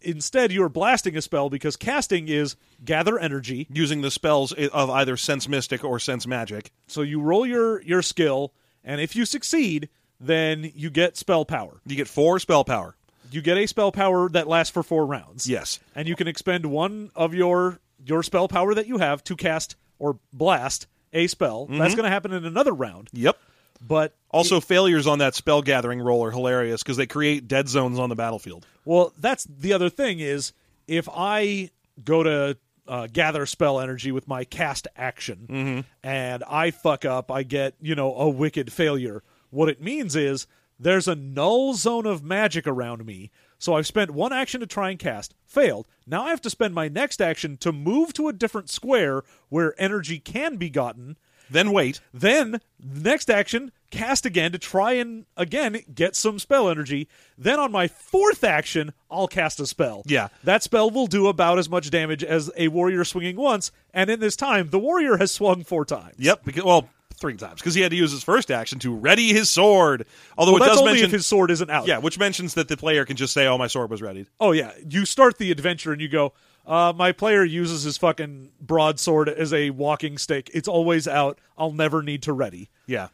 instead 0.00 0.52
you're 0.52 0.68
blasting 0.68 1.16
a 1.16 1.22
spell 1.22 1.50
because 1.50 1.76
casting 1.76 2.28
is 2.28 2.56
gather 2.84 3.18
energy. 3.18 3.66
using 3.70 4.00
the 4.02 4.10
spells 4.10 4.52
of 4.52 4.90
either 4.90 5.16
Sense 5.16 5.48
Mystic 5.48 5.84
or 5.84 5.98
Sense 5.98 6.26
Magic. 6.26 6.70
So 6.86 7.02
you 7.02 7.20
roll 7.20 7.46
your 7.46 7.82
your 7.82 8.02
skill, 8.02 8.52
and 8.84 9.00
if 9.00 9.16
you 9.16 9.24
succeed, 9.24 9.88
then 10.20 10.70
you 10.74 10.90
get 10.90 11.16
spell 11.16 11.44
power. 11.44 11.80
You 11.86 11.96
get 11.96 12.08
four 12.08 12.38
spell 12.38 12.64
power. 12.64 12.96
You 13.30 13.42
get 13.42 13.58
a 13.58 13.66
spell 13.66 13.92
power 13.92 14.28
that 14.30 14.48
lasts 14.48 14.72
for 14.72 14.82
four 14.82 15.04
rounds. 15.04 15.48
Yes. 15.48 15.80
and 15.94 16.08
you 16.08 16.16
can 16.16 16.28
expend 16.28 16.66
one 16.66 17.10
of 17.14 17.34
your 17.34 17.80
your 18.04 18.22
spell 18.22 18.48
power 18.48 18.74
that 18.74 18.86
you 18.86 18.98
have 18.98 19.22
to 19.24 19.36
cast 19.36 19.76
or 19.98 20.18
blast 20.32 20.86
a 21.12 21.26
spell. 21.26 21.66
That's 21.66 21.78
mm-hmm. 21.78 21.96
going 21.96 22.04
to 22.04 22.10
happen 22.10 22.32
in 22.32 22.44
another 22.44 22.72
round. 22.72 23.08
Yep. 23.12 23.38
But 23.80 24.14
Also, 24.30 24.60
failures 24.60 25.06
on 25.06 25.18
that 25.20 25.34
spell 25.34 25.62
gathering 25.62 26.00
roll 26.00 26.24
are 26.24 26.30
hilarious 26.30 26.82
because 26.82 26.96
they 26.96 27.06
create 27.06 27.48
dead 27.48 27.68
zones 27.68 27.98
on 27.98 28.08
the 28.08 28.16
battlefield. 28.16 28.66
well, 28.84 29.12
that's 29.18 29.44
the 29.44 29.72
other 29.72 29.88
thing 29.90 30.20
is 30.20 30.52
if 30.86 31.08
I 31.12 31.70
go 32.04 32.22
to 32.22 32.56
uh, 32.86 33.06
gather 33.12 33.44
spell 33.46 33.80
energy 33.80 34.10
with 34.12 34.26
my 34.26 34.44
cast 34.44 34.88
action 34.96 35.84
and 36.02 36.44
I 36.48 36.70
fuck 36.70 37.04
up, 37.04 37.30
I 37.30 37.42
get 37.42 37.74
you 37.80 37.94
know 37.94 38.14
a 38.14 38.28
wicked 38.28 38.72
failure. 38.72 39.22
What 39.50 39.68
it 39.68 39.80
means 39.82 40.16
is 40.16 40.46
there's 40.80 41.08
a 41.08 41.14
null 41.14 41.74
zone 41.74 42.06
of 42.06 42.22
magic 42.22 42.66
around 42.66 43.04
me. 43.04 43.30
So 43.60 43.74
I've 43.74 43.86
spent 43.88 44.12
one 44.12 44.32
action 44.32 44.60
to 44.60 44.66
try 44.68 44.90
and 44.90 44.98
cast, 44.98 45.34
failed. 45.44 45.88
Now 46.06 46.24
I 46.24 46.30
have 46.30 46.40
to 46.42 46.50
spend 46.50 46.74
my 46.74 46.86
next 46.88 47.20
action 47.20 47.56
to 47.58 47.72
move 47.72 48.12
to 48.14 48.28
a 48.28 48.32
different 48.32 48.70
square 48.70 49.22
where 49.48 49.74
energy 49.82 50.18
can 50.20 50.56
be 50.56 50.70
gotten. 50.70 51.16
Then 51.50 51.72
wait. 51.72 52.00
Then 52.12 52.60
next 52.82 53.30
action, 53.30 53.72
cast 53.90 54.26
again 54.26 54.52
to 54.52 54.58
try 54.58 54.92
and 54.92 55.24
again 55.36 55.80
get 55.94 56.14
some 56.14 56.38
spell 56.38 56.68
energy. 56.68 57.08
Then 57.36 57.58
on 57.58 57.72
my 57.72 57.88
fourth 57.88 58.44
action, 58.44 58.92
I'll 59.10 59.28
cast 59.28 59.60
a 59.60 59.66
spell. 59.66 60.02
Yeah. 60.06 60.28
That 60.44 60.62
spell 60.62 60.90
will 60.90 61.06
do 61.06 61.26
about 61.28 61.58
as 61.58 61.68
much 61.68 61.90
damage 61.90 62.22
as 62.22 62.50
a 62.56 62.68
warrior 62.68 63.04
swinging 63.04 63.36
once, 63.36 63.72
and 63.94 64.10
in 64.10 64.20
this 64.20 64.36
time, 64.36 64.70
the 64.70 64.78
warrior 64.78 65.16
has 65.16 65.32
swung 65.32 65.64
four 65.64 65.84
times. 65.84 66.16
Yep. 66.18 66.44
Because 66.44 66.64
well, 66.64 66.88
three 67.14 67.36
times 67.36 67.60
because 67.60 67.74
he 67.74 67.80
had 67.80 67.90
to 67.90 67.96
use 67.96 68.12
his 68.12 68.22
first 68.22 68.50
action 68.50 68.78
to 68.78 68.94
ready 68.94 69.32
his 69.32 69.50
sword. 69.50 70.06
Although 70.36 70.52
Well, 70.54 70.62
it 70.62 70.66
does 70.66 70.84
mention, 70.84 71.06
if 71.06 71.10
his 71.10 71.26
sword 71.26 71.50
isn't 71.50 71.70
out. 71.70 71.86
yeah, 71.88 71.98
which 71.98 72.18
mentions 72.18 72.54
that 72.54 72.68
the 72.68 72.76
player 72.76 73.04
can 73.04 73.16
just 73.16 73.32
say, 73.32 73.46
"Oh, 73.46 73.58
my 73.58 73.66
sword 73.66 73.90
was 73.90 74.02
ready." 74.02 74.26
Oh 74.38 74.52
yeah. 74.52 74.72
You 74.88 75.04
start 75.04 75.38
the 75.38 75.50
adventure 75.50 75.92
and 75.92 76.00
you 76.00 76.08
go, 76.08 76.32
uh, 76.68 76.92
my 76.94 77.10
player 77.12 77.42
uses 77.42 77.82
his 77.82 77.96
fucking 77.96 78.50
broadsword 78.60 79.28
as 79.28 79.52
a 79.52 79.70
walking 79.70 80.18
stick. 80.18 80.50
It's 80.54 80.68
always 80.68 81.08
out. 81.08 81.40
I'll 81.56 81.72
never 81.72 82.02
need 82.02 82.22
to 82.24 82.32
ready. 82.32 82.68
Yeah. 82.86 83.08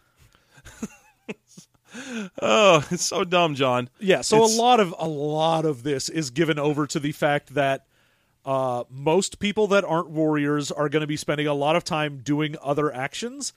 oh, 2.43 2.85
it's 2.91 3.05
so 3.05 3.25
dumb, 3.25 3.55
John. 3.55 3.89
Yeah, 4.01 4.21
so 4.23 4.37
It's- 4.39 4.57
a 4.57 4.61
lot 4.61 4.81
of 4.81 4.95
a 4.99 5.09
lot 5.09 5.65
of 5.65 5.83
this 5.83 6.09
is 6.09 6.31
given 6.31 6.59
over 6.59 6.87
to 6.89 6.99
the 6.99 7.13
fact 7.13 7.55
that 7.55 7.87
uh, 8.45 8.85
most 8.91 9.39
people 9.39 9.67
that 9.69 9.85
aren't 9.85 10.11
warriors 10.11 10.71
are 10.71 10.89
going 10.89 11.01
to 11.01 11.07
be 11.07 11.17
spending 11.17 11.47
a 11.47 11.55
lot 11.55 11.77
of 11.77 11.85
time 11.85 12.19
doing 12.23 12.57
other 12.63 12.93
actions, 12.95 13.53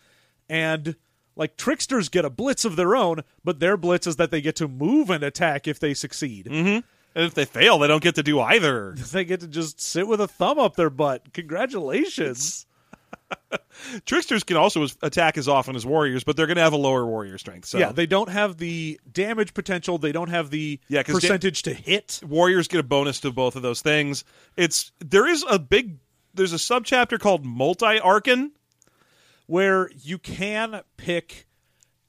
and 0.48 0.96
like 1.36 1.58
tricksters 1.58 2.10
get 2.10 2.24
a 2.26 2.30
blitz 2.30 2.64
of 2.66 2.76
their 2.76 2.96
own, 2.96 3.24
but 3.44 3.60
their 3.60 3.76
blitz 3.78 4.08
is 4.08 4.16
that 4.16 4.32
they 4.32 4.42
get 4.42 4.56
to 4.58 4.68
move 4.68 5.10
and 5.10 5.24
attack 5.24 5.68
if 5.68 5.80
they 5.80 5.94
succeed. 5.94 6.46
Mm-hmm. 6.46 6.80
And 7.18 7.26
if 7.26 7.34
they 7.34 7.46
fail, 7.46 7.80
they 7.80 7.88
don't 7.88 8.02
get 8.04 8.16
to 8.16 8.24
do 8.24 8.40
either. 8.40 8.96
They 9.12 9.26
get 9.26 9.40
to 9.42 9.48
just 9.48 9.82
sit 9.82 10.08
with 10.08 10.22
a 10.22 10.28
thumb 10.28 10.60
up 10.60 10.76
their 10.76 10.90
butt. 10.92 11.34
Congratulations. 11.34 12.66
Tricksters 14.06 14.44
can 14.44 14.56
also 14.58 14.86
attack 15.02 15.38
as 15.38 15.48
often 15.48 15.76
as 15.76 15.86
warriors, 15.86 16.24
but 16.24 16.36
they're 16.38 16.46
going 16.48 16.58
to 16.58 16.62
have 16.64 16.74
a 16.74 16.78
lower 16.78 17.06
warrior 17.06 17.38
strength. 17.38 17.68
So 17.68 17.78
Yeah, 17.78 17.92
they 17.92 18.06
don't 18.06 18.30
have 18.30 18.58
the 18.58 19.00
damage 19.12 19.54
potential. 19.54 19.98
They 19.98 20.12
don't 20.12 20.30
have 20.30 20.50
the 20.50 20.80
Yeah, 20.88 21.04
'cause 21.04 21.16
da- 21.16 21.20
percentage 21.22 21.64
to 21.64 21.74
hit. 21.74 22.20
warriors 22.24 22.68
get 22.68 22.80
a 22.80 22.84
bonus 22.84 23.20
to 23.22 23.32
both 23.32 23.56
of 23.56 23.62
those 23.62 23.82
things. 23.82 24.24
It's 24.56 24.92
there 25.00 25.28
is 25.28 25.44
a 25.50 25.60
big 25.60 25.98
there's 26.34 26.54
a 26.54 26.58
subchapter 26.58 27.20
called 27.20 27.46
multi 27.46 27.98
arcan. 28.00 28.52
where 29.48 29.90
you 30.04 30.18
can 30.20 30.82
pick 30.98 31.48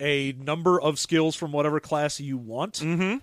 a 0.00 0.32
number 0.32 0.80
of 0.80 0.98
skills 0.98 1.34
from 1.36 1.52
whatever 1.52 1.78
class 1.80 2.18
you 2.20 2.36
want, 2.36 2.74
mm-hmm. 2.74 3.18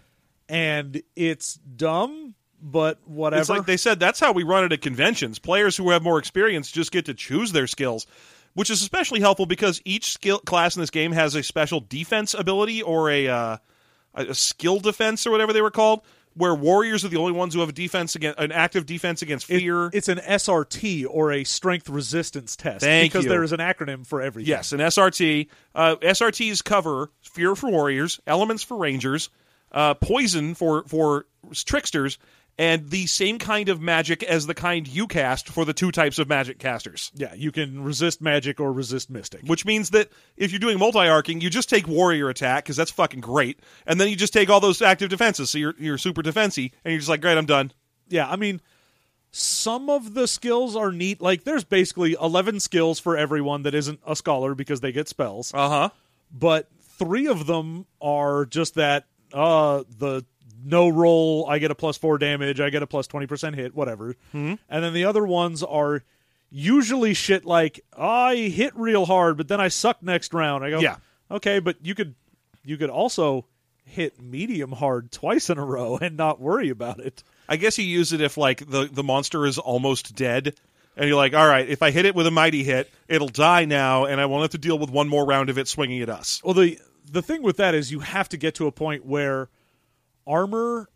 And 0.50 1.02
it's 1.16 1.56
dumb, 1.56 2.36
but 2.62 3.00
whatever. 3.08 3.42
It's 3.42 3.50
like 3.50 3.66
they 3.66 3.78
said 3.78 4.00
that's 4.00 4.20
how 4.20 4.32
we 4.32 4.44
run 4.44 4.64
it 4.64 4.72
at 4.72 4.82
conventions. 4.82 5.40
Players 5.40 5.76
who 5.78 5.90
have 5.92 6.04
more 6.04 6.20
experience 6.20 6.72
just 6.72 6.92
get 6.92 7.06
to 7.06 7.14
choose 7.14 7.52
their 7.52 7.68
skills, 7.68 8.08
which 8.54 8.70
is 8.70 8.82
especially 8.82 9.20
helpful 9.20 9.46
because 9.46 9.82
each 9.86 10.12
skill 10.14 10.40
class 10.40 10.76
in 10.76 10.82
this 10.82 10.90
game 10.90 11.12
has 11.12 11.36
a 11.36 11.44
special 11.44 11.80
defense 11.80 12.34
ability 12.34 12.82
or 12.82 13.10
a 13.10 13.28
uh, 13.28 13.58
a, 14.16 14.34
skill 14.34 14.80
defense 14.80 15.26
or 15.28 15.32
whatever 15.32 15.54
they 15.54 15.62
were 15.62 15.72
called, 15.72 16.02
where 16.36 16.56
warriors 16.56 17.04
are 17.06 17.10
the 17.10 17.18
only 17.18 17.34
ones 17.34 17.54
who 17.54 17.60
have 17.60 17.70
a 17.70 17.74
defense 17.74 18.16
against 18.16 18.40
an 18.40 18.52
active 18.52 18.86
defense 18.86 19.22
against 19.22 19.50
It- 19.50 19.60
fear. 19.60 19.90
it's 19.94 20.08
an 20.08 20.20
SRT 20.20 21.06
or 21.10 21.32
a 21.32 21.44
strength 21.44 21.90
resistance 21.90 22.56
test 22.56 22.82
Thank 22.84 23.12
because 23.12 23.26
you. 23.26 23.30
there 23.30 23.44
is 23.44 23.52
an 23.52 23.60
acronym 23.60 24.06
for 24.08 24.22
everything. 24.22 24.50
Yes, 24.50 24.72
an 24.72 24.80
SRT. 24.80 25.48
Uh, 25.74 25.96
SRTs 25.98 26.64
cover 26.64 27.12
fear 27.22 27.56
for 27.56 27.70
warriors, 27.70 28.20
elements 28.26 28.64
for 28.64 28.78
rangers, 28.78 29.30
uh, 29.76 29.94
poison 29.94 30.56
for 30.56 30.84
for 30.88 31.26
tricksters, 31.54 32.18
and 32.58 32.90
the 32.90 33.06
same 33.06 33.38
kind 33.38 33.68
of 33.70 33.82
magic 33.82 34.24
as 34.24 34.48
the 34.48 34.54
kind 34.54 34.88
you 34.88 35.06
cast 35.06 35.50
for 35.50 35.66
the 35.66 35.74
two 35.74 35.92
types 35.92 36.18
of 36.18 36.30
magic 36.30 36.58
casters. 36.58 37.12
Yeah, 37.14 37.34
you 37.34 37.52
can 37.52 37.84
resist 37.84 38.22
magic 38.22 38.60
or 38.60 38.72
resist 38.72 39.10
mystic. 39.10 39.42
Which 39.44 39.66
means 39.66 39.90
that 39.90 40.10
if 40.38 40.52
you're 40.52 40.60
doing 40.60 40.80
multi-arcing, 40.80 41.42
you 41.42 41.50
just 41.50 41.70
take 41.70 41.88
warrior 41.88 42.30
attack 42.30 42.64
because 42.64 42.78
that's 42.78 42.92
fucking 42.92 43.20
great, 43.20 43.60
and 43.86 44.00
then 44.00 44.08
you 44.08 44.16
just 44.16 44.34
take 44.34 44.50
all 44.50 44.62
those 44.62 44.82
active 44.82 45.10
defenses, 45.10 45.50
so 45.50 45.58
you're 45.58 45.76
you're 45.78 45.98
super 45.98 46.22
defensy, 46.24 46.72
and 46.84 46.92
you're 46.94 47.00
just 47.00 47.10
like, 47.10 47.22
great, 47.22 47.38
I'm 47.38 47.46
done. 47.46 47.72
Yeah, 48.08 48.30
I 48.30 48.38
mean, 48.38 48.62
some 49.32 49.90
of 49.90 50.14
the 50.14 50.28
skills 50.28 50.76
are 50.76 50.92
neat. 50.92 51.22
Like, 51.22 51.44
there's 51.44 51.64
basically 51.66 52.16
11 52.22 52.60
skills 52.62 53.00
for 53.00 53.18
everyone 53.18 53.64
that 53.64 53.76
isn't 53.76 54.00
a 54.08 54.16
scholar 54.16 54.56
because 54.56 54.80
they 54.80 54.92
get 54.92 55.10
spells. 55.10 55.52
Uh 55.54 55.70
huh. 55.70 55.90
but 56.32 56.70
three 56.98 57.28
of 57.28 57.46
them 57.46 57.86
are 58.02 58.46
just 58.46 58.76
that 58.76 59.06
uh 59.34 59.84
the 59.98 60.24
no 60.64 60.88
roll 60.90 61.46
i 61.50 61.60
get 61.60 61.72
a 61.72 61.76
plus 61.76 61.98
four 61.98 62.18
damage 62.18 62.60
i 62.60 62.70
get 62.70 62.82
a 62.84 62.88
plus 62.88 63.08
20% 63.08 63.56
hit 63.56 63.76
whatever 63.76 64.16
Mm-hmm. 64.34 64.54
and 64.70 64.84
then 64.84 64.94
the 64.94 65.06
other 65.06 65.26
ones 65.26 65.62
are 65.64 66.04
usually 66.52 67.14
shit 67.14 67.46
like 67.46 67.82
i 67.98 68.36
hit 68.36 68.76
real 68.76 69.06
hard 69.06 69.38
but 69.38 69.48
then 69.48 69.60
i 69.60 69.68
suck 69.68 70.02
next 70.02 70.34
round 70.34 70.64
i 70.64 70.70
go 70.70 70.80
Yeah. 70.80 70.98
okay 71.30 71.60
but 71.60 71.78
you 71.84 71.96
could 71.96 72.16
you 72.64 72.78
could 72.78 72.90
also 72.90 73.46
hit 73.84 74.20
medium 74.22 74.72
hard 74.72 75.12
twice 75.12 75.50
in 75.50 75.58
a 75.58 75.66
row 75.66 75.98
and 76.02 76.18
not 76.18 76.40
worry 76.40 76.70
about 76.70 77.00
it 77.00 77.24
I 77.48 77.58
guess 77.58 77.78
you 77.78 77.86
use 77.86 78.12
it 78.12 78.22
if 78.22 78.38
like 78.38 78.68
the 78.68 78.90
the 78.92 79.04
monster 79.04 79.46
is 79.46 79.60
almost 79.60 80.16
dead, 80.16 80.56
and 80.98 81.08
you're 81.08 81.16
like, 81.16 81.36
all 81.36 81.48
right, 81.48 81.70
if 81.70 81.84
I 81.84 81.92
hit 81.92 82.06
it 82.06 82.16
with 82.16 82.26
a 82.26 82.32
mighty 82.32 82.64
hit, 82.64 82.92
it'll 83.08 83.28
die 83.28 83.66
now, 83.66 84.06
and 84.06 84.20
I 84.20 84.26
won't 84.26 84.42
have 84.42 84.50
to 84.54 84.58
deal 84.58 84.80
with 84.80 84.90
one 84.90 85.08
more 85.08 85.24
round 85.24 85.52
of 85.52 85.60
it 85.60 85.68
swinging 85.68 86.02
at 86.02 86.10
us. 86.10 86.42
Well, 86.44 86.56
the 86.56 86.80
the 87.10 87.22
thing 87.22 87.42
with 87.42 87.58
that 87.58 87.76
is 87.76 87.92
you 87.92 88.00
have 88.00 88.30
to 88.30 88.38
get 88.38 88.56
to 88.56 88.68
a 88.68 88.72
point 88.72 89.06
where 89.06 89.50
armor, 90.28 90.90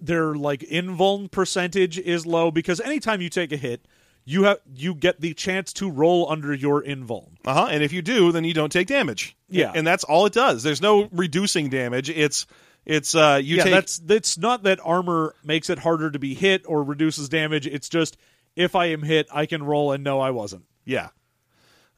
their 0.00 0.34
like 0.34 0.60
invuln 0.60 1.30
percentage 1.30 1.98
is 1.98 2.26
low 2.26 2.50
because 2.50 2.80
anytime 2.80 3.20
you 3.20 3.28
take 3.28 3.52
a 3.52 3.56
hit, 3.56 3.86
you 4.24 4.44
have 4.44 4.60
you 4.74 4.94
get 4.94 5.20
the 5.20 5.34
chance 5.34 5.72
to 5.74 5.90
roll 5.90 6.30
under 6.30 6.54
your 6.54 6.82
invuln. 6.82 7.30
Uh 7.44 7.54
huh. 7.54 7.68
And 7.70 7.82
if 7.82 7.92
you 7.92 8.02
do, 8.02 8.32
then 8.32 8.44
you 8.44 8.54
don't 8.54 8.70
take 8.70 8.86
damage. 8.86 9.36
Yeah. 9.48 9.72
and 9.74 9.86
that's 9.86 10.04
all 10.04 10.26
it 10.26 10.32
does. 10.32 10.62
There's 10.62 10.80
no 10.80 11.08
reducing 11.12 11.70
damage. 11.70 12.10
It's 12.10 12.46
it's 12.86 13.14
uh 13.14 13.40
you 13.42 13.56
yeah, 13.56 13.64
take 13.64 13.72
that's 13.72 13.98
that's 13.98 14.38
not 14.38 14.62
that 14.64 14.80
armor 14.84 15.34
makes 15.44 15.70
it 15.70 15.78
harder 15.78 16.10
to 16.10 16.18
be 16.18 16.34
hit 16.34 16.62
or 16.66 16.82
reduces 16.82 17.28
damage. 17.28 17.66
It's 17.66 17.88
just 17.88 18.16
if 18.56 18.74
I 18.74 18.86
am 18.86 19.02
hit, 19.02 19.26
I 19.32 19.46
can 19.46 19.62
roll 19.62 19.92
and 19.92 20.04
no, 20.04 20.20
I 20.20 20.30
wasn't. 20.30 20.64
Yeah. 20.84 21.08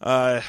Uh, 0.00 0.42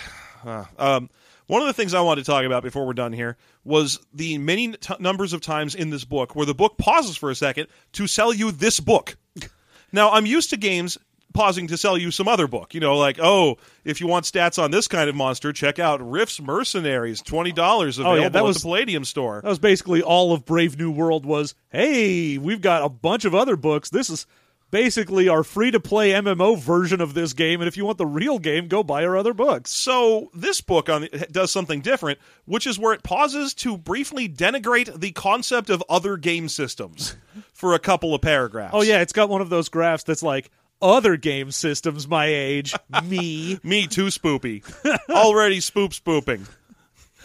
uh, 0.45 0.65
um, 0.77 1.09
one 1.47 1.61
of 1.61 1.67
the 1.67 1.73
things 1.73 1.93
I 1.93 2.01
wanted 2.01 2.25
to 2.25 2.31
talk 2.31 2.45
about 2.45 2.63
before 2.63 2.85
we're 2.85 2.93
done 2.93 3.13
here 3.13 3.37
was 3.63 3.99
the 4.13 4.37
many 4.37 4.71
t- 4.73 4.95
numbers 4.99 5.33
of 5.33 5.41
times 5.41 5.75
in 5.75 5.89
this 5.89 6.05
book 6.05 6.35
where 6.35 6.45
the 6.45 6.53
book 6.55 6.77
pauses 6.77 7.17
for 7.17 7.29
a 7.29 7.35
second 7.35 7.67
to 7.93 8.07
sell 8.07 8.33
you 8.33 8.51
this 8.51 8.79
book. 8.79 9.15
now, 9.91 10.11
I'm 10.11 10.25
used 10.25 10.49
to 10.51 10.57
games 10.57 10.97
pausing 11.33 11.65
to 11.67 11.77
sell 11.77 11.97
you 11.97 12.11
some 12.11 12.27
other 12.27 12.47
book. 12.47 12.73
You 12.75 12.79
know, 12.79 12.95
like, 12.97 13.17
oh, 13.19 13.57
if 13.83 13.99
you 13.99 14.05
want 14.07 14.25
stats 14.25 14.61
on 14.61 14.69
this 14.71 14.87
kind 14.87 15.09
of 15.09 15.15
monster, 15.15 15.51
check 15.51 15.79
out 15.79 15.99
Rift's 16.07 16.39
Mercenaries, 16.39 17.23
$20 17.23 17.49
available 17.53 18.05
Oh, 18.05 18.13
yeah, 18.15 18.29
that 18.29 18.37
at 18.39 18.43
was- 18.43 18.57
the 18.57 18.61
Palladium 18.61 19.03
store. 19.03 19.41
That 19.41 19.49
was 19.49 19.59
basically 19.59 20.01
all 20.03 20.31
of 20.33 20.45
Brave 20.45 20.77
New 20.77 20.91
World 20.91 21.25
was, 21.25 21.55
hey, 21.71 22.37
we've 22.37 22.61
got 22.61 22.83
a 22.83 22.89
bunch 22.89 23.25
of 23.25 23.33
other 23.33 23.55
books. 23.55 23.89
This 23.89 24.09
is 24.11 24.27
basically 24.73 25.29
our 25.29 25.43
free 25.43 25.69
to 25.69 25.79
play 25.79 26.09
MMO 26.13 26.57
version 26.57 26.99
of 26.99 27.13
this 27.13 27.33
game, 27.33 27.61
and 27.61 27.67
if 27.67 27.77
you 27.77 27.85
want 27.85 27.99
the 27.99 28.07
real 28.07 28.39
game, 28.39 28.67
go 28.67 28.81
buy 28.81 29.05
our 29.05 29.15
other 29.15 29.31
books. 29.31 29.69
So 29.69 30.31
this 30.33 30.61
book 30.61 30.89
on 30.89 31.07
does 31.31 31.51
something 31.51 31.81
different, 31.81 32.17
which 32.45 32.65
is 32.65 32.79
where 32.79 32.91
it 32.91 33.03
pauses 33.03 33.53
to 33.55 33.77
briefly 33.77 34.27
denigrate 34.27 34.99
the 34.99 35.11
concept 35.11 35.69
of 35.69 35.83
other 35.87 36.17
game 36.17 36.49
systems 36.49 37.15
for 37.53 37.75
a 37.75 37.79
couple 37.79 38.15
of 38.15 38.21
paragraphs. 38.21 38.73
Oh 38.73 38.81
yeah, 38.81 39.01
it's 39.01 39.13
got 39.13 39.29
one 39.29 39.41
of 39.41 39.51
those 39.51 39.69
graphs 39.69 40.05
that's 40.05 40.23
like 40.23 40.49
other 40.81 41.17
game 41.17 41.51
systems 41.51 42.07
my 42.07 42.25
age, 42.25 42.73
me, 43.03 43.59
me 43.61 43.85
too, 43.85 44.07
spoopy. 44.07 44.63
Already 45.07 45.59
spoop 45.59 45.93
spooping. 45.93 46.47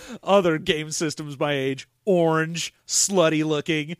other 0.22 0.58
game 0.58 0.90
systems 0.90 1.38
my 1.38 1.52
age, 1.52 1.88
orange, 2.04 2.74
slutty 2.86 3.42
looking. 3.42 3.96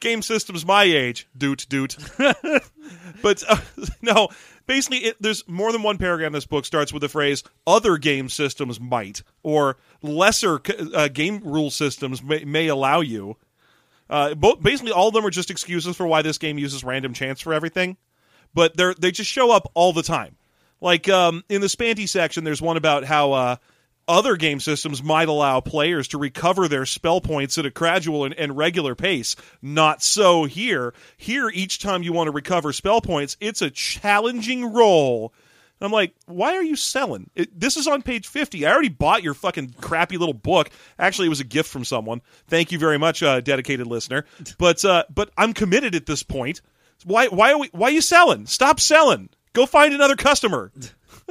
Game 0.00 0.22
systems 0.22 0.64
my 0.64 0.84
age, 0.84 1.26
doot 1.36 1.66
doot. 1.68 1.96
but 3.22 3.42
uh, 3.48 3.56
no, 4.02 4.28
basically, 4.66 4.98
it, 4.98 5.16
there's 5.20 5.46
more 5.48 5.72
than 5.72 5.82
one 5.82 5.98
paragraph 5.98 6.28
in 6.28 6.32
this 6.32 6.46
book 6.46 6.64
starts 6.64 6.92
with 6.92 7.02
the 7.02 7.08
phrase 7.08 7.42
"other 7.66 7.96
game 7.98 8.28
systems 8.28 8.78
might" 8.78 9.22
or 9.42 9.76
"lesser 10.02 10.60
uh, 10.94 11.08
game 11.08 11.40
rule 11.44 11.70
systems 11.70 12.22
may, 12.22 12.44
may 12.44 12.68
allow 12.68 13.00
you." 13.00 13.36
Uh, 14.08 14.34
both, 14.34 14.62
basically, 14.62 14.92
all 14.92 15.08
of 15.08 15.14
them 15.14 15.24
are 15.24 15.30
just 15.30 15.50
excuses 15.50 15.96
for 15.96 16.06
why 16.06 16.22
this 16.22 16.38
game 16.38 16.58
uses 16.58 16.82
random 16.82 17.14
chance 17.14 17.40
for 17.40 17.52
everything, 17.52 17.96
but 18.54 18.76
they're 18.76 18.94
they 18.94 19.10
just 19.10 19.30
show 19.30 19.50
up 19.50 19.70
all 19.74 19.92
the 19.92 20.02
time. 20.02 20.36
Like 20.80 21.08
um, 21.08 21.44
in 21.48 21.60
the 21.60 21.66
Spanty 21.66 22.08
section, 22.08 22.44
there's 22.44 22.62
one 22.62 22.76
about 22.76 23.04
how 23.04 23.32
uh, 23.32 23.56
other 24.10 24.36
game 24.36 24.58
systems 24.58 25.02
might 25.02 25.28
allow 25.28 25.60
players 25.60 26.08
to 26.08 26.18
recover 26.18 26.66
their 26.66 26.84
spell 26.84 27.20
points 27.20 27.56
at 27.56 27.64
a 27.64 27.70
gradual 27.70 28.24
and, 28.24 28.34
and 28.34 28.56
regular 28.56 28.96
pace. 28.96 29.36
Not 29.62 30.02
so 30.02 30.44
here. 30.44 30.92
Here, 31.16 31.48
each 31.48 31.78
time 31.78 32.02
you 32.02 32.12
want 32.12 32.26
to 32.26 32.32
recover 32.32 32.72
spell 32.72 33.00
points, 33.00 33.36
it's 33.40 33.62
a 33.62 33.70
challenging 33.70 34.72
roll. 34.72 35.32
I'm 35.82 35.92
like, 35.92 36.14
why 36.26 36.56
are 36.56 36.62
you 36.62 36.76
selling? 36.76 37.30
It, 37.34 37.58
this 37.58 37.76
is 37.76 37.86
on 37.86 38.02
page 38.02 38.26
50. 38.26 38.66
I 38.66 38.72
already 38.72 38.90
bought 38.90 39.22
your 39.22 39.32
fucking 39.32 39.76
crappy 39.80 40.18
little 40.18 40.34
book. 40.34 40.68
Actually, 40.98 41.26
it 41.26 41.30
was 41.30 41.40
a 41.40 41.44
gift 41.44 41.70
from 41.70 41.84
someone. 41.84 42.20
Thank 42.48 42.70
you 42.72 42.78
very 42.78 42.98
much, 42.98 43.22
uh, 43.22 43.40
dedicated 43.40 43.86
listener. 43.86 44.26
But 44.58 44.84
uh, 44.84 45.04
but 45.08 45.30
I'm 45.38 45.54
committed 45.54 45.94
at 45.94 46.04
this 46.04 46.22
point. 46.22 46.60
Why 47.04 47.28
why 47.28 47.52
are 47.52 47.58
we 47.58 47.68
why 47.72 47.88
are 47.88 47.92
you 47.92 48.02
selling? 48.02 48.46
Stop 48.46 48.78
selling. 48.78 49.30
Go 49.54 49.64
find 49.64 49.94
another 49.94 50.16
customer. 50.16 50.70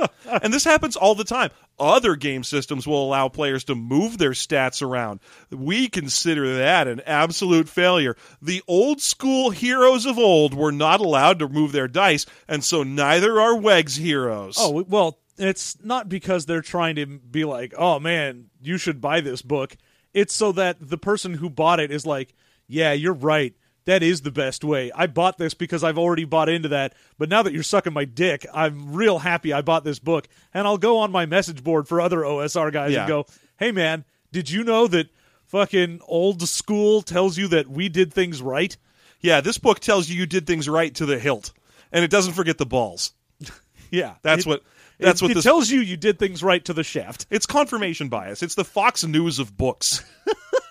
and 0.43 0.53
this 0.53 0.63
happens 0.63 0.95
all 0.95 1.15
the 1.15 1.23
time. 1.23 1.49
Other 1.80 2.15
game 2.15 2.43
systems 2.43 2.85
will 2.85 3.03
allow 3.03 3.30
players 3.30 3.63
to 3.65 3.76
move 3.76 4.17
their 4.17 4.31
stats 4.31 4.81
around. 4.81 5.21
We 5.49 5.88
consider 5.88 6.57
that 6.57 6.88
an 6.88 7.01
absolute 7.05 7.69
failure. 7.69 8.17
The 8.41 8.61
old 8.67 9.01
school 9.01 9.49
heroes 9.49 10.05
of 10.05 10.17
old 10.17 10.53
were 10.53 10.71
not 10.71 10.99
allowed 10.99 11.39
to 11.39 11.47
move 11.47 11.71
their 11.71 11.88
dice, 11.88 12.26
and 12.47 12.63
so 12.63 12.84
neither 12.84 13.39
are 13.39 13.53
Wegs 13.53 13.97
heroes. 13.97 14.57
Oh 14.59 14.84
well, 14.88 15.19
it's 15.38 15.77
not 15.84 16.09
because 16.09 16.45
they're 16.45 16.61
trying 16.61 16.95
to 16.97 17.05
be 17.05 17.45
like, 17.45 17.73
oh 17.77 17.99
man, 17.99 18.47
you 18.61 18.77
should 18.77 18.99
buy 19.01 19.21
this 19.21 19.41
book. 19.41 19.77
It's 20.13 20.35
so 20.35 20.51
that 20.53 20.77
the 20.81 20.97
person 20.97 21.35
who 21.35 21.49
bought 21.49 21.80
it 21.80 21.91
is 21.91 22.05
like, 22.05 22.34
yeah, 22.67 22.93
you're 22.93 23.13
right. 23.13 23.53
That 23.85 24.03
is 24.03 24.22
the 24.22 24.31
best 24.31 24.64
way. 24.64 24.91
I 24.93 25.07
bought 25.07 25.38
this 25.38 25.53
because 25.53 25.84
I've 25.84 25.97
already 25.97 26.26
bought 26.26 26.49
into 26.49 26.69
that. 26.69 26.93
But 27.18 27.30
now 27.30 27.41
that 27.43 27.53
you're 27.53 27.64
sucking 27.64 27.93
my 27.93 28.06
dick, 28.06 28.45
I'm 28.53 28.93
real 28.93 29.19
happy 29.19 29.51
I 29.53 29.61
bought 29.61 29.84
this 29.84 29.99
book. 29.99 30.27
And 30.53 30.68
I'll 30.68 30.77
go 30.77 30.97
on 30.99 31.11
my 31.11 31.26
message 31.26 31.64
board 31.64 31.88
for 31.88 31.99
other 31.99 32.19
OSR 32.19 32.72
guys 32.72 32.91
Yeah. 32.91 32.99
and 33.01 33.07
go, 33.07 33.26
hey 33.57 33.72
man, 33.72 34.06
did 34.31 34.49
you 34.49 34.64
know 34.64 34.85
that 34.88 35.07
fucking 35.45 36.01
old 36.07 36.47
school 36.47 37.01
tells 37.01 37.38
you 37.38 37.47
that 37.47 37.68
we 37.68 37.89
did 37.89 38.14
things 38.14 38.41
right? 38.41 38.76
Yeah, 39.22 39.41
this 39.41 39.57
book 39.57 39.80
tells 39.80 40.07
you 40.10 40.15
you 40.18 40.26
did 40.27 40.45
things 40.45 40.69
right 40.69 40.93
to 40.95 41.06
the 41.06 41.18
hilt, 41.19 41.51
and 41.91 42.06
it 42.06 42.11
doesn't 42.11 42.34
forget 42.34 42.57
the 42.57 42.65
balls. 42.65 43.14
Yeah. 43.91 44.14
That's 44.22 44.45
It- 44.45 44.49
what 44.49 44.64
that's 44.99 45.19
it, 45.19 45.26
what 45.26 45.31
it 45.31 45.34
this 45.35 45.43
tells 45.45 45.72
you 45.72 45.80
you 45.80 45.97
did 45.97 46.19
things 46.19 46.43
right 46.43 46.64
to 46.65 46.73
the 46.73 46.84
shaft. 46.84 47.26
It's 47.31 47.47
confirmation 47.47 48.07
bias. 48.10 48.43
It's 48.43 48.53
the 48.53 48.64
Fox 48.65 49.03
News 49.03 49.39
of 49.39 49.57
books. 49.57 50.03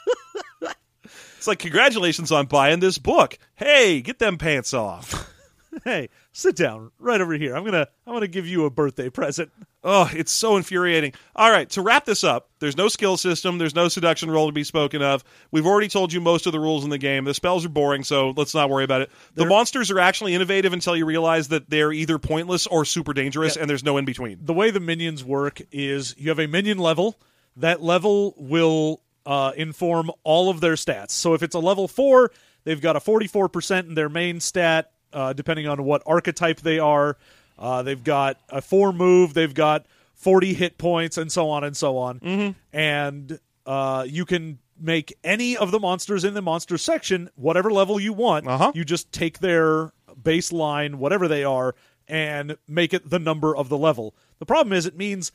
like 1.49 1.59
congratulations 1.59 2.31
on 2.31 2.47
buying 2.47 2.81
this 2.81 2.99
book. 2.99 3.39
Hey, 3.57 4.01
get 4.01 4.19
them 4.19 4.39
pants 4.39 4.73
off. 4.73 5.33
hey, 5.85 6.09
sit 6.33 6.57
down 6.57 6.91
right 6.99 7.21
over 7.21 7.35
here. 7.35 7.57
I'm 7.57 7.65
gonna 7.65 7.89
I'm 8.07 8.15
gonna 8.15 8.29
give 8.29 8.47
you 8.47 8.65
a 8.65 8.71
birthday 8.71 9.11
present. 9.11 9.51
Oh, 9.85 10.11
it's 10.13 10.33
so 10.33 10.57
infuriating. 10.57 11.13
All 11.37 11.51
right, 11.51 11.69
to 11.71 11.83
wrap 11.83 12.05
this 12.05 12.25
up, 12.25 12.51
there's 12.59 12.77
no 12.77 12.89
skill 12.89 13.17
system, 13.17 13.59
there's 13.59 13.75
no 13.75 13.89
seduction 13.89 14.31
roll 14.31 14.49
to 14.49 14.53
be 14.53 14.65
spoken 14.65 15.03
of. 15.03 15.23
We've 15.51 15.67
already 15.67 15.89
told 15.89 16.13
you 16.13 16.21
most 16.21 16.47
of 16.47 16.53
the 16.53 16.61
rules 16.61 16.85
in 16.85 16.91
the 16.91 16.99
game. 16.99 17.25
The 17.25 17.35
spells 17.35 17.65
are 17.65 17.71
boring, 17.71 18.03
so 18.03 18.35
let's 18.37 18.55
not 18.55 18.71
worry 18.71 18.85
about 18.85 19.03
it. 19.03 19.11
The 19.35 19.47
monsters 19.47 19.91
are 19.91 20.01
actually 20.01 20.35
innovative 20.35 20.73
until 20.73 20.97
you 20.97 21.07
realize 21.07 21.49
that 21.49 21.71
they're 21.71 21.93
either 21.93 22.19
pointless 22.19 22.67
or 22.67 22.85
super 22.85 23.13
dangerous, 23.13 23.57
and 23.57 23.71
there's 23.71 23.85
no 23.85 23.97
in 23.99 24.05
between. 24.05 24.39
The 24.43 24.55
way 24.55 24.71
the 24.71 24.81
minions 24.81 25.25
work 25.25 25.61
is 25.71 26.15
you 26.19 26.29
have 26.31 26.41
a 26.41 26.49
minion 26.49 26.79
level. 26.79 27.19
That 27.57 27.83
level 27.83 28.35
will 28.37 29.01
uh, 29.29 29.53
inform 29.57 30.11
all 30.25 30.49
of 30.49 30.61
their 30.61 30.73
stats. 30.75 31.11
So 31.11 31.35
if 31.35 31.43
it's 31.43 31.55
a 31.55 31.59
level 31.61 31.87
four, 31.87 32.33
they've 32.65 32.81
got 32.81 32.97
a 32.97 32.99
44% 32.99 33.87
in 33.87 33.95
their 33.95 34.09
main 34.09 34.41
stat, 34.41 34.91
uh, 35.13 35.35
depending 35.35 35.69
on 35.69 35.85
what 35.85 36.03
archetype 36.07 36.61
they 36.63 36.79
are. 36.79 37.19
Uh, 37.59 37.83
they've 37.83 38.03
got 38.03 38.39
a 38.49 38.63
four 38.63 38.93
move. 38.93 39.35
They've 39.35 39.53
got 39.53 39.85
40 40.15 40.55
hit 40.55 40.79
points, 40.79 41.19
and 41.19 41.31
so 41.31 41.51
on 41.51 41.63
and 41.63 41.77
so 41.77 41.99
on. 41.99 42.21
Mm-hmm. 42.21 42.77
And 42.77 43.39
Uh, 43.67 44.07
you 44.09 44.25
can 44.25 44.59
make 44.81 45.13
any 45.23 45.55
of 45.55 45.71
the 45.73 45.79
monsters 45.79 46.25
in 46.25 46.33
the 46.33 46.41
monster 46.41 46.79
section 46.79 47.29
whatever 47.35 47.71
level 47.71 48.01
you 48.01 48.15
want. 48.15 48.47
Uh-huh. 48.47 48.73
You 48.75 48.83
just 48.83 49.13
take 49.13 49.41
their 49.41 49.93
baseline, 50.23 50.95
whatever 50.95 51.29
they 51.29 51.45
are, 51.45 51.75
and 52.07 52.57
make 52.67 52.95
it 52.95 53.11
the 53.11 53.19
number 53.19 53.55
of 53.55 53.69
the 53.69 53.77
level. 53.77 54.15
The 54.39 54.47
problem 54.47 54.73
is, 54.73 54.87
it 54.87 54.97
means 54.97 55.33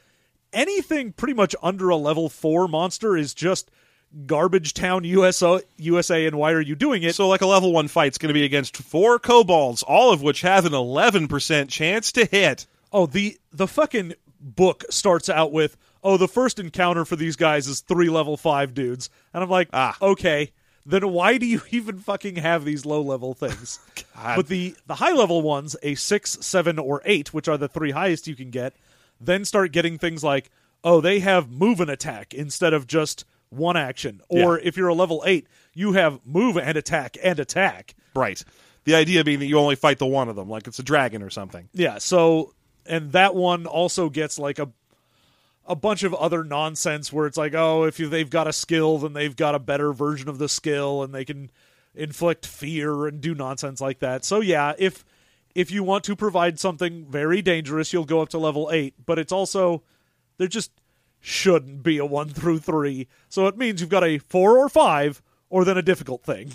anything 0.51 1.13
pretty 1.13 1.35
much 1.35 1.55
under 1.61 1.89
a 1.89 1.95
level 1.95 2.27
four 2.27 2.67
monster 2.67 3.15
is 3.15 3.35
just 3.35 3.69
garbage 4.25 4.73
town 4.73 5.03
USA, 5.03 5.61
USA 5.77 6.25
and 6.25 6.37
why 6.37 6.51
are 6.51 6.61
you 6.61 6.75
doing 6.75 7.03
it? 7.03 7.15
So, 7.15 7.27
like 7.27 7.41
a 7.41 7.47
level 7.47 7.71
one 7.73 7.87
fight's 7.87 8.17
going 8.17 8.29
to 8.29 8.33
be 8.33 8.45
against 8.45 8.77
four 8.77 9.19
kobolds, 9.19 9.83
all 9.83 10.11
of 10.13 10.21
which 10.21 10.41
have 10.41 10.65
an 10.65 10.73
eleven 10.73 11.27
percent 11.27 11.69
chance 11.69 12.11
to 12.13 12.25
hit. 12.25 12.67
Oh, 12.91 13.05
the 13.05 13.37
the 13.51 13.67
fucking 13.67 14.13
book 14.39 14.83
starts 14.89 15.29
out 15.29 15.51
with, 15.51 15.77
"Oh, 16.03 16.17
the 16.17 16.27
first 16.27 16.59
encounter 16.59 17.05
for 17.05 17.15
these 17.15 17.35
guys 17.35 17.67
is 17.67 17.79
three 17.79 18.09
level 18.09 18.37
5 18.37 18.73
dudes." 18.73 19.09
And 19.33 19.43
I'm 19.43 19.49
like, 19.49 19.69
Ah. 19.73 19.97
"Okay, 20.01 20.51
then 20.85 21.09
why 21.09 21.37
do 21.37 21.45
you 21.45 21.61
even 21.71 21.99
fucking 21.99 22.35
have 22.35 22.65
these 22.65 22.85
low 22.85 23.01
level 23.01 23.33
things?" 23.33 23.79
But 24.35 24.47
the 24.47 24.75
the 24.85 24.95
high 24.95 25.13
level 25.13 25.41
ones, 25.41 25.75
a 25.81 25.95
6, 25.95 26.37
7 26.41 26.77
or 26.77 27.01
8, 27.03 27.33
which 27.33 27.47
are 27.47 27.57
the 27.57 27.67
three 27.67 27.91
highest 27.91 28.27
you 28.27 28.35
can 28.35 28.51
get, 28.51 28.73
then 29.19 29.43
start 29.43 29.71
getting 29.71 29.97
things 29.97 30.23
like, 30.23 30.51
"Oh, 30.83 31.01
they 31.01 31.19
have 31.19 31.49
move 31.49 31.79
and 31.79 31.89
attack 31.89 32.33
instead 32.33 32.73
of 32.73 32.85
just 32.85 33.25
one 33.53 33.77
action." 33.77 34.21
Or 34.29 34.59
if 34.59 34.77
you're 34.77 34.87
a 34.87 34.93
level 34.93 35.23
8, 35.25 35.47
you 35.73 35.93
have 35.93 36.19
move 36.25 36.57
and 36.57 36.77
attack 36.77 37.17
and 37.21 37.39
attack. 37.39 37.95
Right. 38.15 38.43
The 38.85 38.95
idea 38.95 39.23
being 39.23 39.39
that 39.39 39.45
you 39.45 39.57
only 39.57 39.75
fight 39.75 39.99
the 39.99 40.05
one 40.05 40.29
of 40.29 40.35
them, 40.35 40.49
like 40.49 40.67
it's 40.67 40.79
a 40.79 40.83
dragon 40.83 41.23
or 41.23 41.29
something. 41.29 41.69
Yeah, 41.73 41.99
so 41.99 42.53
and 42.85 43.11
that 43.13 43.33
one 43.35 43.65
also 43.65 44.09
gets 44.09 44.37
like 44.37 44.59
a 44.59 44.69
a 45.65 45.75
bunch 45.75 46.03
of 46.03 46.13
other 46.13 46.43
nonsense 46.43 47.13
where 47.13 47.25
it's 47.25 47.37
like, 47.37 47.53
oh, 47.53 47.83
if 47.85 47.99
you, 47.99 48.09
they've 48.09 48.29
got 48.29 48.47
a 48.47 48.53
skill, 48.53 48.97
then 48.97 49.13
they've 49.13 49.35
got 49.35 49.55
a 49.55 49.59
better 49.59 49.93
version 49.93 50.27
of 50.27 50.37
the 50.37 50.49
skill, 50.49 51.03
and 51.03 51.13
they 51.13 51.23
can 51.23 51.49
inflict 51.95 52.45
fear 52.45 53.07
and 53.07 53.21
do 53.21 53.33
nonsense 53.33 53.79
like 53.79 53.99
that. 53.99 54.25
So 54.25 54.41
yeah, 54.41 54.73
if 54.77 55.05
if 55.55 55.71
you 55.71 55.83
want 55.83 56.03
to 56.05 56.15
provide 56.15 56.59
something 56.59 57.05
very 57.05 57.41
dangerous, 57.41 57.93
you'll 57.93 58.05
go 58.05 58.21
up 58.21 58.29
to 58.29 58.37
level 58.37 58.69
eight. 58.71 58.95
But 59.05 59.19
it's 59.19 59.31
also 59.31 59.83
they're 60.37 60.47
just 60.47 60.71
shouldn't 61.25 61.81
be 61.81 61.97
a 61.97 62.05
one 62.05 62.27
through 62.27 62.59
three. 62.59 63.07
So 63.29 63.47
it 63.47 63.57
means 63.57 63.79
you've 63.79 63.89
got 63.89 64.03
a 64.03 64.17
four 64.17 64.59
or 64.59 64.67
five, 64.67 65.21
or 65.49 65.63
then 65.63 65.77
a 65.77 65.81
difficult 65.81 66.23
thing. 66.23 66.51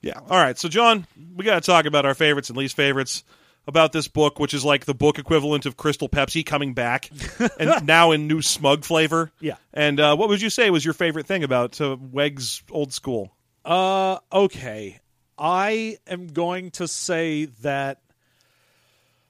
Yeah. 0.00 0.20
All 0.20 0.38
right. 0.38 0.56
So, 0.56 0.68
John, 0.68 1.04
we 1.34 1.44
got 1.44 1.60
to 1.60 1.66
talk 1.66 1.84
about 1.84 2.06
our 2.06 2.14
favorites 2.14 2.48
and 2.48 2.56
least 2.56 2.76
favorites 2.76 3.24
about 3.66 3.90
this 3.90 4.06
book, 4.06 4.38
which 4.38 4.54
is 4.54 4.64
like 4.64 4.84
the 4.84 4.94
book 4.94 5.18
equivalent 5.18 5.66
of 5.66 5.76
Crystal 5.76 6.08
Pepsi 6.08 6.46
coming 6.46 6.74
back 6.74 7.10
and 7.58 7.84
now 7.84 8.12
in 8.12 8.28
new 8.28 8.40
smug 8.40 8.84
flavor. 8.84 9.32
Yeah. 9.40 9.56
And 9.74 9.98
uh, 9.98 10.14
what 10.14 10.28
would 10.28 10.40
you 10.40 10.48
say 10.48 10.70
was 10.70 10.84
your 10.84 10.94
favorite 10.94 11.26
thing 11.26 11.42
about 11.42 11.80
uh, 11.80 11.96
Wegs 11.96 12.62
Old 12.70 12.92
School? 12.92 13.34
Uh, 13.64 14.18
okay. 14.32 15.00
I 15.36 15.98
am 16.06 16.28
going 16.28 16.70
to 16.72 16.86
say 16.86 17.46
that. 17.62 18.00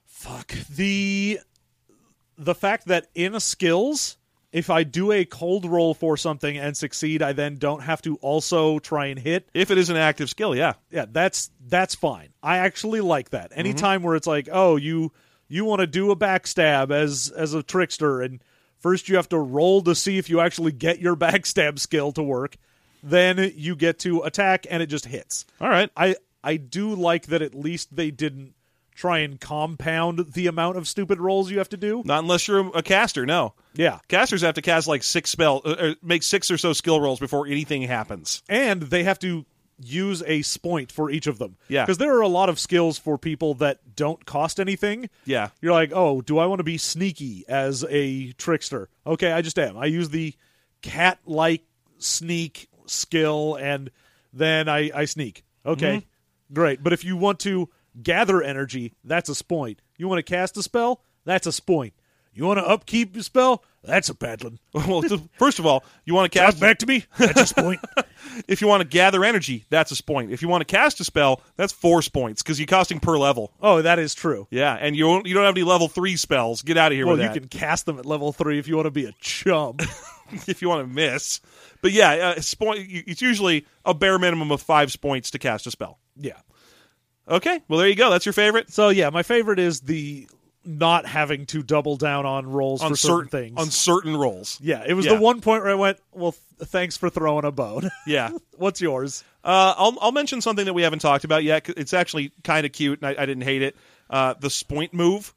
Fuck 0.05 0.53
the 0.69 1.39
the 2.37 2.53
fact 2.53 2.87
that 2.87 3.07
in 3.15 3.35
a 3.35 3.39
skills, 3.39 4.17
if 4.51 4.69
I 4.69 4.83
do 4.83 5.11
a 5.11 5.25
cold 5.25 5.65
roll 5.65 5.93
for 5.93 6.17
something 6.17 6.57
and 6.57 6.75
succeed, 6.75 7.21
I 7.21 7.33
then 7.33 7.57
don't 7.57 7.81
have 7.81 8.01
to 8.03 8.15
also 8.17 8.79
try 8.79 9.07
and 9.07 9.19
hit. 9.19 9.47
If 9.53 9.69
it 9.69 9.77
is 9.77 9.89
an 9.89 9.97
active 9.97 10.29
skill, 10.29 10.55
yeah. 10.55 10.73
Yeah, 10.89 11.05
that's 11.09 11.51
that's 11.67 11.95
fine. 11.95 12.29
I 12.41 12.57
actually 12.57 13.01
like 13.01 13.29
that. 13.29 13.51
Anytime 13.55 13.99
mm-hmm. 13.99 14.07
where 14.07 14.15
it's 14.15 14.27
like, 14.27 14.49
oh, 14.51 14.75
you 14.75 15.11
you 15.47 15.65
want 15.65 15.81
to 15.81 15.87
do 15.87 16.11
a 16.11 16.15
backstab 16.15 16.91
as 16.91 17.31
as 17.35 17.53
a 17.53 17.61
trickster, 17.61 18.21
and 18.21 18.43
first 18.79 19.07
you 19.07 19.17
have 19.17 19.29
to 19.29 19.37
roll 19.37 19.81
to 19.83 19.93
see 19.93 20.17
if 20.17 20.29
you 20.29 20.39
actually 20.39 20.71
get 20.71 20.99
your 20.99 21.15
backstab 21.15 21.79
skill 21.79 22.11
to 22.13 22.23
work. 22.23 22.57
Then 23.01 23.53
you 23.55 23.75
get 23.75 23.99
to 23.99 24.23
attack, 24.23 24.65
and 24.69 24.83
it 24.83 24.87
just 24.87 25.05
hits. 25.05 25.45
All 25.61 25.69
right. 25.69 25.89
I 25.95 26.15
I 26.43 26.57
do 26.57 26.95
like 26.95 27.27
that 27.27 27.41
at 27.41 27.53
least 27.53 27.95
they 27.95 28.11
didn't 28.11 28.55
try 28.99 29.19
and 29.19 29.39
compound 29.39 30.33
the 30.33 30.47
amount 30.47 30.75
of 30.75 30.85
stupid 30.85 31.19
rolls 31.21 31.49
you 31.49 31.59
have 31.59 31.69
to 31.69 31.77
do. 31.77 32.01
Not 32.03 32.19
unless 32.19 32.49
you're 32.49 32.69
a 32.75 32.83
caster, 32.83 33.25
no. 33.25 33.53
Yeah. 33.73 33.99
Casters 34.09 34.41
have 34.41 34.55
to 34.55 34.61
cast 34.61 34.89
like 34.89 35.03
six 35.03 35.29
spell, 35.29 35.61
uh, 35.63 35.69
uh, 35.69 35.93
make 36.03 36.21
six 36.21 36.51
or 36.51 36.57
so 36.57 36.73
skill 36.73 36.99
rolls 36.99 37.17
before 37.17 37.47
anything 37.47 37.81
happens. 37.83 38.43
And 38.49 38.81
they 38.81 39.03
have 39.03 39.17
to 39.19 39.45
use 39.81 40.21
a 40.23 40.41
spoint 40.41 40.91
for 40.91 41.09
each 41.09 41.27
of 41.27 41.39
them. 41.39 41.55
Yeah. 41.69 41.85
Because 41.85 41.97
there 41.97 42.13
are 42.17 42.21
a 42.21 42.27
lot 42.27 42.49
of 42.49 42.59
skills 42.59 42.99
for 42.99 43.17
people 43.17 43.53
that 43.55 43.95
don't 43.95 44.25
cost 44.25 44.59
anything. 44.59 45.09
Yeah. 45.23 45.51
You're 45.61 45.71
like, 45.71 45.93
oh, 45.93 46.19
do 46.19 46.37
I 46.37 46.47
want 46.47 46.59
to 46.59 46.65
be 46.65 46.77
sneaky 46.77 47.45
as 47.47 47.85
a 47.89 48.33
trickster? 48.33 48.89
Okay, 49.07 49.31
I 49.31 49.41
just 49.41 49.57
am. 49.57 49.77
I 49.77 49.85
use 49.85 50.09
the 50.09 50.33
cat 50.81 51.19
like 51.25 51.63
sneak 51.99 52.67
skill 52.85 53.55
and 53.55 53.91
then 54.33 54.67
I, 54.67 54.91
I 54.93 55.05
sneak. 55.05 55.45
Okay, 55.65 56.05
great. 56.51 56.83
But 56.83 56.91
if 56.91 57.05
you 57.05 57.15
want 57.15 57.39
to 57.41 57.69
gather 58.03 58.41
energy, 58.41 58.93
that's 59.03 59.29
a 59.29 59.35
spoint. 59.35 59.81
You 59.97 60.07
want 60.07 60.19
to 60.19 60.23
cast 60.23 60.57
a 60.57 60.63
spell? 60.63 61.01
That's 61.25 61.47
a 61.47 61.51
spoint. 61.51 61.93
You 62.33 62.45
want 62.45 62.59
to 62.59 62.67
upkeep 62.67 63.15
a 63.17 63.23
spell? 63.23 63.63
That's 63.83 64.07
a 64.09 64.15
paddling. 64.15 64.59
well, 64.73 65.03
first 65.37 65.59
of 65.59 65.65
all, 65.65 65.83
you 66.05 66.13
want 66.13 66.31
to 66.31 66.37
cast 66.37 66.53
Cast 66.53 66.61
back 66.61 66.77
to 66.79 66.85
me? 66.85 67.05
That's 67.17 67.41
a 67.41 67.47
spoint. 67.47 67.79
If 68.47 68.61
you 68.61 68.67
want 68.67 68.81
to 68.81 68.87
gather 68.87 69.23
energy, 69.23 69.65
that's 69.69 69.91
a 69.91 69.95
spoint. 69.95 70.31
If 70.31 70.41
you 70.41 70.49
want 70.49 70.61
to 70.61 70.65
cast 70.65 70.99
a 70.99 71.03
spell, 71.05 71.41
that's 71.55 71.71
four 71.71 72.01
points 72.01 72.43
because 72.43 72.59
you're 72.59 72.67
costing 72.67 72.99
per 72.99 73.17
level. 73.17 73.53
oh, 73.61 73.81
that 73.81 73.97
is 73.97 74.13
true. 74.13 74.47
Yeah, 74.51 74.75
and 74.79 74.95
you 74.95 75.05
don't, 75.05 75.25
you 75.25 75.33
don't 75.33 75.45
have 75.45 75.55
any 75.55 75.63
level 75.63 75.87
three 75.87 76.15
spells. 76.17 76.61
Get 76.61 76.77
out 76.77 76.91
of 76.91 76.97
here 76.97 77.07
Well, 77.07 77.15
with 77.17 77.33
you 77.33 77.39
can 77.39 77.47
cast 77.49 77.85
them 77.85 77.97
at 77.97 78.05
level 78.05 78.33
three 78.33 78.59
if 78.59 78.67
you 78.67 78.75
want 78.75 78.87
to 78.87 78.91
be 78.91 79.05
a 79.05 79.13
chum. 79.19 79.77
if 80.47 80.61
you 80.61 80.67
want 80.69 80.87
to 80.87 80.93
miss. 80.93 81.39
But 81.81 81.91
yeah, 81.93 82.33
uh, 82.37 82.41
it's 82.57 83.21
usually 83.21 83.65
a 83.85 83.93
bare 83.93 84.19
minimum 84.19 84.51
of 84.51 84.61
five 84.61 84.93
points 85.01 85.31
to 85.31 85.39
cast 85.39 85.65
a 85.65 85.71
spell. 85.71 85.99
yeah. 86.17 86.33
Okay, 87.29 87.61
well 87.67 87.79
there 87.79 87.87
you 87.87 87.95
go. 87.95 88.09
That's 88.09 88.25
your 88.25 88.33
favorite 88.33 88.71
So 88.71 88.89
yeah, 88.89 89.09
my 89.11 89.23
favorite 89.23 89.59
is 89.59 89.81
the 89.81 90.27
not 90.65 91.05
having 91.05 91.45
to 91.47 91.63
double 91.63 91.95
down 91.95 92.25
on 92.25 92.45
rolls 92.47 92.81
on 92.83 92.91
for 92.91 92.95
certain, 92.97 93.29
things. 93.29 93.53
on 93.57 93.71
certain 93.71 94.15
rolls. 94.17 94.59
yeah, 94.61 94.83
it 94.85 94.93
was 94.93 95.05
Yeah. 95.05 95.15
the 95.15 95.21
one 95.21 95.39
point 95.41 95.63
where 95.63 95.71
I 95.71 95.75
went, 95.75 95.99
"Well, 96.11 96.33
th- 96.33 96.69
thanks 96.69 96.97
for 96.97 97.09
throwing 97.09 97.45
a 97.45 97.51
bone." 97.51 97.89
Yeah. 98.07 98.31
What's 98.57 98.81
yours? 98.81 99.23
Uh, 99.43 99.73
I'll 99.77 99.97
I'll 100.01 100.11
mention 100.11 100.41
something 100.41 100.65
that 100.65 100.73
we 100.73 100.81
haven't 100.81 100.99
talked 100.99 101.23
about 101.23 101.43
yet. 101.43 101.69
It's 101.69 101.93
actually 101.93 102.31
kind 102.43 102.65
of 102.65 102.71
cute, 102.73 102.99
and 103.01 103.07
I, 103.07 103.23
I 103.23 103.25
didn't 103.25 103.43
hate 103.43 103.61
it. 103.61 103.75
Uh, 104.09 104.33
the 104.39 104.49
spoint 104.49 104.93
move. 104.93 105.33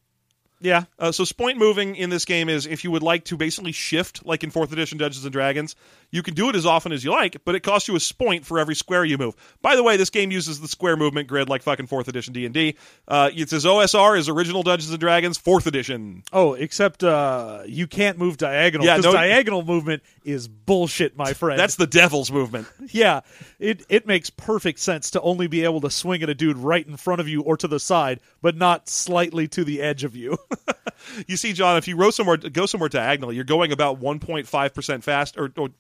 Yeah, 0.63 0.85
Uh, 0.99 1.11
so 1.13 1.25
spoint 1.25 1.59
moving 1.59 1.97
in 1.97 2.09
this 2.09 2.25
game 2.25 2.49
is 2.49 2.67
if 2.67 2.85
you 2.85 2.91
would 2.93 3.03
like 3.03 3.25
to 3.27 3.37
basically 3.37 3.73
shift, 3.73 4.25
like 4.25 4.45
in 4.45 4.51
fourth 4.51 4.73
edition 4.73 4.97
Dungeons 4.97 5.25
and 5.25 5.33
Dragons, 5.33 5.75
you 6.11 6.23
can 6.23 6.35
do 6.35 6.49
it 6.51 6.55
as 6.57 6.65
often 6.67 6.93
as 6.93 7.03
you 7.03 7.11
like, 7.11 7.39
but 7.45 7.55
it 7.55 7.61
costs 7.61 7.89
you 7.89 7.97
a 7.97 8.01
spoint 8.01 8.47
for 8.47 8.59
every 8.59 8.75
square 8.77 9.05
you 9.05 9.19
move. 9.19 9.35
By 9.61 9.77
the 9.77 9.83
way, 9.83 9.97
this 9.97 10.11
game 10.11 10.31
uses 10.31 10.61
the 10.61 10.69
square 10.69 10.97
movement 10.97 11.27
grid 11.27 11.49
like 11.49 11.63
fucking 11.63 11.87
fourth 11.89 12.07
edition 12.07 12.33
D 12.33 12.45
and 12.45 12.55
D. 12.55 12.77
Uh, 13.09 13.31
it 13.35 13.49
says 13.51 13.65
OSR 13.65 14.17
is 14.19 14.29
original 14.29 14.63
Dungeons 14.63 14.91
and 14.93 15.01
Dragons 15.01 15.37
fourth 15.39 15.67
edition. 15.67 16.23
Oh, 16.33 16.55
except 16.55 17.03
uh, 17.03 17.63
you 17.67 17.87
can't 17.87 18.19
move 18.19 18.37
diagonal. 18.37 18.87
Yeah, 18.87 18.99
because 18.99 19.13
no- 19.13 19.19
diagonal 19.19 19.65
movement 19.65 20.03
is 20.25 20.47
bullshit, 20.49 21.17
my 21.17 21.33
friend. 21.33 21.59
That's 21.59 21.77
the 21.77 21.87
devil's 21.89 22.31
movement. 22.31 22.69
yeah. 22.91 23.23
It 23.59 23.85
it 23.89 24.07
makes 24.07 24.31
perfect 24.31 24.79
sense 24.79 25.11
to 25.13 25.21
only 25.23 25.47
be 25.49 25.65
able 25.65 25.81
to 25.81 25.91
swing 25.91 26.23
at 26.23 26.29
a 26.29 26.35
dude 26.35 26.59
right 26.59 26.87
in 26.87 26.97
front 26.97 27.21
of 27.21 27.29
you 27.29 27.43
or 27.43 27.57
to 27.57 27.67
the 27.69 27.81
side, 27.81 28.21
but 28.41 28.57
not 28.57 28.89
slightly 28.89 29.49
to 29.49 29.65
the 29.65 29.81
edge 29.83 30.05
of 30.05 30.15
you. 30.15 30.37
You 31.27 31.37
see, 31.37 31.53
John, 31.53 31.77
if 31.77 31.89
you 31.89 31.97
row 31.97 32.11
somewhere, 32.11 32.37
go 32.37 32.67
somewhere 32.67 32.89
diagonally, 32.89 33.35
you're 33.35 33.45
going 33.45 33.73
about 33.73 34.01
1.5 34.01 34.75
percent 34.75 35.05
fast, 35.05 35.37
or, 35.37 35.53
or 35.57 35.71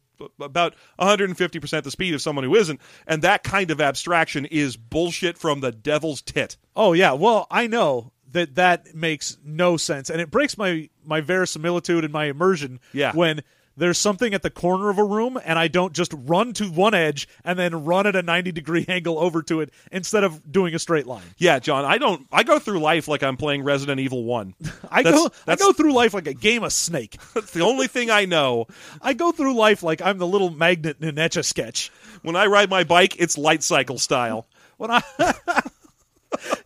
about 0.40 0.74
150 0.96 1.60
percent 1.60 1.84
the 1.84 1.90
speed 1.90 2.14
of 2.14 2.20
someone 2.20 2.44
who 2.44 2.54
isn't, 2.54 2.80
and 3.06 3.22
that 3.22 3.42
kind 3.42 3.70
of 3.70 3.80
abstraction 3.80 4.44
is 4.46 4.76
bullshit 4.76 5.38
from 5.38 5.60
the 5.60 5.72
devil's 5.72 6.22
tit. 6.22 6.56
Oh 6.74 6.92
yeah, 6.92 7.12
well 7.12 7.46
I 7.50 7.66
know 7.66 8.12
that 8.32 8.56
that 8.56 8.94
makes 8.94 9.38
no 9.44 9.76
sense, 9.76 10.10
and 10.10 10.20
it 10.20 10.30
breaks 10.30 10.58
my 10.58 10.88
my 11.04 11.20
verisimilitude 11.20 12.04
and 12.04 12.12
my 12.12 12.26
immersion. 12.26 12.80
Yeah. 12.92 13.12
when 13.12 13.42
there's 13.76 13.98
something 13.98 14.34
at 14.34 14.42
the 14.42 14.50
corner 14.50 14.90
of 14.90 14.98
a 14.98 15.04
room, 15.04 15.38
and 15.44 15.58
I 15.58 15.68
don't 15.68 15.92
just 15.92 16.12
run 16.16 16.52
to 16.54 16.66
one 16.70 16.94
edge 16.94 17.28
and 17.44 17.58
then 17.58 17.84
run 17.84 18.06
at 18.06 18.14
a 18.16 18.22
90 18.22 18.52
degree 18.52 18.84
angle 18.88 19.18
over 19.18 19.42
to 19.44 19.60
it 19.60 19.70
instead 19.90 20.24
of 20.24 20.50
doing 20.50 20.74
a 20.74 20.78
straight 20.78 21.06
line. 21.06 21.22
Yeah, 21.38 21.58
John, 21.58 21.84
I 21.84 21.98
don't. 21.98 22.26
I 22.30 22.42
go 22.42 22.58
through 22.58 22.80
life 22.80 23.08
like 23.08 23.22
I'm 23.22 23.36
playing 23.36 23.64
Resident 23.64 24.00
Evil 24.00 24.24
One. 24.24 24.54
I 24.90 25.02
That's- 25.02 25.22
go 25.22 25.30
I 25.46 25.56
go 25.56 25.72
through 25.72 25.92
life 25.92 26.14
like 26.14 26.26
a 26.26 26.34
game 26.34 26.62
of 26.64 26.72
Snake. 26.72 27.16
That's 27.34 27.52
the 27.52 27.62
only 27.62 27.86
thing 27.88 28.10
I 28.10 28.24
know. 28.26 28.66
I 29.00 29.14
go 29.14 29.32
through 29.32 29.54
life 29.54 29.82
like 29.82 30.02
I'm 30.02 30.18
the 30.18 30.26
little 30.26 30.50
magnet 30.50 30.96
in 31.00 31.08
an 31.08 31.18
etch 31.18 31.36
a 31.36 31.42
sketch. 31.42 31.90
When 32.22 32.36
I 32.36 32.46
ride 32.46 32.70
my 32.70 32.84
bike, 32.84 33.16
it's 33.18 33.36
light 33.38 33.62
cycle 33.62 33.98
style. 33.98 34.46
When 34.76 34.90
I 34.90 35.02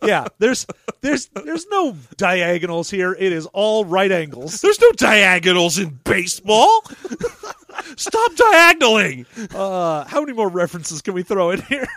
yeah, 0.03 0.25
there's 0.39 0.65
there's 1.01 1.27
there's 1.27 1.67
no 1.67 1.95
diagonals 2.17 2.89
here. 2.89 3.15
It 3.17 3.31
is 3.31 3.45
all 3.47 3.85
right 3.85 4.11
angles. 4.11 4.61
There's 4.61 4.79
no 4.79 4.91
diagonals 4.91 5.77
in 5.77 5.99
baseball. 6.03 6.83
Stop 7.95 8.31
diagonaling. 8.33 9.25
Uh, 9.53 10.05
how 10.05 10.21
many 10.21 10.33
more 10.33 10.49
references 10.49 11.01
can 11.01 11.13
we 11.13 11.23
throw 11.23 11.51
in 11.51 11.61
here? 11.63 11.87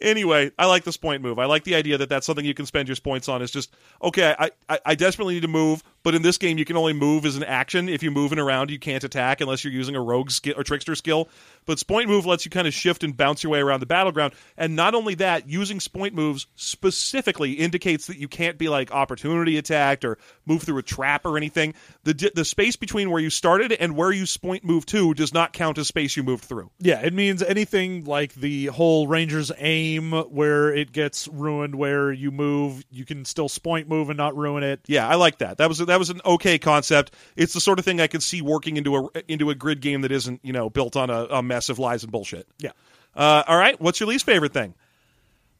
anyway, 0.00 0.50
I 0.58 0.66
like 0.66 0.84
this 0.84 0.96
point 0.96 1.22
move. 1.22 1.38
I 1.38 1.46
like 1.46 1.64
the 1.64 1.74
idea 1.74 1.98
that 1.98 2.08
that's 2.08 2.26
something 2.26 2.44
you 2.44 2.54
can 2.54 2.66
spend 2.66 2.88
your 2.88 2.96
points 2.96 3.28
on. 3.28 3.42
Is 3.42 3.50
just 3.50 3.74
okay. 4.02 4.34
I, 4.38 4.50
I 4.68 4.78
I 4.86 4.94
desperately 4.94 5.34
need 5.34 5.42
to 5.42 5.48
move, 5.48 5.82
but 6.02 6.14
in 6.14 6.22
this 6.22 6.38
game 6.38 6.58
you 6.58 6.64
can 6.64 6.76
only 6.76 6.92
move 6.92 7.24
as 7.24 7.36
an 7.36 7.44
action. 7.44 7.88
If 7.88 8.02
you're 8.02 8.12
moving 8.12 8.38
around, 8.38 8.70
you 8.70 8.78
can't 8.78 9.04
attack 9.04 9.40
unless 9.40 9.64
you're 9.64 9.72
using 9.72 9.96
a 9.96 10.02
rogue 10.02 10.30
skill 10.30 10.54
or 10.56 10.64
trickster 10.64 10.94
skill. 10.94 11.28
But 11.66 11.78
Spoint 11.78 12.08
move 12.08 12.26
lets 12.26 12.44
you 12.44 12.50
kind 12.50 12.66
of 12.66 12.74
shift 12.74 13.04
and 13.04 13.16
bounce 13.16 13.42
your 13.42 13.52
way 13.52 13.60
around 13.60 13.80
the 13.80 13.86
battleground. 13.86 14.34
And 14.56 14.76
not 14.76 14.94
only 14.94 15.14
that, 15.16 15.48
using 15.48 15.80
Spoint 15.80 16.14
moves 16.14 16.46
specifically 16.56 17.52
indicates 17.52 18.06
that 18.06 18.18
you 18.18 18.28
can't 18.28 18.58
be 18.58 18.68
like 18.68 18.92
opportunity 18.92 19.58
attacked 19.58 20.04
or 20.04 20.18
move 20.46 20.62
through 20.62 20.78
a 20.78 20.82
trap 20.82 21.24
or 21.24 21.36
anything. 21.36 21.74
The 22.04 22.30
the 22.34 22.44
space 22.44 22.76
between 22.76 23.10
where 23.10 23.20
you 23.20 23.30
started 23.30 23.72
and 23.72 23.96
where 23.96 24.12
you 24.12 24.26
Spoint 24.26 24.64
move 24.64 24.86
to 24.86 25.14
does 25.14 25.32
not 25.34 25.52
count 25.52 25.78
as 25.78 25.88
space 25.88 26.16
you 26.16 26.22
moved 26.22 26.44
through. 26.44 26.70
Yeah, 26.78 27.00
it 27.00 27.12
means 27.12 27.42
anything 27.42 28.04
like 28.04 28.34
the 28.34 28.66
whole 28.66 29.06
Ranger's 29.06 29.52
aim 29.58 30.12
where 30.12 30.74
it 30.74 30.92
gets 30.92 31.28
ruined 31.28 31.74
where 31.74 32.12
you 32.12 32.30
move, 32.30 32.82
you 32.90 33.04
can 33.04 33.24
still 33.24 33.48
spoint 33.48 33.88
move 33.88 34.10
and 34.10 34.16
not 34.16 34.36
ruin 34.36 34.62
it. 34.62 34.80
Yeah, 34.86 35.08
I 35.08 35.16
like 35.16 35.38
that. 35.38 35.58
That 35.58 35.68
was 35.68 35.78
that 35.78 35.98
was 35.98 36.10
an 36.10 36.20
okay 36.24 36.58
concept. 36.58 37.14
It's 37.36 37.52
the 37.52 37.60
sort 37.60 37.78
of 37.78 37.84
thing 37.84 38.00
I 38.00 38.06
could 38.06 38.22
see 38.22 38.42
working 38.42 38.76
into 38.76 38.96
a 38.96 39.08
into 39.28 39.50
a 39.50 39.54
grid 39.54 39.80
game 39.80 40.02
that 40.02 40.12
isn't 40.12 40.40
you 40.42 40.52
know 40.52 40.70
built 40.70 40.96
on 40.96 41.10
a, 41.10 41.24
a 41.24 41.42
mess 41.50 41.68
of 41.68 41.78
lies 41.78 42.02
and 42.02 42.10
bullshit. 42.10 42.46
Yeah. 42.58 42.70
Uh, 43.14 43.42
all 43.46 43.58
right, 43.58 43.78
what's 43.80 44.00
your 44.00 44.08
least 44.08 44.24
favorite 44.24 44.54
thing? 44.54 44.74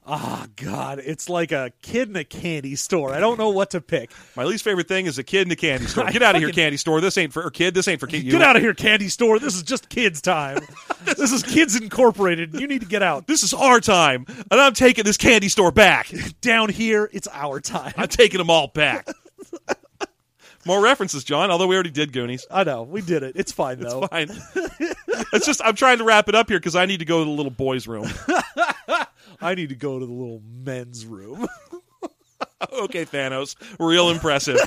Ah, 0.07 0.47
God, 0.57 0.99
it's 0.99 1.29
like 1.29 1.53
a 1.53 1.73
kid 1.83 2.09
in 2.09 2.17
a 2.17 2.25
candy 2.25 2.75
store. 2.75 3.13
I 3.13 3.21
don't 3.21 3.39
know 3.39 3.51
what 3.51 3.71
to 3.71 3.81
pick. 3.81 4.11
My 4.37 4.45
least 4.45 4.65
favorite 4.65 4.89
thing 4.89 5.07
is 5.07 5.19
a 5.19 5.23
kid 5.23 5.47
in 5.47 5.53
a 5.53 5.57
candy 5.57 5.87
store. 5.87 6.05
Get 6.11 6.23
out 6.23 6.35
of 6.35 6.41
here, 6.41 6.51
candy 6.51 6.79
store. 6.79 7.01
This 7.01 7.19
ain't 7.19 7.33
for 7.33 7.43
or 7.45 7.51
kid. 7.51 7.75
This 7.75 7.87
ain't 7.87 8.01
for 8.01 8.07
kid. 8.07 8.25
You. 8.25 8.33
Get 8.33 8.41
out 8.41 8.57
of 8.57 8.63
here, 8.63 8.73
candy 8.73 9.09
store. 9.09 9.39
This 9.39 9.55
is 9.55 9.63
just 9.63 9.89
kids' 9.89 10.23
time. 10.23 10.59
this 11.05 11.33
is 11.33 11.43
Kids 11.43 11.77
Incorporated. 11.77 12.55
You 12.55 12.67
need 12.67 12.81
to 12.81 12.87
get 12.87 13.03
out. 13.03 13.27
This 13.27 13.43
is 13.43 13.53
our 13.53 13.79
time, 13.79 14.25
and 14.51 14.61
I'm 14.61 14.73
taking 14.73 15.05
this 15.05 15.17
candy 15.17 15.49
store 15.49 15.71
back. 15.71 16.11
Down 16.41 16.71
here, 16.71 17.11
it's 17.13 17.29
our 17.33 17.61
time. 17.61 17.93
I'm 17.97 18.09
taking 18.09 18.39
them 18.39 18.49
all 18.51 18.69
back. 18.69 19.07
More 20.67 20.83
references, 20.83 21.25
John. 21.25 21.51
Although 21.51 21.67
we 21.67 21.75
already 21.75 21.91
did 21.91 22.13
Goonies. 22.13 22.47
I 22.51 22.65
know. 22.65 22.83
We 22.83 23.01
did 23.01 23.23
it. 23.23 23.33
It's 23.37 23.53
fine, 23.53 23.81
though. 23.81 24.09
It's 24.13 24.35
Fine. 24.55 24.93
it's 25.33 25.47
just 25.47 25.61
I'm 25.65 25.75
trying 25.75 25.99
to 25.99 26.05
wrap 26.05 26.29
it 26.29 26.35
up 26.35 26.49
here 26.49 26.59
because 26.59 26.77
I 26.77 26.87
need 26.87 26.99
to 26.99 27.05
go 27.05 27.21
to 27.21 27.25
the 27.25 27.31
little 27.31 27.51
boys' 27.51 27.87
room. 27.87 28.07
I 29.41 29.55
need 29.55 29.71
to 29.71 29.75
go 29.75 29.99
to 29.99 30.05
the 30.05 30.13
little 30.13 30.43
men's 30.65 31.07
room. 31.07 31.47
okay, 32.73 33.07
Thanos, 33.07 33.57
real 33.79 34.11
impressive. 34.11 34.59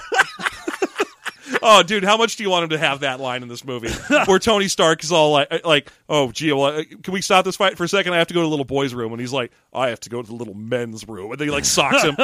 oh, 1.62 1.84
dude, 1.84 2.04
how 2.04 2.18
much 2.18 2.38
do 2.38 2.44
you 2.44 2.50
want 2.50 2.64
him 2.64 2.70
to 2.72 2.80
have 2.80 3.02
that 3.02 3.20
line 3.20 3.44
in 3.44 3.50
this 3.50 3.64
movie 3.64 3.92
where 4.26 4.40
Tony 4.40 4.68
Stark 4.68 5.04
is 5.04 5.12
all 5.12 5.32
like, 5.32 5.64
like, 5.64 5.92
oh, 6.10 6.32
gee, 6.32 6.52
well, 6.54 6.80
uh, 6.80 6.84
can 7.04 7.14
we 7.14 7.22
stop 7.22 7.46
this 7.46 7.56
fight 7.56 7.78
for 7.78 7.84
a 7.84 7.88
second? 7.88 8.14
I 8.14 8.18
have 8.18 8.28
to 8.28 8.34
go 8.34 8.40
to 8.40 8.46
the 8.46 8.50
little 8.50 8.66
boys' 8.66 8.96
room, 8.96 9.12
and 9.12 9.22
he's 9.22 9.34
like, 9.34 9.52
I 9.72 9.90
have 9.90 10.00
to 10.02 10.10
go 10.10 10.24
to 10.24 10.28
the 10.28 10.34
little 10.36 10.56
men's 10.56 11.08
room, 11.08 11.32
and 11.32 11.40
then 11.40 11.48
he 11.48 11.52
like 11.52 11.66
socks 11.66 12.02
him. 12.02 12.16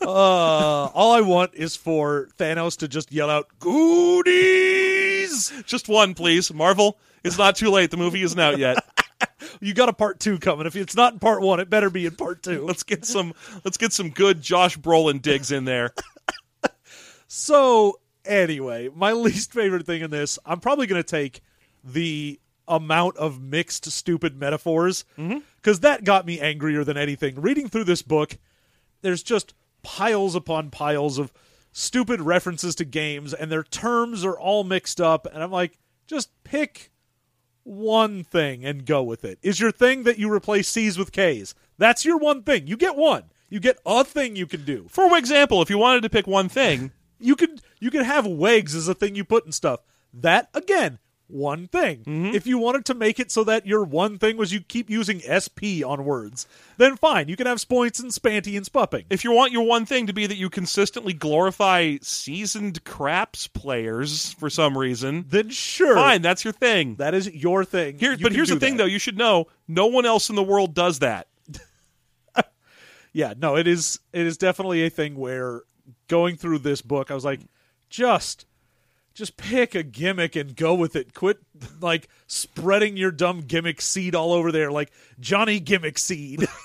Uh, 0.00 0.06
all 0.06 1.12
I 1.12 1.20
want 1.20 1.54
is 1.54 1.76
for 1.76 2.28
Thanos 2.38 2.76
to 2.78 2.88
just 2.88 3.12
yell 3.12 3.30
out, 3.30 3.48
Goonies! 3.58 5.52
Just 5.66 5.88
one, 5.88 6.14
please, 6.14 6.52
Marvel. 6.52 6.98
It's 7.24 7.38
not 7.38 7.56
too 7.56 7.70
late. 7.70 7.90
The 7.90 7.96
movie 7.96 8.22
isn't 8.22 8.38
out 8.38 8.58
yet. 8.58 8.78
You 9.60 9.74
got 9.74 9.88
a 9.88 9.92
part 9.92 10.20
two 10.20 10.38
coming. 10.38 10.66
If 10.66 10.76
it's 10.76 10.94
not 10.94 11.12
in 11.14 11.18
part 11.18 11.42
one, 11.42 11.58
it 11.58 11.68
better 11.68 11.90
be 11.90 12.06
in 12.06 12.14
part 12.14 12.44
two. 12.44 12.64
Let's 12.64 12.84
get 12.84 13.04
some. 13.04 13.34
Let's 13.64 13.76
get 13.76 13.92
some 13.92 14.10
good 14.10 14.40
Josh 14.40 14.78
Brolin 14.78 15.20
digs 15.20 15.50
in 15.50 15.64
there. 15.64 15.92
So, 17.28 18.00
anyway, 18.24 18.88
my 18.94 19.12
least 19.12 19.52
favorite 19.52 19.86
thing 19.86 20.02
in 20.02 20.10
this, 20.10 20.38
I'm 20.46 20.60
probably 20.60 20.86
going 20.86 21.02
to 21.02 21.08
take 21.08 21.42
the 21.84 22.40
amount 22.66 23.16
of 23.16 23.40
mixed, 23.40 23.90
stupid 23.90 24.38
metaphors 24.38 25.04
because 25.56 25.80
that 25.80 26.04
got 26.04 26.26
me 26.26 26.40
angrier 26.40 26.84
than 26.84 26.96
anything. 26.96 27.40
Reading 27.40 27.68
through 27.68 27.84
this 27.84 28.02
book, 28.02 28.36
there's 29.02 29.22
just 29.22 29.54
piles 29.82 30.34
upon 30.34 30.70
piles 30.70 31.18
of 31.18 31.32
stupid 31.72 32.20
references 32.20 32.74
to 32.76 32.84
games, 32.84 33.32
and 33.32 33.50
their 33.50 33.62
terms 33.62 34.24
are 34.24 34.38
all 34.38 34.64
mixed 34.64 35.00
up. 35.00 35.26
And 35.26 35.42
I'm 35.42 35.52
like, 35.52 35.78
just 36.06 36.30
pick 36.44 36.90
one 37.64 38.24
thing 38.24 38.64
and 38.64 38.86
go 38.86 39.02
with 39.02 39.24
it. 39.24 39.38
Is 39.42 39.60
your 39.60 39.72
thing 39.72 40.04
that 40.04 40.18
you 40.18 40.32
replace 40.32 40.68
C's 40.68 40.98
with 40.98 41.12
K's? 41.12 41.54
That's 41.76 42.04
your 42.04 42.16
one 42.16 42.42
thing. 42.42 42.66
You 42.66 42.76
get 42.76 42.96
one. 42.96 43.24
You 43.48 43.60
get 43.60 43.78
a 43.86 44.04
thing 44.04 44.36
you 44.36 44.46
can 44.46 44.64
do 44.64 44.86
For 44.90 45.16
example, 45.16 45.62
if 45.62 45.70
you 45.70 45.78
wanted 45.78 46.02
to 46.02 46.10
pick 46.10 46.26
one 46.26 46.50
thing, 46.50 46.92
you 47.18 47.34
could 47.34 47.62
you 47.80 47.90
could 47.90 48.02
have 48.02 48.24
wegs 48.24 48.74
as 48.74 48.88
a 48.88 48.94
thing 48.94 49.14
you 49.14 49.24
put 49.24 49.46
in 49.46 49.52
stuff. 49.52 49.80
That 50.12 50.48
again, 50.54 50.98
one 51.28 51.68
thing. 51.68 51.98
Mm-hmm. 51.98 52.34
If 52.34 52.46
you 52.46 52.58
wanted 52.58 52.84
to 52.86 52.94
make 52.94 53.20
it 53.20 53.30
so 53.30 53.44
that 53.44 53.66
your 53.66 53.84
one 53.84 54.18
thing 54.18 54.36
was 54.36 54.52
you 54.52 54.60
keep 54.60 54.88
using 54.90 55.20
SP 55.20 55.84
on 55.86 56.04
words, 56.04 56.46
then 56.78 56.96
fine, 56.96 57.28
you 57.28 57.36
can 57.36 57.46
have 57.46 57.60
spoints 57.60 58.00
and 58.00 58.10
spanty 58.10 58.56
and 58.56 58.64
spupping. 58.66 59.04
if 59.10 59.24
you 59.24 59.32
want 59.32 59.52
your 59.52 59.64
one 59.64 59.84
thing 59.86 60.06
to 60.06 60.12
be 60.12 60.26
that 60.26 60.36
you 60.36 60.48
consistently 60.50 61.12
glorify 61.12 61.96
seasoned 62.02 62.82
craps 62.84 63.46
players 63.46 64.32
for 64.34 64.48
some 64.50 64.76
reason, 64.76 65.26
Then 65.28 65.50
sure, 65.50 65.94
fine, 65.94 66.22
that's 66.22 66.44
your 66.44 66.52
thing. 66.54 66.96
that 66.96 67.12
is 67.14 67.30
your 67.30 67.64
thing. 67.64 67.98
Here, 67.98 68.12
You 68.12 68.22
but 68.22 68.32
here's 68.32 68.48
the 68.48 68.58
thing, 68.58 68.76
that. 68.78 68.84
though. 68.84 68.88
You 68.88 68.98
should 68.98 69.18
know 69.18 69.46
no 69.68 69.86
one 69.86 70.06
else 70.06 70.30
in 70.30 70.36
the 70.36 70.42
world 70.42 70.74
does 70.74 71.00
that. 71.00 71.28
Yeah, 73.12 73.34
no, 73.36 73.56
it 73.56 73.66
is 73.66 73.98
it 74.12 74.26
is 74.26 74.36
definitely 74.36 74.84
a 74.84 74.90
thing 74.90 75.16
where 75.16 75.62
going 76.08 76.36
through 76.36 76.58
this 76.60 76.82
book, 76.82 77.10
I 77.10 77.14
was 77.14 77.24
like, 77.24 77.40
just 77.90 78.44
just 79.18 79.36
pick 79.36 79.74
a 79.74 79.82
gimmick 79.82 80.36
and 80.36 80.56
go 80.56 80.74
with 80.74 80.96
it. 80.96 81.12
Quit 81.12 81.38
like 81.80 82.08
spreading 82.26 82.96
your 82.96 83.10
dumb 83.10 83.42
gimmick 83.42 83.80
seed 83.80 84.14
all 84.14 84.32
over 84.32 84.50
there 84.52 84.70
like 84.70 84.90
Johnny 85.20 85.60
Gimmick 85.60 85.98
Seed. 85.98 86.46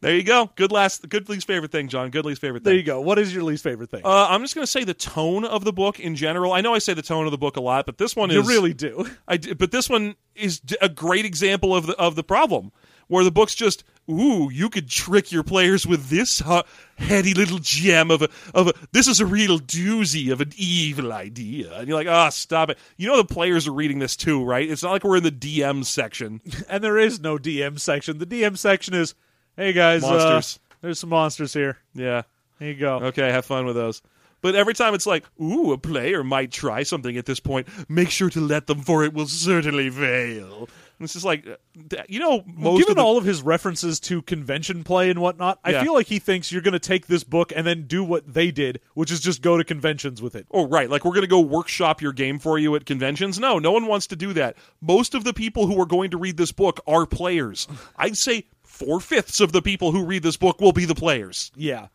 There 0.00 0.14
you 0.14 0.22
go. 0.22 0.50
Good 0.54 0.70
last, 0.70 1.08
good 1.08 1.28
least 1.28 1.46
favorite 1.46 1.72
thing, 1.72 1.88
John. 1.88 2.10
Good 2.10 2.24
least 2.24 2.40
favorite 2.40 2.62
thing. 2.62 2.70
there 2.70 2.76
you 2.76 2.82
go. 2.82 3.00
What 3.00 3.18
is 3.18 3.34
your 3.34 3.42
least 3.42 3.64
favorite 3.64 3.90
thing? 3.90 4.02
Uh, 4.04 4.26
I'm 4.28 4.42
just 4.42 4.54
going 4.54 4.64
to 4.64 4.70
say 4.70 4.84
the 4.84 4.94
tone 4.94 5.44
of 5.44 5.64
the 5.64 5.72
book 5.72 5.98
in 5.98 6.14
general. 6.14 6.52
I 6.52 6.60
know 6.60 6.74
I 6.74 6.78
say 6.78 6.94
the 6.94 7.02
tone 7.02 7.24
of 7.24 7.30
the 7.30 7.38
book 7.38 7.56
a 7.56 7.60
lot, 7.60 7.86
but 7.86 7.98
this 7.98 8.14
one 8.14 8.30
you 8.30 8.40
is 8.40 8.46
really 8.46 8.74
do. 8.74 9.08
I 9.26 9.38
but 9.38 9.70
this 9.70 9.88
one 9.88 10.16
is 10.34 10.60
a 10.80 10.88
great 10.88 11.24
example 11.24 11.74
of 11.74 11.86
the 11.86 11.96
of 11.96 12.16
the 12.16 12.22
problem 12.24 12.72
where 13.12 13.24
the 13.24 13.30
book's 13.30 13.54
just 13.54 13.84
ooh 14.10 14.50
you 14.50 14.68
could 14.68 14.88
trick 14.88 15.30
your 15.30 15.42
players 15.44 15.86
with 15.86 16.08
this 16.08 16.40
hu- 16.40 16.62
heady 16.96 17.34
little 17.34 17.58
gem 17.60 18.10
of 18.10 18.22
a 18.22 18.28
of 18.54 18.66
a 18.68 18.72
this 18.90 19.06
is 19.06 19.20
a 19.20 19.26
real 19.26 19.58
doozy 19.60 20.32
of 20.32 20.40
an 20.40 20.50
evil 20.56 21.12
idea. 21.12 21.72
And 21.78 21.86
you're 21.86 21.96
like 21.96 22.08
ah 22.08 22.30
stop 22.30 22.70
it. 22.70 22.78
You 22.96 23.08
know 23.08 23.18
the 23.18 23.24
players 23.32 23.68
are 23.68 23.72
reading 23.72 23.98
this 24.00 24.16
too 24.16 24.42
right? 24.44 24.68
It's 24.68 24.82
not 24.82 24.92
like 24.92 25.04
we're 25.04 25.18
in 25.18 25.22
the 25.22 25.30
DM 25.30 25.84
section. 25.84 26.40
And 26.68 26.82
there 26.82 26.98
is 26.98 27.20
no 27.20 27.36
DM 27.38 27.78
section. 27.78 28.18
The 28.18 28.26
DM 28.26 28.56
section 28.56 28.94
is, 28.94 29.14
hey 29.56 29.72
guys, 29.72 30.02
uh, 30.02 30.40
there's 30.80 30.98
some 30.98 31.10
monsters 31.10 31.52
here. 31.52 31.76
yeah. 31.94 32.22
There 32.58 32.68
you 32.70 32.74
go. 32.76 32.96
okay 33.06 33.30
have 33.30 33.44
fun 33.44 33.66
with 33.66 33.76
those 33.76 34.00
but 34.42 34.54
every 34.54 34.74
time 34.74 34.94
it's 34.94 35.06
like 35.06 35.24
ooh 35.40 35.72
a 35.72 35.78
player 35.78 36.22
might 36.22 36.52
try 36.52 36.82
something 36.82 37.16
at 37.16 37.24
this 37.26 37.40
point 37.40 37.66
make 37.88 38.10
sure 38.10 38.28
to 38.28 38.40
let 38.40 38.66
them 38.66 38.80
for 38.80 39.02
it 39.02 39.14
will 39.14 39.26
certainly 39.26 39.88
fail 39.88 40.68
and 41.02 41.06
it's 41.06 41.14
just 41.14 41.24
like 41.24 41.44
uh, 41.48 42.02
you 42.08 42.20
know 42.20 42.44
most 42.46 42.78
Given 42.78 42.92
of 42.92 42.96
the, 42.96 43.02
all 43.02 43.18
of 43.18 43.24
his 43.24 43.42
references 43.42 43.98
to 44.00 44.22
convention 44.22 44.84
play 44.84 45.10
and 45.10 45.20
whatnot, 45.20 45.58
I 45.64 45.82
feel 45.82 45.94
like 45.94 46.06
he 46.06 46.20
thinks 46.20 46.52
you're 46.52 46.62
going 46.62 46.72
to 46.72 46.78
take 46.78 47.08
this 47.08 47.24
book 47.24 47.52
and 47.54 47.66
then 47.66 47.88
do 47.88 48.04
what 48.04 48.32
they 48.32 48.52
did, 48.52 48.78
which 48.94 49.10
is 49.10 49.18
just 49.18 49.42
go 49.42 49.56
to 49.56 49.64
conventions 49.64 50.22
with 50.22 50.36
it. 50.36 50.46
Oh, 50.52 50.68
right. 50.68 50.88
Like 50.88 51.04
we're 51.04 51.10
going 51.10 51.22
to 51.22 51.26
go 51.26 51.40
workshop 51.40 52.02
your 52.02 52.12
game 52.12 52.38
for 52.38 52.56
you 52.56 52.76
at 52.76 52.86
conventions. 52.86 53.40
No, 53.40 53.58
no 53.58 53.72
one 53.72 53.86
wants 53.86 54.06
to 54.08 54.16
do 54.16 54.32
that. 54.34 54.56
Most 54.80 55.16
of 55.16 55.24
the 55.24 55.34
people 55.34 55.66
who 55.66 55.80
are 55.80 55.86
going 55.86 56.12
to 56.12 56.18
read 56.18 56.36
this 56.36 56.52
book 56.52 56.80
are 56.86 57.04
players. 57.04 57.66
I'd 57.96 58.16
say 58.16 58.46
four 58.62 59.00
fifths 59.00 59.40
of 59.40 59.50
the 59.50 59.60
people 59.60 59.90
who 59.90 60.04
read 60.04 60.22
this 60.22 60.36
book 60.36 60.60
will 60.60 60.72
be 60.72 60.84
the 60.84 60.94
players. 60.94 61.50
Yeah. 61.56 61.88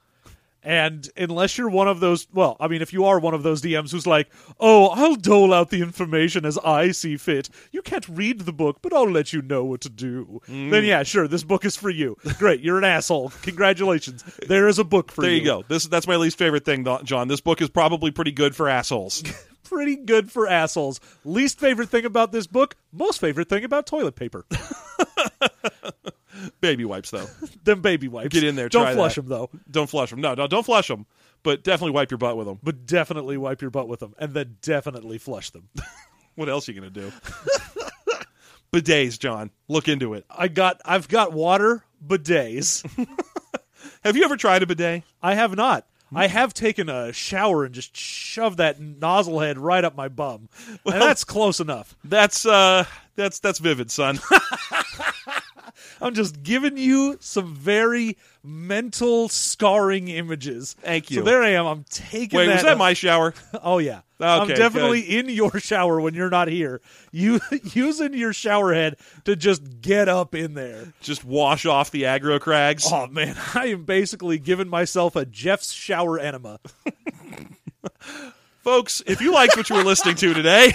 And 0.64 1.10
unless 1.16 1.58
you're 1.58 1.70
one 1.70 1.88
of 1.88 2.00
those, 2.00 2.28
well, 2.34 2.58
I 2.60 2.68
mean, 2.68 2.82
if 2.82 2.92
you 2.92 3.06
are 3.06 3.20
one 3.20 3.34
of 3.34 3.44
those 3.44 3.62
DMs 3.62 3.92
who's 3.92 4.08
like, 4.08 4.30
oh, 4.60 4.88
I'll 4.88 5.16
dole 5.16 5.54
out 5.54 5.70
the 5.70 5.82
information 5.82 6.46
as 6.46 6.58
I 6.58 6.92
see 6.92 7.16
fit. 7.18 7.50
You 7.72 7.82
can't 7.82 8.08
read 8.10 8.42
the 8.42 8.52
book, 8.52 8.80
but 8.82 8.94
I'll 8.94 9.10
let 9.10 9.32
you 9.32 9.42
know 9.42 9.64
what 9.64 9.82
to 9.82 9.90
do. 9.90 10.42
Mm. 10.48 10.72
Then, 10.72 10.84
yeah, 10.84 11.04
sure, 11.04 11.28
this 11.28 11.44
book 11.44 11.64
is 11.64 11.76
for 11.76 11.90
you. 11.90 12.18
Great, 12.38 12.62
you're 12.62 12.78
an 12.78 12.84
asshole. 12.84 13.32
Congratulations. 13.44 14.24
There 14.48 14.68
is 14.68 14.80
a 14.80 14.84
book 14.84 15.12
for 15.12 15.22
There 15.22 15.32
you. 15.32 15.38
There 15.38 15.56
you 15.56 15.62
go. 15.62 15.68
This 15.68 15.88
that's 15.88 16.08
my 16.08 16.16
least 16.16 16.38
favorite 16.38 16.66
thing, 16.66 16.86
John. 17.04 17.28
This 17.28 17.42
book 17.42 17.62
is 17.62 17.70
probably 17.70 18.12
pretty 18.12 18.32
good 18.32 18.56
for 18.56 18.68
assholes. 18.68 19.24
Pretty 19.64 19.98
good 19.98 20.32
for 20.32 20.48
assholes. 20.48 21.02
Least 21.26 21.60
favorite 21.60 21.90
thing 21.90 22.06
about 22.06 22.32
this 22.32 22.48
book, 22.48 22.78
most 22.94 23.20
favorite 23.20 23.50
thing 23.50 23.66
about 23.66 23.86
toilet 23.86 24.16
paper. 24.16 24.46
Baby 26.62 26.86
wipes 26.86 27.12
though. 27.12 27.28
them 27.64 27.82
baby 27.82 28.08
wipes. 28.08 28.30
Get 28.34 28.44
in 28.44 28.56
there, 28.56 28.70
Don't 28.70 28.94
flush 28.94 29.16
that. 29.16 29.22
them, 29.22 29.30
though. 29.30 29.50
Don't 29.70 29.90
flush 29.90 30.10
them. 30.10 30.22
No, 30.22 30.34
no, 30.34 30.48
don't 30.48 30.66
flush 30.66 30.88
them. 30.88 31.06
But 31.44 31.64
definitely 31.64 31.92
wipe 31.92 32.12
your 32.12 32.18
butt 32.18 32.36
with 32.38 32.48
them. 32.48 32.60
But 32.64 32.86
definitely 32.86 33.38
wipe 33.38 33.62
your 33.62 33.72
butt 33.72 33.88
with 33.88 34.00
them. 34.00 34.14
And 34.18 34.34
then 34.34 34.58
definitely 34.62 35.18
flush 35.18 35.50
them. 35.52 35.70
What 36.36 36.50
else 36.50 36.70
are 36.70 36.72
you 36.72 36.80
going 36.80 36.94
to 36.94 37.02
do? 37.02 37.12
Bidets, 38.72 39.18
John. 39.18 39.50
Look 39.68 39.88
into 39.88 40.14
it. 40.14 40.24
I 40.30 40.50
got, 40.50 40.80
I've 40.86 41.08
got 41.08 41.34
water 41.34 41.84
bidets. 42.06 42.88
Have 44.04 44.16
you 44.16 44.24
ever 44.24 44.38
tried 44.38 44.62
a 44.62 44.68
bidet? 44.68 45.02
I 45.20 45.34
have 45.34 45.56
not. 45.56 45.88
I 46.14 46.28
have 46.28 46.54
taken 46.54 46.90
a 46.90 47.12
shower 47.12 47.66
and 47.66 47.74
just 47.74 47.98
shoved 47.98 48.60
that 48.60 48.80
nozzle 48.80 49.40
head 49.40 49.58
right 49.58 49.84
up 49.84 49.96
my 49.96 50.10
bum. 50.10 50.48
and 50.86 51.02
that's 51.02 51.24
close 51.24 51.60
enough. 51.60 51.96
That's 52.04 52.46
uh 52.46 52.86
That's 53.16 53.40
that's 53.40 53.58
vivid, 53.58 53.90
son. 53.90 54.20
I'm 56.02 56.14
just 56.14 56.44
giving 56.44 56.78
you 56.78 57.18
some 57.20 57.56
very 57.56 58.18
mental 58.44 59.30
scarring 59.30 60.08
images. 60.08 60.76
Thank 60.82 61.12
you. 61.12 61.18
So 61.18 61.24
there 61.24 61.44
I 61.44 61.50
am. 61.50 61.66
I'm 61.66 61.86
taking 61.90 62.38
Wait, 62.38 62.48
that. 62.48 62.54
was 62.56 62.64
that 62.64 62.78
my 62.78 62.94
shower? 62.94 63.34
Oh 63.62 63.80
yeah. 63.80 64.02
I'm 64.20 64.44
Okay, 64.44 64.56
definitely 64.56 65.02
in 65.02 65.30
your 65.30 65.60
shower 65.60 66.00
when 66.02 66.14
you're 66.14 66.30
not 66.30 66.48
here. 66.48 66.82
You 67.12 67.40
using 67.74 68.14
your 68.14 68.34
shower 68.34 68.74
head 68.74 68.98
to 69.26 69.36
just 69.36 69.82
get 69.82 70.10
up 70.10 70.34
in 70.34 70.54
there. 70.54 70.94
Just 71.02 71.24
wash 71.24 71.66
off 71.66 71.92
the 71.92 72.04
aggro 72.04 72.40
crags. 72.40 72.86
Oh 72.92 73.08
man, 73.08 73.36
I 73.56 73.68
am 73.68 73.84
basically 73.84 74.38
giving 74.40 74.70
myself 74.70 75.16
a 75.16 75.26
Jeff's 75.26 75.72
shower 75.72 76.20
enema. 76.20 76.60
Folks, 78.64 79.02
if 79.06 79.22
you 79.22 79.34
liked 79.34 79.56
what 79.56 79.70
you 79.70 79.76
were 79.78 79.84
listening 79.84 80.16
to 80.16 80.34
today, 80.34 80.74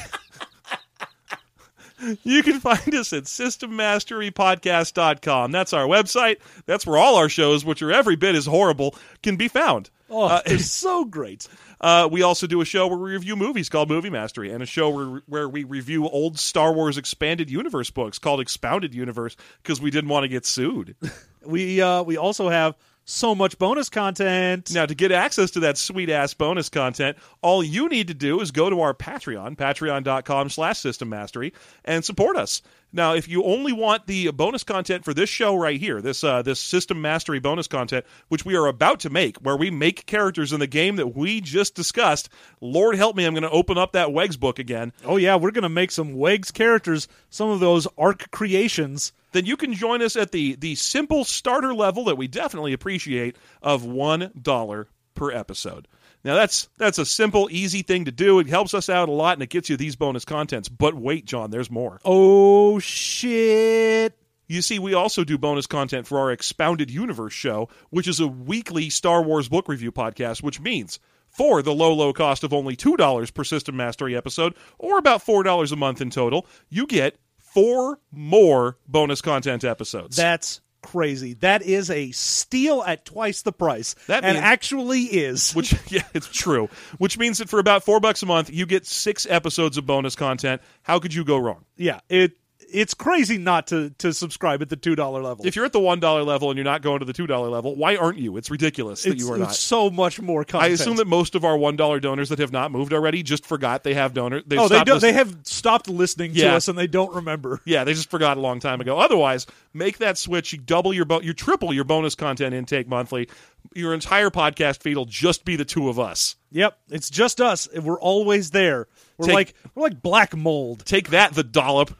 you 2.22 2.42
can 2.42 2.60
find 2.60 2.94
us 2.94 3.12
at 3.12 3.24
systemmasterypodcast.com. 3.24 5.52
That's 5.52 5.72
our 5.72 5.86
website. 5.86 6.38
That's 6.66 6.86
where 6.86 6.98
all 6.98 7.16
our 7.16 7.28
shows, 7.28 7.64
which 7.64 7.82
are 7.82 7.92
every 7.92 8.16
bit 8.16 8.34
as 8.34 8.46
horrible, 8.46 8.94
can 9.22 9.36
be 9.36 9.48
found. 9.48 9.90
Oh, 10.10 10.24
Uh, 10.24 10.42
it's 10.46 10.66
so 10.70 11.04
great. 11.04 11.48
Uh, 11.80 12.08
we 12.10 12.22
also 12.22 12.46
do 12.46 12.60
a 12.60 12.64
show 12.64 12.86
where 12.86 12.98
we 12.98 13.12
review 13.12 13.34
movies 13.34 13.68
called 13.68 13.88
Movie 13.88 14.10
Mastery, 14.10 14.52
and 14.52 14.62
a 14.62 14.66
show 14.66 14.90
where, 14.90 15.22
where 15.26 15.48
we 15.48 15.64
review 15.64 16.06
old 16.08 16.38
Star 16.38 16.72
Wars 16.72 16.96
expanded 16.96 17.50
universe 17.50 17.90
books 17.90 18.18
called 18.20 18.40
Expounded 18.40 18.94
Universe 18.94 19.36
because 19.62 19.80
we 19.80 19.90
didn't 19.90 20.10
want 20.10 20.22
to 20.24 20.28
get 20.28 20.46
sued. 20.46 20.94
We 21.44 21.80
uh 21.80 22.04
we 22.04 22.18
also 22.18 22.48
have 22.50 22.76
so 23.04 23.34
much 23.34 23.58
bonus 23.58 23.88
content. 23.88 24.72
Now, 24.72 24.86
to 24.86 24.94
get 24.94 25.12
access 25.12 25.50
to 25.52 25.60
that 25.60 25.78
sweet 25.78 26.10
ass 26.10 26.34
bonus 26.34 26.68
content, 26.68 27.16
all 27.40 27.62
you 27.62 27.88
need 27.88 28.08
to 28.08 28.14
do 28.14 28.40
is 28.40 28.50
go 28.50 28.70
to 28.70 28.80
our 28.80 28.94
Patreon, 28.94 29.56
patreon.com 29.56 30.50
slash 30.50 30.78
system 30.78 31.08
mastery, 31.08 31.52
and 31.84 32.04
support 32.04 32.36
us. 32.36 32.62
Now, 32.94 33.14
if 33.14 33.26
you 33.26 33.42
only 33.44 33.72
want 33.72 34.06
the 34.06 34.30
bonus 34.32 34.64
content 34.64 35.04
for 35.04 35.14
this 35.14 35.30
show 35.30 35.56
right 35.56 35.80
here, 35.80 36.02
this 36.02 36.22
uh, 36.22 36.42
this 36.42 36.60
system 36.60 37.00
mastery 37.00 37.40
bonus 37.40 37.66
content, 37.66 38.04
which 38.28 38.44
we 38.44 38.54
are 38.54 38.66
about 38.66 39.00
to 39.00 39.10
make, 39.10 39.38
where 39.38 39.56
we 39.56 39.70
make 39.70 40.04
characters 40.04 40.52
in 40.52 40.60
the 40.60 40.66
game 40.66 40.96
that 40.96 41.16
we 41.16 41.40
just 41.40 41.74
discussed, 41.74 42.28
Lord 42.60 42.96
help 42.96 43.16
me, 43.16 43.24
I'm 43.24 43.32
going 43.32 43.44
to 43.44 43.50
open 43.50 43.78
up 43.78 43.92
that 43.92 44.08
Wegs 44.08 44.38
book 44.38 44.58
again. 44.58 44.92
Oh 45.06 45.16
yeah, 45.16 45.36
we're 45.36 45.52
gonna 45.52 45.70
make 45.70 45.90
some 45.90 46.16
Wegs 46.16 46.52
characters, 46.52 47.08
some 47.30 47.48
of 47.48 47.60
those 47.60 47.88
arc 47.96 48.30
creations. 48.30 49.12
Then 49.32 49.46
you 49.46 49.56
can 49.56 49.74
join 49.74 50.02
us 50.02 50.16
at 50.16 50.30
the 50.30 50.54
the 50.56 50.74
simple 50.74 51.24
starter 51.24 51.74
level 51.74 52.04
that 52.04 52.16
we 52.16 52.28
definitely 52.28 52.72
appreciate 52.72 53.36
of 53.60 53.84
one 53.84 54.30
dollar 54.40 54.88
per 55.14 55.30
episode. 55.30 55.88
Now 56.24 56.34
that's 56.34 56.68
that's 56.78 56.98
a 56.98 57.06
simple, 57.06 57.48
easy 57.50 57.82
thing 57.82 58.04
to 58.04 58.12
do. 58.12 58.38
It 58.38 58.46
helps 58.46 58.74
us 58.74 58.88
out 58.88 59.08
a 59.08 59.12
lot, 59.12 59.34
and 59.34 59.42
it 59.42 59.50
gets 59.50 59.68
you 59.68 59.76
these 59.76 59.96
bonus 59.96 60.24
contents. 60.24 60.68
But 60.68 60.94
wait, 60.94 61.24
John, 61.24 61.50
there's 61.50 61.70
more. 61.70 62.00
Oh 62.04 62.78
shit. 62.78 64.16
You 64.48 64.60
see, 64.60 64.78
we 64.78 64.92
also 64.92 65.24
do 65.24 65.38
bonus 65.38 65.66
content 65.66 66.06
for 66.06 66.18
our 66.18 66.30
Expounded 66.30 66.90
Universe 66.90 67.32
show, 67.32 67.70
which 67.88 68.06
is 68.06 68.20
a 68.20 68.26
weekly 68.26 68.90
Star 68.90 69.22
Wars 69.22 69.48
book 69.48 69.66
review 69.66 69.90
podcast, 69.90 70.42
which 70.42 70.60
means 70.60 71.00
for 71.32 71.62
the 71.62 71.72
low, 71.72 71.94
low 71.94 72.12
cost 72.12 72.44
of 72.44 72.52
only 72.52 72.76
$2 72.76 73.32
per 73.32 73.44
System 73.44 73.76
Mastery 73.76 74.14
episode, 74.14 74.54
or 74.78 74.98
about 74.98 75.24
$4 75.24 75.72
a 75.72 75.76
month 75.76 76.02
in 76.02 76.10
total, 76.10 76.46
you 76.68 76.86
get 76.86 77.16
four 77.52 77.98
more 78.10 78.78
bonus 78.86 79.20
content 79.20 79.64
episodes. 79.64 80.16
That's 80.16 80.60
crazy. 80.82 81.34
That 81.34 81.62
is 81.62 81.90
a 81.90 82.10
steal 82.10 82.82
at 82.82 83.04
twice 83.04 83.42
the 83.42 83.52
price. 83.52 83.94
That 84.08 84.24
and 84.24 84.36
actually 84.36 85.02
is. 85.02 85.52
which 85.52 85.74
yeah, 85.88 86.02
it's 86.12 86.28
true. 86.28 86.68
Which 86.98 87.18
means 87.18 87.38
that 87.38 87.48
for 87.48 87.58
about 87.58 87.84
four 87.84 88.00
bucks 88.00 88.22
a 88.22 88.26
month, 88.26 88.50
you 88.52 88.66
get 88.66 88.86
six 88.86 89.26
episodes 89.28 89.78
of 89.78 89.86
bonus 89.86 90.16
content. 90.16 90.60
How 90.82 90.98
could 90.98 91.14
you 91.14 91.24
go 91.24 91.38
wrong? 91.38 91.64
yeah, 91.76 92.00
it 92.08 92.32
it's 92.72 92.94
crazy 92.94 93.38
not 93.38 93.68
to 93.68 93.90
to 93.98 94.12
subscribe 94.12 94.62
at 94.62 94.68
the 94.68 94.76
two 94.76 94.94
dollar 94.94 95.22
level. 95.22 95.46
If 95.46 95.56
you're 95.56 95.64
at 95.64 95.72
the 95.72 95.80
one 95.80 96.00
dollar 96.00 96.22
level 96.22 96.50
and 96.50 96.56
you're 96.56 96.64
not 96.64 96.82
going 96.82 97.00
to 97.00 97.04
the 97.04 97.12
two 97.12 97.26
dollar 97.26 97.48
level, 97.48 97.76
why 97.76 97.96
aren't 97.96 98.18
you? 98.18 98.36
It's 98.36 98.50
ridiculous 98.50 99.02
that 99.02 99.12
it's, 99.12 99.22
you 99.22 99.32
are 99.32 99.36
it's 99.36 99.40
not. 99.40 99.54
so 99.54 99.90
much 99.90 100.20
more 100.20 100.44
Content. 100.44 100.70
I 100.70 100.74
assume 100.74 100.96
that 100.96 101.06
most 101.06 101.34
of 101.34 101.44
our 101.44 101.56
one 101.56 101.76
dollar 101.76 102.00
donors 102.00 102.30
that 102.30 102.38
have 102.38 102.52
not 102.52 102.72
moved 102.72 102.92
already 102.92 103.22
just 103.22 103.46
forgot 103.46 103.84
they 103.84 103.94
have 103.94 104.14
donors. 104.14 104.42
Oh, 104.52 104.68
they 104.68 104.82
do, 104.84 104.98
they 104.98 105.12
have 105.12 105.36
stopped 105.44 105.88
listening 105.88 106.34
to 106.34 106.46
us 106.48 106.68
and 106.68 106.78
they 106.78 106.86
don't 106.86 107.14
remember. 107.14 107.60
Yeah, 107.72 107.84
they 107.84 107.94
just 107.94 108.10
forgot 108.10 108.36
a 108.36 108.40
long 108.40 108.60
time 108.60 108.80
ago. 108.80 108.98
Otherwise, 108.98 109.46
make 109.72 109.98
that 109.98 110.18
switch. 110.18 110.52
You 110.52 110.58
double 110.58 110.92
your 110.92 111.04
bo- 111.04 111.20
you 111.20 111.32
triple 111.32 111.72
your 111.72 111.84
bonus 111.84 112.14
content 112.14 112.54
intake 112.54 112.88
monthly. 112.88 113.28
Your 113.74 113.94
entire 113.94 114.30
podcast 114.30 114.82
feed 114.82 114.96
will 114.96 115.04
just 115.04 115.44
be 115.44 115.56
the 115.56 115.64
two 115.64 115.88
of 115.88 115.98
us. 115.98 116.36
Yep, 116.50 116.76
it's 116.90 117.08
just 117.08 117.40
us. 117.40 117.68
We're 117.74 118.00
always 118.00 118.50
there. 118.50 118.88
We're 119.16 119.26
Take- 119.26 119.34
like 119.34 119.54
we're 119.74 119.84
like 119.84 120.02
black 120.02 120.36
mold. 120.36 120.84
Take 120.84 121.10
that, 121.10 121.34
the 121.34 121.44
dollop. 121.44 121.96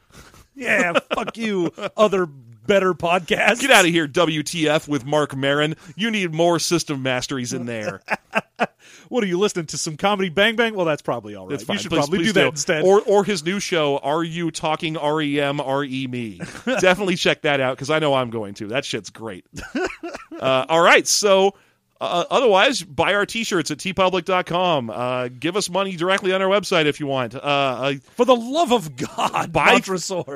Yeah, 0.54 0.98
fuck 1.14 1.36
you, 1.36 1.72
other 1.96 2.26
better 2.26 2.94
podcasts. 2.94 3.60
Get 3.60 3.70
out 3.70 3.84
of 3.84 3.90
here, 3.90 4.06
WTF 4.06 4.86
with 4.88 5.04
Marc 5.04 5.34
Maron. 5.34 5.76
You 5.96 6.10
need 6.10 6.32
more 6.32 6.58
system 6.58 7.02
masteries 7.02 7.52
in 7.52 7.66
there. 7.66 8.02
What 9.08 9.22
are 9.22 9.26
you 9.26 9.38
listening 9.38 9.66
to? 9.66 9.78
Some 9.78 9.96
comedy 9.98 10.30
Bang 10.30 10.56
Bang? 10.56 10.74
Well, 10.74 10.86
that's 10.86 11.02
probably 11.02 11.34
all 11.34 11.46
right. 11.46 11.60
Fine. 11.60 11.76
You 11.76 11.82
should 11.82 11.90
Please- 11.90 11.98
probably 11.98 12.18
please 12.20 12.26
do 12.28 12.32
that 12.34 12.46
instead. 12.48 12.82
Or 12.82 13.02
or 13.02 13.24
his 13.24 13.44
new 13.44 13.60
show, 13.60 13.98
Are 13.98 14.24
You 14.24 14.50
Talking 14.50 14.96
R 14.96 15.20
E 15.20 15.38
M 15.38 15.60
R 15.60 15.84
E 15.84 16.06
Me? 16.06 16.38
Definitely 16.64 17.16
check 17.16 17.42
that 17.42 17.60
out 17.60 17.76
because 17.76 17.90
I 17.90 17.98
know 17.98 18.14
I'm 18.14 18.30
going 18.30 18.54
to. 18.54 18.68
That 18.68 18.84
shit's 18.86 19.10
great. 19.10 19.44
uh, 20.40 20.64
all 20.68 20.80
right, 20.80 21.06
so. 21.06 21.54
Uh, 22.02 22.24
otherwise, 22.30 22.82
buy 22.82 23.14
our 23.14 23.24
t-shirts 23.24 23.70
at 23.70 23.78
teepublic.com. 23.78 24.90
Uh, 24.90 25.28
give 25.28 25.56
us 25.56 25.70
money 25.70 25.94
directly 25.96 26.32
on 26.32 26.42
our 26.42 26.48
website 26.48 26.86
if 26.86 26.98
you 27.00 27.06
want. 27.06 27.34
Uh, 27.34 27.38
uh, 27.38 27.94
For 28.16 28.24
the 28.24 28.34
love 28.34 28.72
of 28.72 28.96
God, 28.96 29.52
Buy- 29.52 29.74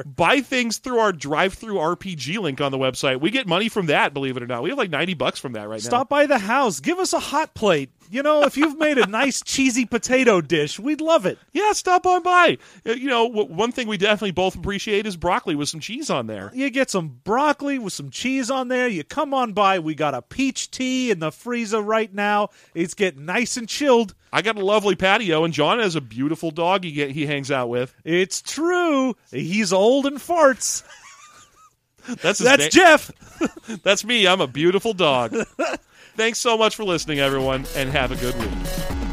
buy 0.07 0.41
things 0.41 0.79
through 0.79 0.99
our 0.99 1.13
DriveThruRPG 1.13 2.39
link 2.39 2.61
on 2.61 2.73
the 2.73 2.79
website. 2.79 3.21
We 3.21 3.31
get 3.31 3.47
money 3.47 3.69
from 3.69 3.87
that, 3.87 4.15
believe 4.15 4.37
it 4.37 4.43
or 4.43 4.47
not. 4.47 4.63
We 4.63 4.71
have 4.71 4.79
like 4.79 4.91
90 4.91 5.15
bucks 5.15 5.39
from 5.41 5.53
that 5.55 5.69
right 5.69 5.81
now. 5.83 5.89
Stop 5.89 6.09
by 6.09 6.27
the 6.27 6.39
house. 6.39 6.81
Give 6.81 6.99
us 6.99 7.13
a 7.13 7.19
hot 7.21 7.55
plate. 7.55 7.91
You 8.11 8.23
know, 8.23 8.43
if 8.45 8.57
you've 8.57 8.79
made 8.79 8.99
a 8.99 9.07
nice 9.07 9.43
cheesy 9.43 9.85
potato 9.85 10.41
dish, 10.41 10.79
we'd 10.79 11.01
love 11.01 11.27
it. 11.27 11.39
Yeah, 11.53 11.73
stop 11.73 12.07
on 12.07 12.23
by. 12.23 12.59
Uh, 12.87 12.93
You 12.93 13.09
know, 13.09 13.25
one 13.27 13.73
thing 13.73 13.89
we 13.89 13.97
definitely 13.97 14.31
both 14.33 14.55
appreciate 14.55 15.07
is 15.07 15.17
broccoli 15.17 15.55
with 15.55 15.69
some 15.69 15.81
cheese 15.81 16.09
on 16.11 16.27
there. 16.27 16.51
You 16.55 16.71
get 16.71 16.91
some 16.91 17.21
broccoli 17.25 17.79
with 17.79 17.93
some 17.93 18.11
cheese 18.11 18.51
on 18.51 18.69
there. 18.69 18.89
You 18.89 19.05
come 19.05 19.35
on 19.35 19.53
by. 19.53 19.79
We 19.79 19.95
got 19.95 20.15
a 20.15 20.23
peach 20.23 20.71
tea 20.71 21.11
in 21.11 21.19
the 21.19 21.33
freezer 21.33 21.81
right 21.81 22.13
now. 22.13 22.51
It's 22.75 22.95
getting 22.95 23.25
nice 23.25 23.57
and 23.57 23.69
chilled. 23.69 24.15
I 24.33 24.43
got 24.43 24.57
a 24.57 24.65
lovely 24.65 24.97
patio, 24.97 25.45
and 25.45 25.55
John 25.55 25.79
has 25.79 25.97
a 25.97 26.01
beautiful 26.01 26.51
dog 26.51 26.85
he 26.85 26.93
get, 26.93 27.11
he 27.11 27.27
hangs 27.27 27.51
out 27.51 27.69
with. 27.69 27.95
It's 28.05 28.43
true. 28.43 29.17
He's 29.31 29.73
old 29.73 30.07
and 30.07 30.19
farts. 30.19 30.83
That's 32.23 32.39
That's 32.39 32.65
na- 32.65 32.69
Jeff. 32.69 33.11
That's 33.83 34.05
me. 34.05 34.27
I'm 34.29 34.41
a 34.41 34.47
beautiful 34.47 34.93
dog. 34.93 35.35
Thanks 36.17 36.39
so 36.39 36.57
much 36.57 36.75
for 36.75 36.85
listening, 36.85 37.21
everyone, 37.21 37.67
and 37.77 37.91
have 37.91 38.11
a 38.11 38.17
good 38.17 38.35
week. 38.41 39.06